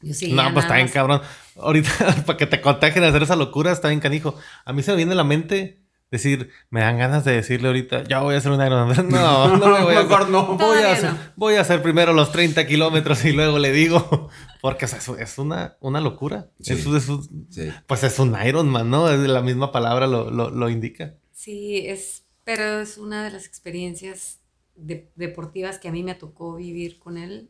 Yo 0.00 0.14
seguía 0.14 0.40
No, 0.42 0.52
pues 0.52 0.64
está 0.64 0.76
bien 0.76 0.88
cabrón. 0.88 1.20
Ahorita, 1.56 1.90
para 2.26 2.36
que 2.36 2.46
te 2.46 2.60
contagien 2.60 3.04
a 3.04 3.08
hacer 3.08 3.22
esa 3.24 3.34
locura, 3.36 3.72
está 3.72 3.88
bien 3.88 4.00
canijo. 4.00 4.36
A 4.64 4.72
mí 4.72 4.82
se 4.82 4.92
me 4.92 4.96
viene 4.98 5.12
a 5.12 5.16
la 5.16 5.24
mente 5.24 5.82
decir, 6.10 6.50
me 6.70 6.80
dan 6.80 6.96
ganas 6.96 7.24
de 7.24 7.32
decirle 7.32 7.66
ahorita, 7.68 8.04
ya 8.04 8.20
voy 8.20 8.36
a 8.36 8.38
hacer 8.38 8.52
un 8.52 8.64
Ironman. 8.64 9.08
No, 9.10 9.56
no 9.56 9.66
me 9.68 9.82
voy 9.82 9.94
a 9.96 10.02
Mejor 10.04 10.30
no. 10.30 10.56
Voy 10.56 10.78
a, 10.78 10.92
hacer, 10.92 11.12
no. 11.12 11.18
voy 11.36 11.54
a 11.56 11.60
hacer 11.62 11.82
primero 11.82 12.12
los 12.12 12.30
30 12.30 12.66
kilómetros 12.68 13.24
y 13.24 13.32
luego 13.32 13.58
le 13.58 13.72
digo. 13.72 14.30
Porque 14.62 14.84
o 14.84 14.88
sea, 14.88 14.98
es, 15.00 15.08
es 15.08 15.38
una, 15.38 15.76
una 15.80 16.00
locura. 16.00 16.46
Sí. 16.60 16.74
Es- 16.74 16.86
es 16.86 17.08
un- 17.08 17.48
Sí. 17.50 17.68
pues 17.88 18.04
es 18.04 18.18
un 18.20 18.36
Ironman, 18.46 18.88
¿no? 18.88 19.10
Es 19.10 19.18
la 19.18 19.42
misma 19.42 19.72
palabra 19.72 20.06
lo, 20.06 20.30
lo, 20.30 20.50
lo 20.50 20.68
indica. 20.70 21.14
Sí, 21.38 21.86
es, 21.86 22.26
pero 22.42 22.80
es 22.80 22.98
una 22.98 23.22
de 23.24 23.30
las 23.30 23.46
experiencias 23.46 24.40
de- 24.74 25.08
deportivas 25.14 25.78
que 25.78 25.86
a 25.86 25.92
mí 25.92 26.02
me 26.02 26.16
tocó 26.16 26.56
vivir 26.56 26.98
con 26.98 27.16
él, 27.16 27.48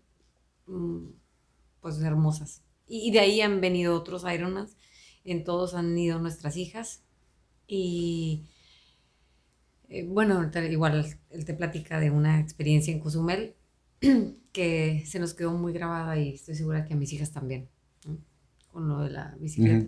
mm, 0.67 1.07
pues 1.81 1.99
hermosas. 2.03 2.63
Y, 2.87 3.13
de 3.13 3.21
ahí 3.21 3.41
han 3.41 3.61
venido 3.63 3.95
otros 3.97 4.25
Ironmans, 4.31 4.77
en 5.25 5.45
todos 5.45 5.75
han 5.75 5.97
ido 5.99 6.19
nuestras 6.21 6.57
hijas. 6.59 7.03
Y 7.67 8.45
eh, 9.89 10.05
bueno, 10.07 10.51
igual 10.71 11.07
él 11.31 11.45
te 11.45 11.55
platica 11.55 11.99
de 11.99 12.11
una 12.11 12.41
experiencia 12.41 12.93
en 12.93 13.01
Cozumel 13.01 13.55
que 14.53 15.05
se 15.07 15.19
nos 15.19 15.35
quedó 15.35 15.53
muy 15.53 15.73
grabada 15.73 16.19
y 16.19 16.35
estoy 16.35 16.55
segura 16.57 16.85
que 16.85 16.95
a 16.95 16.97
mis 16.97 17.13
hijas 17.13 17.33
también, 17.33 17.69
con 18.73 18.89
lo 18.89 19.01
de 19.01 19.11
la 19.11 19.37
bicicleta. 19.41 19.87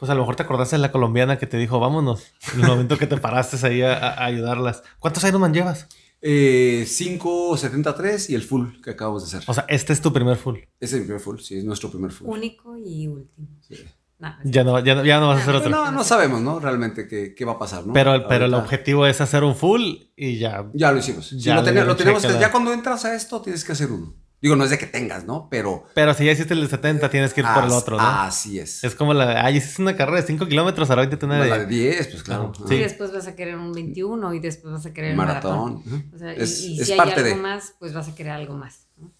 Pues 0.00 0.10
a 0.10 0.14
lo 0.14 0.22
mejor 0.22 0.34
te 0.34 0.42
acordaste 0.42 0.74
de 0.76 0.82
la 0.82 0.90
colombiana 0.90 1.38
que 1.38 1.46
te 1.46 1.56
dijo, 1.58 1.78
vámonos. 1.78 2.32
En 2.54 2.62
el 2.62 2.66
momento 2.66 2.98
que 2.98 3.06
te 3.06 3.16
paraste 3.18 3.64
ahí 3.66 3.82
a, 3.82 3.92
a 3.94 4.24
ayudarlas. 4.24 4.82
¿Cuántos 4.98 5.22
Ironman 5.24 5.52
llevas? 5.54 5.86
Eh, 6.22 6.84
5.73 6.86 8.30
y 8.30 8.34
el 8.34 8.42
full 8.42 8.80
que 8.82 8.90
acabamos 8.90 9.22
de 9.30 9.36
hacer. 9.38 9.48
O 9.50 9.54
sea, 9.54 9.64
este 9.68 9.92
es 9.92 10.00
tu 10.00 10.12
primer 10.12 10.36
full. 10.36 10.56
Ese 10.80 10.96
es 10.96 11.00
el 11.00 11.02
primer 11.02 11.20
full, 11.20 11.38
sí, 11.38 11.58
es 11.58 11.64
nuestro 11.64 11.90
primer 11.90 12.10
full. 12.12 12.28
Único 12.28 12.76
y 12.76 13.06
último. 13.06 13.48
Sí. 13.60 13.76
Nah, 14.18 14.34
Ya 14.44 14.64
no, 14.64 14.78
ya 14.84 14.94
no, 14.96 15.04
ya 15.04 15.18
no 15.18 15.28
vas 15.28 15.38
a 15.38 15.42
hacer 15.42 15.54
otro. 15.54 15.70
No, 15.70 15.90
no 15.90 16.04
sabemos, 16.04 16.42
¿no? 16.42 16.60
Realmente 16.60 17.08
qué, 17.08 17.34
qué 17.34 17.44
va 17.46 17.52
a 17.52 17.58
pasar, 17.58 17.86
¿no? 17.86 17.94
Pero, 17.94 18.14
el- 18.14 18.26
pero 18.26 18.44
el 18.44 18.52
objetivo 18.54 19.06
es 19.06 19.20
hacer 19.22 19.44
un 19.44 19.56
full 19.56 19.82
y 20.14 20.38
ya. 20.38 20.66
Ya 20.74 20.92
lo 20.92 20.98
hicimos. 20.98 21.28
Sí, 21.28 21.38
Ya 21.40 21.54
lo, 21.56 21.62
ten- 21.62 21.74
tenemos 21.96 22.22
que- 22.22 22.38
Ya 22.38 22.50
cuando 22.50 22.72
entras 22.72 23.04
a 23.06 23.14
esto 23.14 23.40
tienes 23.40 23.64
que 23.64 23.72
hacer 23.72 23.90
uno. 23.90 24.14
Digo, 24.42 24.56
no 24.56 24.64
es 24.64 24.70
de 24.70 24.78
que 24.78 24.86
tengas, 24.86 25.26
¿no? 25.26 25.48
Pero... 25.50 25.84
Pero 25.94 26.14
si 26.14 26.24
ya 26.24 26.32
hiciste 26.32 26.54
el 26.54 26.62
de 26.62 26.68
70, 26.68 27.10
tienes 27.10 27.34
que 27.34 27.42
ir 27.42 27.46
por 27.54 27.64
el 27.64 27.70
otro, 27.72 27.98
¿no? 27.98 28.02
Así 28.02 28.58
es. 28.58 28.82
Es 28.84 28.94
como 28.94 29.12
la. 29.12 29.44
Ay, 29.44 29.58
hiciste 29.58 29.82
una 29.82 29.94
carrera 29.96 30.22
de 30.22 30.26
5 30.26 30.46
kilómetros, 30.46 30.88
ahora 30.88 31.08
Como 31.10 31.34
de. 31.34 31.46
la 31.48 31.58
de 31.58 31.66
10, 31.66 32.06
pues 32.08 32.22
claro. 32.22 32.52
Ajá. 32.54 32.64
Y 32.64 32.68
Sí. 32.68 32.82
después 32.82 33.12
vas 33.12 33.26
a 33.26 33.36
querer 33.36 33.56
un 33.56 33.72
21 33.72 34.32
y 34.32 34.40
después 34.40 34.72
vas 34.72 34.86
a 34.86 34.92
querer 34.94 35.10
un 35.10 35.16
maratón. 35.18 35.82
Maratón. 35.84 36.10
O 36.14 36.18
sea, 36.18 36.32
y- 36.34 36.40
es 36.40 36.60
y, 36.62 36.80
es 36.80 36.86
si 36.86 36.92
hay 36.92 36.98
parte 36.98 37.14
algo 37.20 37.26
de... 37.28 37.34
más, 37.34 37.74
pues 37.78 37.92
vas 37.92 38.08
a 38.08 38.14
querer 38.14 38.32
algo 38.32 38.54
más. 38.54 38.86
¿no? 38.96 39.12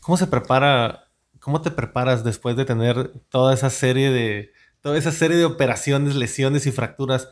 ¿Cómo 0.00 0.16
se 0.16 0.28
prepara? 0.28 1.08
¿Cómo 1.40 1.62
te 1.62 1.70
preparas 1.72 2.22
después 2.22 2.54
de 2.56 2.64
tener 2.64 3.12
toda 3.28 3.52
esa 3.54 3.70
serie 3.70 4.10
de. 4.12 4.52
Toda 4.82 4.96
esa 4.98 5.10
serie 5.10 5.36
de 5.36 5.44
operaciones, 5.46 6.14
lesiones 6.14 6.66
y 6.66 6.70
fracturas? 6.72 7.28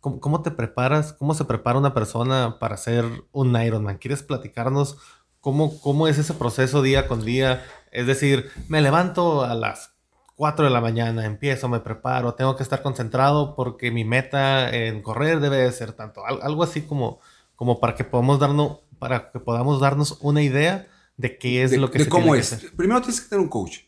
¿Cómo, 0.00 0.18
cómo 0.18 0.40
te 0.42 0.50
preparas? 0.50 1.12
¿Cómo 1.12 1.34
se 1.34 1.44
prepara 1.44 1.78
una 1.78 1.92
persona 1.92 2.56
para 2.58 2.74
hacer 2.76 3.04
un 3.32 3.54
Ironman? 3.60 3.98
¿Quieres 3.98 4.22
platicarnos 4.22 4.96
cómo, 5.40 5.80
cómo 5.80 6.08
es 6.08 6.18
ese 6.18 6.34
proceso 6.34 6.82
día 6.82 7.06
con 7.08 7.24
día? 7.24 7.64
Es 7.92 8.06
decir, 8.06 8.50
me 8.68 8.80
levanto 8.80 9.42
a 9.44 9.54
las 9.54 9.92
4 10.36 10.64
de 10.64 10.70
la 10.70 10.80
mañana, 10.80 11.26
empiezo, 11.26 11.68
me 11.68 11.80
preparo, 11.80 12.34
tengo 12.34 12.56
que 12.56 12.62
estar 12.62 12.82
concentrado 12.82 13.54
porque 13.56 13.90
mi 13.90 14.04
meta 14.04 14.70
en 14.74 15.02
correr 15.02 15.40
debe 15.40 15.58
de 15.58 15.72
ser 15.72 15.92
tanto. 15.92 16.24
Al- 16.24 16.40
algo 16.42 16.62
así 16.62 16.82
como, 16.82 17.20
como 17.56 17.78
para 17.80 17.94
que 17.94 18.04
podamos 18.04 18.38
darnos, 18.38 18.78
para 18.98 19.30
que 19.32 19.40
podamos 19.40 19.80
darnos 19.80 20.18
una 20.20 20.42
idea 20.42 20.86
de 21.16 21.36
qué 21.38 21.62
es 21.62 21.70
de, 21.72 21.76
lo 21.78 21.90
que 21.90 21.98
de 21.98 22.04
se 22.04 22.10
cómo 22.10 22.24
tiene 22.26 22.38
es. 22.38 22.48
que 22.48 22.54
hacer. 22.56 22.76
Primero 22.76 23.00
tienes 23.02 23.20
que 23.20 23.28
tener 23.28 23.42
un 23.42 23.50
coach. 23.50 23.78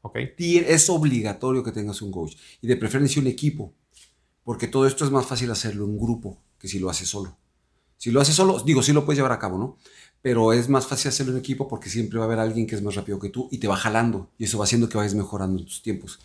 ¿Ok? 0.00 0.16
Tien- 0.36 0.64
Es 0.66 0.90
obligatorio 0.90 1.62
que 1.62 1.70
tengas 1.70 2.02
un 2.02 2.10
coach. 2.10 2.34
Y 2.60 2.66
de 2.66 2.76
preferencia 2.76 3.22
un 3.22 3.28
equipo. 3.28 3.72
Porque 4.42 4.66
todo 4.66 4.88
esto 4.88 5.04
es 5.04 5.12
más 5.12 5.24
fácil 5.26 5.48
hacerlo 5.52 5.84
en 5.84 5.96
grupo 5.96 6.38
que 6.58 6.66
si 6.66 6.80
lo 6.80 6.90
haces 6.90 7.08
solo. 7.08 7.36
Si 7.96 8.10
lo 8.10 8.20
haces 8.20 8.34
solo, 8.34 8.58
digo, 8.64 8.82
sí 8.82 8.92
lo 8.92 9.04
puedes 9.04 9.18
llevar 9.18 9.30
a 9.30 9.38
cabo, 9.38 9.56
¿no? 9.58 9.78
Pero 10.22 10.52
es 10.52 10.68
más 10.68 10.86
fácil 10.86 11.08
hacerlo 11.08 11.32
en 11.32 11.38
equipo 11.38 11.68
porque 11.68 11.90
siempre 11.90 12.18
va 12.18 12.24
a 12.24 12.26
haber 12.28 12.38
alguien 12.38 12.66
que 12.66 12.76
es 12.76 12.82
más 12.82 12.94
rápido 12.94 13.18
que 13.18 13.28
tú 13.28 13.48
y 13.50 13.58
te 13.58 13.66
va 13.66 13.76
jalando. 13.76 14.30
Y 14.38 14.44
eso 14.44 14.56
va 14.56 14.64
haciendo 14.64 14.88
que 14.88 14.96
vayas 14.96 15.14
mejorando 15.14 15.58
en 15.58 15.66
tus 15.66 15.82
tiempos. 15.82 16.20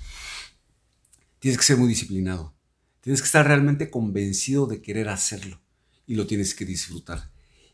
Tienes 1.39 1.58
que 1.58 1.66
ser 1.66 1.78
muy 1.78 1.89
disciplinado. 1.89 2.54
Tienes 3.02 3.22
que 3.22 3.26
estar 3.26 3.45
realmente 3.45 3.89
convencido 3.89 4.68
de 4.68 4.82
querer 4.82 5.10
hacerlo. 5.10 5.60
Y 6.06 6.16
lo 6.16 6.28
tienes 6.28 6.54
que 6.54 6.64
disfrutar. 6.64 7.32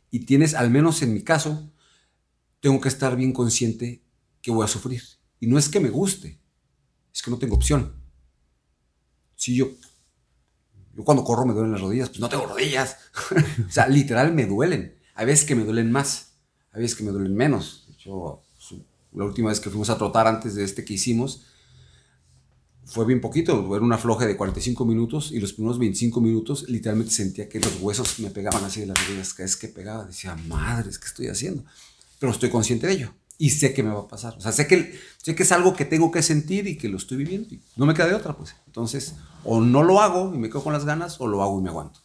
Y 0.09 0.21
tienes, 0.21 0.53
al 0.53 0.69
menos 0.69 1.01
en 1.01 1.13
mi 1.13 1.23
caso, 1.23 1.71
tengo 2.61 2.79
que 2.79 2.87
estar 2.87 3.15
bien 3.15 3.33
consciente 3.33 4.01
que 4.41 4.51
voy 4.51 4.63
a 4.63 4.67
sufrir. 4.67 5.03
Y 5.39 5.47
no 5.47 5.57
es 5.57 5.67
que 5.67 5.81
me 5.81 5.89
guste, 5.89 6.39
es 7.13 7.21
que 7.21 7.29
no 7.29 7.37
tengo 7.37 7.55
opción. 7.55 7.93
Si 9.35 9.55
yo, 9.55 9.71
yo 10.95 11.03
cuando 11.03 11.23
corro 11.23 11.45
me 11.45 11.53
duelen 11.53 11.73
las 11.73 11.81
rodillas, 11.81 12.09
pues 12.09 12.21
no 12.21 12.29
tengo 12.29 12.45
rodillas. 12.45 12.97
o 13.67 13.71
sea, 13.71 13.87
literal 13.87 14.33
me 14.33 14.45
duelen. 14.45 14.97
Hay 15.15 15.25
veces 15.25 15.45
que 15.45 15.55
me 15.55 15.63
duelen 15.63 15.91
más, 15.91 16.33
hay 16.71 16.81
veces 16.81 16.97
que 16.97 17.03
me 17.03 17.11
duelen 17.11 17.35
menos. 17.35 17.85
De 17.87 17.93
hecho, 17.93 18.41
la 19.13 19.25
última 19.25 19.49
vez 19.49 19.59
que 19.59 19.69
fuimos 19.69 19.89
a 19.89 19.97
trotar 19.97 20.27
antes 20.27 20.55
de 20.55 20.63
este 20.63 20.83
que 20.83 20.93
hicimos, 20.93 21.45
fue 22.85 23.05
bien 23.05 23.21
poquito, 23.21 23.75
era 23.75 23.83
una 23.83 23.97
floja 23.97 24.25
de 24.25 24.35
45 24.35 24.85
minutos 24.85 25.31
y 25.31 25.39
los 25.39 25.53
primeros 25.53 25.79
25 25.79 26.19
minutos 26.19 26.67
literalmente 26.67 27.13
sentía 27.13 27.47
que 27.47 27.59
los 27.59 27.79
huesos 27.79 28.19
me 28.19 28.29
pegaban 28.29 28.63
así 28.63 28.81
de 28.81 28.87
las 28.87 29.07
rodillas, 29.07 29.33
cada 29.33 29.45
vez 29.45 29.55
que 29.55 29.67
pegaba 29.69 30.05
decía, 30.05 30.35
madre, 30.35 30.89
¿qué 30.89 31.05
estoy 31.05 31.27
haciendo? 31.27 31.63
Pero 32.19 32.31
estoy 32.31 32.49
consciente 32.49 32.87
de 32.87 32.93
ello 32.93 33.13
y 33.37 33.51
sé 33.51 33.73
que 33.73 33.83
me 33.83 33.89
va 33.89 34.01
a 34.01 34.07
pasar, 34.07 34.35
o 34.37 34.41
sea, 34.41 34.51
sé 34.51 34.67
que, 34.67 34.99
sé 35.17 35.35
que 35.35 35.43
es 35.43 35.51
algo 35.51 35.73
que 35.73 35.85
tengo 35.85 36.11
que 36.11 36.21
sentir 36.21 36.67
y 36.67 36.77
que 36.77 36.89
lo 36.89 36.97
estoy 36.97 37.17
viviendo 37.17 37.53
y 37.53 37.61
no 37.75 37.85
me 37.85 37.93
queda 37.93 38.07
de 38.07 38.15
otra, 38.15 38.35
pues. 38.35 38.55
Entonces, 38.67 39.15
o 39.43 39.61
no 39.61 39.83
lo 39.83 40.01
hago 40.01 40.33
y 40.33 40.37
me 40.37 40.49
quedo 40.49 40.63
con 40.63 40.73
las 40.73 40.85
ganas 40.85 41.19
o 41.19 41.27
lo 41.27 41.41
hago 41.41 41.59
y 41.59 41.63
me 41.63 41.69
aguanto. 41.69 41.99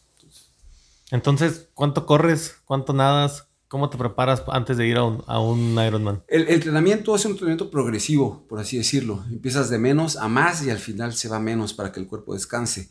Entonces, 1.11 1.69
¿cuánto 1.73 2.05
corres? 2.05 2.57
¿Cuánto 2.65 2.93
nadas? 2.93 3.47
¿Cómo 3.67 3.89
te 3.89 3.97
preparas 3.97 4.43
antes 4.47 4.77
de 4.77 4.87
ir 4.87 4.97
a 4.97 5.03
un, 5.03 5.23
a 5.27 5.39
un 5.39 5.77
Ironman? 5.79 6.23
El, 6.27 6.43
el 6.43 6.55
entrenamiento 6.55 7.15
es 7.15 7.25
un 7.25 7.31
entrenamiento 7.31 7.69
progresivo, 7.69 8.47
por 8.47 8.59
así 8.59 8.77
decirlo. 8.77 9.23
Empiezas 9.29 9.69
de 9.69 9.77
menos 9.77 10.17
a 10.17 10.27
más 10.27 10.63
y 10.65 10.71
al 10.71 10.79
final 10.79 11.13
se 11.13 11.29
va 11.29 11.37
a 11.37 11.39
menos 11.41 11.73
para 11.73 11.91
que 11.91 11.99
el 11.99 12.07
cuerpo 12.07 12.33
descanse. 12.33 12.89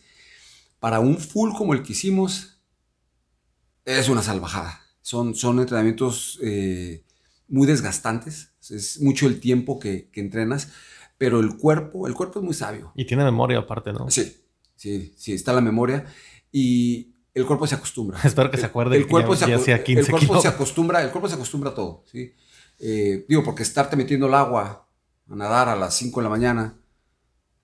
Para 0.79 1.01
un 1.01 1.19
full 1.19 1.53
como 1.57 1.75
el 1.75 1.83
que 1.83 1.93
hicimos, 1.93 2.61
es 3.85 4.09
una 4.09 4.23
salvajada. 4.23 4.81
Son, 5.03 5.35
son 5.35 5.59
entrenamientos 5.59 6.39
eh, 6.43 7.05
muy 7.49 7.66
desgastantes. 7.66 8.53
Es 8.71 9.01
mucho 9.01 9.27
el 9.27 9.41
tiempo 9.41 9.81
que, 9.81 10.11
que 10.11 10.21
entrenas, 10.21 10.71
pero 11.16 11.41
el 11.41 11.57
cuerpo, 11.57 12.07
el 12.07 12.14
cuerpo 12.14 12.39
es 12.39 12.45
muy 12.45 12.55
sabio. 12.55 12.93
Y 12.95 13.07
tiene 13.07 13.25
memoria 13.25 13.59
aparte, 13.59 13.93
¿no? 13.93 14.11
Sí, 14.11 14.37
sí, 14.77 15.14
sí, 15.16 15.33
está 15.33 15.53
la 15.53 15.61
memoria. 15.61 16.05
Y 16.53 17.14
el 17.39 17.47
cuerpo 17.47 17.66
se 17.66 17.74
acostumbra. 17.76 18.18
Espero 18.24 18.51
que 18.51 18.57
se 18.59 18.66
acuerde 18.66 18.97
El 18.97 19.05
que 19.05 19.09
cuerpo, 19.11 19.34
ya- 19.34 19.47
se, 19.47 19.51
ya 19.51 19.57
acu- 19.57 19.61
hacía 19.61 19.84
15 19.84 20.01
el 20.03 20.11
cuerpo 20.11 20.41
se 20.41 20.49
acostumbra, 20.49 21.03
el 21.03 21.11
cuerpo 21.11 21.28
se 21.28 21.34
acostumbra 21.34 21.70
a 21.70 21.74
todo, 21.74 22.05
¿sí? 22.11 22.34
Eh, 22.80 23.24
digo, 23.28 23.43
porque 23.43 23.62
estarte 23.62 23.97
metiendo 23.97 24.26
el 24.26 24.34
agua 24.34 24.86
a 25.30 25.34
nadar 25.34 25.68
a 25.68 25.76
las 25.76 25.95
5 25.97 26.20
de 26.20 26.24
la 26.24 26.30
mañana 26.30 26.78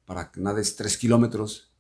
para 0.05 0.31
que 0.31 0.41
nades 0.41 0.77
3 0.77 0.97
kilómetros 0.99 1.71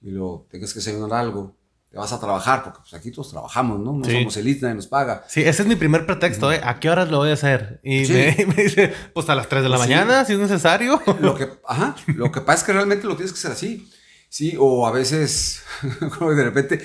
y 0.00 0.10
luego 0.10 0.46
tengas 0.50 0.72
que 0.72 0.78
desayunar 0.80 1.12
algo, 1.18 1.56
te 1.90 1.96
vas 1.98 2.12
a 2.12 2.20
trabajar, 2.20 2.62
porque 2.64 2.80
pues 2.80 2.94
aquí 2.94 3.10
todos 3.10 3.30
trabajamos, 3.30 3.80
¿no? 3.80 3.92
No 3.94 4.04
Sí. 4.04 4.12
somos 4.12 4.36
elite, 4.36 4.62
nadie 4.62 4.74
nos 4.76 4.86
paga. 4.86 5.24
Sí, 5.28 5.40
ese 5.40 5.62
es 5.62 5.68
mi 5.68 5.76
primer 5.76 6.04
pretexto, 6.04 6.52
¿eh? 6.52 6.60
¿A 6.62 6.78
qué 6.78 6.90
horas 6.90 7.08
lo 7.10 7.18
voy 7.18 7.30
a 7.30 7.34
hacer? 7.34 7.80
Y 7.82 8.04
Sí. 8.04 8.12
me, 8.12 8.46
me 8.56 8.62
dice, 8.64 8.92
pues 9.14 9.28
a 9.30 9.34
las 9.34 9.48
3 9.48 9.62
de 9.62 9.68
la 9.68 9.76
Sí. 9.78 9.82
mañana, 9.82 10.24
si 10.24 10.34
es 10.34 10.38
necesario. 10.38 11.00
Lo 11.20 11.34
que, 11.34 11.48
ajá, 11.66 11.96
lo 12.08 12.30
que 12.30 12.40
pasa 12.42 12.58
es 12.60 12.64
que 12.64 12.72
realmente 12.72 13.06
lo 13.06 13.16
tienes 13.16 13.32
que 13.32 13.38
hacer 13.38 13.52
así. 13.52 13.90
Sí, 14.28 14.54
o 14.58 14.86
a 14.86 14.92
veces, 14.92 15.62
de 16.20 16.44
repente, 16.44 16.82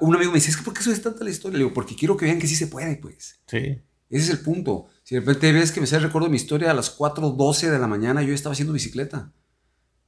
un 0.00 0.14
amigo 0.14 0.30
me 0.30 0.36
dice, 0.36 0.50
es 0.50 0.56
que 0.56 0.62
¿por 0.62 0.74
qué 0.74 0.82
subes 0.82 1.02
tanta 1.02 1.24
la 1.24 1.30
historia? 1.30 1.58
Le 1.58 1.64
digo, 1.64 1.74
porque 1.74 1.96
quiero 1.96 2.16
que 2.16 2.26
vean 2.26 2.38
que 2.38 2.46
sí 2.46 2.54
se 2.54 2.66
puede, 2.66 2.96
pues. 2.96 3.40
Sí. 3.46 3.82
Ese 4.08 4.24
es 4.24 4.30
el 4.30 4.40
punto. 4.40 4.86
Si 5.02 5.14
de 5.14 5.22
repente 5.22 5.52
ves 5.52 5.72
que 5.72 5.80
me 5.80 5.86
sale 5.86 6.02
el 6.02 6.08
recuerdo 6.08 6.26
de 6.26 6.32
mi 6.32 6.36
historia 6.36 6.70
a 6.70 6.74
las 6.74 6.98
4.12 6.98 7.70
de 7.70 7.78
la 7.78 7.86
mañana, 7.86 8.22
yo 8.22 8.34
estaba 8.34 8.52
haciendo 8.52 8.74
bicicleta. 8.74 9.32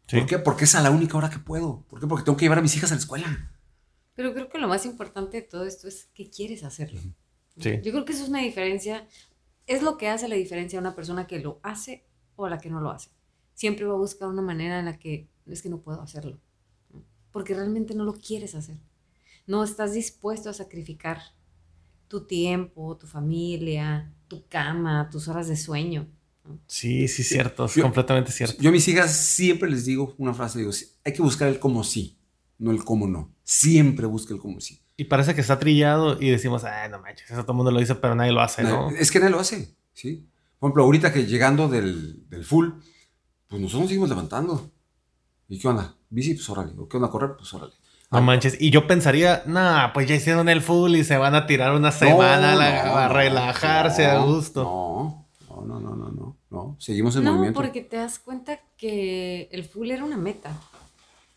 Sí. 0.07 0.19
¿Por 0.19 0.27
qué? 0.27 0.39
Porque 0.39 0.65
es 0.65 0.75
a 0.75 0.83
la 0.83 0.91
única 0.91 1.17
hora 1.17 1.31
que 1.31 1.39
puedo. 1.39 1.87
¿Por 1.89 2.01
qué? 2.01 2.07
Porque 2.07 2.25
tengo 2.25 2.37
que 2.37 2.45
llevar 2.45 2.59
a 2.59 2.63
mis 2.63 2.77
hijas 2.77 2.93
a 2.93 2.95
la 2.95 3.01
escuela. 3.01 3.51
Pero 4.15 4.33
creo 4.35 4.49
que 4.49 4.59
lo 4.59 4.69
más 4.69 4.85
importante 4.85 5.39
de 5.39 5.43
todo 5.43 5.65
esto 5.65 5.89
es 5.89 6.11
que 6.15 6.31
quieres 6.31 6.65
hacerlo. 6.65 7.01
Sí. 7.59 7.81
Yo 7.83 7.93
creo 7.93 8.05
que 8.05 8.13
eso 8.13 8.25
es 8.25 8.29
una 8.29 8.41
diferencia, 8.41 9.09
es 9.67 9.83
lo 9.83 9.97
que 9.97 10.09
hace 10.09 10.29
la 10.29 10.37
diferencia 10.37 10.79
a 10.79 10.81
una 10.81 10.95
persona 10.95 11.27
que 11.27 11.41
lo 11.41 11.61
hace 11.63 12.07
o 12.37 12.45
a 12.45 12.51
la 12.51 12.59
que 12.59 12.71
no 12.71 12.81
lo 12.81 12.91
hace. 12.91 13.11
Siempre 13.55 13.87
va 13.87 13.95
a 13.95 13.99
buscar 13.99 14.29
una 14.29 14.43
manera 14.43 14.79
en 14.79 14.85
la 14.85 14.99
que 14.99 15.29
es 15.47 15.63
que 15.63 15.69
no 15.69 15.81
puedo 15.81 16.03
hacerlo. 16.03 16.41
Porque 17.35 17.53
realmente 17.53 17.97
no 17.97 18.05
lo 18.05 18.13
quieres 18.15 18.55
hacer. 18.55 18.77
No 19.45 19.65
estás 19.65 19.93
dispuesto 19.93 20.49
a 20.51 20.53
sacrificar 20.53 21.19
tu 22.07 22.29
tiempo, 22.29 22.97
tu 22.97 23.09
familia, 23.09 24.15
tu 24.29 24.47
cama, 24.47 25.09
tus 25.11 25.27
horas 25.27 25.49
de 25.49 25.57
sueño. 25.57 26.07
¿no? 26.45 26.61
Sí, 26.69 27.09
sí, 27.09 27.25
cierto. 27.25 27.65
Es 27.65 27.75
Yo- 27.75 27.83
completamente 27.83 28.31
cierto. 28.31 28.63
Yo 28.63 28.69
a 28.69 28.73
mis 28.73 28.87
hijas 28.87 29.17
siempre 29.17 29.69
les 29.69 29.85
digo 29.85 30.15
una 30.17 30.33
frase, 30.33 30.61
digo, 30.61 30.71
hay 31.05 31.13
que 31.13 31.23
buscar 31.23 31.49
el 31.49 31.59
cómo 31.59 31.83
sí, 31.83 32.17
no 32.57 32.71
el 32.71 32.85
cómo 32.85 33.09
no. 33.09 33.35
Siempre 33.43 34.07
busca 34.07 34.33
el 34.33 34.39
cómo 34.39 34.61
sí. 34.61 34.81
Y 34.97 35.03
parece 35.03 35.35
que 35.35 35.41
está 35.41 35.59
trillado 35.59 36.23
y 36.23 36.31
decimos, 36.31 36.63
ay, 36.63 36.89
no 36.89 37.01
manches, 37.01 37.29
eso 37.29 37.43
todo 37.43 37.51
el 37.51 37.57
mundo 37.57 37.73
lo 37.73 37.81
dice, 37.81 37.97
pero 37.97 38.15
nadie 38.15 38.31
lo 38.31 38.43
hace, 38.43 38.63
¿no? 38.63 38.91
Es 38.91 39.11
que 39.11 39.19
nadie 39.19 39.33
lo 39.33 39.41
hace, 39.41 39.75
¿sí? 39.93 40.25
Por 40.61 40.69
ejemplo, 40.69 40.85
ahorita 40.85 41.13
que 41.13 41.27
llegando 41.27 41.67
del, 41.69 42.29
del 42.31 42.45
full, 42.45 42.69
pues 43.49 43.61
nosotros 43.61 43.81
nos 43.81 43.89
seguimos 43.89 44.09
levantando. 44.09 44.71
¿Y 45.49 45.59
qué 45.59 45.69
onda? 45.69 45.95
¿Bici? 46.11 46.35
Pues 46.35 46.49
órale. 46.51 46.73
¿O 46.79 46.89
qué 46.89 46.97
onda? 46.97 47.11
¿Correr? 47.11 47.37
Pues 47.37 47.53
órale. 47.55 47.73
No 48.11 48.23
manches. 48.23 48.57
Y 48.61 48.71
yo 48.71 48.87
pensaría, 48.87 49.43
nah, 49.47 49.93
pues 49.93 50.07
ya 50.09 50.15
hicieron 50.15 50.49
el 50.49 50.61
full 50.63 50.95
y 50.95 51.05
se 51.05 51.17
van 51.17 51.35
a 51.35 51.47
tirar 51.47 51.75
una 51.75 51.91
semana 51.91 52.53
a, 52.53 52.57
la- 52.57 52.85
no, 52.85 52.97
a 52.97 53.09
no, 53.09 53.15
relajarse 53.15 54.07
a 54.07 54.15
no, 54.15 54.27
gusto. 54.27 54.63
No, 54.63 55.63
no, 55.67 55.81
no, 55.81 55.97
no, 55.97 56.11
no, 56.13 56.37
no. 56.51 56.77
Seguimos 56.79 57.17
en 57.17 57.25
No, 57.25 57.33
movimiento. 57.33 57.61
porque 57.61 57.81
te 57.83 57.97
das 57.97 58.19
cuenta 58.21 58.61
que 58.77 59.49
el 59.51 59.65
full 59.65 59.91
era 59.91 60.05
una 60.05 60.17
meta, 60.17 60.53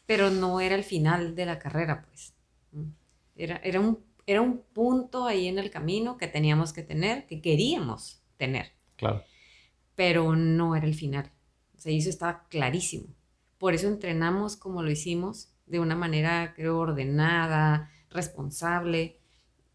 pero 0.05 0.29
no 0.29 0.59
era 0.59 0.75
el 0.75 0.83
final 0.83 1.35
de 1.35 1.45
la 1.47 1.57
carrera, 1.57 2.05
pues. 2.07 2.33
Era, 3.35 3.57
era, 3.63 3.79
un, 3.79 3.99
era 4.27 4.41
un 4.41 4.61
punto 4.73 5.25
ahí 5.25 5.47
en 5.47 5.57
el 5.59 5.69
camino 5.71 6.17
que 6.17 6.27
teníamos 6.27 6.73
que 6.73 6.83
tener, 6.83 7.25
que 7.27 7.41
queríamos 7.41 8.21
tener, 8.37 8.71
Claro. 8.97 9.23
pero 9.95 10.35
no 10.35 10.75
era 10.75 10.85
el 10.85 10.95
final. 10.95 11.31
O 11.77 11.79
sea, 11.81 11.91
eso 11.91 12.09
estaba 12.09 12.45
clarísimo. 12.49 13.07
Por 13.57 13.73
eso 13.73 13.87
entrenamos 13.87 14.55
como 14.55 14.83
lo 14.83 14.91
hicimos, 14.91 15.49
de 15.65 15.79
una 15.79 15.95
manera, 15.95 16.53
creo, 16.55 16.77
ordenada, 16.77 17.89
responsable. 18.09 19.19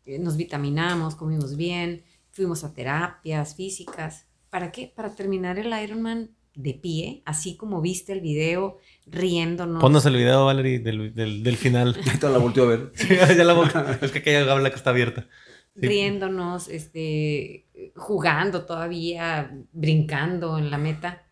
Eh, 0.04 0.18
Nos 0.18 0.36
vitaminamos, 0.36 1.14
comimos 1.14 1.56
bien, 1.56 2.04
fuimos 2.30 2.64
a 2.64 2.72
terapias 2.74 3.54
físicas. 3.56 4.26
¿Para 4.50 4.70
qué? 4.72 4.92
Para 4.94 5.14
terminar 5.14 5.58
el 5.58 5.72
Ironman 5.82 6.30
de 6.54 6.74
pie, 6.74 7.22
así 7.24 7.56
como 7.56 7.80
viste 7.80 8.12
el 8.12 8.20
video, 8.20 8.78
riéndonos. 9.06 9.80
Ponnos 9.80 10.04
el 10.06 10.16
video, 10.16 10.44
Valerie, 10.46 10.80
del, 10.80 11.14
del, 11.14 11.42
del 11.42 11.56
final. 11.56 11.96
Ahorita 12.06 12.28
la 12.30 12.38
volteo 12.38 12.64
a 12.64 12.68
ver. 12.68 12.92
Sí, 12.94 13.08
ya 13.36 13.44
la 13.44 13.54
boca. 13.54 13.98
Es 14.02 14.10
que 14.12 14.18
aquella 14.18 14.50
habla 14.52 14.70
que 14.70 14.76
está 14.76 14.90
abierta. 14.90 15.28
Sí. 15.74 15.86
riéndonos, 15.86 16.68
este, 16.68 17.66
jugando 17.96 18.66
todavía, 18.66 19.56
brincando 19.72 20.58
en 20.58 20.70
la 20.70 20.76
meta, 20.76 21.22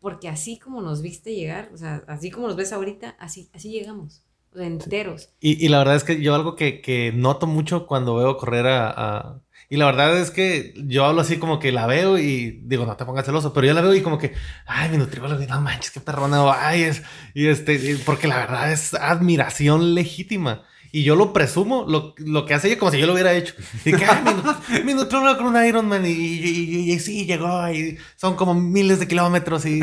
porque 0.00 0.28
así 0.28 0.58
como 0.58 0.82
nos 0.82 1.02
viste 1.02 1.34
llegar, 1.34 1.70
o 1.74 1.76
sea, 1.76 2.04
así 2.08 2.30
como 2.30 2.48
nos 2.48 2.56
ves 2.56 2.72
ahorita, 2.72 3.10
así, 3.18 3.50
así 3.54 3.70
llegamos, 3.70 4.22
o 4.52 4.58
sea, 4.58 4.66
enteros. 4.66 5.30
Y, 5.40 5.64
y 5.64 5.68
la 5.68 5.78
verdad 5.78 5.96
es 5.96 6.04
que 6.04 6.20
yo 6.22 6.34
algo 6.34 6.56
que, 6.56 6.80
que 6.80 7.12
noto 7.14 7.46
mucho 7.46 7.86
cuando 7.86 8.16
veo 8.16 8.36
correr 8.38 8.66
a, 8.66 8.90
a- 8.90 9.42
Y 9.68 9.76
la 9.76 9.86
verdad 9.86 10.18
es 10.18 10.30
que 10.30 10.72
yo 10.86 11.04
hablo 11.04 11.20
así 11.20 11.38
como 11.38 11.58
que 11.58 11.72
la 11.72 11.86
veo 11.86 12.18
y 12.18 12.62
digo, 12.64 12.86
no 12.86 12.96
te 12.96 13.04
pongas 13.04 13.26
celoso, 13.26 13.52
pero 13.52 13.66
yo 13.66 13.74
la 13.74 13.82
veo 13.82 13.94
y 13.94 14.02
como 14.02 14.18
que, 14.18 14.34
ay, 14.66 14.90
mi 14.90 14.96
nutriólogo, 14.98 15.42
no 15.46 15.60
manches, 15.60 15.90
qué 15.90 16.00
perrona, 16.00 16.42
ay, 16.66 16.82
es... 16.84 17.02
Y 17.34 17.48
este, 17.48 17.96
porque 18.06 18.28
la 18.28 18.38
verdad 18.38 18.72
es 18.72 18.94
admiración 18.94 19.94
legítima. 19.94 20.62
Y 20.98 21.02
yo 21.04 21.14
lo 21.14 21.32
presumo, 21.34 21.84
lo, 21.86 22.14
lo 22.16 22.46
que 22.46 22.54
hace 22.54 22.68
ella 22.68 22.78
como 22.78 22.90
si 22.90 22.98
yo 22.98 23.06
lo 23.06 23.12
hubiera 23.12 23.34
hecho. 23.34 23.54
Y 23.84 23.92
que, 23.92 24.04
ay, 24.06 24.22
mi, 24.24 24.82
mi 24.84 24.94
nutriólogo 24.94 25.36
con 25.36 25.46
un 25.54 25.62
Ironman 25.66 26.06
y, 26.06 26.10
y, 26.10 26.48
y- 26.88 26.92
y 26.92 26.98
sí, 27.00 27.26
llegó 27.26 27.68
y 27.70 27.98
son 28.16 28.34
como 28.36 28.54
miles 28.54 28.98
de 29.00 29.06
kilómetros 29.08 29.66
y, 29.66 29.80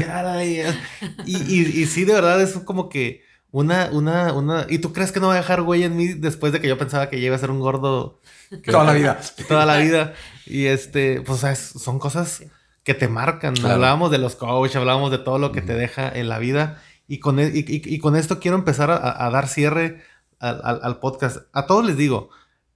y, 1.26 1.38
y, 1.38 1.82
y 1.82 1.86
sí, 1.86 2.06
de 2.06 2.14
verdad 2.14 2.42
es 2.42 2.54
como 2.60 2.90
que 2.90 3.24
una, 3.52 3.90
una, 3.92 4.34
una... 4.34 4.66
¿Y 4.70 4.80
tú 4.80 4.92
crees 4.94 5.12
que 5.12 5.20
no 5.20 5.28
va 5.28 5.34
a 5.34 5.38
dejar 5.38 5.62
güey 5.62 5.84
en 5.84 5.96
mí 5.96 6.08
después 6.08 6.52
de 6.52 6.60
que 6.60 6.68
yo 6.68 6.78
pensaba 6.78 7.10
que 7.10 7.20
yo 7.20 7.28
iba 7.28 7.36
a 7.36 7.40
ser 7.40 7.52
un 7.52 7.60
gordo 7.60 8.20
Toda 8.66 8.84
la 8.84 8.94
vida. 8.94 9.20
toda 9.48 9.66
la 9.68 9.78
vida? 9.78 10.14
Y 10.48 10.66
este, 10.66 11.22
pues 11.22 11.38
o 11.38 11.42
sea, 11.42 11.52
es- 11.52 11.74
son 11.80 12.00
cosas 12.00 12.44
que 12.84 12.96
te 12.96 13.08
marcan. 13.08 13.54
Claro. 13.54 13.76
Hablábamos 13.76 14.10
de 14.12 14.18
los 14.18 14.36
coaches, 14.36 14.76
hablábamos 14.78 15.12
de 15.12 15.20
todo 15.20 15.38
lo 15.38 15.52
que 15.52 15.62
te 15.62 15.76
deja 15.76 16.10
en 16.12 16.28
la 16.28 16.40
vida. 16.40 16.82
Y 17.08 17.20
con, 17.20 17.40
e- 17.40 17.52
y, 17.54 17.60
y- 17.60 17.82
y 17.96 18.00
con 18.00 18.16
esto 18.16 18.40
quiero 18.40 18.58
empezar 18.58 18.90
a, 18.90 19.26
a 19.26 19.30
dar 19.30 19.48
cierre 19.48 20.02
al, 20.40 21.00
podcast. 21.00 21.48
A 21.54 21.66
todos 21.66 21.86
les 21.86 21.98
digo, 21.98 22.30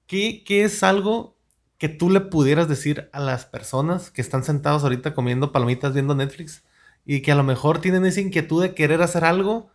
¿qué, 0.06 0.44
¿qué 0.46 0.64
es 0.64 0.84
algo 0.84 1.38
que 1.78 1.90
tú 1.90 2.10
le 2.10 2.22
pudieras 2.22 2.68
decir 2.68 3.10
a 3.14 3.20
las 3.20 3.46
personas 3.46 4.10
que 4.10 4.22
están 4.22 4.44
sentados 4.44 4.84
ahorita 4.84 5.14
comiendo 5.14 5.52
palomitas 5.52 5.94
viendo 5.94 6.16
Netflix 6.16 6.64
y 7.06 7.22
que 7.22 7.32
a 7.32 7.36
lo 7.36 7.44
mejor 7.44 7.80
tienen 7.80 8.06
esa 8.06 8.22
inquietud 8.22 8.62
de 8.62 8.74
querer 8.74 9.02
hacer 9.02 9.24
algo 9.24 9.70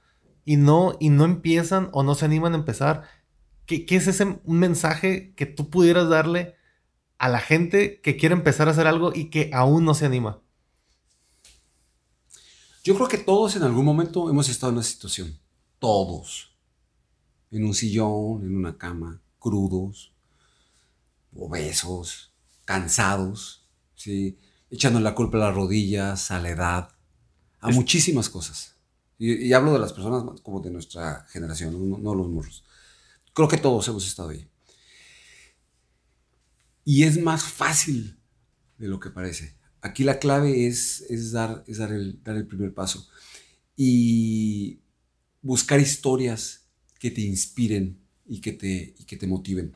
y 0.45 0.57
no, 0.57 0.97
y 1.01 1.11
no 1.11 1.25
empiezan 1.25 1.89
o 1.93 2.03
no 2.03 2.15
se 2.15 2.25
animan 2.25 2.55
a 2.55 2.59
empezar? 2.59 3.05
¿Qué, 3.67 3.87
qué 3.87 3.97
es 3.97 4.09
ese 4.09 4.41
mensaje 4.45 5.35
que 5.35 5.47
tú 5.47 5.71
pudieras 5.71 6.09
darle 6.09 6.57
a 7.19 7.29
la 7.29 7.39
gente 7.39 8.01
que 8.01 8.17
quiere 8.17 8.35
empezar 8.35 8.67
a 8.69 8.73
hacer 8.73 8.87
algo 8.87 9.13
y 9.15 9.31
que 9.31 9.51
aún 9.53 9.85
no 9.85 9.95
se 9.95 10.07
anima? 10.07 10.41
Yo 12.85 12.97
creo 12.97 13.07
que 13.07 13.19
todos 13.19 13.55
en 13.55 13.63
algún 13.63 13.85
momento 13.85 14.29
hemos 14.29 14.49
estado 14.49 14.71
en 14.71 14.79
una 14.79 14.85
situación. 14.85 15.39
Todos. 15.79 16.52
En 17.53 17.65
un 17.65 17.73
sillón, 17.75 18.43
en 18.43 18.57
una 18.57 18.77
cama, 18.77 19.21
crudos, 19.39 20.13
obesos, 21.35 22.33
cansados, 22.65 23.67
¿sí? 23.95 24.39
echando 24.71 25.01
la 25.01 25.15
culpa 25.15 25.39
a 25.39 25.41
las 25.49 25.55
rodillas, 25.55 26.31
a 26.31 26.39
la 26.41 26.51
edad, 26.51 26.89
a 27.61 27.71
Es- 27.71 27.77
muchísimas 27.77 28.29
cosas. 28.31 28.77
Y, 29.19 29.35
y 29.49 29.53
hablo 29.53 29.73
de 29.73 29.81
las 29.81 29.93
personas 29.93 30.41
como 30.43 30.61
de 30.61 30.71
nuestra 30.71 31.27
generación, 31.31 31.91
no, 31.91 31.99
no 31.99 32.15
los 32.15 32.29
morros. 32.29 32.65
Creo 33.35 33.49
que 33.49 33.59
todos 33.59 33.89
hemos 33.89 34.07
estado 34.07 34.31
ahí. 34.31 34.49
Y 36.85 37.05
es 37.05 37.21
más 37.21 37.45
fácil 37.45 38.19
de 38.79 38.89
lo 38.89 39.01
que 39.01 39.11
parece. 39.11 39.57
Aquí 39.81 40.05
la 40.05 40.19
clave 40.19 40.67
es, 40.67 41.03
es, 41.11 41.33
dar, 41.33 41.65
es 41.67 41.79
dar, 41.79 41.93
el, 41.93 42.23
dar 42.23 42.37
el 42.37 42.47
primer 42.47 42.75
paso 42.75 43.07
y 43.77 44.81
buscar 45.43 45.81
historias 45.81 46.62
que 47.03 47.11
te 47.11 47.21
inspiren 47.21 47.99
y 48.29 48.41
que 48.41 48.53
te, 48.53 48.95
y 48.97 49.05
que 49.07 49.17
te 49.17 49.27
motiven. 49.27 49.75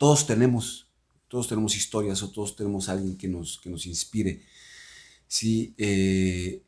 Todos 0.00 0.26
tenemos, 0.26 0.88
todos 1.28 1.46
tenemos 1.46 1.76
historias 1.76 2.24
o 2.24 2.30
todos 2.32 2.56
tenemos 2.56 2.88
alguien 2.88 3.16
que 3.16 3.28
nos, 3.28 3.60
que 3.60 3.70
nos 3.70 3.86
inspire. 3.86 4.42
Sí, 5.28 5.76
eh, 5.78 6.60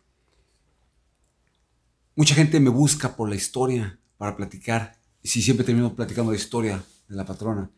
mucha 2.14 2.36
gente 2.36 2.60
me 2.60 2.70
busca 2.70 3.16
por 3.16 3.28
la 3.28 3.34
historia 3.34 3.98
para 4.18 4.36
platicar. 4.36 4.96
Sí, 5.24 5.42
siempre 5.42 5.66
termino 5.66 5.96
platicando 5.96 6.30
la 6.30 6.38
historia 6.38 6.84
de 7.08 7.16
la 7.16 7.26
patrona. 7.26 7.72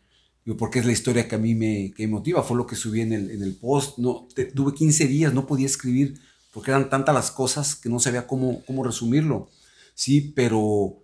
Digo, 0.45 0.59
porque 0.59 0.81
es 0.81 0.85
la 0.85 0.93
historia 0.93 1.27
que 1.27 1.37
a 1.37 1.39
mí 1.39 1.55
me, 1.55 1.95
que 1.97 2.07
me 2.07 2.13
motiva. 2.13 2.43
Fue 2.43 2.59
lo 2.59 2.67
que 2.67 2.77
subí 2.77 3.01
en 3.01 3.15
el, 3.15 3.31
en 3.31 3.43
el 3.43 3.55
post. 3.55 3.97
No, 3.97 4.29
tuve 4.55 4.75
15 4.75 5.07
días, 5.07 5.33
no 5.33 5.47
podía 5.47 5.65
escribir 5.65 6.21
porque 6.53 6.71
eran 6.71 6.91
tantas 6.91 7.15
las 7.15 7.31
cosas 7.31 7.75
que 7.75 7.89
no 7.89 7.99
sabía 7.99 8.27
cómo, 8.27 8.63
cómo 8.67 8.85
resumirlo. 8.85 9.49
Sí, 9.95 10.33
pero 10.37 11.02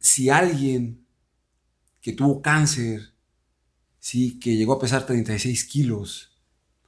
si 0.00 0.30
alguien 0.30 1.06
que 2.00 2.12
tuvo 2.12 2.42
cáncer, 2.42 3.12
sí, 4.00 4.40
que 4.40 4.56
llegó 4.56 4.72
a 4.72 4.80
pesar 4.80 5.06
36 5.06 5.64
kilos, 5.66 6.32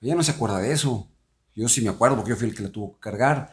ya 0.00 0.16
no 0.16 0.24
se 0.24 0.32
acuerda 0.32 0.58
de 0.58 0.72
eso. 0.72 1.08
Yo 1.54 1.68
sí 1.68 1.80
me 1.80 1.90
acuerdo 1.90 2.16
porque 2.16 2.30
yo 2.30 2.36
fui 2.36 2.48
el 2.48 2.56
que 2.56 2.64
la 2.64 2.72
tuvo 2.72 2.94
que 2.94 3.00
cargar. 3.00 3.52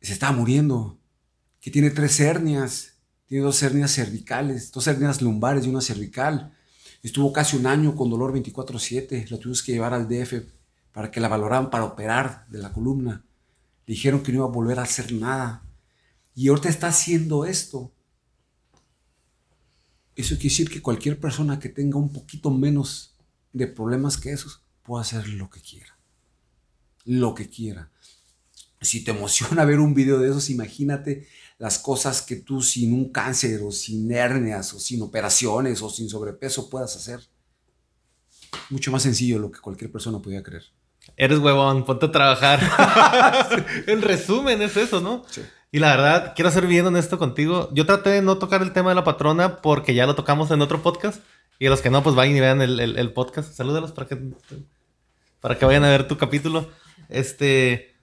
Se 0.00 0.12
estaba 0.12 0.36
muriendo. 0.36 0.98
Que 1.60 1.70
tiene 1.70 1.90
tres 1.90 2.18
hernias 2.18 2.96
tiene 3.26 3.44
dos 3.44 3.60
hernias 3.62 3.92
cervicales, 3.92 4.70
dos 4.70 4.86
hernias 4.86 5.20
lumbares 5.20 5.66
y 5.66 5.68
una 5.68 5.80
cervical. 5.80 6.52
Estuvo 7.02 7.32
casi 7.32 7.56
un 7.56 7.66
año 7.66 7.96
con 7.96 8.08
dolor 8.08 8.32
24/7, 8.32 9.26
la 9.30 9.38
tuvimos 9.38 9.62
que 9.62 9.72
llevar 9.72 9.92
al 9.94 10.08
DF 10.08 10.46
para 10.92 11.10
que 11.10 11.20
la 11.20 11.28
valoraran 11.28 11.70
para 11.70 11.84
operar 11.84 12.46
de 12.48 12.58
la 12.58 12.72
columna. 12.72 13.24
Le 13.86 13.94
dijeron 13.94 14.22
que 14.22 14.32
no 14.32 14.38
iba 14.38 14.46
a 14.46 14.50
volver 14.50 14.78
a 14.78 14.82
hacer 14.82 15.12
nada. 15.12 15.64
Y 16.34 16.48
ahorita 16.48 16.68
está 16.68 16.88
haciendo 16.88 17.44
esto. 17.44 17.92
Eso 20.16 20.34
quiere 20.36 20.48
decir 20.48 20.70
que 20.70 20.80
cualquier 20.80 21.20
persona 21.20 21.60
que 21.60 21.68
tenga 21.68 21.98
un 21.98 22.10
poquito 22.10 22.50
menos 22.50 23.14
de 23.52 23.66
problemas 23.66 24.16
que 24.16 24.32
esos 24.32 24.62
puede 24.82 25.02
hacer 25.02 25.28
lo 25.28 25.50
que 25.50 25.60
quiera. 25.60 25.98
Lo 27.04 27.34
que 27.34 27.50
quiera. 27.50 27.90
Si 28.80 29.04
te 29.04 29.10
emociona 29.10 29.64
ver 29.66 29.78
un 29.78 29.94
video 29.94 30.18
de 30.18 30.30
esos, 30.30 30.48
imagínate 30.48 31.28
las 31.58 31.78
cosas 31.78 32.22
que 32.22 32.36
tú 32.36 32.62
sin 32.62 32.94
un 32.94 33.10
cáncer 33.10 33.60
o 33.62 33.70
sin 33.70 34.10
hernias 34.10 34.72
o 34.72 34.80
sin 34.80 35.02
operaciones 35.02 35.82
o 35.82 35.90
sin 35.90 36.08
sobrepeso 36.08 36.70
puedas 36.70 36.96
hacer. 36.96 37.20
Mucho 38.70 38.90
más 38.90 39.02
sencillo 39.02 39.36
de 39.36 39.42
lo 39.42 39.50
que 39.50 39.60
cualquier 39.60 39.92
persona 39.92 40.20
podía 40.20 40.42
creer. 40.42 40.64
Eres 41.16 41.38
huevón, 41.38 41.84
ponte 41.84 42.06
a 42.06 42.10
trabajar. 42.10 43.66
en 43.86 44.00
resumen, 44.00 44.62
es 44.62 44.76
eso, 44.78 45.00
¿no? 45.00 45.24
Sí. 45.30 45.42
Y 45.72 45.78
la 45.78 45.90
verdad, 45.90 46.32
quiero 46.34 46.50
ser 46.50 46.66
bien 46.66 46.86
honesto 46.86 47.18
contigo. 47.18 47.68
Yo 47.72 47.86
traté 47.86 48.10
de 48.10 48.22
no 48.22 48.38
tocar 48.38 48.62
el 48.62 48.72
tema 48.72 48.90
de 48.90 48.94
la 48.94 49.04
patrona 49.04 49.56
porque 49.58 49.94
ya 49.94 50.06
lo 50.06 50.14
tocamos 50.14 50.50
en 50.50 50.62
otro 50.62 50.82
podcast. 50.82 51.22
Y 51.58 51.68
los 51.68 51.80
que 51.80 51.90
no, 51.90 52.02
pues 52.02 52.14
vayan 52.14 52.36
y 52.36 52.40
vean 52.40 52.62
el, 52.62 52.80
el, 52.80 53.12
podcast. 53.12 53.52
Salúdalos 53.52 53.92
para 53.92 54.06
que, 54.06 54.18
para 55.40 55.58
que 55.58 55.64
vayan 55.64 55.84
a 55.84 55.88
ver 55.88 56.06
tu 56.06 56.16
capítulo. 56.16 56.70
Este. 57.08 57.94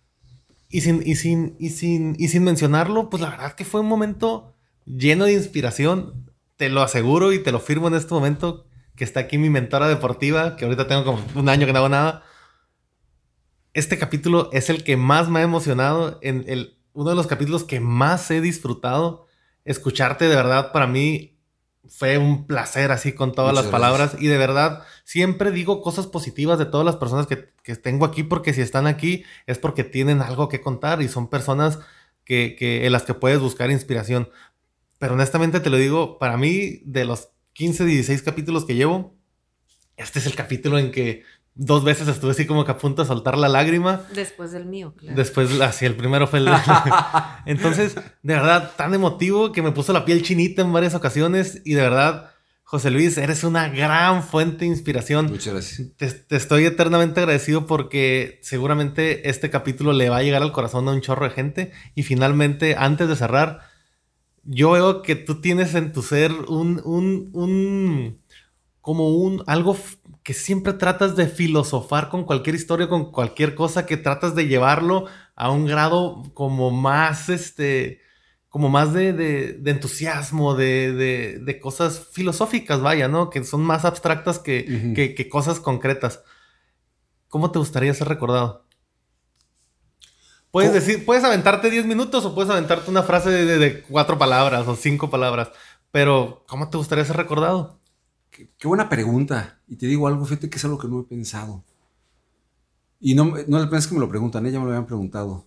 Y 0.69 0.81
sin, 0.81 1.03
y, 1.06 1.15
sin, 1.15 1.56
y, 1.60 1.69
sin, 1.69 2.15
y 2.18 2.30
sin 2.30 2.44
mencionarlo, 2.44 3.10
pues 3.10 3.22
la 3.22 3.30
verdad 3.30 3.53
que 3.53 3.64
fue 3.64 3.81
un 3.81 3.88
momento 3.88 4.53
lleno 4.85 5.26
de 5.26 5.34
inspiración. 5.34 6.31
Te 6.57 6.69
lo 6.69 6.81
aseguro 6.81 7.31
y 7.31 7.40
te 7.40 7.52
lo 7.52 7.60
firmo 7.60 7.88
en 7.88 7.95
este 7.95 8.14
momento. 8.14 8.65
Que 8.95 9.03
está 9.03 9.22
aquí 9.22 9.38
mi 9.38 9.49
mentora 9.49 9.88
deportiva, 9.88 10.56
que 10.56 10.65
ahorita 10.65 10.88
tengo 10.88 11.06
como 11.06 11.23
un 11.35 11.49
año 11.49 11.65
que 11.65 11.73
no 11.73 11.80
hago 11.80 11.90
nada. 11.90 12.23
Este 13.73 13.98
capítulo 13.98 14.49
es 14.52 14.69
el 14.69 14.84
que 14.84 14.98
más 14.98 15.30
me 15.30 15.40
ha 15.40 15.44
emocionado 15.44 16.19
en 16.22 16.44
el 16.48 16.77
uno 16.93 17.09
de 17.09 17.15
los 17.15 17.27
capítulos 17.27 17.63
que 17.63 17.79
más 17.79 18.29
he 18.31 18.41
disfrutado. 18.41 19.27
Escucharte 19.65 20.27
de 20.27 20.35
verdad 20.35 20.71
para 20.71 20.87
mí 20.87 21.37
fue 21.87 22.17
un 22.17 22.47
placer 22.47 22.91
así 22.91 23.13
con 23.13 23.33
todas 23.33 23.53
las 23.53 23.65
palabras 23.65 24.15
y 24.17 24.27
de 24.27 24.37
verdad 24.37 24.83
siempre 25.03 25.51
digo 25.51 25.81
cosas 25.81 26.07
positivas 26.07 26.57
de 26.57 26.65
todas 26.65 26.85
las 26.85 26.95
personas 26.95 27.27
que, 27.27 27.51
tengo 27.75 28.05
aquí 28.05 28.23
porque 28.23 28.53
si 28.53 28.61
están 28.61 28.87
aquí 28.87 29.23
es 29.47 29.57
porque 29.57 29.83
tienen 29.83 30.21
algo 30.21 30.49
que 30.49 30.61
contar 30.61 31.01
y 31.01 31.07
son 31.07 31.29
personas 31.29 31.79
que, 32.25 32.55
que, 32.57 32.85
en 32.85 32.91
las 32.91 33.03
que 33.03 33.13
puedes 33.13 33.39
buscar 33.39 33.71
inspiración. 33.71 34.29
Pero 34.97 35.13
honestamente 35.13 35.59
te 35.59 35.69
lo 35.69 35.77
digo, 35.77 36.19
para 36.19 36.37
mí 36.37 36.81
de 36.85 37.05
los 37.05 37.29
15, 37.53 37.85
16 37.85 38.21
capítulos 38.21 38.65
que 38.65 38.75
llevo, 38.75 39.15
este 39.97 40.19
es 40.19 40.25
el 40.25 40.35
capítulo 40.35 40.77
en 40.77 40.91
que 40.91 41.23
dos 41.55 41.84
veces 41.84 42.07
estuve 42.07 42.31
así 42.31 42.45
como 42.45 42.65
que 42.65 42.71
a 42.71 42.77
punto 42.77 43.03
de 43.03 43.07
soltar 43.07 43.38
la 43.38 43.47
lágrima. 43.47 44.01
Después 44.13 44.51
del 44.51 44.65
mío, 44.65 44.93
claro. 44.97 45.15
Después, 45.15 45.59
así, 45.61 45.85
el 45.85 45.95
primero 45.95 46.27
fue 46.27 46.39
el... 46.39 46.49
Entonces, 47.45 47.95
de 47.95 48.34
verdad, 48.34 48.71
tan 48.75 48.93
emotivo 48.93 49.51
que 49.51 49.61
me 49.61 49.71
puso 49.71 49.93
la 49.93 50.05
piel 50.05 50.23
chinita 50.23 50.61
en 50.61 50.73
varias 50.73 50.95
ocasiones 50.95 51.61
y 51.63 51.75
de 51.75 51.81
verdad, 51.81 52.31
José 52.63 52.89
Luis, 52.89 53.17
eres 53.17 53.43
una 53.43 53.69
gran 53.69 54.23
fuente 54.23 54.59
de 54.59 54.71
inspiración. 54.71 55.27
Muchas 55.27 55.53
gracias. 55.53 55.89
Te, 56.27 56.35
estoy 56.35 56.65
eternamente 56.65 57.19
agradecido 57.19 57.67
porque 57.67 58.39
seguramente 58.41 59.30
este 59.30 59.49
capítulo 59.49 59.93
le 59.93 60.09
va 60.09 60.17
a 60.17 60.23
llegar 60.23 60.41
al 60.41 60.51
corazón 60.51 60.88
a 60.88 60.91
un 60.91 61.01
chorro 61.01 61.25
de 61.25 61.31
gente. 61.31 61.71
Y 61.93 62.03
finalmente, 62.03 62.75
antes 62.77 63.07
de 63.07 63.15
cerrar, 63.15 63.59
yo 64.43 64.71
veo 64.71 65.03
que 65.03 65.15
tú 65.15 65.39
tienes 65.39 65.75
en 65.75 65.93
tu 65.93 66.01
ser 66.01 66.31
un, 66.31 66.81
un, 66.84 67.30
un 67.34 68.23
como 68.81 69.15
un 69.15 69.43
algo 69.47 69.77
que 70.23 70.33
siempre 70.33 70.73
tratas 70.73 71.15
de 71.15 71.27
filosofar 71.27 72.09
con 72.09 72.23
cualquier 72.23 72.55
historia, 72.55 72.87
con 72.87 73.11
cualquier 73.11 73.55
cosa, 73.55 73.85
que 73.85 73.97
tratas 73.97 74.35
de 74.35 74.47
llevarlo 74.47 75.07
a 75.35 75.51
un 75.51 75.65
grado 75.65 76.23
como 76.33 76.71
más, 76.71 77.27
este, 77.27 78.01
como 78.47 78.69
más 78.69 78.93
de, 78.93 79.11
de, 79.11 79.71
entusiasmo, 79.71 80.55
de, 80.55 80.93
de, 81.39 81.59
cosas 81.59 82.07
filosóficas, 82.13 82.81
vaya, 82.81 83.09
¿no? 83.09 83.29
Que 83.29 83.43
son 83.43 83.61
más 83.61 83.83
abstractas 83.83 84.39
que, 84.39 85.13
que, 85.15 85.29
cosas 85.29 85.59
concretas. 85.59 86.23
¿Cómo 87.27 87.51
te 87.51 87.59
gustaría 87.59 87.93
ser 87.93 88.07
recordado? 88.07 88.65
Puedes 90.51 90.71
decir, 90.71 91.03
puedes 91.03 91.23
aventarte 91.23 91.69
10 91.71 91.85
minutos 91.85 92.23
o 92.25 92.35
puedes 92.35 92.51
aventarte 92.51 92.89
una 92.89 93.03
frase 93.03 93.31
de, 93.31 93.81
cuatro 93.81 94.17
palabras 94.19 94.67
o 94.67 94.75
cinco 94.75 95.09
palabras, 95.09 95.51
pero 95.91 96.45
¿cómo 96.47 96.69
te 96.69 96.77
gustaría 96.77 97.03
ser 97.03 97.17
recordado? 97.17 97.82
Qué, 98.34 98.68
buena 98.68 98.89
pregunta. 98.89 99.61
Y 99.68 99.76
te 99.76 99.85
digo 99.85 100.07
algo, 100.07 100.26
fíjate 100.26 100.49
que 100.49 100.57
es 100.57 100.65
algo 100.65 100.80
que 100.80 100.88
no 100.88 101.01
he 101.01 101.03
pensado. 101.03 101.64
Y 102.99 103.15
no, 103.15 103.26
no 103.47 103.60
le 103.60 103.69
que 103.69 103.93
me 103.93 103.99
lo 103.99 104.10
preguntan, 104.10 104.45
ella 104.45 104.60
me 104.60 104.65
lo 104.65 104.72
habían 104.72 104.88
preguntado. 104.88 105.45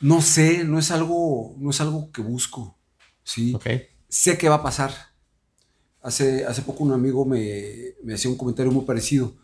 No 0.00 0.22
sé, 0.22 0.64
no 0.64 0.78
es 0.78 0.90
algo, 0.90 1.54
no 1.58 1.70
es 1.70 1.80
algo 1.80 2.10
que 2.12 2.22
busco. 2.22 2.76
¿sí? 3.22 3.56
Sé 4.08 4.38
que 4.38 4.48
va 4.48 4.56
a 4.56 4.62
pasar. 4.62 4.92
Hace, 6.00 6.46
hace 6.46 6.62
poco 6.62 6.84
un 6.84 6.92
amigo 6.92 7.24
me, 7.24 7.94
me 8.02 8.14
hacía 8.14 8.30
un 8.30 8.38
comentario 8.38 8.72
muy 8.72 8.84
parecido. 8.84 9.34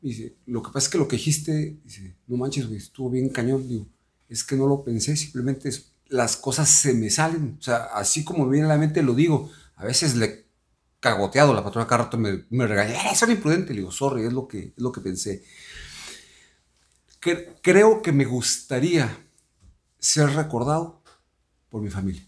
dice, 0.00 0.36
lo 0.46 0.62
que 0.62 0.70
pasa 0.70 0.86
es 0.86 0.92
que 0.92 0.98
lo 0.98 1.08
que 1.08 1.16
dijiste, 1.16 1.78
dice, 1.82 2.14
no 2.26 2.36
manches, 2.36 2.66
güey, 2.66 2.78
estuvo 2.78 3.10
bien 3.10 3.30
cañón. 3.30 3.66
Digo, 3.66 3.86
es 4.28 4.44
que 4.44 4.56
no 4.56 4.66
lo 4.66 4.84
pensé, 4.84 5.16
simplemente 5.16 5.70
las 6.08 6.36
cosas 6.36 6.68
se 6.68 6.94
me 6.94 7.10
salen. 7.10 7.56
O 7.58 7.62
sea, 7.62 7.84
así 7.94 8.22
como 8.22 8.44
me 8.44 8.52
viene 8.52 8.66
a 8.66 8.68
la 8.68 8.78
mente 8.78 9.02
lo 9.02 9.14
digo. 9.14 9.50
A 9.76 9.84
veces 9.84 10.14
le 10.14 10.43
cagoteado. 11.04 11.52
La 11.52 11.62
patrona 11.62 11.86
cada 11.86 12.04
rato 12.04 12.16
me, 12.16 12.44
me 12.48 12.66
regaña, 12.66 12.94
¡Eh, 13.10 13.14
son 13.14 13.30
imprudente. 13.30 13.74
Le 13.74 13.80
digo, 13.80 13.92
sorry, 13.92 14.24
es 14.24 14.32
lo 14.32 14.48
que, 14.48 14.72
es 14.76 14.82
lo 14.82 14.90
que 14.90 15.02
pensé. 15.02 15.44
creo 17.62 18.02
que 18.02 18.12
me 18.12 18.24
gustaría 18.24 19.06
ser 19.98 20.30
recordado 20.30 21.02
por 21.68 21.82
mi 21.82 21.90
familia. 21.90 22.26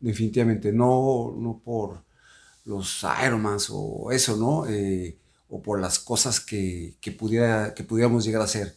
Definitivamente, 0.00 0.72
no, 0.72 1.34
no 1.38 1.60
por 1.62 2.04
los 2.64 3.04
Ironmans 3.24 3.68
o 3.70 4.10
eso, 4.12 4.36
¿no? 4.36 4.66
Eh, 4.66 5.18
o 5.48 5.62
por 5.62 5.80
las 5.80 5.98
cosas 5.98 6.40
que, 6.40 6.96
que, 7.00 7.12
pudiera, 7.12 7.74
que 7.74 7.84
pudiéramos 7.84 8.24
llegar 8.24 8.40
a 8.42 8.46
hacer. 8.46 8.76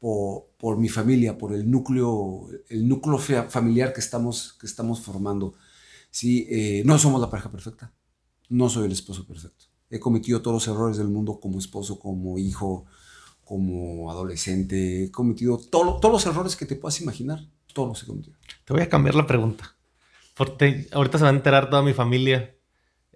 Por, 0.00 0.46
por, 0.58 0.76
mi 0.76 0.88
familia, 0.88 1.38
por 1.38 1.52
el 1.54 1.70
núcleo, 1.70 2.48
el 2.68 2.88
núcleo 2.88 3.18
familiar 3.48 3.92
que 3.92 4.00
estamos, 4.00 4.54
que 4.54 4.66
estamos 4.66 5.00
formando. 5.00 5.54
Sí, 6.12 6.46
eh, 6.50 6.82
no 6.84 6.98
somos 6.98 7.20
la 7.20 7.30
pareja 7.30 7.50
perfecta. 7.50 7.90
No 8.50 8.68
soy 8.68 8.84
el 8.84 8.92
esposo 8.92 9.26
perfecto. 9.26 9.64
He 9.90 9.98
cometido 9.98 10.42
todos 10.42 10.54
los 10.54 10.68
errores 10.68 10.98
del 10.98 11.08
mundo 11.08 11.40
como 11.40 11.58
esposo, 11.58 11.98
como 11.98 12.38
hijo, 12.38 12.84
como 13.44 14.10
adolescente. 14.10 15.04
He 15.04 15.10
cometido 15.10 15.56
todos 15.56 16.12
los 16.12 16.26
errores 16.26 16.54
que 16.54 16.66
te 16.66 16.76
puedas 16.76 17.00
imaginar. 17.00 17.40
Todos 17.72 17.88
los 17.88 18.02
he 18.02 18.06
cometido. 18.06 18.36
Te 18.66 18.74
voy 18.74 18.82
a 18.82 18.90
cambiar 18.90 19.14
la 19.14 19.26
pregunta. 19.26 19.74
Porque 20.36 20.86
ahorita 20.92 21.16
se 21.16 21.24
va 21.24 21.30
a 21.30 21.34
enterar 21.34 21.70
toda 21.70 21.82
mi 21.82 21.94
familia. 21.94 22.56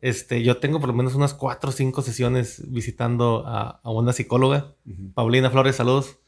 Este, 0.00 0.42
yo 0.42 0.56
tengo 0.56 0.80
por 0.80 0.88
lo 0.88 0.94
menos 0.94 1.14
unas 1.14 1.34
cuatro 1.34 1.68
o 1.68 1.72
cinco 1.72 2.00
sesiones 2.00 2.62
visitando 2.70 3.44
a, 3.46 3.80
una 3.84 4.14
psicóloga, 4.14 4.74
Paulina 5.14 5.50
Flores, 5.50 5.76
saludos, 5.76 6.18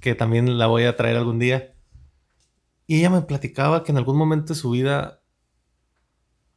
que 0.00 0.16
también 0.16 0.58
la 0.58 0.66
voy 0.66 0.84
a 0.84 0.96
traer 0.96 1.16
algún 1.16 1.38
día. 1.38 1.74
Y 2.88 2.98
ella 2.98 3.10
me 3.10 3.22
platicaba 3.22 3.84
que 3.84 3.92
en 3.92 3.98
algún 3.98 4.16
momento 4.16 4.54
de 4.54 4.58
su 4.58 4.70
vida 4.70 5.22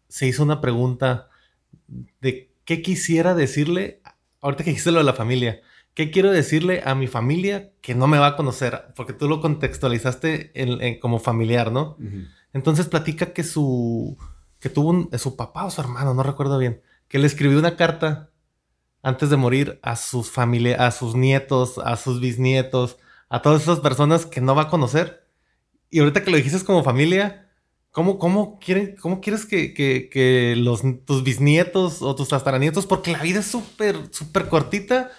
se 0.09 0.27
hizo 0.27 0.43
una 0.43 0.59
pregunta 0.59 1.29
de 2.19 2.51
qué 2.65 2.81
quisiera 2.81 3.33
decirle, 3.35 4.01
ahorita 4.41 4.63
que 4.63 4.71
dijiste 4.71 4.91
lo 4.91 4.97
de 4.97 5.05
la 5.05 5.13
familia, 5.13 5.61
¿qué 5.93 6.11
quiero 6.11 6.31
decirle 6.31 6.81
a 6.85 6.95
mi 6.95 7.07
familia 7.07 7.71
que 7.81 7.95
no 7.95 8.07
me 8.07 8.19
va 8.19 8.27
a 8.27 8.35
conocer? 8.35 8.91
Porque 8.95 9.13
tú 9.13 9.29
lo 9.29 9.39
contextualizaste 9.39 10.51
como 10.99 11.19
familiar, 11.19 11.71
¿no? 11.71 11.97
Entonces 12.53 12.87
platica 12.87 13.33
que 13.33 13.43
su, 13.43 14.17
que 14.59 14.69
tuvo 14.69 14.89
un, 14.89 15.09
su 15.17 15.35
papá 15.35 15.65
o 15.65 15.71
su 15.71 15.79
hermano, 15.81 16.13
no 16.13 16.23
recuerdo 16.23 16.57
bien, 16.57 16.81
que 17.07 17.19
le 17.19 17.27
escribió 17.27 17.59
una 17.59 17.75
carta 17.75 18.29
antes 19.01 19.29
de 19.29 19.37
morir 19.37 19.79
a 19.81 19.95
sus 19.95 20.29
familia, 20.29 20.85
a 20.85 20.91
sus 20.91 21.15
nietos, 21.15 21.77
a 21.77 21.95
sus 21.95 22.19
bisnietos, 22.19 22.97
a 23.29 23.41
todas 23.41 23.61
esas 23.61 23.79
personas 23.79 24.25
que 24.25 24.41
no 24.41 24.55
va 24.55 24.63
a 24.63 24.69
conocer. 24.69 25.25
Y 25.89 25.99
ahorita 25.99 26.23
que 26.23 26.31
lo 26.31 26.37
dijiste 26.37 26.65
como 26.65 26.83
familia, 26.83 27.48
¿Cómo, 27.91 28.19
cómo, 28.19 28.59
cómo 29.01 29.19
quieres 29.19 29.45
que, 29.45 30.53
los, 30.57 30.81
tus 31.05 31.23
bisnietos 31.23 32.01
o 32.03 32.15
tus 32.15 32.29
tataranietos, 32.29 32.85
porque 32.85 33.13
la 33.13 33.23
vida 33.23 33.39
es 33.39 33.47
súper, 33.47 33.97
súper 34.11 34.47
cortita 34.47 35.11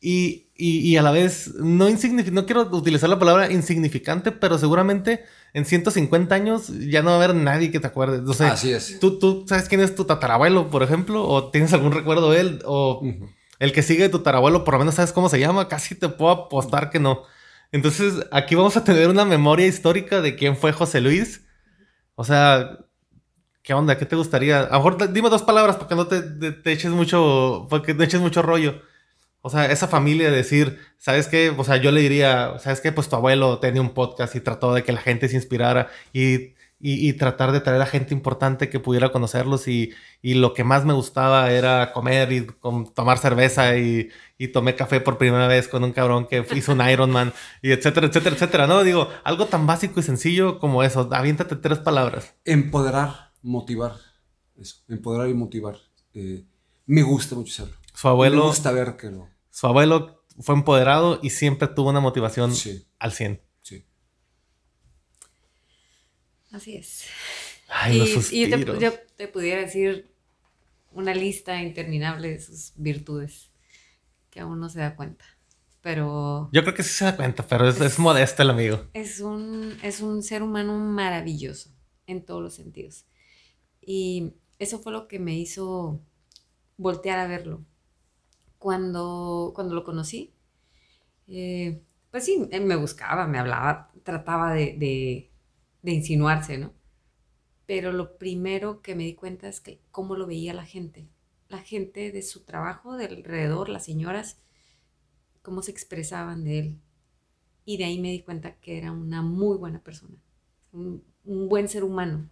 y, 0.00 0.96
a 0.96 1.02
la 1.02 1.10
vez 1.10 1.54
no 1.56 1.88
no 1.88 2.46
quiero 2.46 2.62
utilizar 2.72 3.10
la 3.10 3.18
palabra 3.18 3.50
insignificante, 3.50 4.30
pero 4.30 4.56
seguramente 4.56 5.24
en 5.52 5.64
150 5.64 6.34
años 6.34 6.68
ya 6.68 7.02
no 7.02 7.10
va 7.10 7.14
a 7.14 7.24
haber 7.24 7.34
nadie 7.34 7.72
que 7.72 7.80
te 7.80 7.88
acuerde. 7.88 8.22
O 8.28 8.34
sea, 8.34 8.52
Así 8.52 8.72
es. 8.72 8.98
¿tú, 9.00 9.18
tú 9.18 9.44
sabes 9.48 9.68
quién 9.68 9.80
es 9.80 9.94
tu 9.94 10.04
tatarabuelo, 10.04 10.70
por 10.70 10.84
ejemplo, 10.84 11.26
o 11.26 11.50
tienes 11.50 11.72
algún 11.72 11.92
recuerdo 11.92 12.30
de 12.30 12.40
él, 12.40 12.62
o 12.64 13.02
el 13.58 13.72
que 13.72 13.82
sigue 13.82 14.04
de 14.04 14.08
tu 14.08 14.18
tatarabuelo, 14.18 14.64
por 14.64 14.74
lo 14.74 14.78
menos 14.78 14.94
sabes 14.94 15.12
cómo 15.12 15.28
se 15.28 15.40
llama, 15.40 15.68
casi 15.68 15.96
te 15.96 16.08
puedo 16.08 16.30
apostar 16.30 16.90
que 16.90 17.00
no. 17.00 17.22
Entonces, 17.72 18.26
aquí 18.30 18.54
vamos 18.54 18.76
a 18.76 18.84
tener 18.84 19.08
una 19.08 19.24
memoria 19.24 19.66
histórica 19.66 20.20
de 20.20 20.36
quién 20.36 20.56
fue 20.56 20.72
José 20.72 21.00
Luis 21.00 21.42
o 22.14 22.24
sea, 22.24 22.78
¿Qué 23.62 23.74
onda? 23.74 23.96
¿Qué 23.96 24.06
te 24.06 24.16
gustaría? 24.16 24.62
A 24.62 24.70
lo 24.70 24.76
mejor 24.78 25.12
dime 25.12 25.30
dos 25.30 25.42
palabras 25.42 25.76
porque 25.76 25.94
no 25.94 26.08
te, 26.08 26.20
te, 26.20 26.72
eches 26.72 26.90
mucho, 26.90 27.68
no 27.70 28.04
eches 28.04 28.20
mucho 28.20 28.42
rollo. 28.42 28.82
O 29.40 29.50
sea, 29.50 29.66
esa 29.66 29.86
familia 29.88 30.30
de 30.30 30.36
decir, 30.36 30.80
¿sabes 30.98 31.28
qué? 31.28 31.50
O 31.56 31.62
sea, 31.64 31.76
yo 31.76 31.92
le 31.92 32.00
diría, 32.00 32.58
¿sabes 32.58 32.80
qué? 32.80 32.90
Pues 32.90 33.08
tu 33.08 33.16
abuelo 33.16 33.58
tenía 33.60 33.80
un 33.80 33.94
podcast 33.94 34.34
y 34.34 34.40
trató 34.40 34.74
de 34.74 34.82
que 34.82 34.92
la 34.92 35.00
gente 35.00 35.28
se 35.28 35.36
inspirara 35.36 35.90
y, 36.12 36.54
y, 36.84 37.12
tratar 37.12 37.52
de 37.52 37.60
traer 37.60 37.80
a 37.80 37.86
gente 37.86 38.12
importante 38.12 38.68
que 38.68 38.80
pudiera 38.80 39.12
conocerlos 39.12 39.68
y, 39.68 39.92
y 40.20 40.34
lo 40.34 40.52
que 40.52 40.64
más 40.64 40.84
me 40.84 40.92
gustaba 40.92 41.52
era 41.52 41.92
comer 41.92 42.32
y 42.32 42.46
tomar 42.94 43.18
cerveza 43.18 43.78
y, 43.78 44.10
y, 44.36 44.48
tomé 44.48 44.74
café 44.74 45.00
por 45.00 45.16
primera 45.16 45.46
vez 45.46 45.68
con 45.68 45.84
un 45.84 45.92
cabrón 45.92 46.26
que 46.26 46.44
hizo 46.56 46.72
un 46.72 46.80
Ironman 46.90 47.32
y 47.62 47.70
etcétera, 47.70 48.08
etcétera, 48.08 48.34
etcétera, 48.34 48.66
¿no? 48.66 48.82
Digo, 48.82 49.08
algo 49.22 49.46
tan 49.46 49.66
básico 49.66 50.00
y 50.00 50.02
sencillo 50.02 50.58
como 50.58 50.82
eso, 50.82 51.08
aviéntate 51.12 51.54
tres 51.54 51.78
palabras. 51.78 52.34
Empoderar 52.44 53.32
motivar. 53.42 53.96
Eso, 54.56 54.76
empoderar 54.88 55.28
y 55.28 55.34
motivar. 55.34 55.76
Eh, 56.14 56.44
me 56.86 57.02
gusta 57.02 57.34
mucho 57.34 57.52
hacerlo. 57.52 57.80
Su 57.94 58.08
abuelo. 58.08 58.36
Me 58.36 58.48
gusta 58.48 58.72
ver 58.72 58.96
que 58.96 59.10
lo. 59.10 59.28
Su 59.50 59.66
abuelo 59.66 60.24
fue 60.40 60.54
empoderado 60.54 61.20
y 61.22 61.30
siempre 61.30 61.68
tuvo 61.68 61.90
una 61.90 62.00
motivación 62.00 62.52
al 62.98 63.12
100. 63.12 63.42
Sí. 63.60 63.84
Así 66.52 66.76
es. 66.76 67.06
Ay, 67.68 68.02
y, 68.30 68.44
y 68.44 68.50
yo, 68.78 68.92
te, 69.16 69.28
pudiera 69.28 69.62
decir 69.62 70.12
una 70.92 71.14
lista 71.14 71.62
interminable 71.62 72.28
de 72.28 72.40
sus 72.40 72.72
virtudes 72.76 73.50
que 74.30 74.40
aún 74.40 74.60
no 74.60 74.68
se 74.68 74.80
da 74.80 74.94
cuenta. 74.94 75.24
Pero. 75.80 76.50
Yo 76.52 76.62
creo 76.62 76.74
que 76.74 76.82
sí 76.82 76.90
se 76.90 77.06
da 77.06 77.16
cuenta, 77.16 77.46
pero 77.46 77.68
es, 77.68 77.80
es, 77.80 77.98
modesto 77.98 78.42
el 78.42 78.50
amigo. 78.50 78.86
Es 78.92 79.20
un, 79.20 79.76
es 79.82 80.00
un 80.00 80.22
ser 80.22 80.42
humano 80.42 80.78
maravilloso 80.78 81.70
en 82.06 82.24
todos 82.24 82.42
los 82.42 82.54
sentidos. 82.54 83.06
Y 83.80 84.34
eso 84.58 84.78
fue 84.78 84.92
lo 84.92 85.08
que 85.08 85.18
me 85.18 85.34
hizo 85.34 86.00
voltear 86.76 87.18
a 87.18 87.26
verlo. 87.26 87.64
Cuando, 88.58 89.52
cuando 89.54 89.74
lo 89.74 89.82
conocí, 89.82 90.34
eh, 91.26 91.82
pues 92.10 92.24
sí, 92.24 92.48
me 92.60 92.76
buscaba, 92.76 93.26
me 93.26 93.38
hablaba, 93.38 93.90
trataba 94.04 94.52
de, 94.52 95.31
insinuarse, 95.90 96.58
¿no? 96.58 96.72
Pero 97.66 97.92
lo 97.92 98.18
primero 98.18 98.82
que 98.82 98.94
me 98.94 99.04
di 99.04 99.14
cuenta 99.14 99.48
es 99.48 99.60
que 99.60 99.80
cómo 99.90 100.14
lo 100.14 100.26
veía 100.26 100.54
la 100.54 100.64
gente. 100.64 101.08
La 101.48 101.58
gente 101.58 102.12
de 102.12 102.22
su 102.22 102.44
trabajo, 102.44 102.96
de 102.96 103.06
alrededor, 103.06 103.68
las 103.68 103.84
señoras, 103.84 104.38
cómo 105.42 105.62
se 105.62 105.70
expresaban 105.70 106.44
de 106.44 106.58
él. 106.58 106.80
Y 107.64 107.76
de 107.76 107.84
ahí 107.84 108.00
me 108.00 108.10
di 108.10 108.22
cuenta 108.22 108.56
que 108.60 108.78
era 108.78 108.92
una 108.92 109.22
muy 109.22 109.56
buena 109.56 109.82
persona, 109.82 110.16
un, 110.72 111.04
un 111.24 111.48
buen 111.48 111.68
ser 111.68 111.84
humano. 111.84 112.28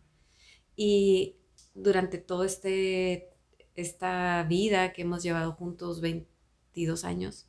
Y 0.77 1.37
durante 1.75 2.19
toda 2.19 2.47
este, 2.47 3.31
esta 3.75 4.45
vida 4.49 4.93
que 4.93 5.03
hemos 5.03 5.23
llevado 5.23 5.53
juntos, 5.53 6.01
22 6.01 7.05
años, 7.05 7.49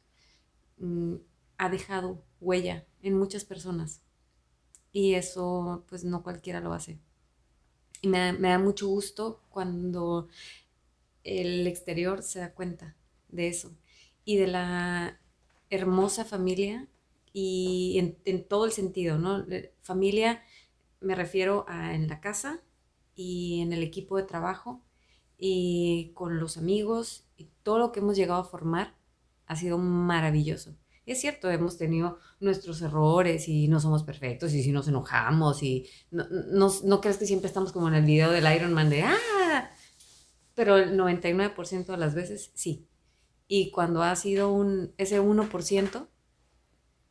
mm, 0.77 1.15
ha 1.57 1.69
dejado 1.69 2.23
huella 2.39 2.85
en 3.01 3.17
muchas 3.17 3.45
personas. 3.45 4.01
Y 4.91 5.13
eso, 5.13 5.85
pues 5.87 6.03
no 6.03 6.23
cualquiera 6.23 6.59
lo 6.59 6.73
hace. 6.73 6.99
Y 8.01 8.07
me, 8.07 8.33
me 8.33 8.49
da 8.49 8.59
mucho 8.59 8.87
gusto 8.87 9.41
cuando 9.49 10.27
el 11.23 11.67
exterior 11.67 12.23
se 12.23 12.39
da 12.39 12.53
cuenta 12.53 12.95
de 13.29 13.47
eso 13.47 13.75
y 14.25 14.37
de 14.37 14.47
la 14.47 15.19
hermosa 15.69 16.25
familia 16.25 16.87
y 17.31 17.97
en, 17.99 18.17
en, 18.25 18.43
todo 18.47 18.65
el 18.65 18.71
sentido, 18.71 19.17
¿no? 19.17 19.45
Familia 19.81 20.43
me 20.99 21.15
refiero 21.15 21.65
a 21.67 21.95
en 21.95 22.07
la 22.07 22.19
casa, 22.19 22.61
y 23.15 23.61
en 23.61 23.73
el 23.73 23.83
equipo 23.83 24.17
de 24.17 24.23
trabajo 24.23 24.81
y 25.37 26.11
con 26.13 26.39
los 26.39 26.57
amigos 26.57 27.25
y 27.37 27.49
todo 27.63 27.79
lo 27.79 27.91
que 27.91 27.99
hemos 27.99 28.15
llegado 28.15 28.41
a 28.41 28.45
formar 28.45 28.95
ha 29.45 29.55
sido 29.55 29.77
maravilloso. 29.77 30.75
Es 31.05 31.19
cierto, 31.19 31.49
hemos 31.49 31.77
tenido 31.77 32.19
nuestros 32.39 32.81
errores 32.81 33.47
y 33.47 33.67
no 33.67 33.79
somos 33.79 34.03
perfectos 34.03 34.53
y 34.53 34.63
si 34.63 34.71
nos 34.71 34.87
enojamos 34.87 35.63
y 35.63 35.89
no, 36.11 36.25
no, 36.83 37.01
crees 37.01 37.17
que 37.17 37.25
siempre 37.25 37.47
estamos 37.47 37.71
como 37.71 37.87
en 37.87 37.95
el 37.95 38.05
video 38.05 38.31
del 38.31 38.53
Iron 38.55 38.73
Man 38.73 38.89
de 38.89 39.03
¡ah! 39.03 39.71
Pero 40.53 40.77
el 40.77 40.97
99% 40.97 41.85
de 41.85 41.97
las 41.97 42.13
veces 42.13 42.51
sí. 42.53 42.87
Y 43.47 43.71
cuando 43.71 44.03
ha 44.03 44.15
sido 44.15 44.51
un, 44.51 44.93
ese 44.97 45.21
1%, 45.21 46.07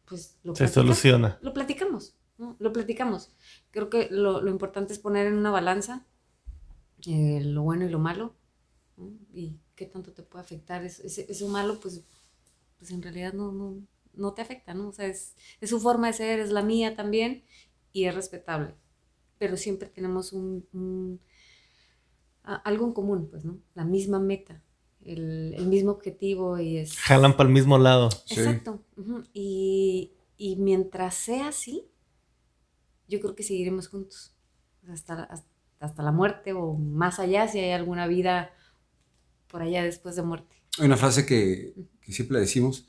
pues 0.04 0.38
lo 0.42 0.54
Se 0.54 0.68
soluciona. 0.68 1.38
Lo 1.42 1.52
platicamos. 1.52 2.14
Lo 2.58 2.72
platicamos. 2.72 3.30
Creo 3.70 3.90
que 3.90 4.08
lo, 4.10 4.46
importante 4.48 4.92
es 4.92 4.98
poner 4.98 5.26
en 5.26 5.34
una 5.34 5.50
balanza 5.50 6.06
eh, 7.06 7.40
lo 7.44 7.62
bueno 7.62 7.84
y 7.84 7.90
lo 7.90 7.98
malo. 7.98 8.34
Y 9.32 9.58
qué 9.74 9.86
tanto 9.86 10.12
te 10.12 10.22
puede 10.22 10.44
afectar. 10.44 10.84
Eso, 10.84 11.48
malo, 11.48 11.78
pues, 11.80 12.02
pues 12.80 12.90
en 12.90 13.02
realidad 13.02 13.32
no, 13.32 13.76
no, 14.14 14.32
te 14.34 14.42
afecta, 14.42 14.74
¿no? 14.74 14.88
O 14.88 14.92
sea, 14.92 15.06
es, 15.06 15.36
su 15.62 15.78
forma 15.78 16.08
de 16.08 16.14
ser, 16.14 16.40
es 16.40 16.50
la 16.50 16.62
mía 16.62 16.96
también 16.96 17.44
y 17.92 18.06
es 18.06 18.14
respetable. 18.14 18.74
Pero 19.38 19.56
siempre 19.56 19.88
tenemos 19.88 20.32
un, 20.32 21.20
algo 22.42 22.86
en 22.86 22.92
común, 22.92 23.28
pues, 23.30 23.44
¿no? 23.44 23.60
La 23.74 23.84
misma 23.84 24.18
meta. 24.18 24.62
El, 25.04 25.66
mismo 25.66 25.92
objetivo 25.92 26.58
y 26.58 26.78
es... 26.78 26.98
Jalan 26.98 27.36
para 27.36 27.48
el 27.48 27.54
mismo 27.54 27.78
lado. 27.78 28.08
Exacto. 28.28 28.82
y, 29.32 30.14
y 30.36 30.56
mientras 30.56 31.14
sea 31.14 31.48
así, 31.48 31.86
yo 33.08 33.20
creo 33.20 33.34
que 33.34 33.42
seguiremos 33.42 33.88
juntos 33.88 34.34
hasta, 34.90 35.28
hasta, 35.78 36.02
la 36.02 36.12
muerte 36.12 36.52
o 36.52 36.74
más 36.74 37.18
allá, 37.18 37.48
si 37.48 37.58
hay 37.58 37.72
alguna 37.72 38.06
vida 38.06 38.50
por 39.48 39.62
allá 39.62 39.82
después 39.82 40.16
de 40.16 40.22
muerte. 40.22 40.56
Hay 40.78 40.86
una 40.86 40.96
frase 40.96 41.26
que, 41.26 41.74
que 42.00 42.12
siempre 42.12 42.38
decimos, 42.38 42.86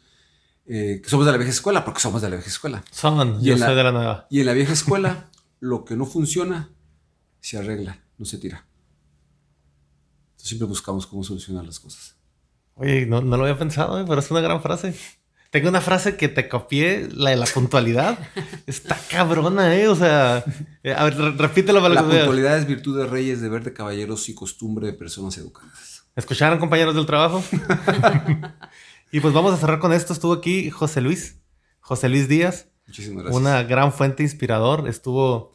eh, 0.65 1.01
que 1.03 1.09
somos 1.09 1.25
de 1.25 1.31
la 1.31 1.37
vieja 1.37 1.51
escuela, 1.51 1.83
porque 1.83 1.99
somos 1.99 2.21
de 2.21 2.29
la 2.29 2.35
vieja 2.35 2.49
escuela. 2.49 2.83
Son, 2.91 3.41
yo 3.41 3.57
soy 3.57 3.75
de 3.75 3.83
la 3.83 3.91
nueva. 3.91 4.27
Y 4.29 4.41
en 4.41 4.45
la 4.45 4.53
vieja 4.53 4.73
escuela, 4.73 5.29
lo 5.59 5.85
que 5.85 5.95
no 5.95 6.05
funciona, 6.05 6.69
se 7.39 7.57
arregla, 7.57 8.03
no 8.17 8.25
se 8.25 8.37
tira. 8.37 8.65
Entonces 10.31 10.49
siempre 10.49 10.67
buscamos 10.67 11.07
cómo 11.07 11.23
solucionar 11.23 11.65
las 11.65 11.79
cosas. 11.79 12.15
Oye, 12.75 13.05
no, 13.05 13.21
no 13.21 13.37
lo 13.37 13.43
había 13.43 13.57
pensado, 13.57 13.99
eh, 13.99 14.05
pero 14.07 14.19
es 14.19 14.31
una 14.31 14.41
gran 14.41 14.61
frase. 14.61 14.95
Tengo 15.51 15.67
una 15.67 15.81
frase 15.81 16.15
que 16.15 16.29
te 16.29 16.47
copié, 16.47 17.09
la 17.13 17.31
de 17.31 17.35
la 17.35 17.45
puntualidad. 17.45 18.17
Está 18.65 18.97
cabrona, 19.09 19.75
¿eh? 19.75 19.89
O 19.89 19.95
sea, 19.95 20.45
eh, 20.81 20.93
a 20.93 21.03
ver, 21.03 21.17
repítelo 21.37 21.81
para 21.81 21.93
La 21.93 22.03
puntualidad 22.03 22.57
es 22.57 22.65
virtud 22.65 22.97
de 22.97 23.05
reyes, 23.05 23.41
deber 23.41 23.63
de 23.63 23.73
caballeros 23.73 24.29
y 24.29 24.33
costumbre 24.33 24.87
de 24.87 24.93
personas 24.93 25.37
educadas. 25.37 26.00
¿Escucharon, 26.15 26.59
compañeros 26.59 26.95
del 26.95 27.05
trabajo? 27.05 27.43
y 29.11 29.19
pues 29.19 29.33
vamos 29.33 29.53
a 29.53 29.57
cerrar 29.57 29.79
con 29.79 29.93
esto. 29.93 30.13
Estuvo 30.13 30.33
aquí 30.33 30.69
José 30.69 31.01
Luis, 31.01 31.41
José 31.79 32.09
Luis 32.09 32.27
Díaz. 32.27 32.67
Muchísimas 32.87 33.23
gracias. 33.23 33.41
Una 33.41 33.63
gran 33.63 33.93
fuente 33.93 34.23
inspirador. 34.23 34.87
Estuvo 34.87 35.51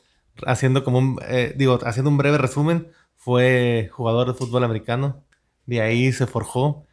haciendo 0.47 0.85
como 0.85 0.99
un, 0.99 1.19
eh, 1.29 1.55
digo, 1.57 1.79
haciendo 1.85 2.11
un 2.11 2.17
breve 2.17 2.39
resumen. 2.39 2.89
Fue 3.17 3.91
jugador 3.93 4.29
de 4.29 4.35
fútbol 4.35 4.65
americano. 4.65 5.25
De 5.67 5.81
ahí 5.81 6.13
se 6.13 6.27
forjó 6.27 6.87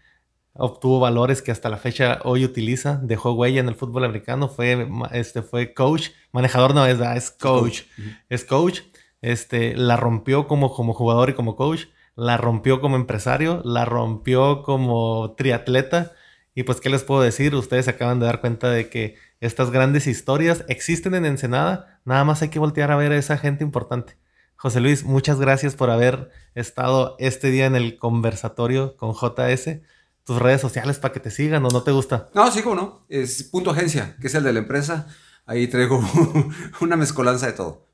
obtuvo 0.54 1.00
valores 1.00 1.42
que 1.42 1.52
hasta 1.52 1.70
la 1.70 1.78
fecha 1.78 2.20
hoy 2.24 2.46
utiliza, 2.46 3.00
dejó 3.02 3.34
huella 3.34 3.60
en 3.60 3.68
el 3.68 3.76
fútbol 3.76 4.04
americano, 4.06 4.48
fue, 4.48 4.88
este, 5.12 5.42
fue 5.42 5.74
coach, 5.74 6.10
manejador 6.32 6.76
no 6.76 6.86
es, 6.86 7.00
es 7.00 7.32
coach, 7.32 7.82
es 8.30 8.46
coach, 8.46 8.82
este, 9.22 9.76
la 9.76 9.98
rompió 9.98 10.48
como, 10.48 10.74
como 10.74 10.94
jugador 10.94 11.32
y 11.32 11.34
como 11.34 11.56
coach, 11.56 11.86
la 12.16 12.38
rompió 12.38 12.82
como 12.82 12.96
empresario, 12.96 13.62
la 13.64 13.86
rompió 13.86 14.64
como 14.64 15.34
triatleta, 15.36 16.14
y 16.56 16.64
pues, 16.64 16.80
¿qué 16.80 16.90
les 16.90 17.04
puedo 17.04 17.22
decir? 17.22 17.56
Ustedes 17.56 17.88
acaban 17.88 18.20
de 18.20 18.28
dar 18.28 18.40
cuenta 18.40 18.70
de 18.70 18.90
que 18.90 19.16
estas 19.40 19.72
grandes 19.72 20.06
historias 20.06 20.64
existen 20.68 21.16
en 21.16 21.26
Ensenada, 21.26 22.00
nada 22.06 22.24
más 22.24 22.42
hay 22.42 22.50
que 22.50 22.60
voltear 22.60 22.92
a 22.92 22.96
ver 22.96 23.12
a 23.12 23.18
esa 23.18 23.38
gente 23.38 23.64
importante. 23.64 24.18
José 24.56 24.80
Luis, 24.80 25.04
muchas 25.04 25.40
gracias 25.40 25.76
por 25.76 25.90
haber 25.90 26.30
estado 26.56 27.16
este 27.20 27.50
día 27.50 27.66
en 27.66 27.76
el 27.76 27.98
conversatorio 27.98 28.96
con 28.96 29.14
JS 29.14 29.82
tus 30.24 30.40
redes 30.40 30.62
sociales 30.62 31.00
para 31.00 31.14
que 31.14 31.20
te 31.20 31.32
sigan 31.32 31.66
o 31.66 31.70
no 31.70 31.84
te 31.84 31.92
gusta? 31.92 32.30
No, 32.34 32.50
sí, 32.52 32.62
como 32.62 32.76
no. 32.76 33.06
Es 33.10 33.44
punto 33.44 33.72
agencia, 33.72 34.16
que 34.20 34.28
es 34.28 34.36
el 34.36 34.44
de 34.44 34.54
la 34.54 34.60
empresa. 34.60 35.08
Ahí 35.46 35.68
traigo 35.68 36.02
una 36.82 36.96
mezcolanza 36.96 37.48
de 37.48 37.54
todo. 37.54 37.88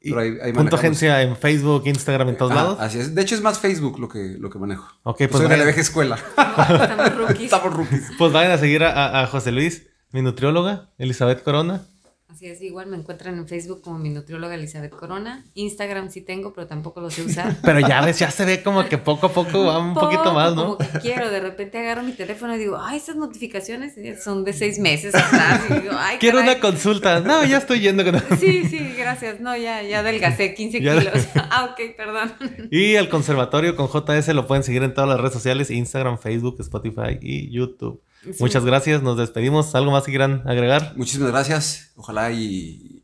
punto 0.54 0.76
agencia 0.76 1.22
en 1.24 1.36
Facebook, 1.36 1.84
Instagram, 1.88 2.30
en 2.30 2.38
todos 2.38 2.52
ah, 2.52 2.56
lados. 2.56 2.78
Así 2.80 3.00
es. 3.00 3.16
De 3.16 3.22
hecho, 3.24 3.34
es 3.34 3.42
más 3.42 3.60
Facebook 3.60 4.00
lo 4.00 4.08
que, 4.08 4.36
lo 4.40 4.52
que 4.52 4.60
manejo. 4.60 4.88
Ok, 5.04 5.18
pues. 5.18 5.32
Soy 5.32 5.48
de 5.48 5.58
la 5.58 5.64
vieja 5.64 5.82
escuela. 5.82 6.16
Estamos 6.38 7.16
rookies. 7.16 7.52
Estamos 7.52 7.88
Pues 8.18 8.32
vayan 8.32 8.52
a 8.52 8.58
seguir 8.60 8.84
a, 8.84 9.26
José 9.28 9.52
Luis, 9.52 9.88
mi 10.12 10.22
nutrióloga, 10.22 10.90
Elizabeth 11.00 11.42
Corona. 11.44 11.88
Así 12.32 12.46
es, 12.46 12.62
igual 12.62 12.86
me 12.86 12.96
encuentran 12.96 13.40
en 13.40 13.48
Facebook 13.48 13.82
como 13.82 13.98
mi 13.98 14.10
nutrióloga 14.10 14.54
Elizabeth 14.54 14.92
Corona. 14.92 15.48
Instagram 15.56 16.12
sí 16.12 16.22
tengo, 16.22 16.54
pero 16.54 16.68
tampoco 16.68 17.02
lo 17.02 17.10
sé 17.10 17.24
usar. 17.24 17.58
pero 17.64 17.80
ya 17.80 18.02
ves, 18.02 18.20
ya 18.20 18.30
se 18.30 18.46
ve 18.46 18.62
como 18.62 18.86
que 18.86 19.00
poco 19.00 19.26
a 19.26 19.34
poco 19.34 19.66
va 19.66 19.80
un 19.80 19.96
poquito 19.96 20.32
más, 20.32 20.54
¿no? 20.54 20.78
Como 20.78 20.78
que 20.78 21.00
quiero, 21.00 21.32
de 21.32 21.40
repente 21.40 21.80
agarro 21.80 22.04
mi 22.04 22.12
teléfono 22.12 22.56
y 22.56 22.60
digo, 22.60 22.78
ay, 22.80 22.98
esas 22.98 23.16
notificaciones 23.16 23.96
son 24.24 24.46
de 24.46 24.54
seis 24.54 24.78
meses 24.78 25.16
atrás. 25.16 25.64
Y 25.72 25.74
digo, 25.82 25.96
ay, 25.98 26.18
quiero 26.20 26.42
una 26.42 26.60
consulta. 26.60 27.20
No, 27.20 27.44
ya 27.46 27.58
estoy 27.58 27.80
yendo. 27.80 28.06
Con... 28.06 28.22
sí, 28.40 28.64
sí, 28.66 28.94
gracias. 28.96 29.40
No, 29.40 29.58
ya, 29.58 29.82
ya 29.82 30.02
adelgacé 30.02 30.54
15 30.54 30.80
kilos. 30.80 31.08
ah, 31.36 31.72
ok, 31.72 31.96
perdón. 31.98 32.32
Y 32.70 32.94
el 32.94 33.10
conservatorio 33.10 33.76
con 33.76 33.88
JS 33.88 34.28
lo 34.36 34.46
pueden 34.46 34.64
seguir 34.64 34.84
en 34.84 34.94
todas 34.94 35.10
las 35.10 35.20
redes 35.20 35.34
sociales, 35.34 35.72
Instagram, 35.72 36.20
Facebook, 36.20 36.58
Spotify 36.60 37.18
y 37.20 37.50
YouTube. 37.50 38.04
Muchas 38.40 38.66
gracias, 38.66 39.02
nos 39.02 39.18
despedimos. 39.18 39.76
¿Algo 39.76 39.92
más 39.92 40.04
que 40.04 40.12
quieran 40.12 40.44
agregar? 40.46 40.94
Muchísimas 40.96 41.32
gracias. 41.32 41.92
Ojalá 41.96 42.32
y, 42.32 43.04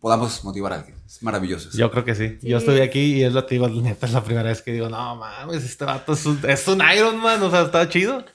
podamos 0.00 0.44
motivar 0.44 0.72
a 0.72 0.76
alguien. 0.76 0.96
Es 1.06 1.22
maravilloso. 1.22 1.70
Yo 1.76 1.90
creo 1.90 2.04
que 2.04 2.14
sí. 2.14 2.38
Yo 2.42 2.58
estoy 2.58 2.80
aquí 2.80 3.16
y 3.16 3.24
es 3.24 3.32
lo 3.32 3.46
que 3.46 3.56
digo, 3.56 3.68
neta, 3.68 4.06
es 4.06 4.12
la 4.12 4.22
primera 4.22 4.48
vez 4.48 4.62
que 4.62 4.72
digo, 4.72 4.88
no 4.88 5.16
mames, 5.16 5.64
este 5.64 5.84
vato 5.84 6.12
es 6.12 6.24
un, 6.26 6.38
es 6.48 6.68
un 6.68 6.80
Iron 6.96 7.18
Man, 7.18 7.42
o 7.42 7.50
sea, 7.50 7.62
está 7.62 7.88
chido. 7.88 8.24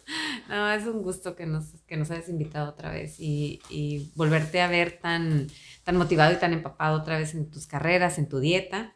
No, 0.50 0.72
es 0.72 0.86
un 0.86 1.04
gusto 1.04 1.36
que 1.36 1.46
nos, 1.46 1.66
que 1.88 1.98
nos 1.98 2.10
hayas 2.10 2.30
invitado 2.30 2.70
otra 2.70 2.90
vez 2.90 3.20
y, 3.20 3.60
y 3.70 4.10
volverte 4.16 4.62
a 4.62 4.70
ver 4.70 4.98
tan, 5.02 5.48
tan 5.84 5.98
motivado 5.98 6.32
y 6.32 6.38
tan 6.38 6.54
empapado 6.54 6.98
otra 6.98 7.18
vez 7.18 7.34
en 7.34 7.52
tus 7.52 7.68
carreras, 7.68 8.18
en 8.18 8.30
tu 8.30 8.40
dieta. 8.40 8.96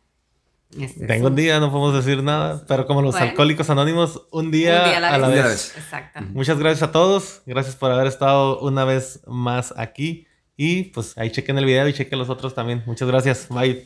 Este, 0.80 1.06
Tengo 1.06 1.28
un 1.28 1.36
día, 1.36 1.60
no 1.60 1.72
podemos 1.72 1.94
decir 1.94 2.24
nada, 2.24 2.64
pero 2.68 2.86
como 2.86 3.02
los 3.02 3.16
alcohólicos 3.16 3.70
anónimos, 3.70 4.22
un 4.32 4.52
día, 4.52 4.98
a 4.98 5.18
la, 5.18 5.28
vez. 5.28 5.74
Exacto. 5.76 6.22
Muchas 6.30 6.58
gracias 6.60 6.88
a 6.88 6.92
todos, 6.92 7.42
gracias 7.46 7.76
por 7.76 7.92
haber 7.92 8.08
estado 8.08 8.60
una 8.60 8.86
vez 8.86 9.22
más 9.28 9.74
aquí 9.78 10.28
y 10.56 10.84
pues 10.86 11.18
ahí 11.18 11.32
chequen 11.32 11.58
el 11.58 11.66
video 11.66 11.88
y 11.88 11.94
chequen 11.94 12.20
los 12.20 12.30
otros 12.30 12.54
también. 12.54 12.84
Muchas 12.86 13.08
gracias, 13.08 13.48
bye. 13.50 13.86